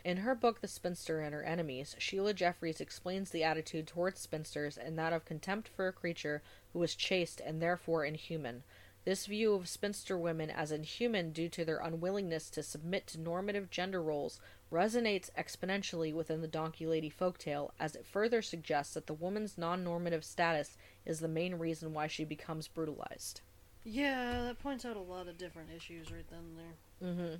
In 0.05 0.19
her 0.19 0.37
book, 0.37 0.61
The 0.61 0.69
Spinster 0.69 1.21
and 1.21 1.35
Her 1.35 1.43
Enemies, 1.43 1.97
Sheila 1.99 2.33
Jeffreys 2.33 2.81
explains 2.81 3.31
the 3.31 3.43
attitude 3.43 3.89
towards 3.89 4.21
spinsters 4.21 4.79
and 4.79 4.97
that 4.97 5.13
of 5.13 5.25
contempt 5.25 5.67
for 5.67 5.89
a 5.89 5.93
creature 5.93 6.45
who 6.73 6.81
is 6.85 6.95
chaste 6.95 7.41
and 7.45 7.61
therefore 7.61 8.05
inhuman. 8.05 8.63
This 9.07 9.27
view 9.27 9.55
of 9.55 9.69
spinster 9.69 10.19
women 10.19 10.51
as 10.51 10.73
inhuman 10.73 11.31
due 11.31 11.49
to 11.51 11.65
their 11.65 11.79
unwillingness 11.79 12.51
to 12.51 12.63
submit 12.65 13.07
to 13.07 13.21
normative 13.21 13.71
gender 13.71 14.03
roles 14.03 14.41
resonates 14.73 15.31
exponentially 15.39 16.13
within 16.13 16.41
the 16.41 16.49
Donkey 16.49 16.89
Lady 16.89 17.09
folktale, 17.09 17.71
as 17.79 17.95
it 17.95 18.05
further 18.05 18.43
suggests 18.43 18.95
that 18.95 19.07
the 19.07 19.15
woman's 19.15 19.57
non 19.57 19.85
normative 19.85 20.25
status 20.25 20.77
is 21.05 21.21
the 21.21 21.29
main 21.29 21.55
reason 21.55 21.95
why 21.95 22.09
she 22.09 22.25
becomes 22.25 22.67
brutalized. 22.67 23.43
Yeah, 23.85 24.43
that 24.43 24.59
points 24.59 24.85
out 24.85 24.97
a 24.97 25.01
lot 25.01 25.29
of 25.29 25.39
different 25.39 25.71
issues 25.71 26.11
right 26.11 26.29
then 26.29 26.41
and 26.41 26.59
there. 26.59 27.09
Mm-hmm. 27.09 27.37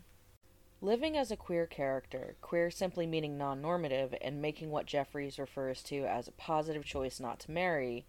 Living 0.83 1.17
as 1.17 1.33
a 1.33 1.37
queer 1.37 1.67
character, 1.67 2.37
queer 2.43 2.71
simply 2.71 3.09
meaning 3.09 3.37
non 3.37 3.61
normative, 3.61 4.15
and 4.23 4.41
making 4.41 4.71
what 4.71 4.87
Jeffreys 4.87 5.37
refers 5.37 5.83
to 5.83 6.05
as 6.05 6.29
a 6.29 6.33
positive 6.33 6.85
choice 6.85 7.19
not 7.19 7.41
to 7.41 7.51
marry, 7.51 8.07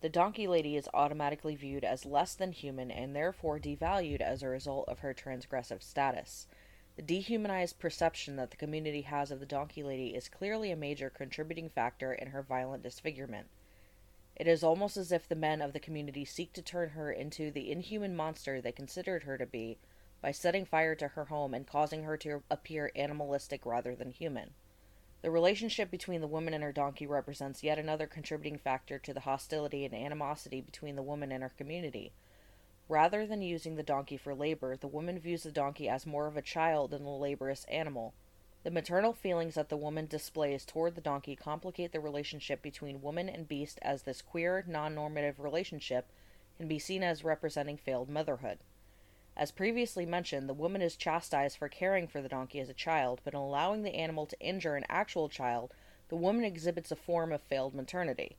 the 0.00 0.08
donkey 0.08 0.46
lady 0.46 0.76
is 0.76 0.88
automatically 0.94 1.56
viewed 1.56 1.84
as 1.84 2.06
less 2.06 2.34
than 2.34 2.52
human 2.52 2.90
and 2.90 3.16
therefore 3.16 3.58
devalued 3.58 4.20
as 4.20 4.42
a 4.42 4.48
result 4.48 4.88
of 4.88 5.00
her 5.00 5.12
transgressive 5.12 5.82
status. 5.82 6.46
The 6.94 7.02
dehumanized 7.02 7.78
perception 7.78 8.36
that 8.36 8.50
the 8.50 8.56
community 8.56 9.02
has 9.02 9.30
of 9.30 9.40
the 9.40 9.46
donkey 9.46 9.82
lady 9.82 10.14
is 10.14 10.28
clearly 10.28 10.70
a 10.70 10.76
major 10.76 11.10
contributing 11.10 11.68
factor 11.68 12.12
in 12.12 12.28
her 12.28 12.42
violent 12.42 12.82
disfigurement. 12.82 13.48
It 14.36 14.46
is 14.46 14.62
almost 14.62 14.96
as 14.96 15.10
if 15.10 15.28
the 15.28 15.34
men 15.34 15.60
of 15.60 15.72
the 15.72 15.80
community 15.80 16.24
seek 16.24 16.52
to 16.52 16.62
turn 16.62 16.90
her 16.90 17.10
into 17.10 17.50
the 17.50 17.72
inhuman 17.72 18.14
monster 18.14 18.60
they 18.60 18.70
considered 18.70 19.24
her 19.24 19.36
to 19.36 19.46
be 19.46 19.78
by 20.20 20.30
setting 20.30 20.64
fire 20.64 20.94
to 20.94 21.08
her 21.08 21.24
home 21.24 21.54
and 21.54 21.66
causing 21.66 22.04
her 22.04 22.16
to 22.18 22.42
appear 22.50 22.92
animalistic 22.94 23.66
rather 23.66 23.96
than 23.96 24.12
human. 24.12 24.54
The 25.20 25.30
relationship 25.32 25.90
between 25.90 26.20
the 26.20 26.28
woman 26.28 26.54
and 26.54 26.62
her 26.62 26.72
donkey 26.72 27.06
represents 27.06 27.64
yet 27.64 27.78
another 27.78 28.06
contributing 28.06 28.56
factor 28.56 28.98
to 29.00 29.12
the 29.12 29.20
hostility 29.20 29.84
and 29.84 29.92
animosity 29.92 30.60
between 30.60 30.94
the 30.94 31.02
woman 31.02 31.32
and 31.32 31.42
her 31.42 31.52
community. 31.56 32.12
Rather 32.88 33.26
than 33.26 33.42
using 33.42 33.74
the 33.74 33.82
donkey 33.82 34.16
for 34.16 34.34
labor, 34.34 34.76
the 34.76 34.86
woman 34.86 35.18
views 35.18 35.42
the 35.42 35.50
donkey 35.50 35.88
as 35.88 36.06
more 36.06 36.26
of 36.28 36.36
a 36.36 36.42
child 36.42 36.92
than 36.92 37.02
a 37.02 37.10
laborious 37.10 37.64
animal. 37.64 38.14
The 38.62 38.70
maternal 38.70 39.12
feelings 39.12 39.56
that 39.56 39.68
the 39.68 39.76
woman 39.76 40.06
displays 40.06 40.64
toward 40.64 40.94
the 40.94 41.00
donkey 41.00 41.34
complicate 41.34 41.92
the 41.92 42.00
relationship 42.00 42.62
between 42.62 43.02
woman 43.02 43.28
and 43.28 43.48
beast 43.48 43.78
as 43.82 44.02
this 44.02 44.22
queer, 44.22 44.64
non 44.66 44.94
normative 44.94 45.40
relationship 45.40 46.10
can 46.56 46.68
be 46.68 46.78
seen 46.78 47.02
as 47.02 47.24
representing 47.24 47.76
failed 47.76 48.08
motherhood. 48.08 48.58
As 49.38 49.52
previously 49.52 50.04
mentioned, 50.04 50.48
the 50.48 50.54
woman 50.54 50.82
is 50.82 50.96
chastised 50.96 51.58
for 51.58 51.68
caring 51.68 52.08
for 52.08 52.20
the 52.20 52.28
donkey 52.28 52.58
as 52.58 52.68
a 52.68 52.74
child, 52.74 53.20
but 53.22 53.34
in 53.34 53.38
allowing 53.38 53.84
the 53.84 53.94
animal 53.94 54.26
to 54.26 54.40
injure 54.40 54.74
an 54.74 54.84
actual 54.88 55.28
child, 55.28 55.72
the 56.08 56.16
woman 56.16 56.44
exhibits 56.44 56.90
a 56.90 56.96
form 56.96 57.30
of 57.30 57.40
failed 57.42 57.72
maternity. 57.72 58.36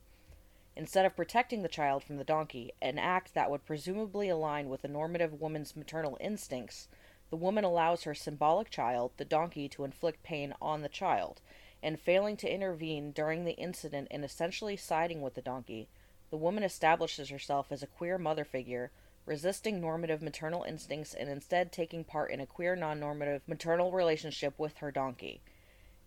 Instead 0.76 1.06
of 1.06 1.16
protecting 1.16 1.62
the 1.62 1.68
child 1.68 2.04
from 2.04 2.18
the 2.18 2.24
donkey, 2.24 2.74
an 2.82 2.98
act 2.98 3.32
that 3.32 3.50
would 3.50 3.64
presumably 3.64 4.28
align 4.28 4.68
with 4.68 4.82
the 4.82 4.88
normative 4.88 5.40
woman's 5.40 5.74
maternal 5.74 6.18
instincts, 6.20 6.86
the 7.30 7.36
woman 7.36 7.64
allows 7.64 8.02
her 8.02 8.14
symbolic 8.14 8.68
child, 8.68 9.12
the 9.16 9.24
donkey, 9.24 9.70
to 9.70 9.84
inflict 9.84 10.22
pain 10.22 10.52
on 10.60 10.82
the 10.82 10.88
child, 10.90 11.40
and 11.82 11.98
failing 11.98 12.36
to 12.36 12.52
intervene 12.52 13.10
during 13.10 13.46
the 13.46 13.56
incident 13.56 14.06
and 14.10 14.22
essentially 14.22 14.76
siding 14.76 15.22
with 15.22 15.32
the 15.32 15.40
donkey, 15.40 15.88
the 16.28 16.36
woman 16.36 16.62
establishes 16.62 17.30
herself 17.30 17.72
as 17.72 17.82
a 17.82 17.86
queer 17.86 18.18
mother 18.18 18.44
figure 18.44 18.90
resisting 19.26 19.80
normative 19.80 20.22
maternal 20.22 20.62
instincts 20.64 21.14
and 21.14 21.28
instead 21.28 21.72
taking 21.72 22.04
part 22.04 22.30
in 22.30 22.40
a 22.40 22.46
queer 22.46 22.74
non 22.74 22.98
normative 22.98 23.42
maternal 23.46 23.92
relationship 23.92 24.58
with 24.58 24.78
her 24.78 24.90
donkey. 24.90 25.40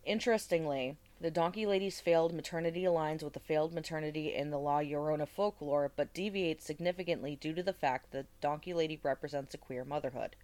Interestingly, 0.05 0.97
the 1.21 1.31
donkey 1.31 1.65
lady's 1.65 2.01
failed 2.01 2.33
maternity 2.33 2.83
aligns 2.83 3.23
with 3.23 3.33
the 3.33 3.39
failed 3.39 3.73
maternity 3.73 4.33
in 4.33 4.49
the 4.49 4.59
La 4.59 4.79
Llorona 4.79 5.25
folklore, 5.25 5.91
but 5.95 6.13
deviates 6.13 6.65
significantly 6.65 7.37
due 7.37 7.53
to 7.53 7.63
the 7.63 7.71
fact 7.71 8.11
that 8.11 8.25
donkey 8.41 8.73
lady 8.73 8.99
represents 9.01 9.53
a 9.53 9.57
queer 9.57 9.85
motherhood. 9.85 10.35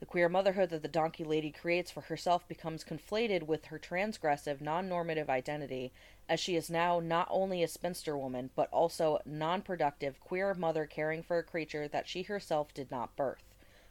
The 0.00 0.06
queer 0.06 0.28
motherhood 0.28 0.70
that 0.70 0.82
the 0.82 0.88
donkey 0.88 1.24
lady 1.24 1.50
creates 1.50 1.90
for 1.90 2.02
herself 2.02 2.46
becomes 2.46 2.84
conflated 2.84 3.42
with 3.42 3.64
her 3.64 3.80
transgressive, 3.80 4.60
non 4.60 4.88
normative 4.88 5.28
identity, 5.28 5.92
as 6.28 6.38
she 6.38 6.54
is 6.54 6.70
now 6.70 7.00
not 7.00 7.26
only 7.30 7.64
a 7.64 7.68
spinster 7.68 8.16
woman, 8.16 8.50
but 8.54 8.72
also 8.72 9.18
non 9.24 9.60
productive, 9.60 10.20
queer 10.20 10.54
mother 10.54 10.86
caring 10.86 11.24
for 11.24 11.38
a 11.38 11.42
creature 11.42 11.88
that 11.88 12.06
she 12.06 12.22
herself 12.22 12.72
did 12.72 12.92
not 12.92 13.16
birth. 13.16 13.42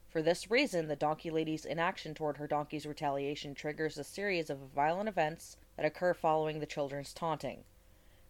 For 0.09 0.21
this 0.21 0.49
reason, 0.49 0.87
the 0.87 0.95
donkey 0.95 1.29
lady's 1.29 1.65
inaction 1.65 2.13
toward 2.13 2.37
her 2.37 2.47
donkey's 2.47 2.85
retaliation 2.85 3.53
triggers 3.53 3.97
a 3.97 4.05
series 4.05 4.49
of 4.49 4.59
violent 4.73 5.09
events 5.09 5.57
that 5.75 5.85
occur 5.85 6.13
following 6.13 6.61
the 6.61 6.65
children's 6.65 7.13
taunting. 7.13 7.65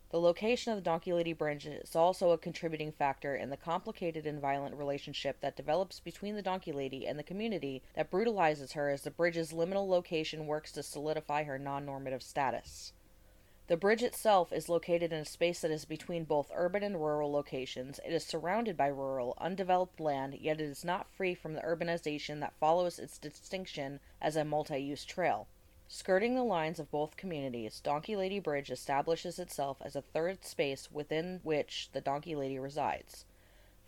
The 0.10 0.22
location 0.22 0.72
of 0.72 0.78
the 0.78 0.90
Donkey 0.90 1.12
Lady 1.12 1.34
Bridge 1.34 1.66
is 1.66 1.94
also 1.94 2.32
a 2.32 2.38
contributing 2.38 2.94
factor 2.94 3.36
in 3.36 3.50
the 3.50 3.58
complicated 3.58 4.26
and 4.26 4.40
violent 4.40 4.76
relationship 4.76 5.42
that 5.42 5.58
develops 5.58 6.00
between 6.00 6.36
the 6.36 6.42
Donkey 6.42 6.72
Lady 6.72 7.06
and 7.06 7.20
the 7.20 7.24
community 7.24 7.84
that 7.94 8.10
brutalizes 8.10 8.72
her 8.72 8.90
as 8.90 9.02
the 9.02 9.12
bridge's 9.12 9.52
liminal 9.52 9.86
location 9.86 10.48
works 10.48 10.72
to 10.72 10.84
solidify 10.84 11.44
her 11.44 11.60
non 11.60 11.86
normative 11.86 12.24
status. 12.24 12.94
The 13.68 13.76
bridge 13.76 14.02
itself 14.02 14.54
is 14.54 14.70
located 14.70 15.12
in 15.12 15.20
a 15.20 15.26
space 15.26 15.60
that 15.60 15.72
is 15.72 15.84
between 15.84 16.24
both 16.24 16.52
urban 16.56 16.84
and 16.84 16.96
rural 16.96 17.30
locations. 17.30 18.00
It 18.06 18.14
is 18.14 18.26
surrounded 18.26 18.78
by 18.78 18.88
rural, 18.88 19.34
undeveloped 19.38 20.00
land, 20.00 20.36
yet 20.36 20.62
it 20.62 20.70
is 20.70 20.86
not 20.86 21.12
free 21.12 21.36
from 21.36 21.54
the 21.54 21.62
urbanization 21.64 22.40
that 22.40 22.58
follows 22.62 22.98
its 22.98 23.18
distinction 23.18 24.00
as 24.22 24.38
a 24.38 24.46
multi 24.46 24.78
use 24.78 25.04
trail. 25.04 25.50
Skirting 25.90 26.36
the 26.36 26.44
lines 26.44 26.80
of 26.80 26.92
both 26.92 27.16
communities, 27.16 27.80
Donkey 27.80 28.18
Lady 28.18 28.40
Bridge 28.40 28.70
establishes 28.70 29.40
itself 29.40 29.78
as 29.82 29.96
a 29.96 30.02
third 30.02 30.44
space 30.44 30.92
within 30.92 31.40
which 31.44 31.90
the 31.94 32.02
Donkey 32.02 32.36
Lady 32.36 32.60
resides. 32.60 33.24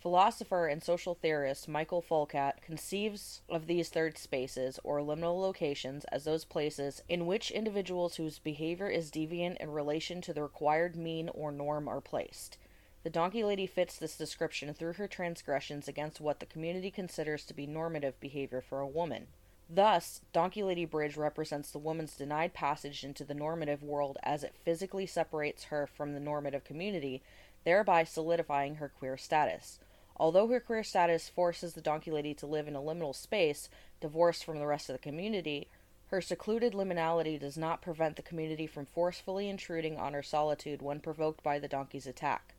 Philosopher 0.00 0.66
and 0.66 0.82
social 0.82 1.14
theorist 1.14 1.68
Michael 1.68 2.00
Foucault 2.00 2.54
conceives 2.62 3.42
of 3.50 3.66
these 3.66 3.90
third 3.90 4.16
spaces, 4.16 4.80
or 4.82 5.00
liminal 5.00 5.38
locations, 5.38 6.06
as 6.06 6.24
those 6.24 6.46
places 6.46 7.02
in 7.06 7.26
which 7.26 7.50
individuals 7.50 8.16
whose 8.16 8.38
behavior 8.38 8.88
is 8.88 9.10
deviant 9.10 9.58
in 9.58 9.70
relation 9.70 10.22
to 10.22 10.32
the 10.32 10.42
required 10.42 10.96
mean 10.96 11.28
or 11.28 11.52
norm 11.52 11.86
are 11.86 12.00
placed. 12.00 12.56
The 13.02 13.10
Donkey 13.10 13.44
Lady 13.44 13.66
fits 13.66 13.98
this 13.98 14.16
description 14.16 14.72
through 14.72 14.94
her 14.94 15.06
transgressions 15.06 15.86
against 15.86 16.18
what 16.18 16.40
the 16.40 16.46
community 16.46 16.90
considers 16.90 17.44
to 17.44 17.52
be 17.52 17.66
normative 17.66 18.18
behavior 18.20 18.62
for 18.62 18.80
a 18.80 18.86
woman. 18.86 19.26
Thus, 19.72 20.22
Donkey 20.32 20.64
Lady 20.64 20.84
Bridge 20.84 21.16
represents 21.16 21.70
the 21.70 21.78
woman's 21.78 22.16
denied 22.16 22.52
passage 22.52 23.04
into 23.04 23.22
the 23.22 23.34
normative 23.34 23.84
world 23.84 24.18
as 24.24 24.42
it 24.42 24.56
physically 24.64 25.06
separates 25.06 25.64
her 25.64 25.86
from 25.86 26.12
the 26.12 26.18
normative 26.18 26.64
community, 26.64 27.22
thereby 27.62 28.02
solidifying 28.02 28.76
her 28.76 28.88
queer 28.88 29.16
status. 29.16 29.78
Although 30.16 30.48
her 30.48 30.58
queer 30.58 30.82
status 30.82 31.28
forces 31.28 31.74
the 31.74 31.80
Donkey 31.80 32.10
Lady 32.10 32.34
to 32.34 32.46
live 32.46 32.66
in 32.66 32.74
a 32.74 32.80
liminal 32.80 33.14
space, 33.14 33.68
divorced 34.00 34.44
from 34.44 34.58
the 34.58 34.66
rest 34.66 34.90
of 34.90 34.94
the 34.94 34.98
community, 34.98 35.68
her 36.08 36.20
secluded 36.20 36.72
liminality 36.72 37.38
does 37.38 37.56
not 37.56 37.80
prevent 37.80 38.16
the 38.16 38.22
community 38.22 38.66
from 38.66 38.86
forcefully 38.86 39.48
intruding 39.48 39.96
on 39.96 40.14
her 40.14 40.22
solitude 40.22 40.82
when 40.82 40.98
provoked 40.98 41.44
by 41.44 41.60
the 41.60 41.68
donkey's 41.68 42.08
attack. 42.08 42.54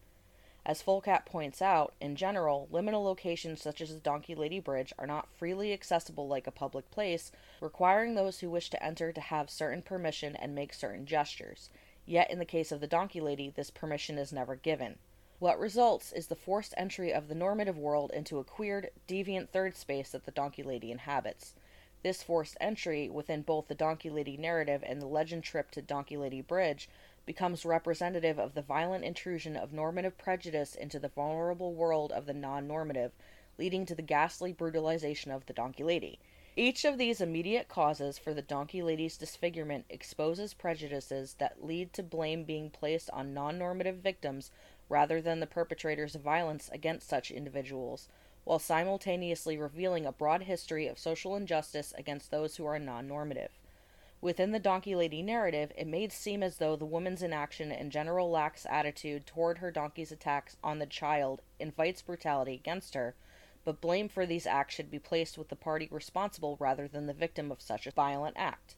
As 0.63 0.81
Foucault 0.81 1.23
points 1.25 1.61
out, 1.61 1.95
in 1.99 2.15
general, 2.15 2.67
liminal 2.71 3.03
locations 3.03 3.61
such 3.61 3.81
as 3.81 3.93
the 3.93 3.99
Donkey 3.99 4.35
Lady 4.35 4.59
Bridge 4.59 4.93
are 4.99 5.07
not 5.07 5.27
freely 5.33 5.73
accessible 5.73 6.27
like 6.27 6.45
a 6.45 6.51
public 6.51 6.91
place, 6.91 7.31
requiring 7.59 8.13
those 8.13 8.39
who 8.39 8.49
wish 8.49 8.69
to 8.69 8.83
enter 8.83 9.11
to 9.11 9.21
have 9.21 9.49
certain 9.49 9.81
permission 9.81 10.35
and 10.35 10.53
make 10.53 10.73
certain 10.73 11.07
gestures. 11.07 11.69
Yet, 12.05 12.29
in 12.29 12.37
the 12.37 12.45
case 12.45 12.71
of 12.71 12.79
the 12.79 12.87
Donkey 12.87 13.21
Lady, 13.21 13.49
this 13.49 13.71
permission 13.71 14.19
is 14.19 14.31
never 14.31 14.55
given. 14.55 14.99
What 15.39 15.59
results 15.59 16.11
is 16.11 16.27
the 16.27 16.35
forced 16.35 16.75
entry 16.77 17.11
of 17.11 17.27
the 17.27 17.33
normative 17.33 17.79
world 17.79 18.11
into 18.11 18.37
a 18.37 18.43
queered, 18.43 18.91
deviant 19.07 19.49
third 19.49 19.75
space 19.75 20.11
that 20.11 20.25
the 20.25 20.31
Donkey 20.31 20.61
Lady 20.61 20.91
inhabits. 20.91 21.55
This 22.03 22.21
forced 22.21 22.57
entry, 22.61 23.09
within 23.09 23.41
both 23.41 23.67
the 23.67 23.75
Donkey 23.75 24.11
Lady 24.11 24.37
narrative 24.37 24.83
and 24.85 25.01
the 25.01 25.07
legend 25.07 25.43
trip 25.43 25.71
to 25.71 25.81
Donkey 25.81 26.17
Lady 26.17 26.41
Bridge, 26.41 26.89
becomes 27.31 27.63
representative 27.63 28.37
of 28.37 28.55
the 28.55 28.61
violent 28.61 29.05
intrusion 29.05 29.55
of 29.55 29.71
normative 29.71 30.17
prejudice 30.17 30.75
into 30.75 30.99
the 30.99 31.07
vulnerable 31.07 31.73
world 31.73 32.11
of 32.11 32.25
the 32.25 32.33
non 32.33 32.67
normative, 32.67 33.13
leading 33.57 33.85
to 33.85 33.95
the 33.95 34.01
ghastly 34.01 34.51
brutalization 34.51 35.31
of 35.31 35.45
the 35.45 35.53
Donkey 35.53 35.81
Lady. 35.81 36.19
Each 36.57 36.83
of 36.83 36.97
these 36.97 37.21
immediate 37.21 37.69
causes 37.69 38.17
for 38.17 38.33
the 38.33 38.41
Donkey 38.41 38.81
Lady's 38.83 39.15
disfigurement 39.15 39.85
exposes 39.87 40.53
prejudices 40.53 41.35
that 41.35 41.63
lead 41.63 41.93
to 41.93 42.03
blame 42.03 42.43
being 42.43 42.69
placed 42.69 43.09
on 43.11 43.33
non 43.33 43.57
normative 43.57 43.99
victims 43.99 44.51
rather 44.89 45.21
than 45.21 45.39
the 45.39 45.47
perpetrators 45.47 46.15
of 46.15 46.21
violence 46.21 46.69
against 46.73 47.07
such 47.07 47.31
individuals, 47.31 48.09
while 48.43 48.59
simultaneously 48.59 49.57
revealing 49.57 50.05
a 50.05 50.11
broad 50.11 50.41
history 50.41 50.85
of 50.85 50.99
social 50.99 51.37
injustice 51.37 51.93
against 51.97 52.29
those 52.29 52.57
who 52.57 52.65
are 52.65 52.77
non 52.77 53.07
normative. 53.07 53.51
Within 54.21 54.51
the 54.51 54.59
Donkey 54.59 54.93
Lady 54.95 55.23
narrative, 55.23 55.71
it 55.75 55.87
may 55.87 56.07
seem 56.09 56.43
as 56.43 56.57
though 56.57 56.75
the 56.75 56.85
woman's 56.85 57.23
inaction 57.23 57.71
and 57.71 57.91
general 57.91 58.29
lax 58.29 58.67
attitude 58.69 59.25
toward 59.25 59.57
her 59.57 59.71
donkey's 59.71 60.11
attacks 60.11 60.57
on 60.63 60.77
the 60.77 60.85
child 60.85 61.41
invites 61.59 62.03
brutality 62.03 62.53
against 62.53 62.93
her, 62.93 63.15
but 63.65 63.81
blame 63.81 64.07
for 64.07 64.27
these 64.27 64.45
acts 64.45 64.75
should 64.75 64.91
be 64.91 64.99
placed 64.99 65.39
with 65.39 65.49
the 65.49 65.55
party 65.55 65.87
responsible 65.89 66.55
rather 66.59 66.87
than 66.87 67.07
the 67.07 67.13
victim 67.13 67.51
of 67.51 67.63
such 67.63 67.87
a 67.87 67.91
violent 67.91 68.37
act. 68.37 68.75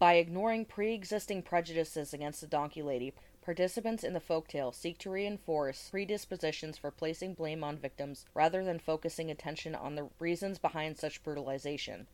By 0.00 0.14
ignoring 0.14 0.64
pre 0.64 0.92
existing 0.92 1.42
prejudices 1.42 2.12
against 2.12 2.40
the 2.40 2.48
Donkey 2.48 2.82
Lady, 2.82 3.14
participants 3.42 4.02
in 4.02 4.12
the 4.12 4.20
folktale 4.20 4.74
seek 4.74 4.98
to 4.98 5.10
reinforce 5.10 5.88
predispositions 5.88 6.76
for 6.76 6.90
placing 6.90 7.34
blame 7.34 7.62
on 7.62 7.78
victims 7.78 8.24
rather 8.34 8.64
than 8.64 8.80
focusing 8.80 9.30
attention 9.30 9.76
on 9.76 9.94
the 9.94 10.08
reasons 10.18 10.58
behind 10.58 10.98
such 10.98 11.22
brutalization. 11.22 12.08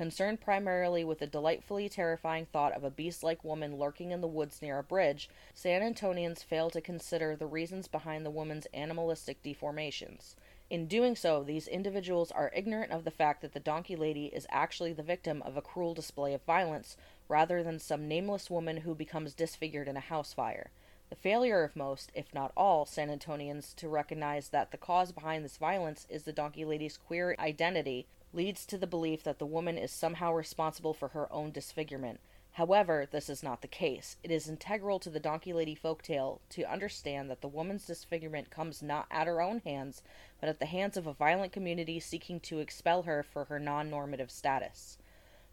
Concerned 0.00 0.40
primarily 0.40 1.04
with 1.04 1.18
the 1.18 1.26
delightfully 1.26 1.86
terrifying 1.86 2.46
thought 2.46 2.72
of 2.72 2.84
a 2.84 2.90
beast 2.90 3.22
like 3.22 3.44
woman 3.44 3.76
lurking 3.76 4.12
in 4.12 4.22
the 4.22 4.26
woods 4.26 4.62
near 4.62 4.78
a 4.78 4.82
bridge, 4.82 5.28
San 5.52 5.82
Antonians 5.82 6.42
fail 6.42 6.70
to 6.70 6.80
consider 6.80 7.36
the 7.36 7.44
reasons 7.44 7.86
behind 7.86 8.24
the 8.24 8.30
woman's 8.30 8.66
animalistic 8.72 9.42
deformations. 9.42 10.36
In 10.70 10.86
doing 10.86 11.14
so, 11.16 11.44
these 11.44 11.68
individuals 11.68 12.32
are 12.32 12.50
ignorant 12.56 12.92
of 12.92 13.04
the 13.04 13.10
fact 13.10 13.42
that 13.42 13.52
the 13.52 13.60
donkey 13.60 13.94
lady 13.94 14.28
is 14.28 14.46
actually 14.48 14.94
the 14.94 15.02
victim 15.02 15.42
of 15.42 15.58
a 15.58 15.60
cruel 15.60 15.92
display 15.92 16.32
of 16.32 16.40
violence, 16.44 16.96
rather 17.28 17.62
than 17.62 17.78
some 17.78 18.08
nameless 18.08 18.48
woman 18.48 18.78
who 18.78 18.94
becomes 18.94 19.34
disfigured 19.34 19.86
in 19.86 19.98
a 19.98 20.00
house 20.00 20.32
fire. 20.32 20.70
The 21.10 21.16
failure 21.16 21.62
of 21.62 21.76
most, 21.76 22.10
if 22.14 22.32
not 22.32 22.52
all, 22.56 22.86
San 22.86 23.10
Antonians 23.10 23.74
to 23.74 23.86
recognize 23.86 24.48
that 24.48 24.70
the 24.70 24.78
cause 24.78 25.12
behind 25.12 25.44
this 25.44 25.58
violence 25.58 26.06
is 26.08 26.22
the 26.22 26.32
donkey 26.32 26.64
lady's 26.64 26.96
queer 26.96 27.36
identity 27.38 28.06
leads 28.32 28.64
to 28.66 28.78
the 28.78 28.86
belief 28.86 29.22
that 29.24 29.38
the 29.38 29.46
woman 29.46 29.76
is 29.76 29.90
somehow 29.90 30.32
responsible 30.32 30.94
for 30.94 31.08
her 31.08 31.32
own 31.32 31.50
disfigurement. 31.50 32.20
However, 32.52 33.06
this 33.10 33.28
is 33.28 33.42
not 33.42 33.62
the 33.62 33.68
case. 33.68 34.16
It 34.22 34.30
is 34.30 34.48
integral 34.48 34.98
to 35.00 35.10
the 35.10 35.20
Donkey 35.20 35.52
Lady 35.52 35.76
folktale 35.76 36.40
to 36.50 36.70
understand 36.70 37.30
that 37.30 37.40
the 37.40 37.48
woman's 37.48 37.86
disfigurement 37.86 38.50
comes 38.50 38.82
not 38.82 39.06
at 39.10 39.26
her 39.26 39.40
own 39.40 39.60
hands, 39.60 40.02
but 40.40 40.48
at 40.48 40.58
the 40.58 40.66
hands 40.66 40.96
of 40.96 41.06
a 41.06 41.12
violent 41.12 41.52
community 41.52 42.00
seeking 42.00 42.40
to 42.40 42.58
expel 42.58 43.02
her 43.02 43.22
for 43.22 43.44
her 43.44 43.58
non 43.58 43.88
normative 43.88 44.30
status. 44.30 44.98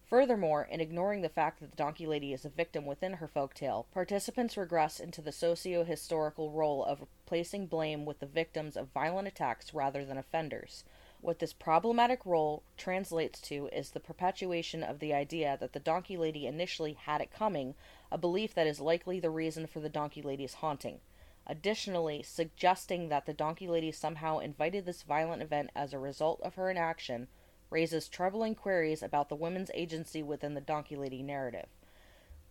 Furthermore, 0.10 0.68
in 0.72 0.80
ignoring 0.80 1.22
the 1.22 1.30
fact 1.30 1.60
that 1.60 1.70
the 1.70 1.76
Donkey 1.76 2.08
Lady 2.08 2.32
is 2.32 2.46
a 2.46 2.50
victim 2.50 2.86
within 2.86 3.14
her 3.14 3.28
folktale, 3.28 3.86
participants 3.94 4.56
regress 4.56 5.00
into 5.00 5.22
the 5.22 5.34
socio 5.34 5.84
historical 5.84 6.52
role 6.52 6.84
of 6.84 7.06
placing 7.26 7.68
blame 7.68 8.06
with 8.06 8.20
the 8.20 8.26
victims 8.26 8.78
of 8.78 8.88
violent 8.94 9.28
attacks 9.28 9.74
rather 9.74 10.06
than 10.06 10.18
offenders. 10.18 10.86
What 11.22 11.40
this 11.40 11.52
problematic 11.52 12.26
role 12.26 12.62
translates 12.78 13.42
to 13.42 13.68
is 13.74 13.90
the 13.90 14.00
perpetuation 14.00 14.84
of 14.84 15.00
the 15.00 15.14
idea 15.14 15.58
that 15.60 15.74
the 15.74 15.80
Donkey 15.80 16.16
Lady 16.16 16.46
initially 16.46 16.94
had 16.94 17.22
it 17.22 17.32
coming, 17.32 17.74
a 18.12 18.18
belief 18.18 18.54
that 18.54 18.68
is 18.68 18.80
likely 18.80 19.20
the 19.20 19.32
reason 19.32 19.66
for 19.66 19.80
the 19.80 19.90
Donkey 19.90 20.22
Lady's 20.22 20.56
haunting. 20.56 21.00
Additionally, 21.48 22.22
suggesting 22.22 23.10
that 23.10 23.26
the 23.26 23.34
Donkey 23.34 23.68
Lady 23.68 23.92
somehow 23.92 24.38
invited 24.38 24.86
this 24.86 25.02
violent 25.04 25.42
event 25.42 25.72
as 25.76 25.92
a 25.92 26.00
result 26.00 26.40
of 26.42 26.56
her 26.56 26.70
inaction 26.70 27.28
raises 27.70 28.08
troubling 28.08 28.54
queries 28.54 29.02
about 29.02 29.28
the 29.30 29.36
woman's 29.36 29.72
agency 29.74 30.22
within 30.22 30.54
the 30.54 30.62
Donkey 30.62 30.96
Lady 30.96 31.24
narrative. 31.24 31.68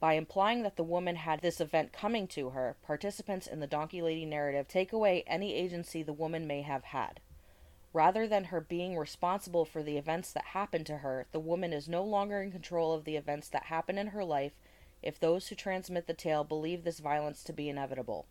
By 0.01 0.15
implying 0.15 0.63
that 0.63 0.77
the 0.77 0.85
woman 0.85 1.17
had 1.17 1.41
this 1.41 1.61
event 1.61 1.93
coming 1.93 2.27
to 2.29 2.51
her, 2.51 2.77
participants 2.83 3.47
in 3.47 3.61
the 3.61 3.67
Donkey 3.67 4.03
Lady 4.03 4.27
narrative 4.27 4.67
take 4.67 4.93
away 4.93 5.25
any 5.27 5.55
agency 5.55 6.03
the 6.03 6.13
woman 6.13 6.47
may 6.47 6.63
have 6.63 6.85
had. 6.85 7.21
Rather 7.97 8.28
than 8.28 8.44
her 8.44 8.60
being 8.60 8.98
responsible 8.98 9.64
for 9.64 9.82
the 9.82 9.97
events 9.97 10.31
that 10.31 10.48
happen 10.48 10.85
to 10.85 10.98
her, 10.98 11.27
the 11.32 11.40
woman 11.40 11.73
is 11.73 11.89
no 11.89 12.05
longer 12.05 12.43
in 12.43 12.52
control 12.52 12.93
of 12.93 13.06
the 13.06 13.16
events 13.16 13.48
that 13.48 13.62
happen 13.64 13.97
in 13.97 14.09
her 14.09 14.23
life 14.23 14.52
if 15.02 15.18
those 15.18 15.48
who 15.48 15.55
transmit 15.55 16.06
the 16.06 16.12
tale 16.12 16.44
believe 16.44 16.85
this 16.85 16.98
violence 16.98 17.43
to 17.43 17.55
be 17.55 17.70
inevitable. 17.70 18.27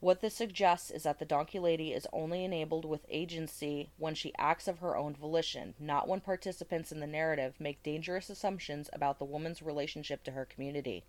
What 0.00 0.20
this 0.20 0.34
suggests 0.34 0.90
is 0.90 1.04
that 1.04 1.20
the 1.20 1.24
donkey 1.24 1.60
lady 1.60 1.92
is 1.92 2.08
only 2.12 2.44
enabled 2.44 2.84
with 2.84 3.06
agency 3.08 3.88
when 3.98 4.16
she 4.16 4.34
acts 4.36 4.66
of 4.66 4.80
her 4.80 4.96
own 4.96 5.14
volition, 5.14 5.74
not 5.78 6.08
when 6.08 6.18
participants 6.18 6.90
in 6.90 6.98
the 6.98 7.06
narrative 7.06 7.54
make 7.60 7.84
dangerous 7.84 8.28
assumptions 8.28 8.90
about 8.92 9.20
the 9.20 9.24
woman's 9.24 9.62
relationship 9.62 10.24
to 10.24 10.32
her 10.32 10.44
community. 10.44 11.04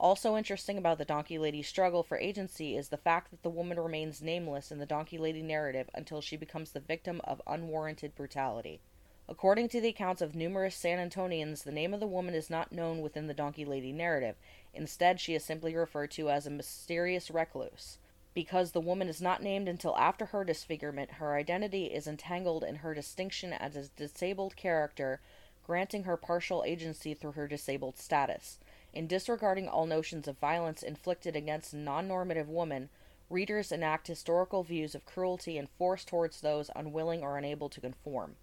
Also 0.00 0.34
interesting 0.34 0.78
about 0.78 0.96
the 0.96 1.04
Donkey 1.04 1.36
Lady's 1.36 1.68
struggle 1.68 2.02
for 2.02 2.16
agency 2.16 2.74
is 2.74 2.88
the 2.88 2.96
fact 2.96 3.30
that 3.30 3.42
the 3.42 3.50
woman 3.50 3.78
remains 3.78 4.22
nameless 4.22 4.72
in 4.72 4.78
the 4.78 4.86
Donkey 4.86 5.18
Lady 5.18 5.42
narrative 5.42 5.90
until 5.94 6.22
she 6.22 6.38
becomes 6.38 6.70
the 6.70 6.80
victim 6.80 7.20
of 7.24 7.42
unwarranted 7.46 8.14
brutality. 8.14 8.80
According 9.28 9.68
to 9.68 9.80
the 9.80 9.90
accounts 9.90 10.22
of 10.22 10.34
numerous 10.34 10.74
San 10.74 10.98
Antonians, 10.98 11.64
the 11.64 11.70
name 11.70 11.92
of 11.92 12.00
the 12.00 12.06
woman 12.06 12.34
is 12.34 12.48
not 12.48 12.72
known 12.72 13.02
within 13.02 13.26
the 13.26 13.34
Donkey 13.34 13.66
Lady 13.66 13.92
narrative. 13.92 14.36
Instead, 14.72 15.20
she 15.20 15.34
is 15.34 15.44
simply 15.44 15.76
referred 15.76 16.10
to 16.12 16.30
as 16.30 16.46
a 16.46 16.50
mysterious 16.50 17.30
recluse. 17.30 17.98
Because 18.32 18.72
the 18.72 18.80
woman 18.80 19.06
is 19.06 19.20
not 19.20 19.42
named 19.42 19.68
until 19.68 19.94
after 19.98 20.24
her 20.26 20.44
disfigurement, 20.44 21.10
her 21.12 21.36
identity 21.36 21.86
is 21.88 22.06
entangled 22.06 22.64
in 22.64 22.76
her 22.76 22.94
distinction 22.94 23.52
as 23.52 23.76
a 23.76 23.88
disabled 23.88 24.56
character, 24.56 25.20
granting 25.62 26.04
her 26.04 26.16
partial 26.16 26.64
agency 26.66 27.12
through 27.12 27.32
her 27.32 27.46
disabled 27.46 27.98
status. 27.98 28.58
In 28.92 29.06
disregarding 29.06 29.68
all 29.68 29.86
notions 29.86 30.26
of 30.26 30.38
violence 30.38 30.82
inflicted 30.82 31.36
against 31.36 31.72
non 31.72 32.08
normative 32.08 32.48
women, 32.48 32.88
readers 33.28 33.70
enact 33.70 34.08
historical 34.08 34.64
views 34.64 34.94
of 34.94 35.06
cruelty 35.06 35.56
and 35.56 35.70
force 35.70 36.04
towards 36.04 36.40
those 36.40 36.70
unwilling 36.74 37.22
or 37.22 37.38
unable 37.38 37.68
to 37.68 37.80
conform. 37.80 38.36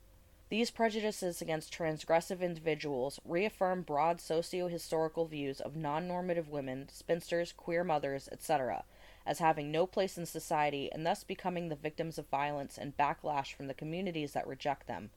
These 0.50 0.72
prejudices 0.72 1.42
against 1.42 1.74
transgressive 1.74 2.40
individuals 2.40 3.20
reaffirm 3.26 3.82
broad 3.82 4.22
socio 4.22 4.70
historical 4.70 5.26
views 5.26 5.60
of 5.60 5.76
non 5.76 6.08
normative 6.08 6.48
women, 6.48 6.88
spinsters, 6.90 7.52
queer 7.52 7.84
mothers, 7.84 8.30
etc., 8.32 8.86
as 9.26 9.40
having 9.40 9.70
no 9.70 9.86
place 9.86 10.18
in 10.18 10.26
society 10.26 10.90
and 10.90 11.06
thus 11.06 11.26
becoming 11.26 11.68
the 11.68 11.76
victims 11.76 12.18
of 12.18 12.30
violence 12.30 12.78
and 12.78 12.96
backlash 12.96 13.54
from 13.54 13.68
the 13.68 13.74
communities 13.74 14.32
that 14.32 14.48
reject 14.48 14.88
them. 14.88 15.10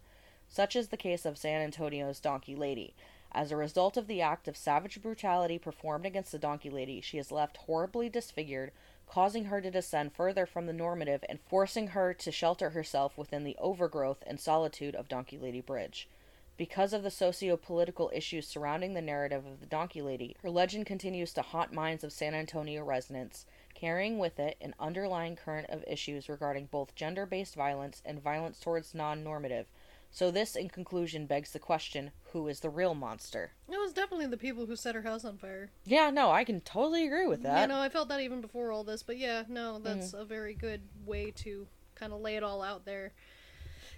Such 0.48 0.74
is 0.74 0.88
the 0.88 0.96
case 0.96 1.24
of 1.24 1.38
San 1.38 1.62
Antonio's 1.62 2.18
Donkey 2.18 2.56
Lady, 2.56 2.92
as 3.32 3.52
a 3.52 3.56
result 3.56 3.96
of 3.96 4.06
the 4.06 4.20
act 4.20 4.48
of 4.48 4.56
savage 4.56 5.00
brutality 5.00 5.58
performed 5.58 6.04
against 6.04 6.32
the 6.32 6.38
donkey 6.38 6.70
lady, 6.70 7.00
she 7.00 7.18
is 7.18 7.30
left 7.30 7.56
horribly 7.58 8.08
disfigured, 8.08 8.72
causing 9.06 9.46
her 9.46 9.60
to 9.60 9.70
descend 9.70 10.12
further 10.12 10.46
from 10.46 10.66
the 10.66 10.72
normative 10.72 11.24
and 11.28 11.40
forcing 11.40 11.88
her 11.88 12.14
to 12.14 12.30
shelter 12.30 12.70
herself 12.70 13.18
within 13.18 13.44
the 13.44 13.56
overgrowth 13.58 14.22
and 14.26 14.38
solitude 14.38 14.94
of 14.94 15.08
Donkey 15.08 15.38
Lady 15.38 15.60
Bridge. 15.60 16.08
Because 16.56 16.92
of 16.92 17.02
the 17.02 17.10
socio 17.10 17.56
political 17.56 18.10
issues 18.12 18.46
surrounding 18.46 18.92
the 18.92 19.00
narrative 19.00 19.46
of 19.46 19.60
the 19.60 19.66
Donkey 19.66 20.02
Lady, 20.02 20.36
her 20.42 20.50
legend 20.50 20.84
continues 20.84 21.32
to 21.32 21.42
haunt 21.42 21.72
minds 21.72 22.04
of 22.04 22.12
San 22.12 22.34
Antonio 22.34 22.84
residents, 22.84 23.46
carrying 23.74 24.18
with 24.18 24.38
it 24.38 24.58
an 24.60 24.74
underlying 24.78 25.36
current 25.36 25.70
of 25.70 25.82
issues 25.88 26.28
regarding 26.28 26.66
both 26.66 26.94
gender 26.94 27.24
based 27.24 27.54
violence 27.54 28.02
and 28.04 28.22
violence 28.22 28.60
towards 28.60 28.94
non 28.94 29.24
normative, 29.24 29.68
so 30.10 30.30
this, 30.30 30.56
in 30.56 30.68
conclusion, 30.68 31.26
begs 31.26 31.52
the 31.52 31.58
question: 31.58 32.10
Who 32.32 32.48
is 32.48 32.60
the 32.60 32.70
real 32.70 32.94
monster? 32.94 33.52
It 33.68 33.78
was 33.78 33.92
definitely 33.92 34.26
the 34.26 34.36
people 34.36 34.66
who 34.66 34.76
set 34.76 34.94
her 34.94 35.02
house 35.02 35.24
on 35.24 35.38
fire. 35.38 35.70
Yeah, 35.84 36.10
no, 36.10 36.30
I 36.30 36.44
can 36.44 36.60
totally 36.60 37.06
agree 37.06 37.26
with 37.26 37.42
that. 37.44 37.62
You 37.62 37.68
know, 37.68 37.80
I 37.80 37.88
felt 37.88 38.08
that 38.08 38.20
even 38.20 38.40
before 38.40 38.72
all 38.72 38.84
this, 38.84 39.02
but 39.02 39.18
yeah, 39.18 39.44
no, 39.48 39.78
that's 39.78 40.08
mm-hmm. 40.08 40.22
a 40.22 40.24
very 40.24 40.54
good 40.54 40.82
way 41.06 41.30
to 41.36 41.66
kind 41.94 42.12
of 42.12 42.20
lay 42.20 42.36
it 42.36 42.42
all 42.42 42.62
out 42.62 42.84
there. 42.84 43.12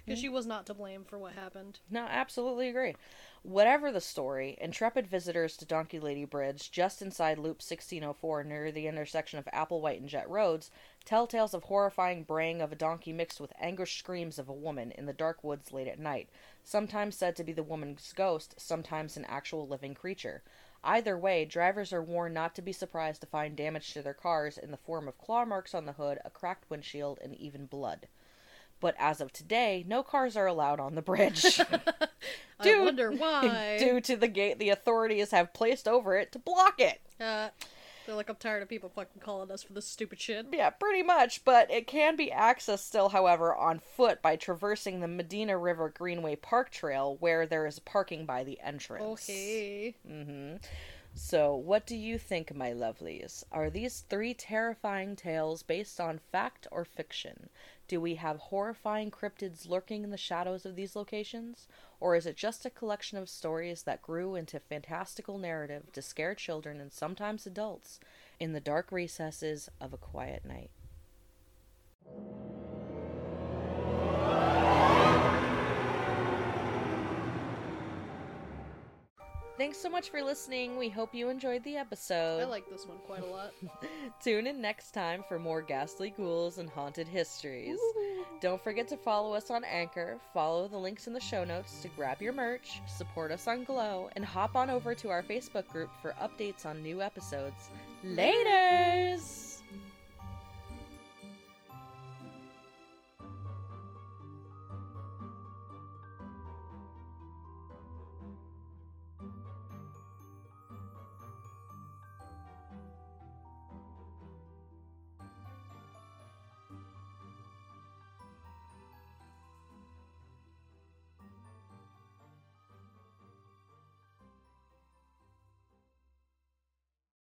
Because 0.05 0.19
mm-hmm. 0.19 0.25
she 0.25 0.29
was 0.29 0.45
not 0.45 0.65
to 0.67 0.73
blame 0.73 1.05
for 1.05 1.17
what 1.17 1.33
happened. 1.33 1.79
No, 1.89 2.01
absolutely 2.01 2.69
agree. 2.69 2.95
Whatever 3.45 3.91
the 3.91 3.99
story, 3.99 4.57
intrepid 4.61 5.05
visitors 5.05 5.57
to 5.57 5.65
Donkey 5.65 5.99
Lady 5.99 6.23
Bridge, 6.23 6.71
just 6.71 7.01
inside 7.01 7.37
Loop 7.37 7.57
1604 7.57 8.45
near 8.45 8.71
the 8.71 8.87
intersection 8.87 9.37
of 9.37 9.43
Applewhite 9.47 9.97
and 9.97 10.07
Jett 10.07 10.29
Roads, 10.29 10.71
tell 11.03 11.27
tales 11.27 11.53
of 11.53 11.65
horrifying 11.65 12.23
braying 12.23 12.61
of 12.61 12.71
a 12.71 12.77
donkey 12.77 13.11
mixed 13.11 13.41
with 13.41 13.51
anguished 13.59 13.99
screams 13.99 14.39
of 14.39 14.47
a 14.47 14.53
woman 14.53 14.91
in 14.91 15.07
the 15.07 15.11
dark 15.11 15.43
woods 15.43 15.73
late 15.73 15.89
at 15.89 15.99
night, 15.99 16.29
sometimes 16.63 17.17
said 17.17 17.35
to 17.35 17.43
be 17.43 17.51
the 17.51 17.63
woman's 17.63 18.13
ghost, 18.13 18.55
sometimes 18.57 19.17
an 19.17 19.25
actual 19.25 19.67
living 19.67 19.93
creature. 19.93 20.41
Either 20.81 21.17
way, 21.17 21.43
drivers 21.43 21.91
are 21.91 22.01
warned 22.01 22.33
not 22.33 22.55
to 22.55 22.61
be 22.61 22.71
surprised 22.71 23.19
to 23.19 23.27
find 23.27 23.57
damage 23.57 23.91
to 23.91 24.01
their 24.01 24.13
cars 24.13 24.57
in 24.57 24.71
the 24.71 24.77
form 24.77 25.05
of 25.05 25.17
claw 25.17 25.43
marks 25.43 25.75
on 25.75 25.85
the 25.85 25.91
hood, 25.91 26.17
a 26.23 26.29
cracked 26.29 26.69
windshield, 26.69 27.19
and 27.21 27.35
even 27.35 27.65
blood. 27.65 28.07
But 28.83 28.95
as 28.99 29.21
of 29.21 29.31
today, 29.31 29.85
no 29.87 30.03
cars 30.03 30.35
are 30.35 30.45
allowed 30.45 30.81
on 30.81 30.95
the 30.95 31.01
bridge. 31.09 31.57
I 32.59 32.79
wonder 32.81 33.13
why. 33.13 33.77
Due 33.79 34.01
to 34.01 34.17
the 34.17 34.27
gate 34.27 34.59
the 34.59 34.71
authorities 34.71 35.31
have 35.31 35.53
placed 35.53 35.87
over 35.87 36.17
it 36.17 36.33
to 36.33 36.39
block 36.39 36.81
it. 36.81 36.99
Uh, 37.17 37.47
they're 38.05 38.15
like, 38.15 38.27
I'm 38.27 38.35
tired 38.35 38.61
of 38.61 38.67
people 38.67 38.89
fucking 38.89 39.21
calling 39.21 39.49
us 39.51 39.63
for 39.63 39.71
this 39.71 39.87
stupid 39.87 40.19
shit. 40.19 40.47
Yeah, 40.51 40.69
pretty 40.69 41.01
much. 41.01 41.45
But 41.45 41.71
it 41.71 41.87
can 41.87 42.17
be 42.17 42.29
accessed 42.29 42.79
still, 42.79 43.07
however, 43.07 43.55
on 43.55 43.79
foot 43.79 44.21
by 44.21 44.35
traversing 44.35 44.99
the 44.99 45.07
Medina 45.07 45.57
River 45.57 45.87
Greenway 45.87 46.35
Park 46.35 46.69
Trail, 46.69 47.15
where 47.21 47.45
there 47.45 47.65
is 47.65 47.79
parking 47.79 48.25
by 48.25 48.43
the 48.43 48.59
entrance. 48.59 49.29
Okay. 49.29 49.95
Mm-hmm. 50.05 50.57
So, 51.15 51.55
what 51.55 51.85
do 51.85 51.95
you 51.95 52.17
think, 52.17 52.53
my 52.53 52.71
lovelies? 52.71 53.45
Are 53.51 53.69
these 53.69 54.03
three 54.09 54.33
terrifying 54.33 55.15
tales 55.15 55.63
based 55.63 56.01
on 56.01 56.19
fact 56.31 56.67
or 56.71 56.83
fiction? 56.83 57.49
Do 57.93 58.01
we 58.01 58.15
have 58.15 58.39
horrifying 58.39 59.11
cryptids 59.11 59.69
lurking 59.69 60.03
in 60.03 60.09
the 60.09 60.17
shadows 60.17 60.65
of 60.65 60.75
these 60.75 60.95
locations? 60.95 61.67
Or 61.99 62.15
is 62.15 62.25
it 62.25 62.35
just 62.35 62.65
a 62.65 62.71
collection 62.71 63.19
of 63.19 63.29
stories 63.29 63.83
that 63.83 64.01
grew 64.01 64.33
into 64.33 64.59
fantastical 64.59 65.37
narrative 65.37 65.91
to 65.93 66.01
scare 66.01 66.33
children 66.33 66.81
and 66.81 66.91
sometimes 66.91 67.45
adults 67.45 67.99
in 68.39 68.53
the 68.53 68.59
dark 68.59 68.91
recesses 68.91 69.69
of 69.79 69.93
a 69.93 69.97
quiet 69.97 70.43
night? 70.43 70.71
Thanks 79.57 79.77
so 79.77 79.89
much 79.89 80.09
for 80.09 80.23
listening. 80.23 80.77
We 80.77 80.89
hope 80.89 81.13
you 81.13 81.29
enjoyed 81.29 81.63
the 81.63 81.77
episode. 81.77 82.41
I 82.41 82.45
like 82.45 82.67
this 82.69 82.87
one 82.87 82.97
quite 83.05 83.21
a 83.21 83.27
lot. 83.27 83.53
Tune 84.23 84.47
in 84.47 84.59
next 84.59 84.91
time 84.91 85.23
for 85.27 85.37
more 85.37 85.61
ghastly 85.61 86.11
ghouls 86.17 86.57
and 86.57 86.69
haunted 86.69 87.07
histories. 87.07 87.77
Don't 88.41 88.63
forget 88.63 88.87
to 88.87 88.97
follow 88.97 89.33
us 89.33 89.51
on 89.51 89.63
Anchor, 89.63 90.17
follow 90.33 90.67
the 90.67 90.77
links 90.77 91.07
in 91.07 91.13
the 91.13 91.19
show 91.19 91.43
notes 91.43 91.81
to 91.81 91.87
grab 91.89 92.21
your 92.21 92.33
merch, 92.33 92.81
support 92.87 93.31
us 93.31 93.47
on 93.47 93.63
Glow, 93.63 94.09
and 94.15 94.25
hop 94.25 94.55
on 94.55 94.69
over 94.69 94.95
to 94.95 95.09
our 95.09 95.21
Facebook 95.21 95.67
group 95.67 95.91
for 96.01 96.15
updates 96.21 96.65
on 96.65 96.81
new 96.81 97.01
episodes. 97.01 97.69
Laters! 98.03 99.42